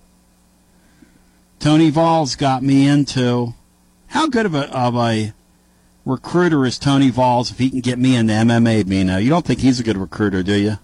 Tony 1.58 1.90
Vols 1.90 2.36
got 2.36 2.62
me 2.62 2.86
into 2.86 3.54
how 4.08 4.28
good 4.28 4.46
of 4.46 4.54
a 4.54 4.70
of 4.74 4.94
a 4.96 5.32
recruiter 6.04 6.64
is 6.64 6.78
Tony 6.78 7.10
Vols 7.10 7.50
if 7.50 7.58
he 7.58 7.68
can 7.70 7.80
get 7.80 7.98
me 7.98 8.14
into 8.16 8.32
MMA, 8.32 8.86
Mino? 8.86 9.18
You 9.18 9.28
don't 9.28 9.44
think 9.44 9.60
he's 9.60 9.80
a 9.80 9.82
good 9.82 9.96
recruiter, 9.96 10.42
do 10.42 10.54
you? 10.54 10.78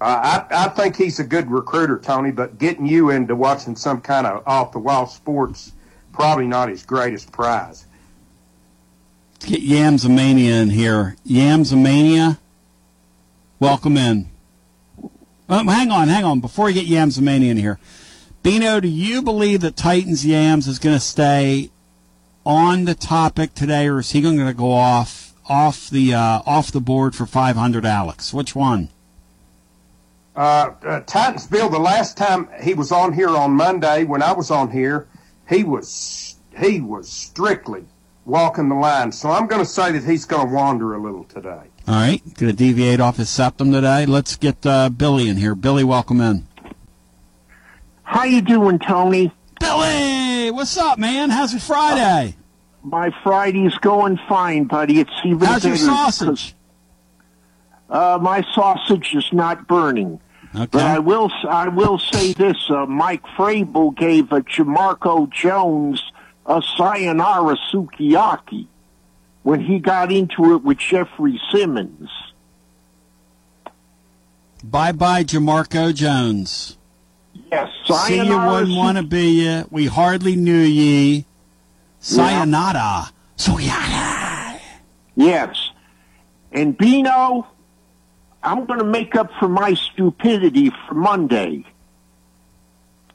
Uh, 0.00 0.44
I 0.50 0.66
I 0.66 0.68
think 0.68 0.96
he's 0.96 1.18
a 1.18 1.24
good 1.24 1.50
recruiter, 1.50 1.98
Tony. 1.98 2.30
But 2.30 2.58
getting 2.58 2.86
you 2.86 3.10
into 3.10 3.34
watching 3.34 3.76
some 3.76 4.00
kind 4.00 4.26
of 4.26 4.46
off 4.46 4.72
the 4.72 4.78
wall 4.78 5.06
sports 5.06 5.72
probably 6.12 6.46
not 6.46 6.68
his 6.68 6.84
greatest 6.84 7.32
prize. 7.32 7.86
Let's 9.34 9.46
get 9.46 9.62
Yamsomania 9.62 10.62
in 10.62 10.70
here. 10.70 11.16
Yamsomania, 11.26 12.38
welcome 13.60 13.96
in. 13.96 14.28
Um, 15.48 15.68
hang 15.68 15.90
on, 15.90 16.08
hang 16.08 16.24
on. 16.24 16.40
Before 16.40 16.66
we 16.66 16.74
get 16.74 16.86
Yamsomania 16.86 17.50
in 17.50 17.56
here, 17.56 17.78
Bino, 18.42 18.80
do 18.80 18.88
you 18.88 19.22
believe 19.22 19.60
that 19.60 19.76
Titans 19.76 20.24
Yams 20.24 20.66
is 20.68 20.78
going 20.78 20.96
to 20.96 21.00
stay 21.00 21.70
on 22.46 22.84
the 22.84 22.94
topic 22.94 23.54
today, 23.54 23.88
or 23.88 23.98
is 23.98 24.12
he 24.12 24.20
going 24.20 24.38
to 24.38 24.54
go 24.54 24.72
off 24.72 25.34
off 25.48 25.90
the 25.90 26.14
uh, 26.14 26.42
off 26.46 26.70
the 26.70 26.80
board 26.80 27.14
for 27.14 27.26
500, 27.26 27.84
Alex? 27.84 28.32
Which 28.32 28.54
one? 28.54 28.90
Uh, 30.36 30.72
uh, 30.86 31.00
Titans 31.00 31.46
Bill, 31.46 31.68
the 31.68 31.78
last 31.80 32.16
time 32.16 32.48
he 32.62 32.74
was 32.74 32.92
on 32.92 33.12
here 33.12 33.30
on 33.30 33.50
Monday, 33.52 34.04
when 34.04 34.22
I 34.22 34.32
was 34.32 34.50
on 34.50 34.70
here, 34.70 35.08
he 35.48 35.64
was 35.64 36.36
he 36.56 36.80
was 36.80 37.10
strictly 37.10 37.84
walking 38.24 38.68
the 38.68 38.74
line. 38.74 39.10
So 39.12 39.30
I'm 39.30 39.46
going 39.46 39.62
to 39.62 39.68
say 39.68 39.92
that 39.92 40.04
he's 40.04 40.24
going 40.24 40.48
to 40.48 40.54
wander 40.54 40.94
a 40.94 41.02
little 41.02 41.24
today. 41.24 41.62
All 41.88 41.94
right, 41.94 42.22
going 42.34 42.50
to 42.50 42.56
deviate 42.56 43.00
off 43.00 43.16
his 43.16 43.30
septum 43.30 43.72
today. 43.72 44.06
Let's 44.06 44.36
get 44.36 44.64
uh, 44.64 44.90
Billy 44.90 45.28
in 45.28 45.38
here. 45.38 45.54
Billy, 45.54 45.84
welcome 45.84 46.20
in. 46.20 46.47
How 48.08 48.24
you 48.24 48.40
doing, 48.40 48.78
Tony? 48.78 49.30
Billy, 49.60 50.50
what's 50.50 50.78
up, 50.78 50.98
man? 50.98 51.28
How's 51.28 51.52
your 51.52 51.60
Friday? 51.60 52.36
My 52.82 53.10
Friday's 53.22 53.74
going 53.74 54.18
fine, 54.26 54.64
buddy. 54.64 55.00
It's 55.00 55.10
even 55.26 55.46
How's 55.46 55.62
your 55.62 55.76
sausage? 55.76 56.54
Uh, 57.90 58.18
my 58.20 58.42
sausage 58.54 59.14
is 59.14 59.28
not 59.30 59.68
burning. 59.68 60.20
But 60.54 60.74
I 60.76 61.00
will, 61.00 61.30
I 61.46 61.68
will 61.68 61.98
say 61.98 62.32
this: 62.32 62.56
uh, 62.70 62.86
Mike 62.86 63.24
Vrabel 63.36 63.94
gave 63.94 64.32
uh, 64.32 64.40
Jamarco 64.40 65.30
Jones 65.30 66.02
a 66.46 66.62
sayonara 66.78 67.58
sukiyaki 67.70 68.68
when 69.42 69.60
he 69.60 69.80
got 69.80 70.10
into 70.10 70.54
it 70.54 70.64
with 70.64 70.78
Jeffrey 70.78 71.38
Simmons. 71.52 72.08
Bye 74.64 74.92
bye, 74.92 75.24
Jamarco 75.24 75.94
Jones. 75.94 76.77
Yes, 77.50 77.70
See 77.86 78.16
you 78.16 78.24
sayonara 78.24 78.52
wouldn't 78.52 78.76
want 78.76 78.98
to 78.98 79.04
be 79.04 79.42
ye. 79.42 79.64
We 79.70 79.86
hardly 79.86 80.36
knew 80.36 80.60
ye. 80.60 81.24
Sayonara. 82.00 83.10
Sayonara. 83.36 84.60
Yes. 85.16 85.70
And 86.52 86.76
Bino, 86.76 87.46
I'm 88.42 88.66
going 88.66 88.78
to 88.78 88.84
make 88.84 89.16
up 89.16 89.30
for 89.38 89.48
my 89.48 89.74
stupidity 89.74 90.70
for 90.86 90.94
Monday. 90.94 91.64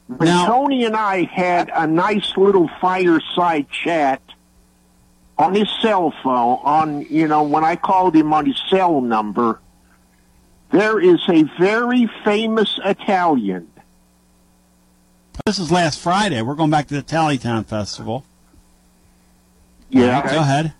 When 0.06 0.28
Tony 0.46 0.84
and 0.84 0.94
I 0.96 1.24
had 1.24 1.70
a 1.74 1.86
nice 1.86 2.36
little 2.36 2.68
fireside 2.80 3.70
chat 3.70 4.20
on 5.38 5.54
his 5.54 5.68
cell 5.80 6.12
phone, 6.22 6.58
on, 6.62 7.06
you 7.08 7.26
know, 7.26 7.42
when 7.42 7.64
I 7.64 7.76
called 7.76 8.14
him 8.14 8.32
on 8.32 8.46
his 8.46 8.60
cell 8.68 9.00
number, 9.00 9.60
there 10.70 11.00
is 11.00 11.20
a 11.28 11.44
very 11.58 12.10
famous 12.22 12.78
Italian. 12.84 13.68
This 15.46 15.58
is 15.58 15.70
last 15.70 16.00
Friday. 16.00 16.40
We're 16.42 16.54
going 16.54 16.70
back 16.70 16.88
to 16.88 16.94
the 16.94 17.02
Tallytown 17.02 17.66
Festival. 17.66 18.24
Yeah. 19.90 20.22
Go 20.22 20.40
ahead. 20.40 20.72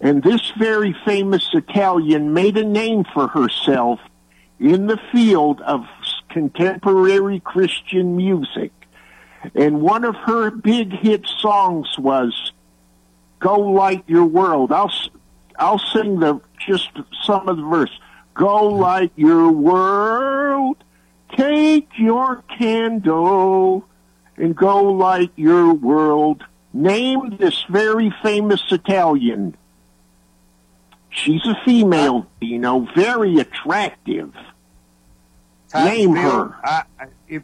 And 0.00 0.22
this 0.22 0.52
very 0.58 0.94
famous 1.04 1.48
Italian 1.52 2.32
made 2.32 2.56
a 2.56 2.64
name 2.64 3.04
for 3.12 3.28
herself 3.28 3.98
in 4.60 4.86
the 4.86 4.98
field 5.10 5.60
of 5.62 5.84
contemporary 6.28 7.40
Christian 7.40 8.16
music. 8.16 8.72
And 9.54 9.82
one 9.82 10.04
of 10.04 10.14
her 10.14 10.50
big 10.50 10.92
hit 10.92 11.26
songs 11.26 11.98
was 11.98 12.52
Go 13.40 13.58
Light 13.58 14.04
Your 14.06 14.24
World. 14.24 14.70
I'll, 14.70 14.92
I'll 15.58 15.80
sing 15.80 16.20
the, 16.20 16.40
just 16.64 16.90
some 17.24 17.48
of 17.48 17.56
the 17.56 17.64
verse. 17.64 17.90
Go 18.34 18.68
light 18.68 19.12
your 19.16 19.50
world, 19.50 20.76
take 21.36 21.88
your 21.98 22.42
candle, 22.58 23.86
and 24.36 24.54
go 24.56 24.84
light 24.92 25.32
your 25.36 25.72
world. 25.74 26.44
Name 26.72 27.36
this 27.38 27.64
very 27.68 28.12
famous 28.22 28.62
Italian. 28.70 29.56
She's 31.10 31.44
a 31.46 31.54
female, 31.64 32.26
you 32.40 32.58
know, 32.58 32.88
very 32.94 33.36
attractive. 33.38 34.34
Name 35.74 36.14
Bill, 36.14 36.22
her. 36.22 36.56
I, 36.64 36.82
I- 36.98 37.06
if, 37.28 37.42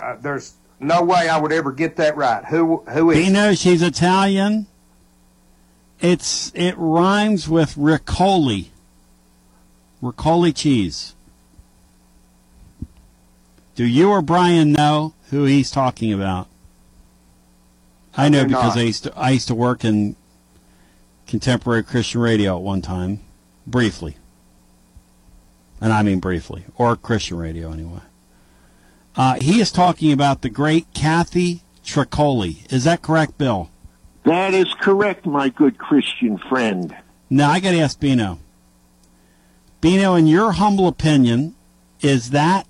uh, 0.00 0.16
there's 0.20 0.54
no 0.80 1.02
way 1.02 1.28
I 1.28 1.38
would 1.38 1.52
ever 1.52 1.70
get 1.72 1.96
that 1.96 2.16
right. 2.16 2.44
Who 2.44 2.78
who 2.88 3.10
is? 3.12 3.18
Bino, 3.18 3.54
she's 3.54 3.82
Italian. 3.82 4.66
It's 6.00 6.50
it 6.56 6.74
rhymes 6.76 7.48
with 7.48 7.74
Riccoli. 7.76 8.66
Riccoli 10.02 10.54
cheese. 10.54 11.14
Do 13.74 13.84
you 13.84 14.10
or 14.10 14.22
Brian 14.22 14.72
know 14.72 15.14
who 15.30 15.44
he's 15.44 15.70
talking 15.70 16.12
about? 16.12 16.48
I 18.16 18.28
know 18.28 18.44
because 18.44 18.76
not. 18.76 18.78
I 18.78 18.82
used 18.82 19.04
to 19.04 19.18
I 19.18 19.30
used 19.30 19.48
to 19.48 19.54
work 19.54 19.84
in 19.84 20.16
contemporary 21.26 21.82
Christian 21.82 22.20
radio 22.20 22.56
at 22.56 22.62
one 22.62 22.82
time, 22.82 23.20
briefly. 23.66 24.16
And 25.80 25.92
I 25.92 26.02
mean 26.02 26.20
briefly, 26.20 26.64
or 26.76 26.94
Christian 26.94 27.38
radio 27.38 27.72
anyway. 27.72 28.00
Uh, 29.16 29.38
he 29.40 29.60
is 29.60 29.72
talking 29.72 30.12
about 30.12 30.42
the 30.42 30.50
great 30.50 30.86
Kathy 30.94 31.62
Troccoli. 31.84 32.70
Is 32.72 32.84
that 32.84 33.02
correct, 33.02 33.36
Bill? 33.38 33.70
That 34.24 34.54
is 34.54 34.72
correct, 34.80 35.26
my 35.26 35.48
good 35.48 35.78
Christian 35.78 36.38
friend. 36.38 36.96
Now 37.28 37.50
I 37.50 37.60
got 37.60 37.72
to 37.72 37.80
ask 37.80 37.98
Bino. 37.98 38.38
Bino, 39.80 40.14
in 40.14 40.26
your 40.26 40.52
humble 40.52 40.86
opinion, 40.86 41.56
is 42.00 42.30
that 42.30 42.66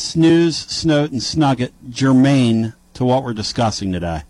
snooze, 0.00 0.56
snout, 0.56 1.10
and 1.10 1.22
snugget 1.22 1.72
germane 1.88 2.74
to 2.94 3.04
what 3.04 3.22
we're 3.22 3.32
discussing 3.32 3.92
today? 3.92 4.22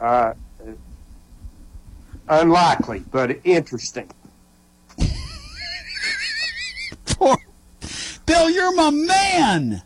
Uh, 0.00 0.34
unlikely, 2.28 3.02
but 3.10 3.38
interesting. 3.44 4.10
Poor 7.06 7.36
Bill, 8.26 8.50
you're 8.50 8.74
my 8.74 8.90
man. 8.90 9.82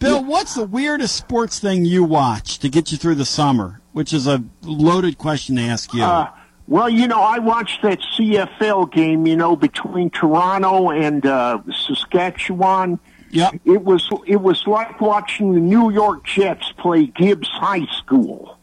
Bill, 0.00 0.24
what's 0.24 0.54
the 0.54 0.64
weirdest 0.64 1.14
sports 1.14 1.60
thing 1.60 1.84
you 1.84 2.02
watch 2.02 2.58
to 2.58 2.68
get 2.68 2.90
you 2.90 2.98
through 2.98 3.14
the 3.14 3.24
summer? 3.24 3.80
Which 3.92 4.12
is 4.12 4.26
a 4.26 4.42
loaded 4.62 5.18
question 5.18 5.56
to 5.56 5.62
ask 5.62 5.92
you. 5.94 6.02
Uh, 6.02 6.30
well, 6.70 6.88
you 6.88 7.08
know, 7.08 7.20
I 7.20 7.40
watched 7.40 7.82
that 7.82 7.98
CFL 7.98 8.92
game, 8.92 9.26
you 9.26 9.34
know, 9.34 9.56
between 9.56 10.08
Toronto 10.08 10.90
and 10.90 11.26
uh, 11.26 11.58
Saskatchewan. 11.68 13.00
Yeah. 13.32 13.50
It 13.64 13.82
was 13.82 14.08
it 14.24 14.40
was 14.40 14.64
like 14.68 15.00
watching 15.00 15.52
the 15.52 15.58
New 15.58 15.90
York 15.90 16.24
Jets 16.24 16.70
play 16.78 17.06
Gibbs 17.06 17.48
High 17.48 17.86
School. 17.98 18.56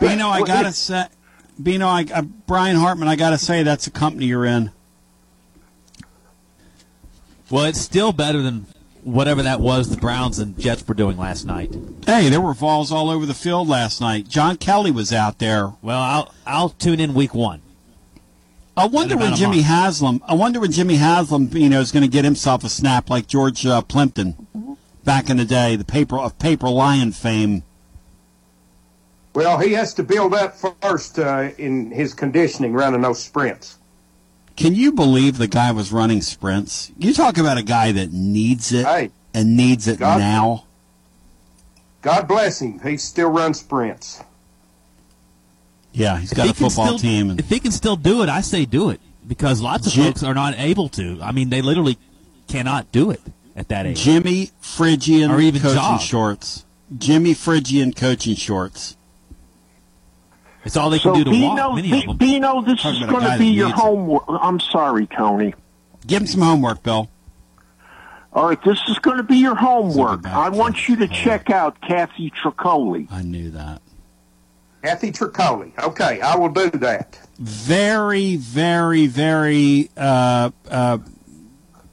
Bino, 0.00 0.28
I 0.28 0.40
gotta 0.40 0.72
say, 0.72 1.04
Bino, 1.62 1.86
I, 1.86 2.06
uh, 2.12 2.22
Brian 2.22 2.76
Hartman, 2.76 3.08
I 3.08 3.16
gotta 3.16 3.38
say 3.38 3.62
that's 3.62 3.86
a 3.86 3.90
company 3.90 4.24
you're 4.24 4.46
in. 4.46 4.70
Well, 7.50 7.66
it's 7.66 7.80
still 7.80 8.14
better 8.14 8.40
than 8.40 8.66
whatever 9.06 9.42
that 9.42 9.60
was 9.60 9.88
the 9.88 9.96
Browns 9.96 10.38
and 10.38 10.58
Jets 10.58 10.86
were 10.86 10.94
doing 10.94 11.16
last 11.16 11.46
night. 11.46 11.74
Hey, 12.04 12.28
there 12.28 12.40
were 12.40 12.54
balls 12.54 12.90
all 12.90 13.08
over 13.08 13.24
the 13.24 13.34
field 13.34 13.68
last 13.68 14.00
night. 14.00 14.28
John 14.28 14.56
Kelly 14.56 14.90
was 14.90 15.12
out 15.12 15.38
there. 15.38 15.72
Well, 15.80 16.00
I'll 16.00 16.34
I'll 16.46 16.68
tune 16.70 17.00
in 17.00 17.14
week 17.14 17.34
one. 17.34 17.62
I 18.76 18.86
wonder 18.86 19.16
when 19.16 19.34
Jimmy 19.34 19.56
month. 19.56 19.68
Haslam. 19.68 20.22
I 20.26 20.34
wonder 20.34 20.60
when 20.60 20.72
Jimmy 20.72 20.96
Haslam, 20.96 21.48
you 21.52 21.70
know, 21.70 21.80
is 21.80 21.92
going 21.92 22.02
to 22.02 22.10
get 22.10 22.24
himself 22.26 22.62
a 22.62 22.68
snap 22.68 23.08
like 23.08 23.26
George 23.26 23.64
uh, 23.64 23.80
Plimpton 23.80 24.76
back 25.04 25.30
in 25.30 25.38
the 25.38 25.46
day, 25.46 25.76
the 25.76 25.84
paper 25.84 26.18
of 26.18 26.38
paper 26.38 26.68
lion 26.68 27.12
fame. 27.12 27.62
Well, 29.34 29.58
he 29.58 29.72
has 29.72 29.94
to 29.94 30.02
build 30.02 30.34
up 30.34 30.56
first 30.82 31.18
uh, 31.18 31.50
in 31.58 31.90
his 31.90 32.12
conditioning 32.12 32.72
running 32.72 33.02
those 33.02 33.22
sprints. 33.22 33.78
Can 34.56 34.74
you 34.74 34.92
believe 34.92 35.36
the 35.38 35.46
guy 35.48 35.70
was 35.72 35.92
running 35.92 36.22
sprints? 36.22 36.90
You 36.98 37.12
talk 37.12 37.36
about 37.38 37.58
a 37.58 37.62
guy 37.62 37.92
that 37.92 38.12
needs 38.12 38.72
it 38.72 38.86
Hey. 38.86 39.10
and 39.34 39.56
needs 39.56 39.86
it 39.86 39.98
God- 39.98 40.18
now. 40.18 40.64
God 42.02 42.26
bless 42.28 42.60
him. 42.62 42.80
He 42.82 42.96
still 42.96 43.28
runs 43.30 43.60
sprints. 43.60 44.20
Yeah, 45.92 46.18
he's 46.18 46.32
got 46.32 46.44
he 46.44 46.50
a 46.50 46.54
can 46.54 46.68
football 46.68 46.86
still- 46.86 46.98
team. 46.98 47.30
And 47.30 47.40
If 47.40 47.48
he 47.48 47.58
can 47.58 47.72
still 47.72 47.96
do 47.96 48.22
it, 48.22 48.28
I 48.28 48.40
say 48.42 48.64
do 48.64 48.90
it 48.90 49.00
because 49.26 49.60
lots 49.60 49.86
of 49.86 49.92
Jim- 49.92 50.06
folks 50.06 50.22
are 50.22 50.34
not 50.34 50.54
able 50.58 50.88
to. 50.90 51.18
I 51.22 51.32
mean, 51.32 51.50
they 51.50 51.62
literally 51.62 51.98
cannot 52.48 52.92
do 52.92 53.10
it 53.10 53.20
at 53.56 53.68
that 53.68 53.86
age. 53.86 54.00
Jimmy 54.02 54.50
Phrygian 54.60 55.30
Or 55.30 55.40
even 55.40 55.60
coaching 55.60 55.76
jog. 55.76 56.00
shorts. 56.00 56.64
Jimmy 56.96 57.34
Phrygian 57.34 57.92
coaching 57.92 58.36
shorts. 58.36 58.96
It's 60.66 60.76
all 60.76 60.90
they 60.90 60.98
so 60.98 61.12
can 61.12 61.20
do 61.22 61.24
to 61.24 61.30
Bino, 61.30 61.54
walk. 61.68 61.76
Many 61.76 61.90
Bi- 61.90 61.96
of 61.98 62.06
them. 62.06 62.16
Bino, 62.18 62.60
this 62.62 62.82
Talking 62.82 63.02
is 63.04 63.08
going 63.08 63.24
to 63.30 63.38
be 63.38 63.46
your 63.46 63.66
needs 63.68 63.78
it. 63.78 63.82
homework. 63.82 64.24
I'm 64.28 64.58
sorry, 64.60 65.06
Tony. 65.06 65.54
Give 66.06 66.22
him 66.22 66.26
some 66.26 66.42
homework, 66.42 66.82
Bill. 66.82 67.08
All 68.32 68.48
right, 68.48 68.62
this 68.64 68.78
is 68.88 68.98
going 68.98 69.16
to 69.16 69.22
be 69.22 69.36
your 69.38 69.54
homework. 69.54 70.26
I 70.26 70.48
want 70.50 70.88
you 70.88 70.96
to 70.96 71.08
check 71.08 71.50
out 71.50 71.80
Kathy 71.80 72.30
Troccoli. 72.32 73.06
I 73.10 73.22
knew 73.22 73.50
that. 73.52 73.80
Kathy 74.82 75.10
Troccoli. 75.12 75.72
Okay, 75.78 76.20
I 76.20 76.36
will 76.36 76.50
do 76.50 76.68
that. 76.70 77.18
Very, 77.38 78.36
very, 78.36 79.06
very 79.06 79.88
uh, 79.96 80.50
uh, 80.70 80.98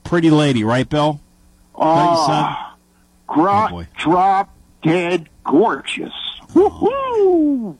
pretty 0.03 0.29
lady, 0.31 0.63
right, 0.63 0.87
Bill? 0.89 1.21
Oh, 1.75 2.73
gro- 3.27 3.69
boy. 3.69 3.87
drop 3.97 4.53
dead 4.83 5.29
gorgeous. 5.45 6.13
Woohoo! 6.53 7.77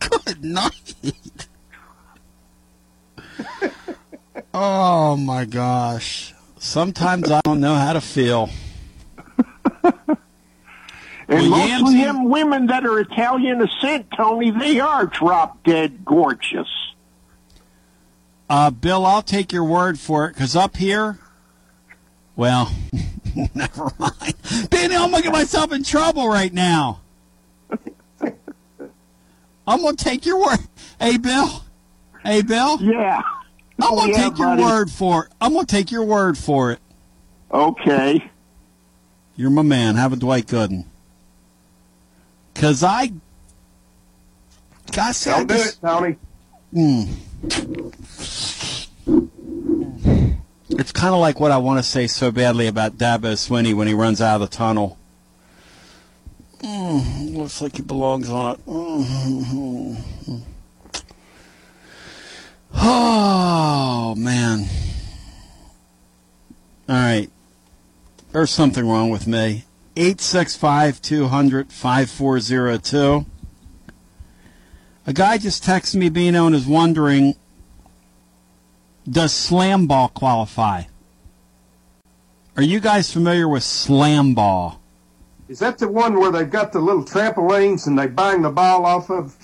Good 0.00 0.44
night. 0.44 0.94
oh 4.54 5.16
my 5.16 5.44
gosh. 5.44 6.34
Sometimes 6.58 7.30
I 7.30 7.40
don't 7.44 7.60
know 7.60 7.74
how 7.74 7.92
to 7.94 8.00
feel. 8.00 8.50
And 11.30 11.50
Well, 11.50 11.58
most 11.58 11.68
Yams- 11.68 11.88
of 11.90 11.94
them 11.94 12.24
women 12.30 12.66
that 12.68 12.86
are 12.86 12.98
Italian 13.00 13.58
descent, 13.58 14.06
Tony, 14.16 14.50
they 14.50 14.80
are 14.80 15.04
drop 15.04 15.62
dead 15.62 16.02
gorgeous. 16.02 16.68
Uh, 18.48 18.70
Bill, 18.70 19.04
I'll 19.04 19.20
take 19.20 19.52
your 19.52 19.64
word 19.64 19.98
for 19.98 20.24
it, 20.24 20.32
because 20.32 20.56
up 20.56 20.78
here, 20.78 21.18
well, 22.34 22.72
never 23.54 23.90
mind. 23.98 24.34
Benny, 24.70 24.96
I'm 24.96 25.10
going 25.10 25.22
to 25.22 25.28
get 25.28 25.32
myself 25.32 25.70
in 25.70 25.82
trouble 25.84 26.26
right 26.30 26.50
now. 26.54 27.00
I'm 29.68 29.82
going 29.82 29.94
to 29.96 30.04
take 30.04 30.24
your 30.26 30.40
word. 30.40 30.58
Hey, 30.98 31.16
Bill. 31.18 31.62
Hey, 32.24 32.42
Bill. 32.42 32.80
Yeah. 32.82 33.22
I'm 33.80 33.90
going 33.94 34.00
Oh, 34.00 34.06
to 34.06 34.12
yeah, 34.12 34.28
take 34.30 34.38
your 34.38 34.48
buddy. 34.48 34.62
word 34.62 34.90
for 34.90 35.26
it. 35.26 35.32
I'm 35.40 35.52
going 35.52 35.66
to 35.66 35.72
take 35.72 35.90
your 35.92 36.04
word 36.04 36.36
for 36.36 36.72
it. 36.72 36.80
Okay. 37.52 38.28
You're 39.36 39.50
my 39.50 39.62
man. 39.62 39.94
Have 39.94 40.12
a 40.12 40.16
Dwight 40.16 40.46
Gooden. 40.46 40.86
Because 42.54 42.82
I. 42.82 43.12
I 44.96 45.12
said 45.12 45.46
Don't 45.46 45.48
do 45.48 45.54
it, 45.54 45.76
Tony. 45.80 46.16
Mm. 46.74 47.08
It's 50.70 50.92
kind 50.92 51.14
of 51.14 51.20
like 51.20 51.40
what 51.40 51.50
I 51.50 51.58
want 51.58 51.78
to 51.78 51.82
say 51.82 52.06
so 52.06 52.30
badly 52.30 52.66
about 52.66 52.96
Dabo 52.98 53.32
Swinney 53.34 53.74
when 53.74 53.86
he 53.86 53.94
runs 53.94 54.20
out 54.20 54.40
of 54.40 54.50
the 54.50 54.56
tunnel. 54.56 54.98
Mm, 56.60 57.36
looks 57.36 57.62
like 57.62 57.76
he 57.76 57.82
belongs 57.82 58.28
on 58.30 58.54
it. 58.54 58.66
Mm-hmm. 58.66 60.36
Oh, 62.74 64.14
man. 64.16 64.66
All 66.88 66.94
right. 66.94 67.30
There's 68.32 68.50
something 68.50 68.86
wrong 68.86 69.10
with 69.10 69.26
me. 69.26 69.64
865 69.96 71.02
200 71.02 71.72
5402. 71.72 73.26
A 75.06 75.12
guy 75.12 75.38
just 75.38 75.64
texted 75.64 75.94
me, 75.96 76.08
Bino, 76.08 76.46
and 76.46 76.54
is 76.54 76.66
wondering 76.66 77.34
does 79.08 79.32
slam 79.32 79.86
ball 79.86 80.08
qualify? 80.08 80.82
Are 82.56 82.62
you 82.62 82.78
guys 82.78 83.10
familiar 83.10 83.48
with 83.48 83.62
slam 83.62 84.34
ball? 84.34 84.77
Is 85.48 85.58
that 85.60 85.78
the 85.78 85.88
one 85.88 86.18
where 86.18 86.30
they've 86.30 86.50
got 86.50 86.72
the 86.72 86.80
little 86.80 87.04
trampolines 87.04 87.86
and 87.86 87.98
they 87.98 88.06
bang 88.06 88.42
the 88.42 88.50
ball 88.50 88.84
off 88.84 89.10
of? 89.10 89.34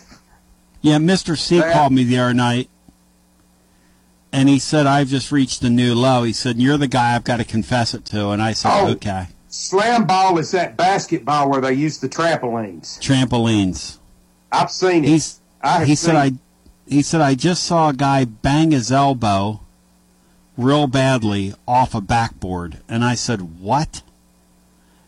Yeah, 0.82 0.98
Mr. 0.98 1.39
C 1.39 1.60
That- 1.60 1.72
called 1.72 1.93
me 1.93 2.05
the 2.05 2.18
other 2.18 2.35
night, 2.35 2.68
and 4.35 4.48
he 4.48 4.59
said, 4.59 4.86
I've 4.86 5.09
just 5.09 5.31
reached 5.32 5.62
a 5.62 5.70
new 5.70 5.94
low. 5.94 6.24
He 6.24 6.32
said, 6.32 6.56
You're 6.56 6.76
the 6.76 6.89
guy 6.89 7.14
I've 7.14 7.24
got 7.24 7.36
to 7.39 7.44
confess 7.44 7.94
it 7.94 8.05
to. 8.06 8.31
And 8.31 8.43
I 8.43 8.52
said, 8.52 8.70
Oh. 8.74 8.89
Okay. 8.90 9.28
Slam 9.48 10.05
ball 10.05 10.36
is 10.39 10.51
that 10.51 10.76
basketball 10.76 11.48
where 11.48 11.60
they 11.60 11.72
use 11.72 11.98
the 11.98 12.09
trampolines. 12.09 12.98
Trampolines. 12.98 13.98
I've 14.51 14.72
seen 14.72 15.05
it. 15.05 15.09
He's, 15.10 15.39
I 15.62 15.85
he 15.85 15.94
said, 15.94 16.16
I, 16.16 16.32
he 16.89 17.02
said, 17.02 17.20
I 17.20 17.36
just 17.36 17.62
saw 17.62 17.90
a 17.90 17.94
guy 17.94 18.24
bang 18.24 18.72
his 18.72 18.90
elbow 18.90 19.60
real 20.59 20.89
badly 20.89 21.55
off 21.68 21.94
a 21.94 22.01
backboard. 22.01 22.81
And 22.89 23.05
I 23.05 23.14
said, 23.14 23.60
What? 23.60 24.02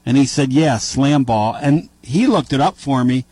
And 0.06 0.16
he 0.16 0.24
said, 0.24 0.52
Yeah, 0.52 0.78
slam 0.78 1.24
ball. 1.24 1.56
And 1.60 1.90
he 2.02 2.26
looked 2.26 2.52
it 2.52 2.60
up 2.60 2.78
for 2.78 3.04
me, 3.04 3.26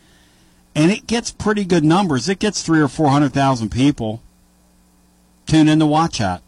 and 0.75 0.91
it 0.91 1.07
gets 1.07 1.31
pretty 1.31 1.63
good 1.63 1.85
numbers. 1.85 2.29
It 2.29 2.39
gets 2.39 2.61
three 2.61 2.81
or 2.81 2.89
four 2.89 3.09
hundred 3.09 3.33
thousand 3.33 3.69
people 3.69 4.21
tune 5.45 5.67
in 5.67 5.79
to 5.79 5.85
watch 5.85 6.17
that. 6.17 6.41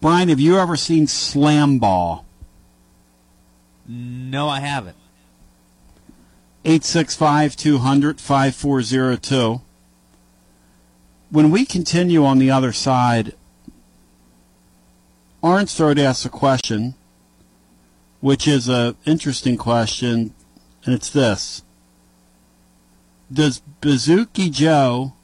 Brian, 0.00 0.28
have 0.28 0.40
you 0.40 0.58
ever 0.58 0.76
seen 0.76 1.06
slam 1.06 1.78
ball? 1.78 2.24
No, 3.86 4.48
I 4.48 4.60
haven't. 4.60 4.96
865 6.64 7.56
200 7.56 8.20
5402. 8.20 9.60
When 11.30 11.50
we 11.50 11.64
continue 11.64 12.24
on 12.24 12.38
the 12.38 12.50
other 12.50 12.72
side, 12.72 13.34
Arnstrode 15.42 15.98
asks 15.98 16.24
a 16.24 16.28
question, 16.28 16.94
which 18.20 18.48
is 18.48 18.68
an 18.68 18.96
interesting 19.04 19.56
question, 19.56 20.34
and 20.84 20.94
it's 20.94 21.10
this 21.10 21.62
Does 23.32 23.60
Bazooka 23.80 24.48
Joe 24.50 25.14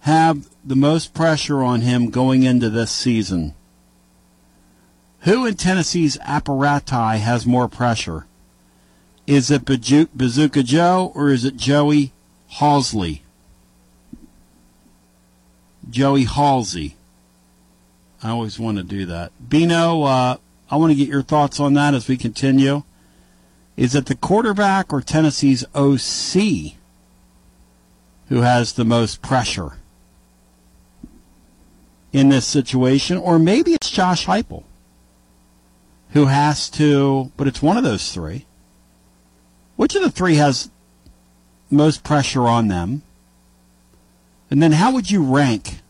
have 0.00 0.48
the 0.64 0.76
most 0.76 1.14
pressure 1.14 1.62
on 1.62 1.82
him 1.82 2.10
going 2.10 2.42
into 2.42 2.70
this 2.70 2.90
season? 2.90 3.54
Who 5.20 5.46
in 5.46 5.54
Tennessee's 5.54 6.16
apparati 6.18 7.18
has 7.18 7.44
more 7.44 7.68
pressure? 7.68 8.26
Is 9.26 9.50
it 9.50 9.64
Bazoo- 9.64 10.08
Bazooka 10.14 10.62
Joe 10.62 11.12
or 11.14 11.30
is 11.30 11.44
it 11.44 11.56
Joey 11.56 12.12
Halsley? 12.48 13.22
Joey 15.90 16.24
Halzle. 16.24 16.94
I 18.22 18.30
always 18.30 18.58
want 18.58 18.78
to 18.78 18.84
do 18.84 19.06
that. 19.06 19.32
Bino, 19.48 20.02
uh, 20.02 20.36
I 20.70 20.76
want 20.76 20.90
to 20.90 20.96
get 20.96 21.08
your 21.08 21.22
thoughts 21.22 21.60
on 21.60 21.74
that 21.74 21.94
as 21.94 22.08
we 22.08 22.16
continue. 22.16 22.82
Is 23.76 23.94
it 23.94 24.06
the 24.06 24.14
quarterback 24.14 24.92
or 24.92 25.00
Tennessee's 25.00 25.64
OC 25.74 26.74
who 28.28 28.42
has 28.42 28.72
the 28.72 28.84
most 28.84 29.22
pressure 29.22 29.78
in 32.12 32.28
this 32.28 32.46
situation? 32.46 33.16
Or 33.16 33.38
maybe 33.38 33.72
it's 33.72 33.90
Josh 33.90 34.26
Heupel 34.26 34.64
who 36.10 36.26
has 36.26 36.70
to, 36.70 37.30
but 37.36 37.46
it's 37.46 37.62
one 37.62 37.76
of 37.76 37.84
those 37.84 38.12
three. 38.12 38.46
Which 39.76 39.94
of 39.94 40.02
the 40.02 40.10
three 40.10 40.36
has 40.36 40.70
most 41.70 42.02
pressure 42.02 42.46
on 42.46 42.68
them? 42.68 43.02
And 44.50 44.62
then 44.62 44.72
how 44.72 44.92
would 44.92 45.10
you 45.10 45.22
rank 45.22 45.80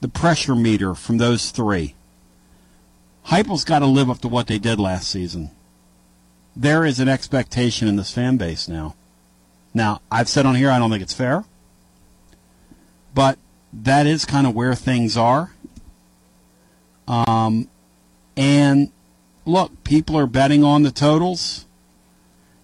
the 0.00 0.08
pressure 0.08 0.54
meter 0.54 0.94
from 0.94 1.18
those 1.18 1.50
three? 1.50 1.94
Heupel's 3.26 3.64
got 3.64 3.78
to 3.80 3.86
live 3.86 4.10
up 4.10 4.18
to 4.20 4.28
what 4.28 4.46
they 4.46 4.58
did 4.58 4.78
last 4.78 5.10
season. 5.10 5.50
There 6.54 6.84
is 6.84 7.00
an 7.00 7.08
expectation 7.08 7.88
in 7.88 7.96
this 7.96 8.12
fan 8.12 8.36
base 8.36 8.68
now. 8.68 8.94
Now, 9.72 10.00
I've 10.10 10.28
said 10.28 10.46
on 10.46 10.54
here 10.54 10.70
I 10.70 10.78
don't 10.78 10.90
think 10.90 11.02
it's 11.02 11.14
fair, 11.14 11.44
but 13.14 13.38
that 13.72 14.06
is 14.06 14.24
kind 14.24 14.46
of 14.46 14.54
where 14.54 14.74
things 14.74 15.16
are. 15.16 15.52
Um, 17.08 17.68
and 18.36 18.92
look, 19.44 19.84
people 19.84 20.16
are 20.16 20.26
betting 20.26 20.62
on 20.62 20.82
the 20.82 20.92
totals. 20.92 21.66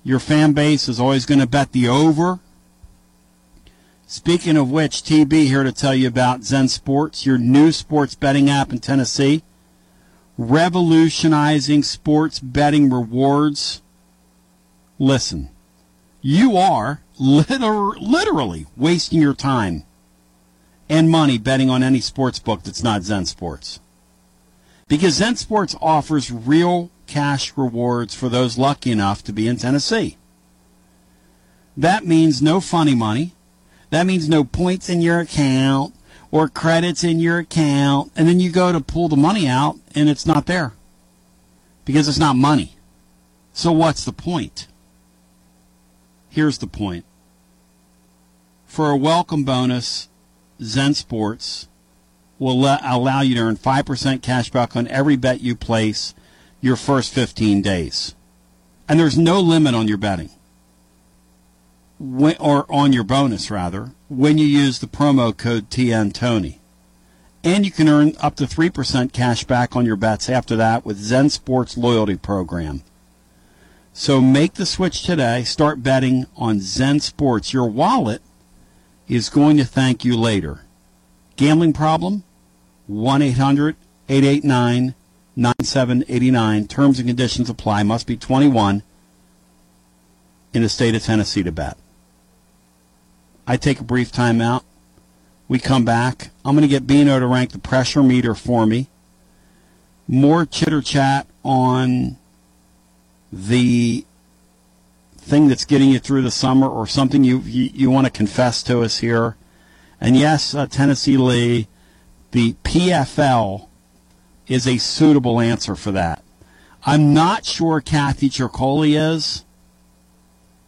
Your 0.04 0.20
fan 0.20 0.52
base 0.52 0.88
is 0.88 1.00
always 1.00 1.26
going 1.26 1.40
to 1.40 1.46
bet 1.46 1.72
the 1.72 1.88
over. 1.88 2.38
Speaking 4.06 4.56
of 4.56 4.70
which, 4.70 5.02
TB 5.02 5.46
here 5.46 5.62
to 5.62 5.72
tell 5.72 5.94
you 5.94 6.08
about 6.08 6.42
Zen 6.42 6.68
Sports, 6.68 7.26
your 7.26 7.38
new 7.38 7.70
sports 7.70 8.14
betting 8.14 8.50
app 8.50 8.72
in 8.72 8.78
Tennessee, 8.78 9.42
revolutionizing 10.40 11.82
sports 11.82 12.40
betting 12.40 12.88
rewards. 12.88 13.82
Listen, 14.98 15.50
you 16.22 16.56
are 16.56 17.02
liter- 17.18 17.98
literally 18.00 18.64
wasting 18.74 19.20
your 19.20 19.34
time 19.34 19.84
and 20.88 21.10
money 21.10 21.36
betting 21.36 21.68
on 21.68 21.82
any 21.82 22.00
sports 22.00 22.38
book 22.38 22.62
that's 22.62 22.82
not 22.82 23.02
Zen 23.02 23.26
Sports. 23.26 23.80
Because 24.88 25.14
Zen 25.14 25.36
Sports 25.36 25.76
offers 25.78 26.32
real 26.32 26.90
cash 27.06 27.52
rewards 27.54 28.14
for 28.14 28.30
those 28.30 28.56
lucky 28.56 28.90
enough 28.90 29.22
to 29.24 29.34
be 29.34 29.46
in 29.46 29.58
Tennessee. 29.58 30.16
That 31.76 32.06
means 32.06 32.40
no 32.40 32.60
funny 32.60 32.94
money. 32.94 33.34
That 33.90 34.06
means 34.06 34.26
no 34.26 34.44
points 34.44 34.88
in 34.88 35.02
your 35.02 35.20
account 35.20 35.94
or 36.30 36.48
credits 36.48 37.04
in 37.04 37.20
your 37.20 37.38
account. 37.38 38.12
And 38.16 38.28
then 38.28 38.40
you 38.40 38.50
go 38.50 38.72
to 38.72 38.80
pull 38.80 39.08
the 39.08 39.16
money 39.16 39.46
out 39.46 39.76
and 39.94 40.08
it's 40.08 40.26
not 40.26 40.46
there 40.46 40.72
because 41.84 42.08
it's 42.08 42.18
not 42.18 42.36
money. 42.36 42.76
So 43.52 43.72
what's 43.72 44.04
the 44.04 44.12
point? 44.12 44.68
Here's 46.28 46.58
the 46.58 46.66
point. 46.66 47.04
For 48.66 48.90
a 48.90 48.96
welcome 48.96 49.42
bonus, 49.44 50.08
Zen 50.62 50.94
Sports 50.94 51.68
will 52.38 52.64
allow 52.64 53.20
you 53.20 53.34
to 53.34 53.40
earn 53.40 53.56
5% 53.56 54.22
cash 54.22 54.50
back 54.50 54.76
on 54.76 54.86
every 54.88 55.16
bet 55.16 55.40
you 55.40 55.56
place 55.56 56.14
your 56.60 56.76
first 56.76 57.12
15 57.12 57.62
days. 57.62 58.14
And 58.88 58.98
there's 58.98 59.18
no 59.18 59.40
limit 59.40 59.74
on 59.74 59.88
your 59.88 59.98
betting. 59.98 60.30
When, 62.00 62.34
or 62.40 62.64
on 62.72 62.94
your 62.94 63.04
bonus, 63.04 63.50
rather, 63.50 63.92
when 64.08 64.38
you 64.38 64.46
use 64.46 64.78
the 64.78 64.86
promo 64.86 65.36
code 65.36 65.68
TN 65.68 66.14
Tony. 66.14 66.58
And 67.44 67.66
you 67.66 67.70
can 67.70 67.88
earn 67.88 68.14
up 68.20 68.36
to 68.36 68.44
3% 68.44 69.12
cash 69.12 69.44
back 69.44 69.76
on 69.76 69.84
your 69.84 69.96
bets 69.96 70.30
after 70.30 70.56
that 70.56 70.84
with 70.84 70.96
Zen 70.96 71.28
Sports 71.28 71.76
Loyalty 71.76 72.16
Program. 72.16 72.82
So 73.92 74.20
make 74.20 74.54
the 74.54 74.64
switch 74.64 75.02
today. 75.02 75.44
Start 75.44 75.82
betting 75.82 76.26
on 76.36 76.60
Zen 76.60 77.00
Sports. 77.00 77.52
Your 77.52 77.66
wallet 77.66 78.22
is 79.06 79.28
going 79.28 79.58
to 79.58 79.64
thank 79.64 80.02
you 80.02 80.16
later. 80.16 80.62
Gambling 81.36 81.74
problem? 81.74 82.24
1 82.86 83.22
800 83.22 83.76
889 84.08 84.94
9789. 85.36 86.66
Terms 86.66 86.98
and 86.98 87.08
conditions 87.08 87.50
apply. 87.50 87.82
Must 87.82 88.06
be 88.06 88.16
21 88.16 88.82
in 90.52 90.62
the 90.62 90.68
state 90.68 90.94
of 90.94 91.02
Tennessee 91.02 91.42
to 91.42 91.52
bet. 91.52 91.76
I 93.50 93.56
take 93.56 93.80
a 93.80 93.82
brief 93.84 94.12
time 94.12 94.40
out. 94.40 94.64
We 95.48 95.58
come 95.58 95.84
back. 95.84 96.30
I'm 96.44 96.54
going 96.54 96.62
to 96.62 96.68
get 96.68 96.86
Bino 96.86 97.18
to 97.18 97.26
rank 97.26 97.50
the 97.50 97.58
pressure 97.58 98.00
meter 98.00 98.36
for 98.36 98.64
me. 98.64 98.86
More 100.06 100.46
chitter 100.46 100.80
chat 100.80 101.26
on 101.44 102.16
the 103.32 104.04
thing 105.16 105.48
that's 105.48 105.64
getting 105.64 105.90
you 105.90 105.98
through 105.98 106.22
the 106.22 106.30
summer 106.30 106.68
or 106.68 106.86
something 106.86 107.24
you, 107.24 107.40
you, 107.40 107.70
you 107.74 107.90
want 107.90 108.06
to 108.06 108.12
confess 108.12 108.62
to 108.62 108.82
us 108.82 108.98
here. 108.98 109.34
And 110.00 110.16
yes, 110.16 110.54
uh, 110.54 110.68
Tennessee 110.68 111.16
Lee, 111.16 111.66
the 112.30 112.52
PFL 112.62 113.66
is 114.46 114.68
a 114.68 114.78
suitable 114.78 115.40
answer 115.40 115.74
for 115.74 115.90
that. 115.90 116.22
I'm 116.86 117.12
not 117.12 117.44
sure 117.44 117.80
Kathy 117.80 118.30
Troccoli 118.30 118.96
is. 118.96 119.44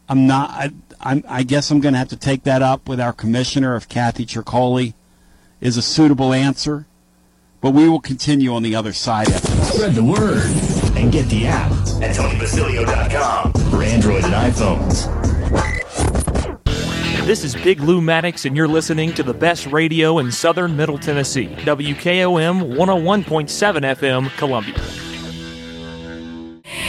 I'm 0.09 0.27
not. 0.27 0.51
I, 0.51 0.73
I'm, 1.03 1.25
I 1.29 1.43
guess 1.43 1.71
I'm 1.71 1.81
going 1.81 1.95
to 1.95 1.99
have 1.99 2.09
to 2.09 2.17
take 2.17 2.45
that 2.45 2.63
up 2.63 2.89
with 2.89 3.01
our 3.01 3.13
commissioner 3.13 3.75
if 3.77 3.89
Kathy 3.89 4.25
Troccoli 4.25 4.95
is 5.61 5.77
a 5.77 5.83
suitable 5.83 6.33
answer. 6.33 6.87
But 7.61 7.71
we 7.73 7.89
will 7.89 8.01
continue 8.01 8.55
on 8.55 8.63
the 8.63 8.75
other 8.75 8.93
side 8.93 9.29
after 9.29 9.49
this. 9.49 9.75
Spread 9.75 9.95
the 9.95 10.05
word 10.05 10.43
and 10.97 11.13
get 11.13 11.29
the 11.29 11.47
app 11.47 11.71
at 12.03 12.17
TonyBasilio.com 12.17 13.53
for 13.71 13.83
Android 13.83 14.25
and 14.25 14.35
iPhones. 14.35 15.09
This 17.25 17.45
is 17.45 17.55
Big 17.55 17.81
Lou 17.81 18.01
Maddox, 18.01 18.45
and 18.47 18.57
you're 18.57 18.67
listening 18.67 19.13
to 19.15 19.23
the 19.23 19.33
best 19.33 19.67
radio 19.69 20.19
in 20.19 20.33
southern 20.33 20.77
Middle 20.77 20.99
Tennessee, 20.99 21.47
WKOM 21.47 22.77
101.7 22.77 23.17
FM, 23.97 24.37
Columbia. 24.39 25.12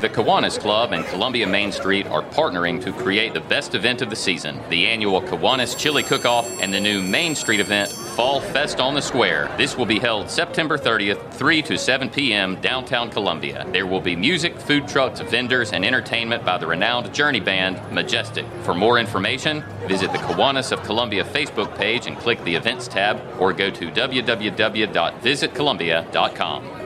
The 0.00 0.08
Kiwanis 0.08 0.60
Club 0.60 0.92
and 0.92 1.04
Columbia 1.06 1.44
Main 1.44 1.72
Street 1.72 2.06
are 2.06 2.22
partnering 2.22 2.80
to 2.84 2.92
create 2.92 3.34
the 3.34 3.40
best 3.40 3.74
event 3.74 4.00
of 4.00 4.10
the 4.10 4.16
season 4.16 4.60
the 4.68 4.86
annual 4.86 5.20
Kiwanis 5.20 5.76
Chili 5.76 6.04
Cook 6.04 6.24
Off 6.24 6.48
and 6.62 6.72
the 6.72 6.78
new 6.78 7.02
Main 7.02 7.34
Street 7.34 7.58
event, 7.58 7.90
Fall 7.90 8.40
Fest 8.40 8.78
on 8.78 8.94
the 8.94 9.02
Square. 9.02 9.52
This 9.58 9.76
will 9.76 9.86
be 9.86 9.98
held 9.98 10.30
September 10.30 10.78
30th, 10.78 11.32
3 11.32 11.62
to 11.62 11.76
7 11.76 12.10
p.m., 12.10 12.54
downtown 12.60 13.10
Columbia. 13.10 13.66
There 13.72 13.88
will 13.88 14.00
be 14.00 14.14
music, 14.14 14.56
food 14.56 14.86
trucks, 14.86 15.18
vendors, 15.18 15.72
and 15.72 15.84
entertainment 15.84 16.44
by 16.44 16.58
the 16.58 16.68
renowned 16.68 17.12
Journey 17.12 17.40
Band, 17.40 17.80
Majestic. 17.92 18.46
For 18.62 18.74
more 18.74 19.00
information, 19.00 19.64
visit 19.88 20.12
the 20.12 20.18
Kiwanis 20.18 20.70
of 20.70 20.80
Columbia 20.84 21.24
Facebook 21.24 21.76
page 21.76 22.06
and 22.06 22.16
click 22.16 22.40
the 22.44 22.54
Events 22.54 22.86
tab 22.86 23.20
or 23.40 23.52
go 23.52 23.68
to 23.68 23.90
www.visitcolumbia.com. 23.90 26.77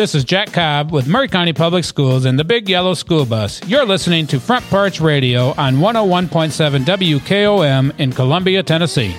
This 0.00 0.14
is 0.14 0.24
Jack 0.24 0.54
Cobb 0.54 0.92
with 0.92 1.06
Maury 1.06 1.28
County 1.28 1.52
Public 1.52 1.84
Schools 1.84 2.24
and 2.24 2.38
the 2.38 2.42
Big 2.42 2.70
Yellow 2.70 2.94
School 2.94 3.26
Bus. 3.26 3.60
You're 3.68 3.84
listening 3.84 4.26
to 4.28 4.40
Front 4.40 4.64
Porch 4.70 4.98
Radio 4.98 5.52
on 5.58 5.76
101.7 5.76 6.86
WKOM 6.86 8.00
in 8.00 8.10
Columbia, 8.10 8.62
Tennessee. 8.62 9.14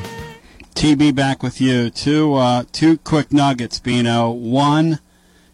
TB 0.73 1.13
back 1.13 1.43
with 1.43 1.61
you. 1.61 1.91
Two 1.91 2.33
uh, 2.33 2.63
two 2.71 2.97
quick 2.97 3.31
nuggets, 3.31 3.79
Bino. 3.79 4.31
One, 4.31 4.97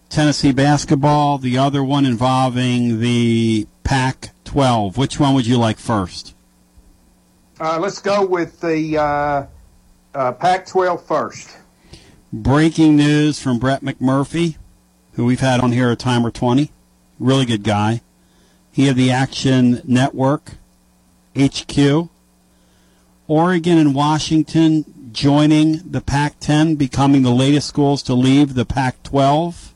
Tennessee 0.08 0.54
basketball. 0.54 1.40
The 1.40 1.58
other 1.58 1.84
one 1.84 2.06
involving 2.06 3.02
the 3.02 3.68
Pac-12. 3.84 4.96
Which 4.96 5.20
one 5.20 5.36
would 5.36 5.46
you 5.46 5.58
like 5.58 5.78
first? 5.78 6.36
Uh, 7.60 7.78
let's 7.82 8.00
go 8.00 8.26
with 8.26 8.62
the 8.62 8.98
uh, 8.98 9.46
uh, 10.18 10.32
Pac-12 10.32 11.02
first. 11.02 11.58
Breaking 12.32 12.96
news 12.96 13.42
from 13.42 13.60
Brett 13.60 13.82
McMurphy, 13.82 14.56
who 15.18 15.26
we've 15.26 15.40
had 15.40 15.60
on 15.60 15.72
here 15.72 15.92
a 15.92 15.96
time 15.96 16.26
or 16.26 16.32
twenty. 16.32 16.72
really 17.20 17.46
good 17.46 17.64
guy. 17.64 18.02
He 18.72 18.86
had 18.86 18.96
the 18.96 19.12
Action 19.12 19.82
Network, 19.84 20.52
HQ. 21.36 22.08
Oregon 23.28 23.80
and 23.80 23.96
Washington 23.96 24.86
joining 25.12 25.80
the 25.90 26.02
Pac 26.02 26.40
10, 26.40 26.76
becoming 26.76 27.24
the 27.24 27.32
latest 27.32 27.68
schools 27.68 28.04
to 28.04 28.14
leave 28.14 28.54
the 28.54 28.64
Pac 28.64 29.02
12. 29.02 29.74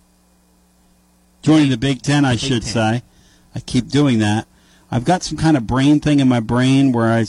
Joining 1.42 1.72
the 1.72 1.78
Big 1.78 2.04
Ten, 2.04 2.24
I 2.24 2.36
should 2.36 2.64
say. 2.64 3.02
I 3.56 3.60
keep 3.62 3.90
doing 3.90 4.20
that. 4.20 4.48
I've 4.92 5.06
got 5.06 5.24
some 5.24 5.40
kind 5.40 5.58
of 5.58 5.66
brain 5.66 6.00
thing 6.00 6.20
in 6.20 6.30
my 6.30 6.40
brain 6.40 6.92
where 6.92 7.08
I. 7.08 7.26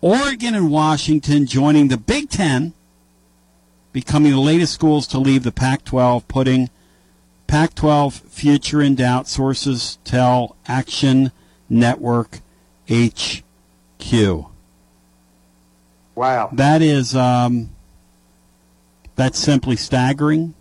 Oregon 0.00 0.56
and 0.56 0.72
Washington 0.72 1.46
joining 1.46 1.86
the 1.86 1.96
Big 1.96 2.28
Ten, 2.30 2.72
becoming 3.92 4.32
the 4.32 4.40
latest 4.40 4.74
schools 4.74 5.06
to 5.06 5.20
leave 5.20 5.44
the 5.44 5.52
Pac 5.52 5.84
12, 5.84 6.26
putting 6.26 6.68
Pac 7.52 7.74
12 7.74 8.14
future 8.14 8.80
in 8.80 8.94
doubt. 8.94 9.28
Sources 9.28 9.98
tell 10.04 10.56
Action 10.66 11.32
Network 11.68 12.38
HQ. 12.90 14.46
Wow. 16.14 16.48
That 16.50 16.80
is 16.80 17.14
um, 17.14 17.68
that's 19.16 19.38
simply 19.38 19.76
staggering. 19.76 20.54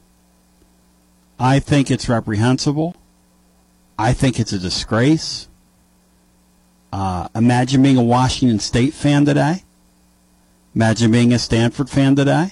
I 1.39 1.59
think 1.59 1.89
it's 1.89 2.09
reprehensible. 2.09 2.97
I 3.97 4.11
think 4.11 4.37
it's 4.37 4.51
a 4.51 4.59
disgrace. 4.59 5.47
Uh, 6.91 7.29
imagine 7.33 7.81
being 7.81 7.95
a 7.95 8.03
Washington 8.03 8.59
State 8.59 8.93
fan 8.93 9.23
today. 9.23 9.63
Imagine 10.75 11.09
being 11.09 11.31
a 11.31 11.39
Stanford 11.39 11.89
fan 11.89 12.17
today. 12.17 12.51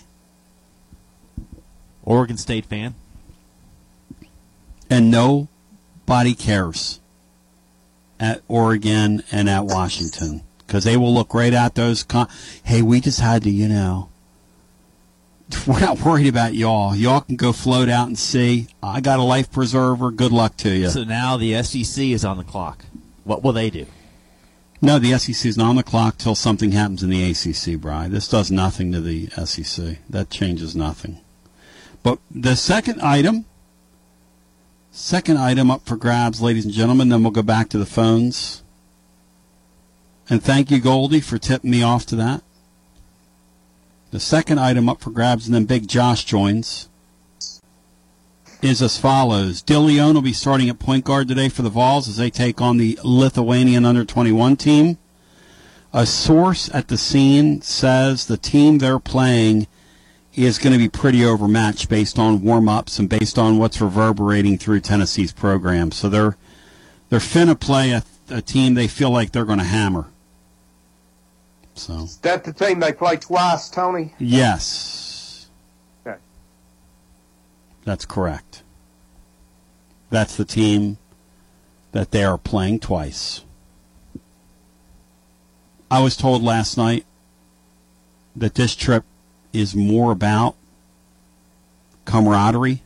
Oregon 2.06 2.38
State 2.38 2.66
fan. 2.66 2.95
And 4.90 5.11
nobody 5.11 6.34
cares 6.34 6.99
at 8.20 8.41
Oregon 8.48 9.24
and 9.32 9.49
at 9.49 9.66
Washington 9.66 10.41
because 10.66 10.84
they 10.84 10.98
will 10.98 11.14
look 11.14 11.34
right 11.34 11.53
at 11.53 11.76
those. 11.76 12.03
Con- 12.03 12.28
hey, 12.64 12.82
we 12.82 12.99
just 12.99 13.20
had 13.20 13.44
to, 13.44 13.49
you 13.49 13.68
know, 13.68 14.10
we're 15.68 15.80
not 15.80 15.99
worried 16.02 16.28
about 16.28 16.53
y'all. 16.53 16.95
Y'all 16.95 17.22
can 17.22 17.36
go 17.36 17.52
float 17.52 17.90
out 17.90 18.07
and 18.07 18.18
see. 18.18 18.68
I 18.84 19.02
got 19.02 19.20
a 19.20 19.24
life 19.24 19.52
preserver. 19.52 20.11
Good 20.11 20.32
luck 20.32 20.57
to 20.57 20.70
you. 20.70 20.90
So 20.90 21.03
now 21.03 21.38
the 21.38 21.61
SEC 21.64 22.03
is 22.06 22.26
on 22.26 22.38
the 22.38 22.44
clock. 22.44 22.86
What 23.24 23.44
will 23.44 23.53
they 23.53 23.70
do? 23.70 23.86
No, 24.82 24.98
the 24.98 25.18
SEC 25.18 25.45
is 25.45 25.57
not 25.57 25.70
on 25.70 25.76
the 25.76 25.84
clock 25.84 26.18
till 26.18 26.36
something 26.36 26.72
happens 26.72 27.03
in 27.03 27.10
the 27.10 27.32
ACC, 27.32 27.80
Brian. 27.80 28.11
This 28.11 28.28
does 28.28 28.49
nothing 28.49 28.91
to 28.94 29.02
the 29.02 29.28
SEC. 29.45 29.98
That 30.10 30.30
changes 30.30 30.76
nothing. 30.76 31.20
But 32.02 32.20
the 32.32 32.56
second 32.56 33.02
item, 33.02 33.45
second 35.00 35.38
item 35.38 35.72
up 35.72 35.86
for 35.86 35.96
grabs, 35.96 36.42
ladies 36.42 36.66
and 36.66 36.74
gentlemen, 36.74 37.08
then 37.08 37.24
we'll 37.24 37.32
go 37.32 37.42
back 37.42 37.70
to 37.70 37.78
the 37.78 37.86
phones. 37.86 38.64
And 40.30 40.44
thank 40.44 40.70
you, 40.70 40.80
Goldie, 40.80 41.22
for 41.22 41.38
tipping 41.38 41.72
me 41.72 41.82
off 41.82 42.06
to 42.08 42.16
that. 42.18 42.44
The 44.12 44.20
second 44.20 44.60
item 44.60 44.90
up 44.90 45.00
for 45.00 45.10
grabs, 45.10 45.46
and 45.46 45.56
then 45.56 45.66
Big 45.66 45.88
Josh 45.88 46.26
joins, 46.26 46.90
is 48.62 48.82
as 48.82 48.98
follows. 48.98 49.64
DeLeon 49.64 50.16
will 50.16 50.22
be 50.22 50.34
starting 50.34 50.70
at 50.70 50.80
point 50.80 51.06
guard 51.06 51.30
today 51.30 51.48
for 51.48 51.62
the 51.62 51.70
Vols 51.70 52.10
as 52.10 52.18
they 52.18 52.30
take 52.30 52.60
on 52.60 52.78
the 52.78 53.00
Lithuanian 53.02 53.86
under 53.86 54.04
21 54.04 54.58
team. 54.58 54.98
A 55.94 56.06
source 56.06 56.70
at 56.74 56.90
the 56.90 56.98
scene 56.98 57.62
says 57.62 58.28
the 58.28 58.38
team 58.38 58.78
they're 58.78 59.00
playing 59.00 59.68
is 60.45 60.57
going 60.57 60.74
to 60.74 60.80
be 60.80 60.88
pretty 60.90 61.26
overmatched 61.26 61.90
based 61.90 62.18
on 62.18 62.41
warm 62.41 62.70
ups 62.70 62.98
and 62.99 63.10
based 63.10 63.38
on 63.38 63.57
what's 63.57 63.82
reverberating 63.82 64.57
through 64.57 64.80
Tennessee's 64.80 65.32
program. 65.34 65.91
So 65.91 66.07
they're 66.10 66.38
they're 67.10 67.20
finna 67.20 67.60
play 67.60 67.91
a, 67.91 68.03
a 68.30 68.41
team 68.41 68.74
they 68.76 68.88
feel 68.88 69.10
like 69.10 69.32
they're 69.32 69.45
going 69.45 69.60
to 69.60 69.66
hammer. 69.66 70.07
So 71.76 72.03
Is 72.03 72.18
that 72.18 72.44
the 72.44 72.53
team 72.53 72.80
they 72.80 72.94
play 72.94 73.16
twice, 73.18 73.70
Tony? 73.70 74.14
yes, 74.20 75.49
Okay. 76.06 76.18
that's 77.86 78.06
correct. 78.06 78.64
That's 80.10 80.36
the 80.36 80.45
team 80.45 80.98
that 81.91 82.11
they 82.11 82.24
are 82.24 82.38
playing 82.38 82.80
twice. 82.80 83.44
I 85.91 86.02
was 86.02 86.16
told 86.18 86.44
last 86.44 86.78
night 86.78 87.06
that 88.36 88.56
this 88.56 88.76
trip 88.76 89.03
is 89.54 89.76
more 89.76 90.12
about 90.12 90.56
camaraderie 92.06 92.82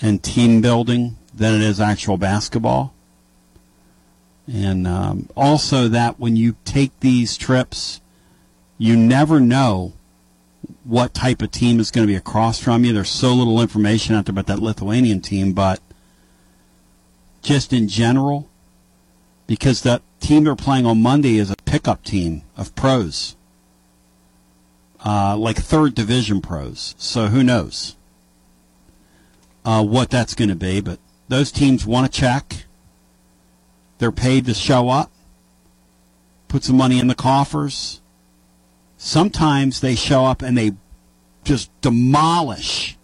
and 0.00 0.22
team 0.22 0.60
building 0.60 1.16
than 1.34 1.54
it 1.54 1.62
is 1.62 1.80
actual 1.80 2.16
basketball. 2.16 2.92
And 4.46 4.86
um, 4.86 5.28
also 5.36 5.88
that 5.88 6.20
when 6.20 6.36
you 6.36 6.56
take 6.64 6.98
these 7.00 7.36
trips, 7.36 8.00
you 8.78 8.96
never 8.96 9.40
know 9.40 9.92
what 10.84 11.14
type 11.14 11.42
of 11.42 11.50
team 11.50 11.80
is 11.80 11.90
going 11.90 12.06
to 12.06 12.12
be 12.12 12.16
across 12.16 12.58
from 12.58 12.84
you. 12.84 12.92
There's 12.92 13.10
so 13.10 13.34
little 13.34 13.60
information 13.60 14.14
out 14.14 14.26
there 14.26 14.32
about 14.32 14.46
that 14.46 14.60
Lithuanian 14.60 15.20
team, 15.20 15.52
but 15.52 15.80
just 17.42 17.72
in 17.72 17.88
general, 17.88 18.48
because 19.46 19.82
that 19.82 20.02
team 20.20 20.44
they're 20.44 20.56
playing 20.56 20.86
on 20.86 21.02
Monday 21.02 21.38
is 21.38 21.50
a 21.50 21.56
pickup 21.64 22.02
team 22.04 22.42
of 22.56 22.74
pros, 22.74 23.36
uh, 25.06 25.36
like 25.36 25.56
third 25.56 25.94
division 25.94 26.40
pros. 26.40 26.96
So 26.98 27.28
who 27.28 27.44
knows 27.44 27.94
uh, 29.64 29.84
what 29.84 30.10
that's 30.10 30.34
going 30.34 30.48
to 30.48 30.56
be? 30.56 30.80
But 30.80 30.98
those 31.28 31.52
teams 31.52 31.86
want 31.86 32.12
to 32.12 32.20
check. 32.20 32.64
They're 33.98 34.10
paid 34.10 34.46
to 34.46 34.54
show 34.54 34.88
up, 34.88 35.12
put 36.48 36.64
some 36.64 36.76
money 36.76 36.98
in 36.98 37.06
the 37.06 37.14
coffers. 37.14 38.00
Sometimes 38.98 39.80
they 39.80 39.94
show 39.94 40.24
up 40.24 40.42
and 40.42 40.58
they 40.58 40.72
just 41.44 41.70
demolish 41.80 42.98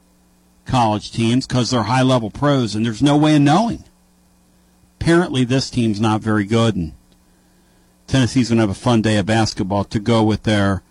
college 0.66 1.12
teams 1.12 1.46
because 1.46 1.70
they're 1.70 1.84
high 1.84 2.02
level 2.02 2.30
pros, 2.30 2.74
and 2.74 2.84
there's 2.84 3.02
no 3.02 3.16
way 3.16 3.36
of 3.36 3.42
knowing. 3.42 3.84
Apparently, 5.00 5.44
this 5.44 5.70
team's 5.70 6.00
not 6.00 6.20
very 6.20 6.44
good, 6.44 6.74
and 6.74 6.94
Tennessee's 8.08 8.48
going 8.48 8.56
to 8.56 8.62
have 8.62 8.70
a 8.70 8.74
fun 8.74 9.02
day 9.02 9.18
of 9.18 9.26
basketball 9.26 9.84
to 9.84 10.00
go 10.00 10.22
with 10.24 10.42
their 10.42 10.82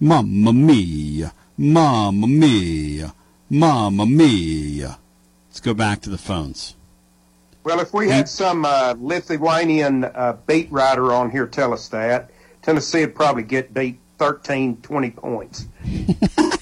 Mamma 0.00 0.52
Mia, 0.52 1.32
Mamma 1.56 2.26
Mia, 2.26 3.14
Mamma 3.48 4.06
Mia. 4.06 4.98
Let's 5.48 5.60
go 5.60 5.74
back 5.74 6.02
to 6.02 6.10
the 6.10 6.18
phones. 6.18 6.76
Well, 7.64 7.80
if 7.80 7.92
we 7.92 8.08
had 8.08 8.28
some 8.28 8.64
uh, 8.64 8.94
Lithuanian 8.98 10.04
uh, 10.04 10.36
beat 10.46 10.70
writer 10.70 11.12
on 11.12 11.30
here 11.30 11.46
tell 11.46 11.72
us 11.72 11.88
that, 11.88 12.30
Tennessee 12.62 13.00
would 13.00 13.14
probably 13.14 13.42
get 13.42 13.74
beat 13.74 13.98
13, 14.18 14.76
20 14.82 15.10
points. 15.10 15.66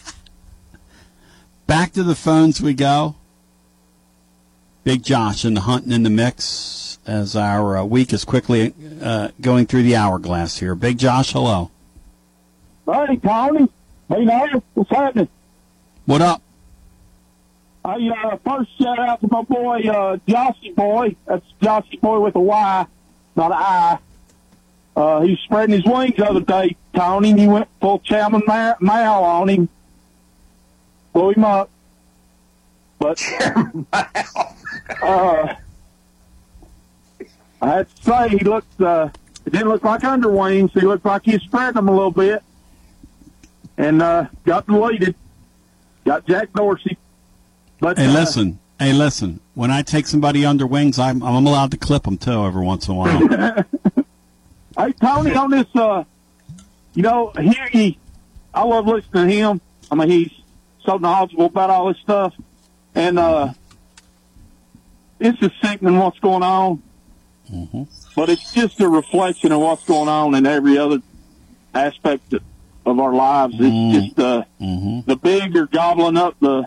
Back 1.67 1.93
to 1.93 2.03
the 2.03 2.15
phones 2.15 2.61
we 2.61 2.75
go. 2.75 3.17
Big 4.83 5.03
Josh 5.03 5.45
and 5.45 5.57
the 5.57 5.63
hunting 5.63 5.93
in 5.93 6.03
the 6.03 6.11
mix 6.11 6.99
as 7.07 7.35
our 7.35 7.79
uh, 7.79 7.85
week 7.85 8.13
is 8.13 8.25
quickly 8.25 8.75
uh, 9.03 9.29
going 9.41 9.67
through 9.67 9.83
the 9.83 9.97
hourglass 9.97 10.59
here. 10.59 10.75
Big 10.75 10.99
Josh, 10.99 11.33
hello. 11.33 11.71
Hey, 12.87 13.17
Tony. 13.17 13.69
Hey, 14.09 14.25
now, 14.25 14.63
what's 14.75 14.91
happening? 14.91 15.29
What 16.05 16.21
up? 16.21 16.43
Hey, 17.85 18.11
uh, 18.11 18.37
first 18.45 18.79
shout 18.79 18.99
out 18.99 19.21
to 19.21 19.29
my 19.31 19.43
boy, 19.43 19.81
uh, 19.89 20.17
Joshy 20.29 20.75
Boy. 20.75 21.17
That's 21.27 21.47
Joshy 21.63 22.01
Boy 22.01 22.21
with 22.21 22.35
a 22.35 22.41
Y, 22.41 22.87
not 23.37 23.53
an 23.53 23.59
I. 23.59 23.99
Uh, 24.97 25.21
he 25.23 25.31
was 25.31 25.41
spreading 25.41 25.75
his 25.75 25.85
wings 25.85 26.15
the 26.17 26.29
other 26.29 26.41
day, 26.41 26.77
Tony, 26.95 27.31
and 27.31 27.41
he 27.41 27.47
went 27.47 27.69
full 27.81 27.99
Chairman 28.01 28.43
Mao 28.47 28.77
Mao 28.81 29.23
on 29.23 29.49
him. 29.49 29.69
Blew 31.13 31.31
him 31.31 31.45
up. 31.45 31.71
But, 32.99 33.21
uh, 35.03 35.55
I 37.61 37.69
have 37.69 37.95
to 37.95 38.03
say, 38.03 38.29
he 38.29 38.39
looked, 38.39 38.81
uh, 38.81 39.09
it 39.47 39.51
didn't 39.51 39.69
look 39.69 39.85
like 39.85 40.05
underwings. 40.05 40.73
He 40.73 40.81
looked 40.81 41.05
like 41.05 41.23
he 41.25 41.33
was 41.33 41.43
spreading 41.43 41.75
them 41.75 41.89
a 41.89 41.93
little 41.93 42.11
bit. 42.11 42.43
And, 43.77 44.01
uh, 44.03 44.27
got 44.45 44.67
deleted. 44.67 45.15
Got 46.05 46.27
Jack 46.27 46.53
Dorsey. 46.53 46.97
But, 47.81 47.99
Hey, 47.99 48.07
uh, 48.07 48.13
listen. 48.13 48.59
Hey, 48.79 48.93
listen. 48.93 49.41
When 49.55 49.71
I 49.71 49.83
take 49.83 50.07
somebody 50.07 50.45
under 50.45 50.67
wings, 50.67 50.99
I'm, 50.99 51.23
I'm 51.23 51.47
allowed 51.47 51.71
to 51.73 51.77
clip 51.77 52.03
them 52.05 52.19
too 52.19 52.45
every 52.45 52.65
once 52.65 52.89
in 52.89 52.95
a 52.95 52.97
while. 52.97 53.65
Hey, 54.77 54.91
Tony, 55.01 55.33
on 55.35 55.51
this, 55.53 55.67
uh, 55.77 56.03
you 56.95 57.03
know, 57.05 57.31
Hughie, 57.39 57.97
I 58.53 58.65
love 58.65 58.87
listening 58.89 59.29
to 59.29 59.33
him. 59.33 59.61
I 59.89 59.95
mean, 59.95 60.09
he's 60.11 60.33
so 60.85 60.97
knowledgeable 60.97 61.47
about 61.47 61.71
all 61.71 61.87
this 61.93 61.99
stuff. 62.03 62.35
And, 62.93 63.17
uh, 63.17 63.53
it's 65.21 65.39
just 65.39 65.55
sickening 65.63 65.97
what's 65.97 66.19
going 66.19 66.43
on. 66.43 66.83
But 68.17 68.31
it's 68.31 68.53
just 68.53 68.81
a 68.81 68.89
reflection 68.89 69.53
of 69.53 69.61
what's 69.61 69.85
going 69.85 70.09
on 70.09 70.35
in 70.35 70.45
every 70.45 70.77
other 70.77 70.99
aspect 71.73 72.33
of- 72.33 72.43
of 72.87 72.99
our 72.99 73.13
lives. 73.13 73.55
It's 73.59 74.07
just, 74.07 74.19
uh, 74.19 74.45
the 74.59 75.19
big 75.21 75.57
are 75.57 75.67
gobbling 75.67 76.17
up 76.17 76.37
the 76.41 76.67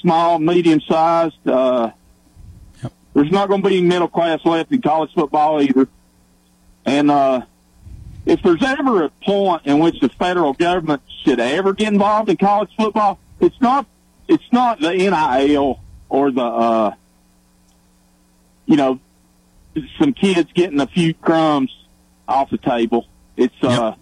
small, 0.00 0.38
medium 0.38 0.80
sized, 0.80 1.46
uh, 1.46 1.92
there's 3.16 3.30
not 3.30 3.48
going 3.48 3.62
to 3.62 3.68
be 3.68 3.78
any 3.78 3.86
middle 3.86 4.08
class 4.08 4.44
left 4.44 4.70
in 4.72 4.82
college 4.82 5.10
football 5.14 5.62
either. 5.62 5.88
And 6.84 7.10
uh, 7.10 7.46
if 8.26 8.42
there's 8.42 8.62
ever 8.62 9.04
a 9.04 9.08
point 9.24 9.62
in 9.64 9.78
which 9.78 10.00
the 10.00 10.10
federal 10.10 10.52
government 10.52 11.00
should 11.24 11.40
ever 11.40 11.72
get 11.72 11.88
involved 11.88 12.28
in 12.28 12.36
college 12.36 12.68
football, 12.76 13.18
it's 13.40 13.58
not 13.58 13.86
it's 14.28 14.44
not 14.52 14.80
the 14.80 14.92
NIL 14.92 15.80
or 16.10 16.30
the 16.30 16.42
uh, 16.42 16.94
you 18.66 18.76
know 18.76 19.00
some 19.98 20.12
kids 20.12 20.50
getting 20.52 20.80
a 20.80 20.86
few 20.86 21.14
crumbs 21.14 21.74
off 22.28 22.50
the 22.50 22.58
table. 22.58 23.06
It's 23.38 23.54
uh, 23.62 23.94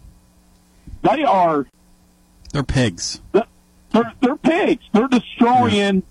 they 1.04 1.22
are 1.22 1.66
They're 2.52 2.62
pigs. 2.64 3.20
they're 3.32 4.12
they're 4.20 4.36
pigs. 4.36 4.82
They're 4.92 5.08
destroying. 5.08 6.02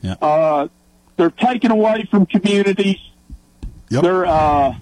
Yeah. 0.00 0.14
Uh, 0.20 0.68
they're 1.16 1.30
taking 1.30 1.70
away 1.70 2.08
from 2.10 2.24
communities. 2.26 2.98
Yep. 3.90 4.02
They're 4.02 4.26
uh, 4.26 4.74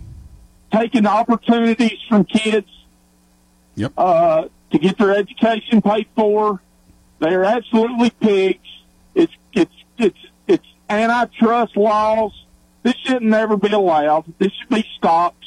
taking 0.72 1.06
opportunities 1.06 1.98
from 2.08 2.24
kids. 2.24 2.68
Yep. 3.74 3.92
Uh, 3.96 4.44
to 4.70 4.78
get 4.78 4.98
their 4.98 5.10
education 5.16 5.82
paid 5.82 6.06
for. 6.14 6.60
They 7.18 7.34
are 7.34 7.44
absolutely 7.44 8.10
pigs. 8.10 8.66
It's 9.14 9.32
it's 9.52 9.74
it's 9.98 10.18
it's 10.46 10.66
antitrust 10.88 11.76
laws. 11.76 12.32
This 12.82 12.94
should 13.04 13.22
never 13.22 13.56
be 13.56 13.68
allowed. 13.72 14.32
This 14.38 14.52
should 14.52 14.68
be 14.68 14.86
stopped. 14.96 15.39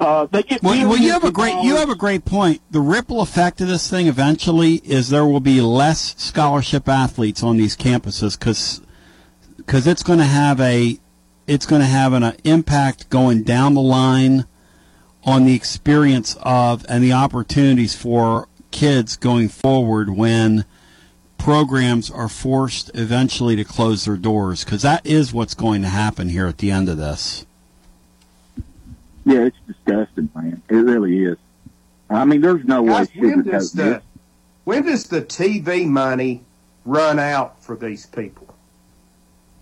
Uh, 0.00 0.26
they 0.30 0.42
get 0.42 0.62
Well, 0.62 0.88
well, 0.88 0.98
you 0.98 1.12
have 1.12 1.24
a 1.24 1.30
great 1.30 1.62
you 1.62 1.76
have 1.76 1.90
a 1.90 1.94
great 1.94 2.24
point. 2.24 2.62
The 2.70 2.80
ripple 2.80 3.20
effect 3.20 3.60
of 3.60 3.68
this 3.68 3.88
thing 3.88 4.06
eventually 4.06 4.76
is 4.76 5.10
there 5.10 5.26
will 5.26 5.40
be 5.40 5.60
less 5.60 6.14
scholarship 6.16 6.88
athletes 6.88 7.42
on 7.42 7.58
these 7.58 7.76
campuses 7.76 8.38
because 8.38 9.86
it's 9.86 10.02
going 10.02 10.18
to 10.18 10.24
have 10.24 10.58
a 10.58 10.98
it's 11.46 11.66
going 11.66 11.82
to 11.82 11.86
have 11.86 12.14
an 12.14 12.22
uh, 12.22 12.32
impact 12.44 13.10
going 13.10 13.42
down 13.42 13.74
the 13.74 13.82
line 13.82 14.46
on 15.24 15.44
the 15.44 15.54
experience 15.54 16.34
of 16.40 16.86
and 16.88 17.04
the 17.04 17.12
opportunities 17.12 17.94
for 17.94 18.48
kids 18.70 19.16
going 19.16 19.50
forward 19.50 20.08
when 20.08 20.64
programs 21.36 22.10
are 22.10 22.28
forced 22.28 22.90
eventually 22.94 23.54
to 23.54 23.64
close 23.64 24.06
their 24.06 24.16
doors 24.16 24.64
because 24.64 24.80
that 24.80 25.04
is 25.04 25.34
what's 25.34 25.54
going 25.54 25.82
to 25.82 25.88
happen 25.88 26.30
here 26.30 26.46
at 26.46 26.56
the 26.56 26.70
end 26.70 26.88
of 26.88 26.96
this. 26.96 27.44
Yeah, 29.24 29.40
it's 29.46 29.56
disgusting, 29.66 30.30
man. 30.34 30.62
It 30.68 30.74
really 30.74 31.24
is. 31.24 31.38
I 32.08 32.24
mean, 32.24 32.40
there's 32.40 32.64
no 32.64 32.82
way 32.82 32.88
Guys, 32.92 33.08
when 33.14 33.42
sugarcoating 33.42 33.50
does 33.50 33.72
this. 33.72 33.96
the 33.96 34.02
when 34.64 34.84
does 34.84 35.04
the 35.04 35.22
TV 35.22 35.86
money 35.86 36.44
run 36.84 37.18
out 37.18 37.62
for 37.62 37.76
these 37.76 38.06
people? 38.06 38.54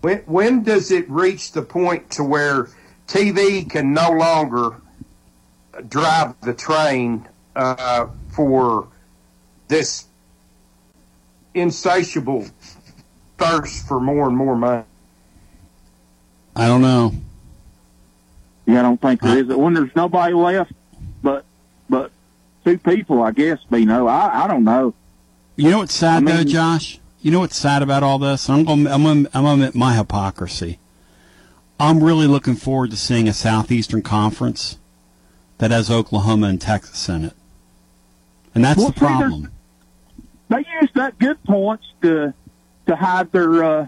When 0.01 0.19
when 0.19 0.63
does 0.63 0.91
it 0.91 1.09
reach 1.09 1.51
the 1.51 1.61
point 1.61 2.09
to 2.11 2.23
where 2.23 2.69
TV 3.07 3.69
can 3.69 3.93
no 3.93 4.11
longer 4.11 4.77
drive 5.87 6.39
the 6.41 6.53
train 6.53 7.27
uh, 7.55 8.07
for 8.29 8.87
this 9.67 10.05
insatiable 11.53 12.47
thirst 13.37 13.87
for 13.87 13.99
more 13.99 14.27
and 14.27 14.37
more 14.37 14.55
money? 14.55 14.83
I 16.55 16.67
don't 16.67 16.81
know. 16.81 17.13
Yeah, 18.69 18.79
I 18.79 18.81
don't 18.83 19.01
think 19.01 19.21
there 19.21 19.39
is. 19.39 19.47
When 19.47 19.73
there's 19.73 19.95
nobody 19.95 20.35
left, 20.35 20.73
but 21.23 21.43
but 21.89 22.11
two 22.63 22.77
people, 22.77 23.23
I 23.23 23.31
guess. 23.31 23.57
You 23.71 23.85
know, 23.85 24.07
I 24.07 24.43
I 24.43 24.47
don't 24.47 24.63
know. 24.63 24.93
You 25.55 25.71
know 25.71 25.79
what's 25.79 25.95
sad 25.95 26.27
I 26.27 26.37
though, 26.37 26.43
Josh? 26.43 26.99
You 27.23 27.31
know 27.31 27.39
what's 27.39 27.57
sad 27.57 27.81
about 27.81 28.03
all 28.03 28.19
this? 28.19 28.47
I'm 28.47 28.65
going. 28.65 28.85
I'm 28.85 29.01
going. 29.01 29.27
I'm 29.33 29.43
going 29.43 29.59
to 29.59 29.65
admit 29.65 29.75
my 29.75 29.95
hypocrisy. 29.95 30.77
I'm 31.79 32.03
really 32.03 32.27
looking 32.27 32.55
forward 32.55 32.91
to 32.91 32.97
seeing 32.97 33.27
a 33.27 33.33
Southeastern 33.33 34.03
Conference 34.03 34.77
that 35.57 35.71
has 35.71 35.89
Oklahoma 35.89 36.47
and 36.47 36.61
Texas 36.61 37.09
in 37.09 37.25
it, 37.25 37.33
and 38.53 38.63
that's 38.63 38.77
Well, 38.77 38.89
the 38.89 38.99
problem. 38.99 39.51
They 40.49 40.63
use 40.79 40.91
that 40.93 41.17
good 41.17 41.43
points 41.43 41.87
to 42.03 42.35
to 42.85 42.95
hide 42.95 43.31
their 43.31 43.63
uh, 43.63 43.87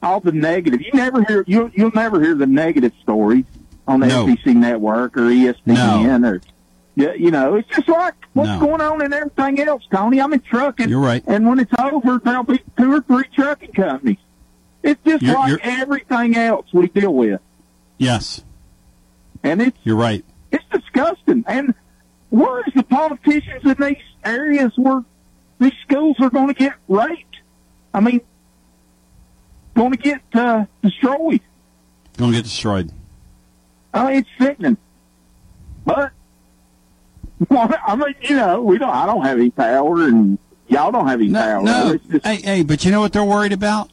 all 0.00 0.20
the 0.20 0.30
negative. 0.30 0.80
You 0.80 0.92
never 0.94 1.24
hear 1.24 1.42
you 1.48 1.72
you'll 1.74 1.90
never 1.92 2.20
hear 2.20 2.36
the 2.36 2.46
negative 2.46 2.92
stories 3.02 3.46
on 3.86 4.00
the 4.00 4.06
No. 4.06 4.26
SEC 4.28 4.54
network 4.54 5.16
or 5.16 5.22
ESPN 5.30 6.26
or 6.26 6.40
yeah, 6.96 7.12
you 7.14 7.32
know, 7.32 7.56
it's 7.56 7.68
just 7.68 7.88
like 7.88 8.14
what's 8.34 8.48
No. 8.50 8.60
going 8.60 8.80
on 8.80 9.04
in 9.04 9.12
everything 9.12 9.58
else, 9.60 9.82
Tony. 9.92 10.20
I'm 10.20 10.32
in 10.32 10.40
trucking. 10.40 10.88
You're 10.88 11.00
right. 11.00 11.24
And 11.26 11.44
when 11.46 11.58
it's 11.58 11.72
over, 11.78 12.20
there'll 12.24 12.44
be 12.44 12.62
two 12.78 12.92
or 12.94 13.00
three 13.00 13.24
trucking 13.34 13.72
companies. 13.72 14.18
It's 14.84 15.00
just 15.04 15.22
You're- 15.22 15.34
like 15.34 15.48
you're- 15.48 15.62
everything 15.64 16.36
else 16.36 16.66
we 16.72 16.86
deal 16.88 17.12
with, 17.12 17.40
Yes, 17.98 18.44
and 19.42 19.60
it's 19.60 19.76
you're 19.82 19.96
right. 19.96 20.24
it's 20.52 20.64
disgusting. 20.70 21.42
And 21.48 21.74
where 22.30 22.60
is 22.60 22.72
the 22.74 22.84
politicians 22.84 23.64
in 23.64 23.74
these 23.80 23.96
areas 24.24 24.72
where 24.76 25.02
these 25.58 25.72
schools 25.82 26.16
are 26.20 26.30
going 26.30 26.48
to 26.48 26.54
get 26.54 26.74
raped? 26.88 27.38
I 27.92 28.00
mean, 28.00 28.20
going 29.74 29.90
to 29.92 29.96
get 29.96 30.20
uh, 30.34 30.66
destroyed. 30.82 31.40
Going 32.16 32.30
to 32.32 32.36
get 32.38 32.44
destroyed. 32.44 32.92
I 33.94 34.06
mean, 34.10 34.18
it's 34.20 34.28
sickening. 34.38 34.76
But 35.84 36.12
well, 37.48 37.72
I 37.86 37.96
mean, 37.96 38.14
you 38.22 38.36
know, 38.36 38.60
we 38.62 38.78
don't. 38.78 38.90
I 38.90 39.06
don't 39.06 39.22
have 39.22 39.38
any 39.38 39.50
power, 39.50 40.02
and 40.06 40.38
y'all 40.68 40.90
don't 40.92 41.06
have 41.06 41.20
any 41.20 41.32
power. 41.32 41.62
No, 41.62 41.92
It's 41.92 42.04
just- 42.06 42.26
hey, 42.26 42.36
hey, 42.36 42.62
but 42.62 42.84
you 42.84 42.90
know 42.90 43.00
what 43.00 43.12
they're 43.12 43.24
worried 43.24 43.52
about? 43.52 43.90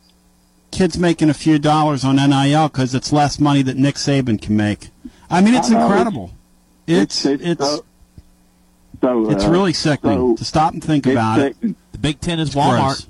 Kids 0.71 0.97
making 0.97 1.29
a 1.29 1.33
few 1.33 1.59
dollars 1.59 2.05
on 2.05 2.15
NIL 2.15 2.69
because 2.69 2.95
it's 2.95 3.11
less 3.11 3.39
money 3.39 3.61
that 3.61 3.75
Nick 3.77 3.95
Saban 3.95 4.41
can 4.41 4.55
make. 4.55 4.89
I 5.29 5.41
mean, 5.41 5.53
it's 5.53 5.69
I 5.69 5.81
incredible. 5.81 6.31
It's 6.87 7.25
it's 7.25 7.43
it's, 7.43 7.63
so, 7.63 7.85
so, 9.01 9.31
it's 9.31 9.45
uh, 9.45 9.51
really 9.51 9.73
sickening 9.73 10.17
so 10.17 10.35
to 10.37 10.45
stop 10.45 10.73
and 10.73 10.83
think 10.83 11.05
it's 11.05 11.11
about 11.13 11.39
it. 11.39 11.57
The 11.91 11.97
Big 11.97 12.21
Ten 12.21 12.39
is 12.39 12.49
It's 12.49 12.55
Walmart. 12.55 12.79
gross. 12.79 13.07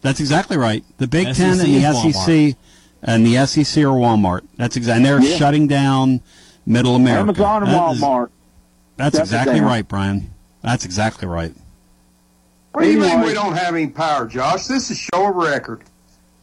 That's 0.00 0.20
exactly 0.20 0.56
right. 0.56 0.84
The 0.98 1.06
Big 1.06 1.26
SEC 1.28 1.36
Ten 1.36 1.60
and 1.60 1.60
the 1.60 1.76
is 1.76 2.14
SEC 2.14 2.56
and 3.02 3.24
the 3.26 3.36
SEC 3.46 3.84
or 3.84 3.96
Walmart. 3.98 4.42
That's 4.56 4.76
exactly. 4.76 4.96
And 5.08 5.22
they're 5.24 5.30
Yeah. 5.30 5.36
shutting 5.36 5.66
down 5.66 6.20
Middle 6.66 6.96
America. 6.96 7.20
Amazon 7.22 7.62
and 7.64 7.72
That 7.72 7.92
is- 7.92 8.00
Walmart. 8.02 8.28
that's 8.96 9.16
Shut 9.16 9.24
exactly 9.26 9.60
right, 9.60 9.86
Brian. 9.86 10.30
That's 10.62 10.84
exactly 10.84 11.28
right. 11.28 11.54
What 12.72 12.82
do 12.84 12.90
you 12.90 13.00
mean 13.00 13.22
we 13.22 13.32
don't 13.34 13.56
have 13.56 13.74
any 13.74 13.88
power, 13.88 14.26
Josh? 14.26 14.66
This 14.66 14.90
is 14.90 14.98
show 14.98 15.26
a 15.26 15.32
record. 15.32 15.82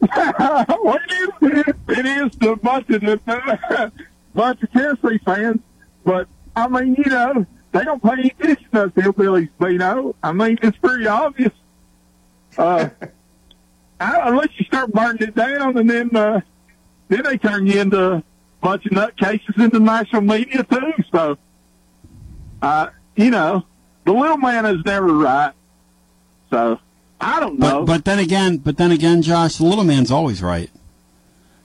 what 0.00 1.00
it 1.08 1.68
is, 1.68 1.74
it 1.88 2.06
is 2.06 2.36
to 2.40 2.50
a 2.52 2.56
bunch 2.56 2.88
of 2.90 3.00
the, 3.00 3.92
bunch 4.34 4.62
of 4.62 4.72
Tennessee 4.72 5.18
fans, 5.24 5.60
but 6.04 6.28
I 6.54 6.68
mean, 6.68 6.94
you 6.98 7.10
know, 7.10 7.46
they 7.72 7.84
don't 7.84 8.02
pay 8.02 8.12
any 8.12 8.28
attention 8.38 8.66
to 8.72 8.84
us 8.84 8.90
hillbillies, 8.92 9.48
know, 9.78 10.14
I 10.22 10.32
mean, 10.32 10.58
it's 10.62 10.76
pretty 10.78 11.06
obvious. 11.06 11.52
Uh, 12.58 12.88
I- 14.00 14.28
unless 14.28 14.48
you 14.58 14.64
start 14.66 14.92
burning 14.92 15.22
it 15.28 15.34
down, 15.34 15.76
and 15.78 15.88
then 15.88 16.14
uh, 16.14 16.40
then 17.08 17.22
they 17.24 17.38
turn 17.38 17.66
you 17.66 17.80
into 17.80 18.12
a 18.14 18.22
bunch 18.60 18.86
of 18.86 18.92
nutcases 18.92 19.56
in 19.62 19.70
the 19.70 19.80
national 19.80 20.22
media 20.22 20.64
too. 20.64 20.92
So, 21.12 21.38
uh, 22.62 22.88
you 23.16 23.30
know, 23.30 23.64
the 24.04 24.12
little 24.12 24.36
man 24.38 24.66
is 24.66 24.84
never 24.84 25.06
right. 25.06 25.52
So, 26.50 26.78
I 27.20 27.40
don't 27.40 27.58
know. 27.58 27.80
But 27.80 27.86
but 27.86 28.04
then 28.04 28.18
again, 28.18 28.58
but 28.58 28.76
then 28.76 28.92
again, 28.92 29.22
Josh, 29.22 29.56
the 29.56 29.64
little 29.64 29.84
man's 29.84 30.10
always 30.10 30.42
right 30.42 30.70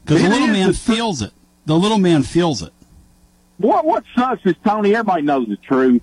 because 0.04 0.22
the 0.22 0.30
little 0.30 0.48
man 0.48 0.74
feels 0.74 1.22
it. 1.22 1.32
The 1.66 1.76
little 1.78 2.00
man 2.00 2.24
feels 2.24 2.62
it. 2.62 2.74
What 3.58 3.86
what 3.86 4.04
sucks 4.16 4.44
is 4.46 4.56
Tony. 4.66 4.96
Everybody 4.96 5.22
knows 5.24 5.48
the 5.48 5.58
truth 5.58 6.02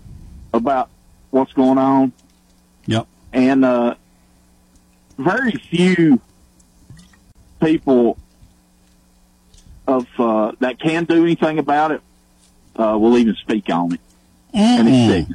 about 0.55 0.91
what's 1.31 1.53
going 1.53 1.77
on, 1.79 2.13
Yep. 2.87 3.07
and 3.33 3.65
uh, 3.65 3.95
very 5.19 5.53
few 5.53 6.20
people 7.61 8.16
of 9.86 10.07
uh, 10.19 10.53
that 10.61 10.78
can 10.78 11.05
do 11.05 11.23
anything 11.24 11.59
about 11.59 11.90
it 11.90 12.01
uh, 12.77 12.97
will 12.99 13.19
even 13.19 13.35
speak 13.35 13.69
on 13.70 13.95
it, 13.95 14.01
and 14.55 14.89
it's. 14.89 15.31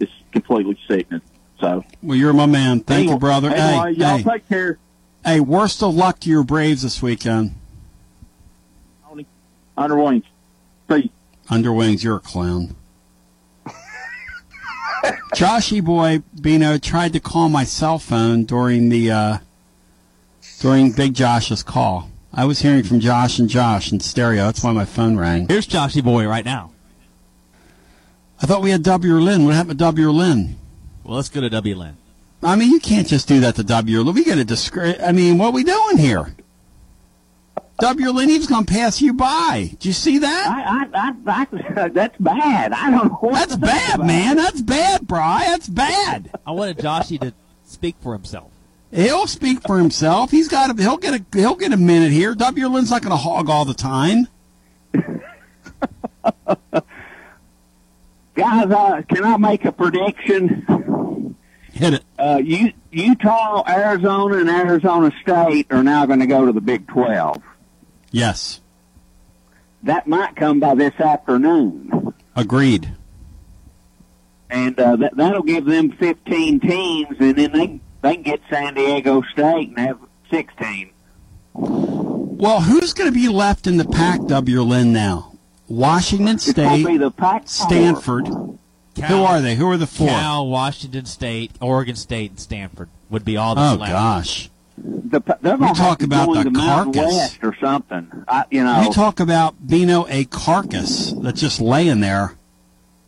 It's 0.00 0.12
completely 0.32 0.76
sickening. 0.88 1.22
So, 1.60 1.84
Well, 2.02 2.18
you're 2.18 2.32
my 2.32 2.46
man. 2.46 2.80
Thank 2.80 2.98
anyway, 2.98 3.12
you, 3.14 3.18
brother. 3.20 3.48
Anyway, 3.50 3.94
hey, 3.94 4.00
y'all 4.00 4.16
hey, 4.18 4.22
take 4.24 4.48
care. 4.48 4.78
hey, 5.24 5.38
worst 5.40 5.82
of 5.84 5.94
luck 5.94 6.18
to 6.20 6.28
your 6.28 6.42
Braves 6.42 6.82
this 6.82 7.00
weekend. 7.00 7.54
Tony, 9.06 9.24
under 9.78 9.96
wings. 9.96 10.24
See. 10.90 11.12
Under 11.48 11.72
wings, 11.72 12.02
you're 12.02 12.16
a 12.16 12.20
clown. 12.20 12.74
Joshy 15.34 15.84
boy 15.84 16.22
Bino 16.40 16.78
tried 16.78 17.12
to 17.12 17.20
call 17.20 17.48
my 17.48 17.64
cell 17.64 17.98
phone 17.98 18.44
during 18.44 18.88
the 18.88 19.10
uh, 19.10 19.38
during 20.60 20.92
Big 20.92 21.14
Josh's 21.14 21.62
call. 21.62 22.10
I 22.32 22.44
was 22.46 22.60
hearing 22.60 22.82
from 22.82 23.00
Josh 23.00 23.38
and 23.38 23.48
Josh 23.48 23.92
in 23.92 24.00
stereo. 24.00 24.44
That's 24.46 24.62
why 24.64 24.72
my 24.72 24.84
phone 24.84 25.16
rang. 25.16 25.46
Here's 25.48 25.66
Joshy 25.68 26.02
Boy 26.02 26.26
right 26.26 26.44
now. 26.44 26.72
I 28.42 28.46
thought 28.46 28.62
we 28.62 28.70
had 28.70 28.82
W. 28.82 29.16
or 29.16 29.20
Lynn. 29.20 29.44
What 29.44 29.54
happened 29.54 29.78
to 29.78 29.84
W. 29.84 30.08
or 30.08 30.12
Lynn? 30.12 30.56
Well, 31.04 31.16
let's 31.16 31.28
go 31.28 31.40
to 31.40 31.48
W. 31.48 31.76
Lynn. 31.76 31.96
I 32.42 32.56
mean, 32.56 32.70
you 32.70 32.80
can't 32.80 33.06
just 33.06 33.28
do 33.28 33.40
that 33.40 33.54
to 33.56 33.62
W. 33.62 34.00
Lynn. 34.00 34.14
We 34.14 34.24
got 34.24 34.34
to 34.34 34.44
discredit. 34.44 35.00
I 35.00 35.12
mean, 35.12 35.38
what 35.38 35.46
are 35.46 35.52
we 35.52 35.64
doing 35.64 35.96
here? 35.98 36.34
W. 37.80 38.10
Lynn, 38.10 38.28
he 38.28 38.38
going 38.46 38.64
to 38.64 38.72
pass 38.72 39.02
you 39.02 39.12
by. 39.14 39.68
Did 39.70 39.86
you 39.86 39.92
see 39.92 40.18
that? 40.18 40.46
I, 40.48 40.86
I, 40.94 41.12
I, 41.26 41.46
I, 41.84 41.88
that's 41.92 42.16
bad. 42.18 42.72
I 42.72 42.90
don't 42.90 43.10
know. 43.10 43.30
That's 43.32 43.56
bad, 43.56 44.00
man. 44.00 44.36
That's 44.36 44.60
bad, 44.62 45.06
Bry. 45.06 45.44
That's 45.46 45.68
bad. 45.68 46.30
I 46.46 46.52
wanted 46.52 46.78
Joshy 46.78 47.20
to 47.20 47.34
speak 47.64 47.96
for 48.00 48.12
himself. 48.12 48.50
He'll 48.92 49.26
speak 49.26 49.62
for 49.66 49.78
himself. 49.78 50.30
He's 50.30 50.46
got 50.46 50.70
a, 50.70 50.80
he'll 50.80 50.98
get 50.98 51.14
a 51.14 51.24
he'll 51.36 51.56
get 51.56 51.72
a 51.72 51.76
minute 51.76 52.12
here. 52.12 52.32
W. 52.34 52.68
Lynn's 52.68 52.90
not 52.90 53.02
going 53.02 53.10
to 53.10 53.16
hog 53.16 53.50
all 53.50 53.64
the 53.64 53.74
time. 53.74 54.28
Guys, 58.36 58.70
uh, 58.70 59.02
can 59.08 59.24
I 59.24 59.36
make 59.36 59.64
a 59.64 59.72
prediction? 59.72 61.36
Hit 61.72 61.94
it. 61.94 62.04
Uh, 62.16 62.40
U- 62.42 62.72
Utah, 62.92 63.64
Arizona, 63.68 64.38
and 64.38 64.48
Arizona 64.48 65.12
State 65.22 65.66
are 65.70 65.82
now 65.82 66.06
going 66.06 66.20
to 66.20 66.26
go 66.26 66.46
to 66.46 66.52
the 66.52 66.60
Big 66.60 66.86
12. 66.86 67.42
Yes. 68.14 68.60
That 69.82 70.06
might 70.06 70.36
come 70.36 70.60
by 70.60 70.76
this 70.76 70.94
afternoon. 71.00 72.14
Agreed. 72.36 72.92
And 74.48 74.78
uh, 74.78 74.94
that, 74.96 75.16
that'll 75.16 75.42
give 75.42 75.64
them 75.64 75.90
15 75.90 76.60
teams, 76.60 77.16
and 77.18 77.34
then 77.34 77.50
they, 77.52 77.80
they 78.02 78.14
can 78.14 78.22
get 78.22 78.40
San 78.48 78.74
Diego 78.74 79.20
State 79.32 79.70
and 79.70 79.78
have 79.80 79.98
16. 80.30 80.90
Well, 81.54 82.60
who's 82.60 82.92
going 82.92 83.10
to 83.10 83.14
be 83.14 83.28
left 83.28 83.66
in 83.66 83.78
the 83.78 83.84
pack, 83.84 84.24
W. 84.26 84.62
Lynn, 84.62 84.92
now? 84.92 85.32
Washington 85.66 86.38
State, 86.38 86.82
to 86.82 86.86
be 86.86 86.96
the 86.98 87.10
Pac 87.10 87.48
Stanford. 87.48 88.28
Who 88.28 89.24
are 89.24 89.40
they? 89.40 89.56
Who 89.56 89.68
are 89.70 89.76
the 89.76 89.88
four? 89.88 90.06
Cal, 90.06 90.46
Washington 90.46 91.04
State, 91.06 91.50
Oregon 91.60 91.96
State, 91.96 92.30
and 92.30 92.38
Stanford 92.40 92.90
would 93.10 93.24
be 93.24 93.36
all 93.36 93.56
that's 93.56 93.74
Oh 93.76 93.80
left. 93.80 93.92
gosh. 93.92 94.50
The, 94.76 95.20
they're 95.40 95.56
going 95.56 95.72
to 95.74 95.80
talk 95.80 96.02
about 96.02 96.26
join 96.26 96.44
the 96.44 96.50
the 96.50 96.58
carcass. 96.58 96.96
West 96.96 97.38
or 97.42 97.56
something. 97.60 98.24
I, 98.26 98.44
you 98.50 98.64
know, 98.64 98.82
You 98.82 98.92
talk 98.92 99.20
about 99.20 99.66
Bino 99.66 100.06
a 100.08 100.24
carcass 100.24 101.12
that's 101.12 101.40
just 101.40 101.60
laying 101.60 102.00
there. 102.00 102.34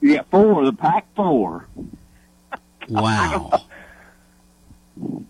yeah, 0.01 0.23
four, 0.31 0.65
the 0.65 0.73
pack 0.73 1.07
four. 1.17 1.67
Wow. 2.89 3.63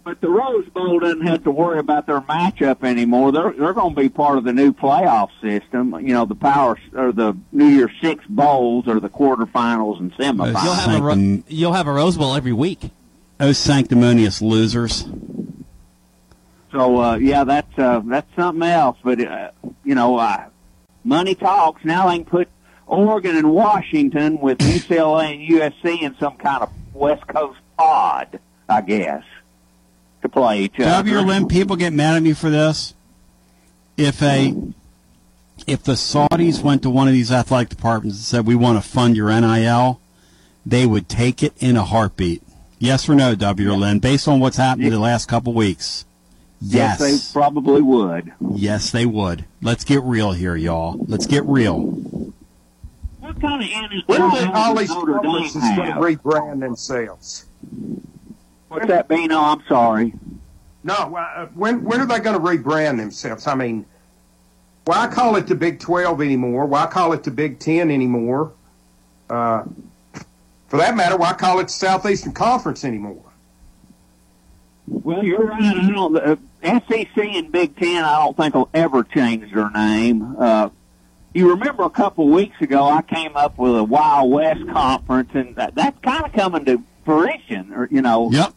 But 0.04 0.20
the 0.20 0.28
Rose 0.28 0.68
Bowl 0.68 1.00
doesn't 1.00 1.26
have 1.26 1.42
to 1.42 1.50
worry 1.50 1.80
about 1.80 2.06
their 2.06 2.20
matchup 2.20 2.84
anymore. 2.84 3.32
They're 3.32 3.52
they're 3.52 3.72
going 3.72 3.96
to 3.96 4.00
be 4.00 4.08
part 4.08 4.38
of 4.38 4.44
the 4.44 4.52
new 4.52 4.72
playoff 4.72 5.30
system. 5.42 5.92
You 6.06 6.14
know, 6.14 6.24
the 6.24 6.36
power 6.36 6.78
or 6.94 7.10
the 7.10 7.36
New 7.50 7.66
Year's 7.66 7.90
Six 8.00 8.24
bowls 8.28 8.86
or 8.86 9.00
the 9.00 9.08
quarterfinals 9.08 9.98
and 9.98 10.14
semifinals. 10.14 10.62
You'll 10.62 10.74
have, 10.74 11.18
a, 11.18 11.42
you'll 11.48 11.72
have 11.72 11.88
a 11.88 11.92
Rose 11.92 12.16
Bowl 12.16 12.36
every 12.36 12.52
week. 12.52 12.90
Those 13.38 13.58
sanctimonious 13.58 14.40
losers. 14.40 15.04
So 16.76 17.00
uh, 17.00 17.16
yeah, 17.16 17.44
that's 17.44 17.78
uh, 17.78 18.02
that's 18.04 18.28
something 18.36 18.68
else. 18.68 18.98
But 19.02 19.18
uh, 19.22 19.50
you 19.82 19.94
know, 19.94 20.18
uh, 20.18 20.44
money 21.04 21.34
talks. 21.34 21.82
Now 21.86 22.10
they 22.10 22.16
can 22.16 22.26
put 22.26 22.48
Oregon 22.86 23.34
and 23.34 23.50
Washington 23.50 24.38
with 24.38 24.58
UCLA 24.58 25.36
and 25.36 25.48
USC 25.48 26.02
in 26.02 26.14
some 26.18 26.36
kind 26.36 26.62
of 26.62 26.70
West 26.92 27.26
Coast 27.28 27.58
pod, 27.78 28.40
I 28.68 28.82
guess, 28.82 29.24
to 30.20 30.28
play 30.28 30.64
each 30.64 30.78
other. 30.78 31.10
W. 31.10 31.20
Lynn, 31.20 31.48
people 31.48 31.76
get 31.76 31.94
mad 31.94 32.16
at 32.16 32.22
me 32.22 32.34
for 32.34 32.50
this. 32.50 32.92
If 33.96 34.22
a 34.22 34.54
if 35.66 35.82
the 35.82 35.92
Saudis 35.92 36.62
went 36.62 36.82
to 36.82 36.90
one 36.90 37.08
of 37.08 37.14
these 37.14 37.32
athletic 37.32 37.70
departments 37.70 38.18
and 38.18 38.24
said 38.24 38.46
we 38.46 38.54
want 38.54 38.82
to 38.82 38.86
fund 38.86 39.16
your 39.16 39.28
NIL, 39.28 39.98
they 40.66 40.84
would 40.84 41.08
take 41.08 41.42
it 41.42 41.54
in 41.56 41.78
a 41.78 41.84
heartbeat. 41.84 42.42
Yes 42.78 43.08
or 43.08 43.14
no, 43.14 43.34
W. 43.34 43.72
Lynn, 43.72 43.98
based 43.98 44.28
on 44.28 44.40
what's 44.40 44.58
happened 44.58 44.84
in 44.84 44.92
the 44.92 44.98
last 44.98 45.26
couple 45.26 45.54
weeks. 45.54 46.04
Yes. 46.60 46.98
they 46.98 47.32
probably 47.32 47.82
would. 47.82 48.32
Yes, 48.52 48.90
they 48.90 49.06
would. 49.06 49.44
Let's 49.62 49.84
get 49.84 50.02
real 50.02 50.32
here, 50.32 50.56
y'all. 50.56 50.96
Let's 51.06 51.26
get 51.26 51.44
real. 51.44 51.80
What 53.20 53.40
kind 53.40 53.62
of 53.62 53.68
NFL 53.68 54.06
When 54.06 54.22
are 54.22 54.30
they, 54.38 54.44
all 54.46 54.74
these 54.76 54.88
Notre 54.88 55.14
Dame 55.14 55.22
going 55.22 55.50
to 55.52 55.60
have? 55.60 56.02
rebrand 56.02 56.60
themselves? 56.60 57.46
What's 58.68 58.86
that, 58.86 59.08
Bino? 59.08 59.38
I'm 59.38 59.62
sorry. 59.68 60.14
No, 60.84 60.94
uh, 60.94 61.46
when 61.54 61.82
when 61.84 62.00
are 62.00 62.06
they 62.06 62.20
going 62.20 62.36
to 62.36 62.42
rebrand 62.42 62.98
themselves? 62.98 63.46
I 63.48 63.54
mean, 63.56 63.84
why 64.84 65.08
call 65.08 65.34
it 65.36 65.48
the 65.48 65.56
Big 65.56 65.80
Twelve 65.80 66.20
anymore? 66.22 66.66
Why 66.66 66.86
call 66.86 67.12
it 67.12 67.24
the 67.24 67.32
Big 67.32 67.58
Ten 67.58 67.90
anymore? 67.90 68.52
Uh, 69.28 69.64
for 70.68 70.76
that 70.76 70.96
matter, 70.96 71.16
why 71.16 71.32
call 71.32 71.58
it 71.58 71.64
the 71.64 71.68
Southeastern 71.70 72.32
Conference 72.32 72.84
anymore? 72.84 73.22
Well, 74.88 75.24
you're 75.24 75.44
right. 75.46 75.76
I 75.76 75.90
don't. 75.90 76.12
The 76.12 76.32
uh, 76.62 76.80
SEC 76.88 77.16
and 77.18 77.50
Big 77.50 77.76
Ten, 77.76 78.04
I 78.04 78.18
don't 78.24 78.36
think 78.36 78.54
will 78.54 78.68
ever 78.72 79.02
change 79.02 79.52
their 79.52 79.70
name. 79.70 80.36
Uh, 80.38 80.70
you 81.34 81.50
remember 81.50 81.82
a 81.82 81.90
couple 81.90 82.26
of 82.26 82.32
weeks 82.32 82.60
ago, 82.60 82.84
I 82.84 83.02
came 83.02 83.36
up 83.36 83.58
with 83.58 83.76
a 83.76 83.84
Wild 83.84 84.30
West 84.30 84.66
conference, 84.68 85.30
and 85.34 85.54
that, 85.56 85.74
that's 85.74 85.98
kind 86.00 86.24
of 86.24 86.32
coming 86.32 86.64
to 86.66 86.82
fruition. 87.04 87.72
Or 87.74 87.88
you 87.90 88.00
know, 88.02 88.30
Yep. 88.32 88.54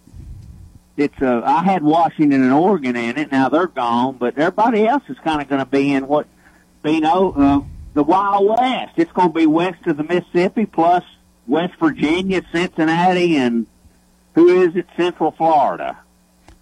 it's 0.98 1.22
uh, 1.22 1.42
I 1.44 1.64
had 1.64 1.84
Washington 1.84 2.44
and 2.44 2.54
Oregon 2.54 2.96
in 2.96 3.18
it. 3.18 3.32
Now 3.32 3.50
they're 3.50 3.68
gone, 3.68 4.18
but 4.18 4.38
everybody 4.38 4.88
else 4.88 5.04
is 5.10 5.18
kind 5.24 5.42
of 5.42 5.48
going 5.50 5.60
to 5.60 5.66
be 5.66 5.92
in 5.94 6.08
what 6.08 6.28
you 6.86 7.02
know 7.02 7.32
uh, 7.34 7.62
the 7.96 8.04
Wild 8.04 8.48
West. 8.48 8.94
It's 8.98 9.12
going 9.12 9.30
to 9.30 9.34
be 9.34 9.46
west 9.48 9.86
of 9.88 9.98
the 9.98 10.04
Mississippi 10.04 10.66
plus 10.68 11.04
West 11.48 11.74
Virginia, 11.80 12.44
Cincinnati, 12.52 13.36
and 13.36 13.66
who 14.36 14.62
is 14.62 14.76
it? 14.76 14.86
Central 14.96 15.32
Florida. 15.32 15.98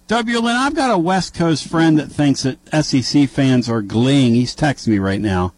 W. 0.07 0.39
Lynn, 0.39 0.55
I've 0.55 0.75
got 0.75 0.91
a 0.91 0.97
West 0.97 1.33
Coast 1.33 1.67
friend 1.67 1.99
that 1.99 2.07
thinks 2.09 2.43
that 2.43 2.57
SEC 2.85 3.27
fans 3.29 3.67
are 3.69 3.81
gleeing. 3.81 4.35
He's 4.35 4.55
texting 4.55 4.89
me 4.89 4.99
right 4.99 5.19
now. 5.19 5.53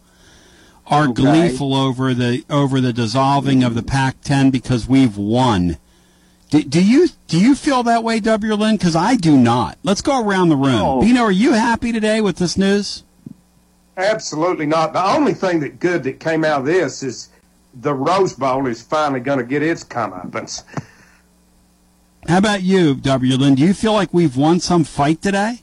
Are 0.88 1.04
Okay. 1.04 1.22
gleeful 1.22 1.72
over 1.74 2.14
the 2.14 2.44
over 2.50 2.80
the 2.80 2.92
dissolving 2.92 3.62
of 3.62 3.76
the 3.76 3.82
Pac-10 3.82 4.50
because 4.50 4.88
we've 4.88 5.16
won. 5.16 5.76
Do, 6.50 6.64
do 6.64 6.82
you 6.82 7.08
do 7.28 7.38
you 7.38 7.54
feel 7.54 7.84
that 7.84 8.02
way, 8.02 8.18
W. 8.18 8.54
Lynn? 8.54 8.74
Because 8.76 8.96
I 8.96 9.14
do 9.14 9.38
not. 9.38 9.78
Let's 9.84 10.02
go 10.02 10.20
around 10.20 10.48
the 10.48 10.56
room. 10.56 10.72
No. 10.78 11.00
Bino, 11.00 11.22
are 11.22 11.30
you 11.30 11.52
happy 11.52 11.92
today 11.92 12.20
with 12.20 12.38
this 12.38 12.58
news? 12.58 13.04
Absolutely 13.96 14.66
not. 14.66 14.92
The 14.92 15.04
only 15.04 15.32
thing 15.34 15.60
that 15.60 15.78
good 15.78 16.02
that 16.04 16.18
came 16.18 16.44
out 16.44 16.60
of 16.60 16.66
this 16.66 17.04
is 17.04 17.28
the 17.82 17.94
Rose 17.94 18.32
Bowl 18.32 18.66
is 18.66 18.82
finally 18.82 19.20
going 19.20 19.38
to 19.38 19.44
get 19.44 19.62
its 19.62 19.84
comeuppance. 19.84 20.64
How 22.28 22.38
about 22.38 22.62
you, 22.62 22.94
W. 22.94 23.36
Lynn? 23.36 23.54
Do 23.54 23.62
you 23.62 23.74
feel 23.74 23.92
like 23.92 24.12
we've 24.12 24.36
won 24.36 24.60
some 24.60 24.84
fight 24.84 25.22
today? 25.22 25.60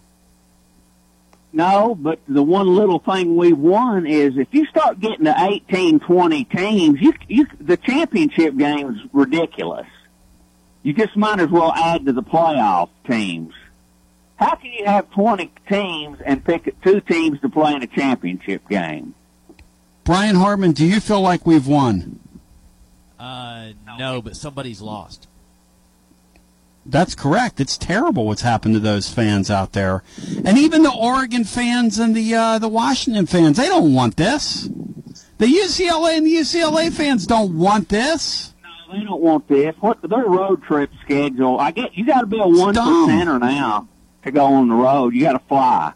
No, 1.53 1.95
but 1.95 2.19
the 2.27 2.43
one 2.43 2.75
little 2.75 2.99
thing 2.99 3.35
we've 3.35 3.57
won 3.57 4.05
is 4.05 4.38
if 4.38 4.47
you 4.51 4.65
start 4.67 4.99
getting 4.99 5.25
to 5.25 5.35
18, 5.38 5.99
20 5.99 6.43
teams, 6.45 7.01
you, 7.01 7.13
you, 7.27 7.47
the 7.59 7.77
championship 7.77 8.55
game 8.57 8.91
is 8.91 8.97
ridiculous. 9.13 9.88
You 10.84 10.93
just 10.93 11.15
might 11.15 11.39
as 11.39 11.49
well 11.49 11.73
add 11.73 12.05
to 12.05 12.13
the 12.13 12.21
playoff 12.21 12.89
teams. 13.09 13.53
How 14.35 14.55
can 14.55 14.71
you 14.71 14.85
have 14.85 15.09
20 15.11 15.51
teams 15.67 16.19
and 16.21 16.43
pick 16.43 16.79
two 16.84 17.01
teams 17.01 17.39
to 17.41 17.49
play 17.49 17.73
in 17.73 17.81
a 17.81 17.88
championship 17.88 18.67
game? 18.69 19.15
Brian 20.03 20.35
Hartman, 20.35 20.73
do 20.73 20.85
you 20.85 20.99
feel 20.99 21.21
like 21.21 21.45
we've 21.45 21.67
won? 21.67 22.19
Uh, 23.19 23.69
no, 23.97 24.21
but 24.21 24.35
somebody's 24.35 24.79
lost. 24.79 25.27
That's 26.89 27.15
correct. 27.15 27.59
It's 27.59 27.77
terrible 27.77 28.26
what's 28.26 28.43
happened 28.43 28.76
to 28.76 28.80
those 28.80 29.14
fans 29.14 29.51
out 29.51 29.73
there, 29.73 30.03
and 30.45 30.57
even 30.57 30.84
the 30.84 30.93
Oregon 30.93 31.43
fans 31.43 31.99
and 31.99 32.15
the 32.15 32.34
uh, 32.34 32.59
the 32.59 32.69
Washington 32.69 33.26
fans. 33.26 33.57
They 33.57 33.68
don't 33.68 33.93
want 33.93 34.15
this. 34.15 34.69
The 35.38 35.45
UCLA 35.45 36.18
and 36.18 36.26
the 36.26 36.35
UCLA 36.35 36.91
fans 36.91 37.27
don't 37.27 37.57
want 37.57 37.89
this. 37.89 38.53
No, 38.64 38.97
they 38.97 39.03
don't 39.03 39.22
want 39.22 39.47
this. 39.49 39.76
What 39.81 40.01
their 40.01 40.26
road 40.26 40.64
trip 40.64 40.89
schedule? 41.03 41.59
I 41.59 41.72
get 41.72 41.97
you 41.97 42.05
got 42.05 42.22
to 42.22 42.27
be 42.27 42.39
a 42.39 42.47
one 42.47 42.73
percenter 42.73 43.39
now 43.39 43.88
to 44.23 44.31
go 44.31 44.45
on 44.45 44.69
the 44.69 44.76
road. 44.76 45.14
You 45.14 45.23
got 45.23 45.34
to 45.34 45.39
fly. 45.39 45.93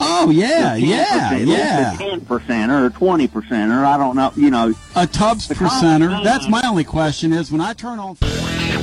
Oh 0.00 0.30
yeah, 0.30 0.74
yeah, 0.74 1.34
yeah. 1.36 1.96
Ten 1.96 2.20
percenter 2.20 2.86
or 2.86 2.90
twenty 2.90 3.26
percenter. 3.26 3.84
I 3.84 3.96
don't 3.96 4.16
know. 4.16 4.32
You 4.36 4.50
know, 4.50 4.74
A 4.94 5.06
Tubbs 5.06 5.48
percenter. 5.48 6.22
That's 6.22 6.48
my 6.48 6.62
only 6.64 6.84
question. 6.84 7.32
Is 7.32 7.50
when 7.50 7.60
I 7.60 7.72
turn 7.72 7.98
on. 7.98 8.16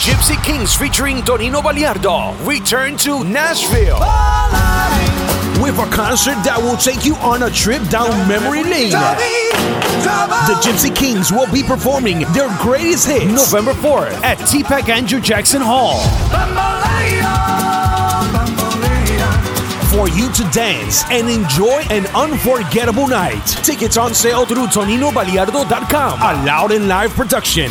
Gypsy 0.00 0.42
Kings 0.42 0.74
featuring 0.74 1.18
Tonino 1.18 1.60
Baliardo 1.60 2.32
return 2.48 2.96
to 2.96 3.22
Nashville 3.22 4.00
with 5.62 5.78
a 5.78 5.84
concert 5.92 6.40
that 6.42 6.56
will 6.56 6.78
take 6.78 7.04
you 7.04 7.14
on 7.16 7.42
a 7.42 7.50
trip 7.50 7.82
down 7.90 8.08
memory 8.26 8.64
lane. 8.64 8.92
The 8.92 10.56
Gypsy 10.64 10.96
Kings 10.96 11.30
will 11.30 11.52
be 11.52 11.62
performing 11.62 12.20
their 12.32 12.48
greatest 12.62 13.08
hits 13.08 13.26
November 13.26 13.74
4th 13.74 14.16
at 14.24 14.38
TPAC 14.38 14.88
Andrew 14.88 15.20
Jackson 15.20 15.60
Hall. 15.60 16.00
For 19.92 20.08
you 20.08 20.32
to 20.32 20.44
dance 20.50 21.04
and 21.10 21.28
enjoy 21.28 21.84
an 21.90 22.06
unforgettable 22.16 23.06
night. 23.06 23.44
Tickets 23.62 23.98
on 23.98 24.14
sale 24.14 24.46
through 24.46 24.68
ToninoBaliardo.com. 24.68 26.20
A 26.22 26.46
loud 26.46 26.72
and 26.72 26.88
live 26.88 27.10
production. 27.10 27.70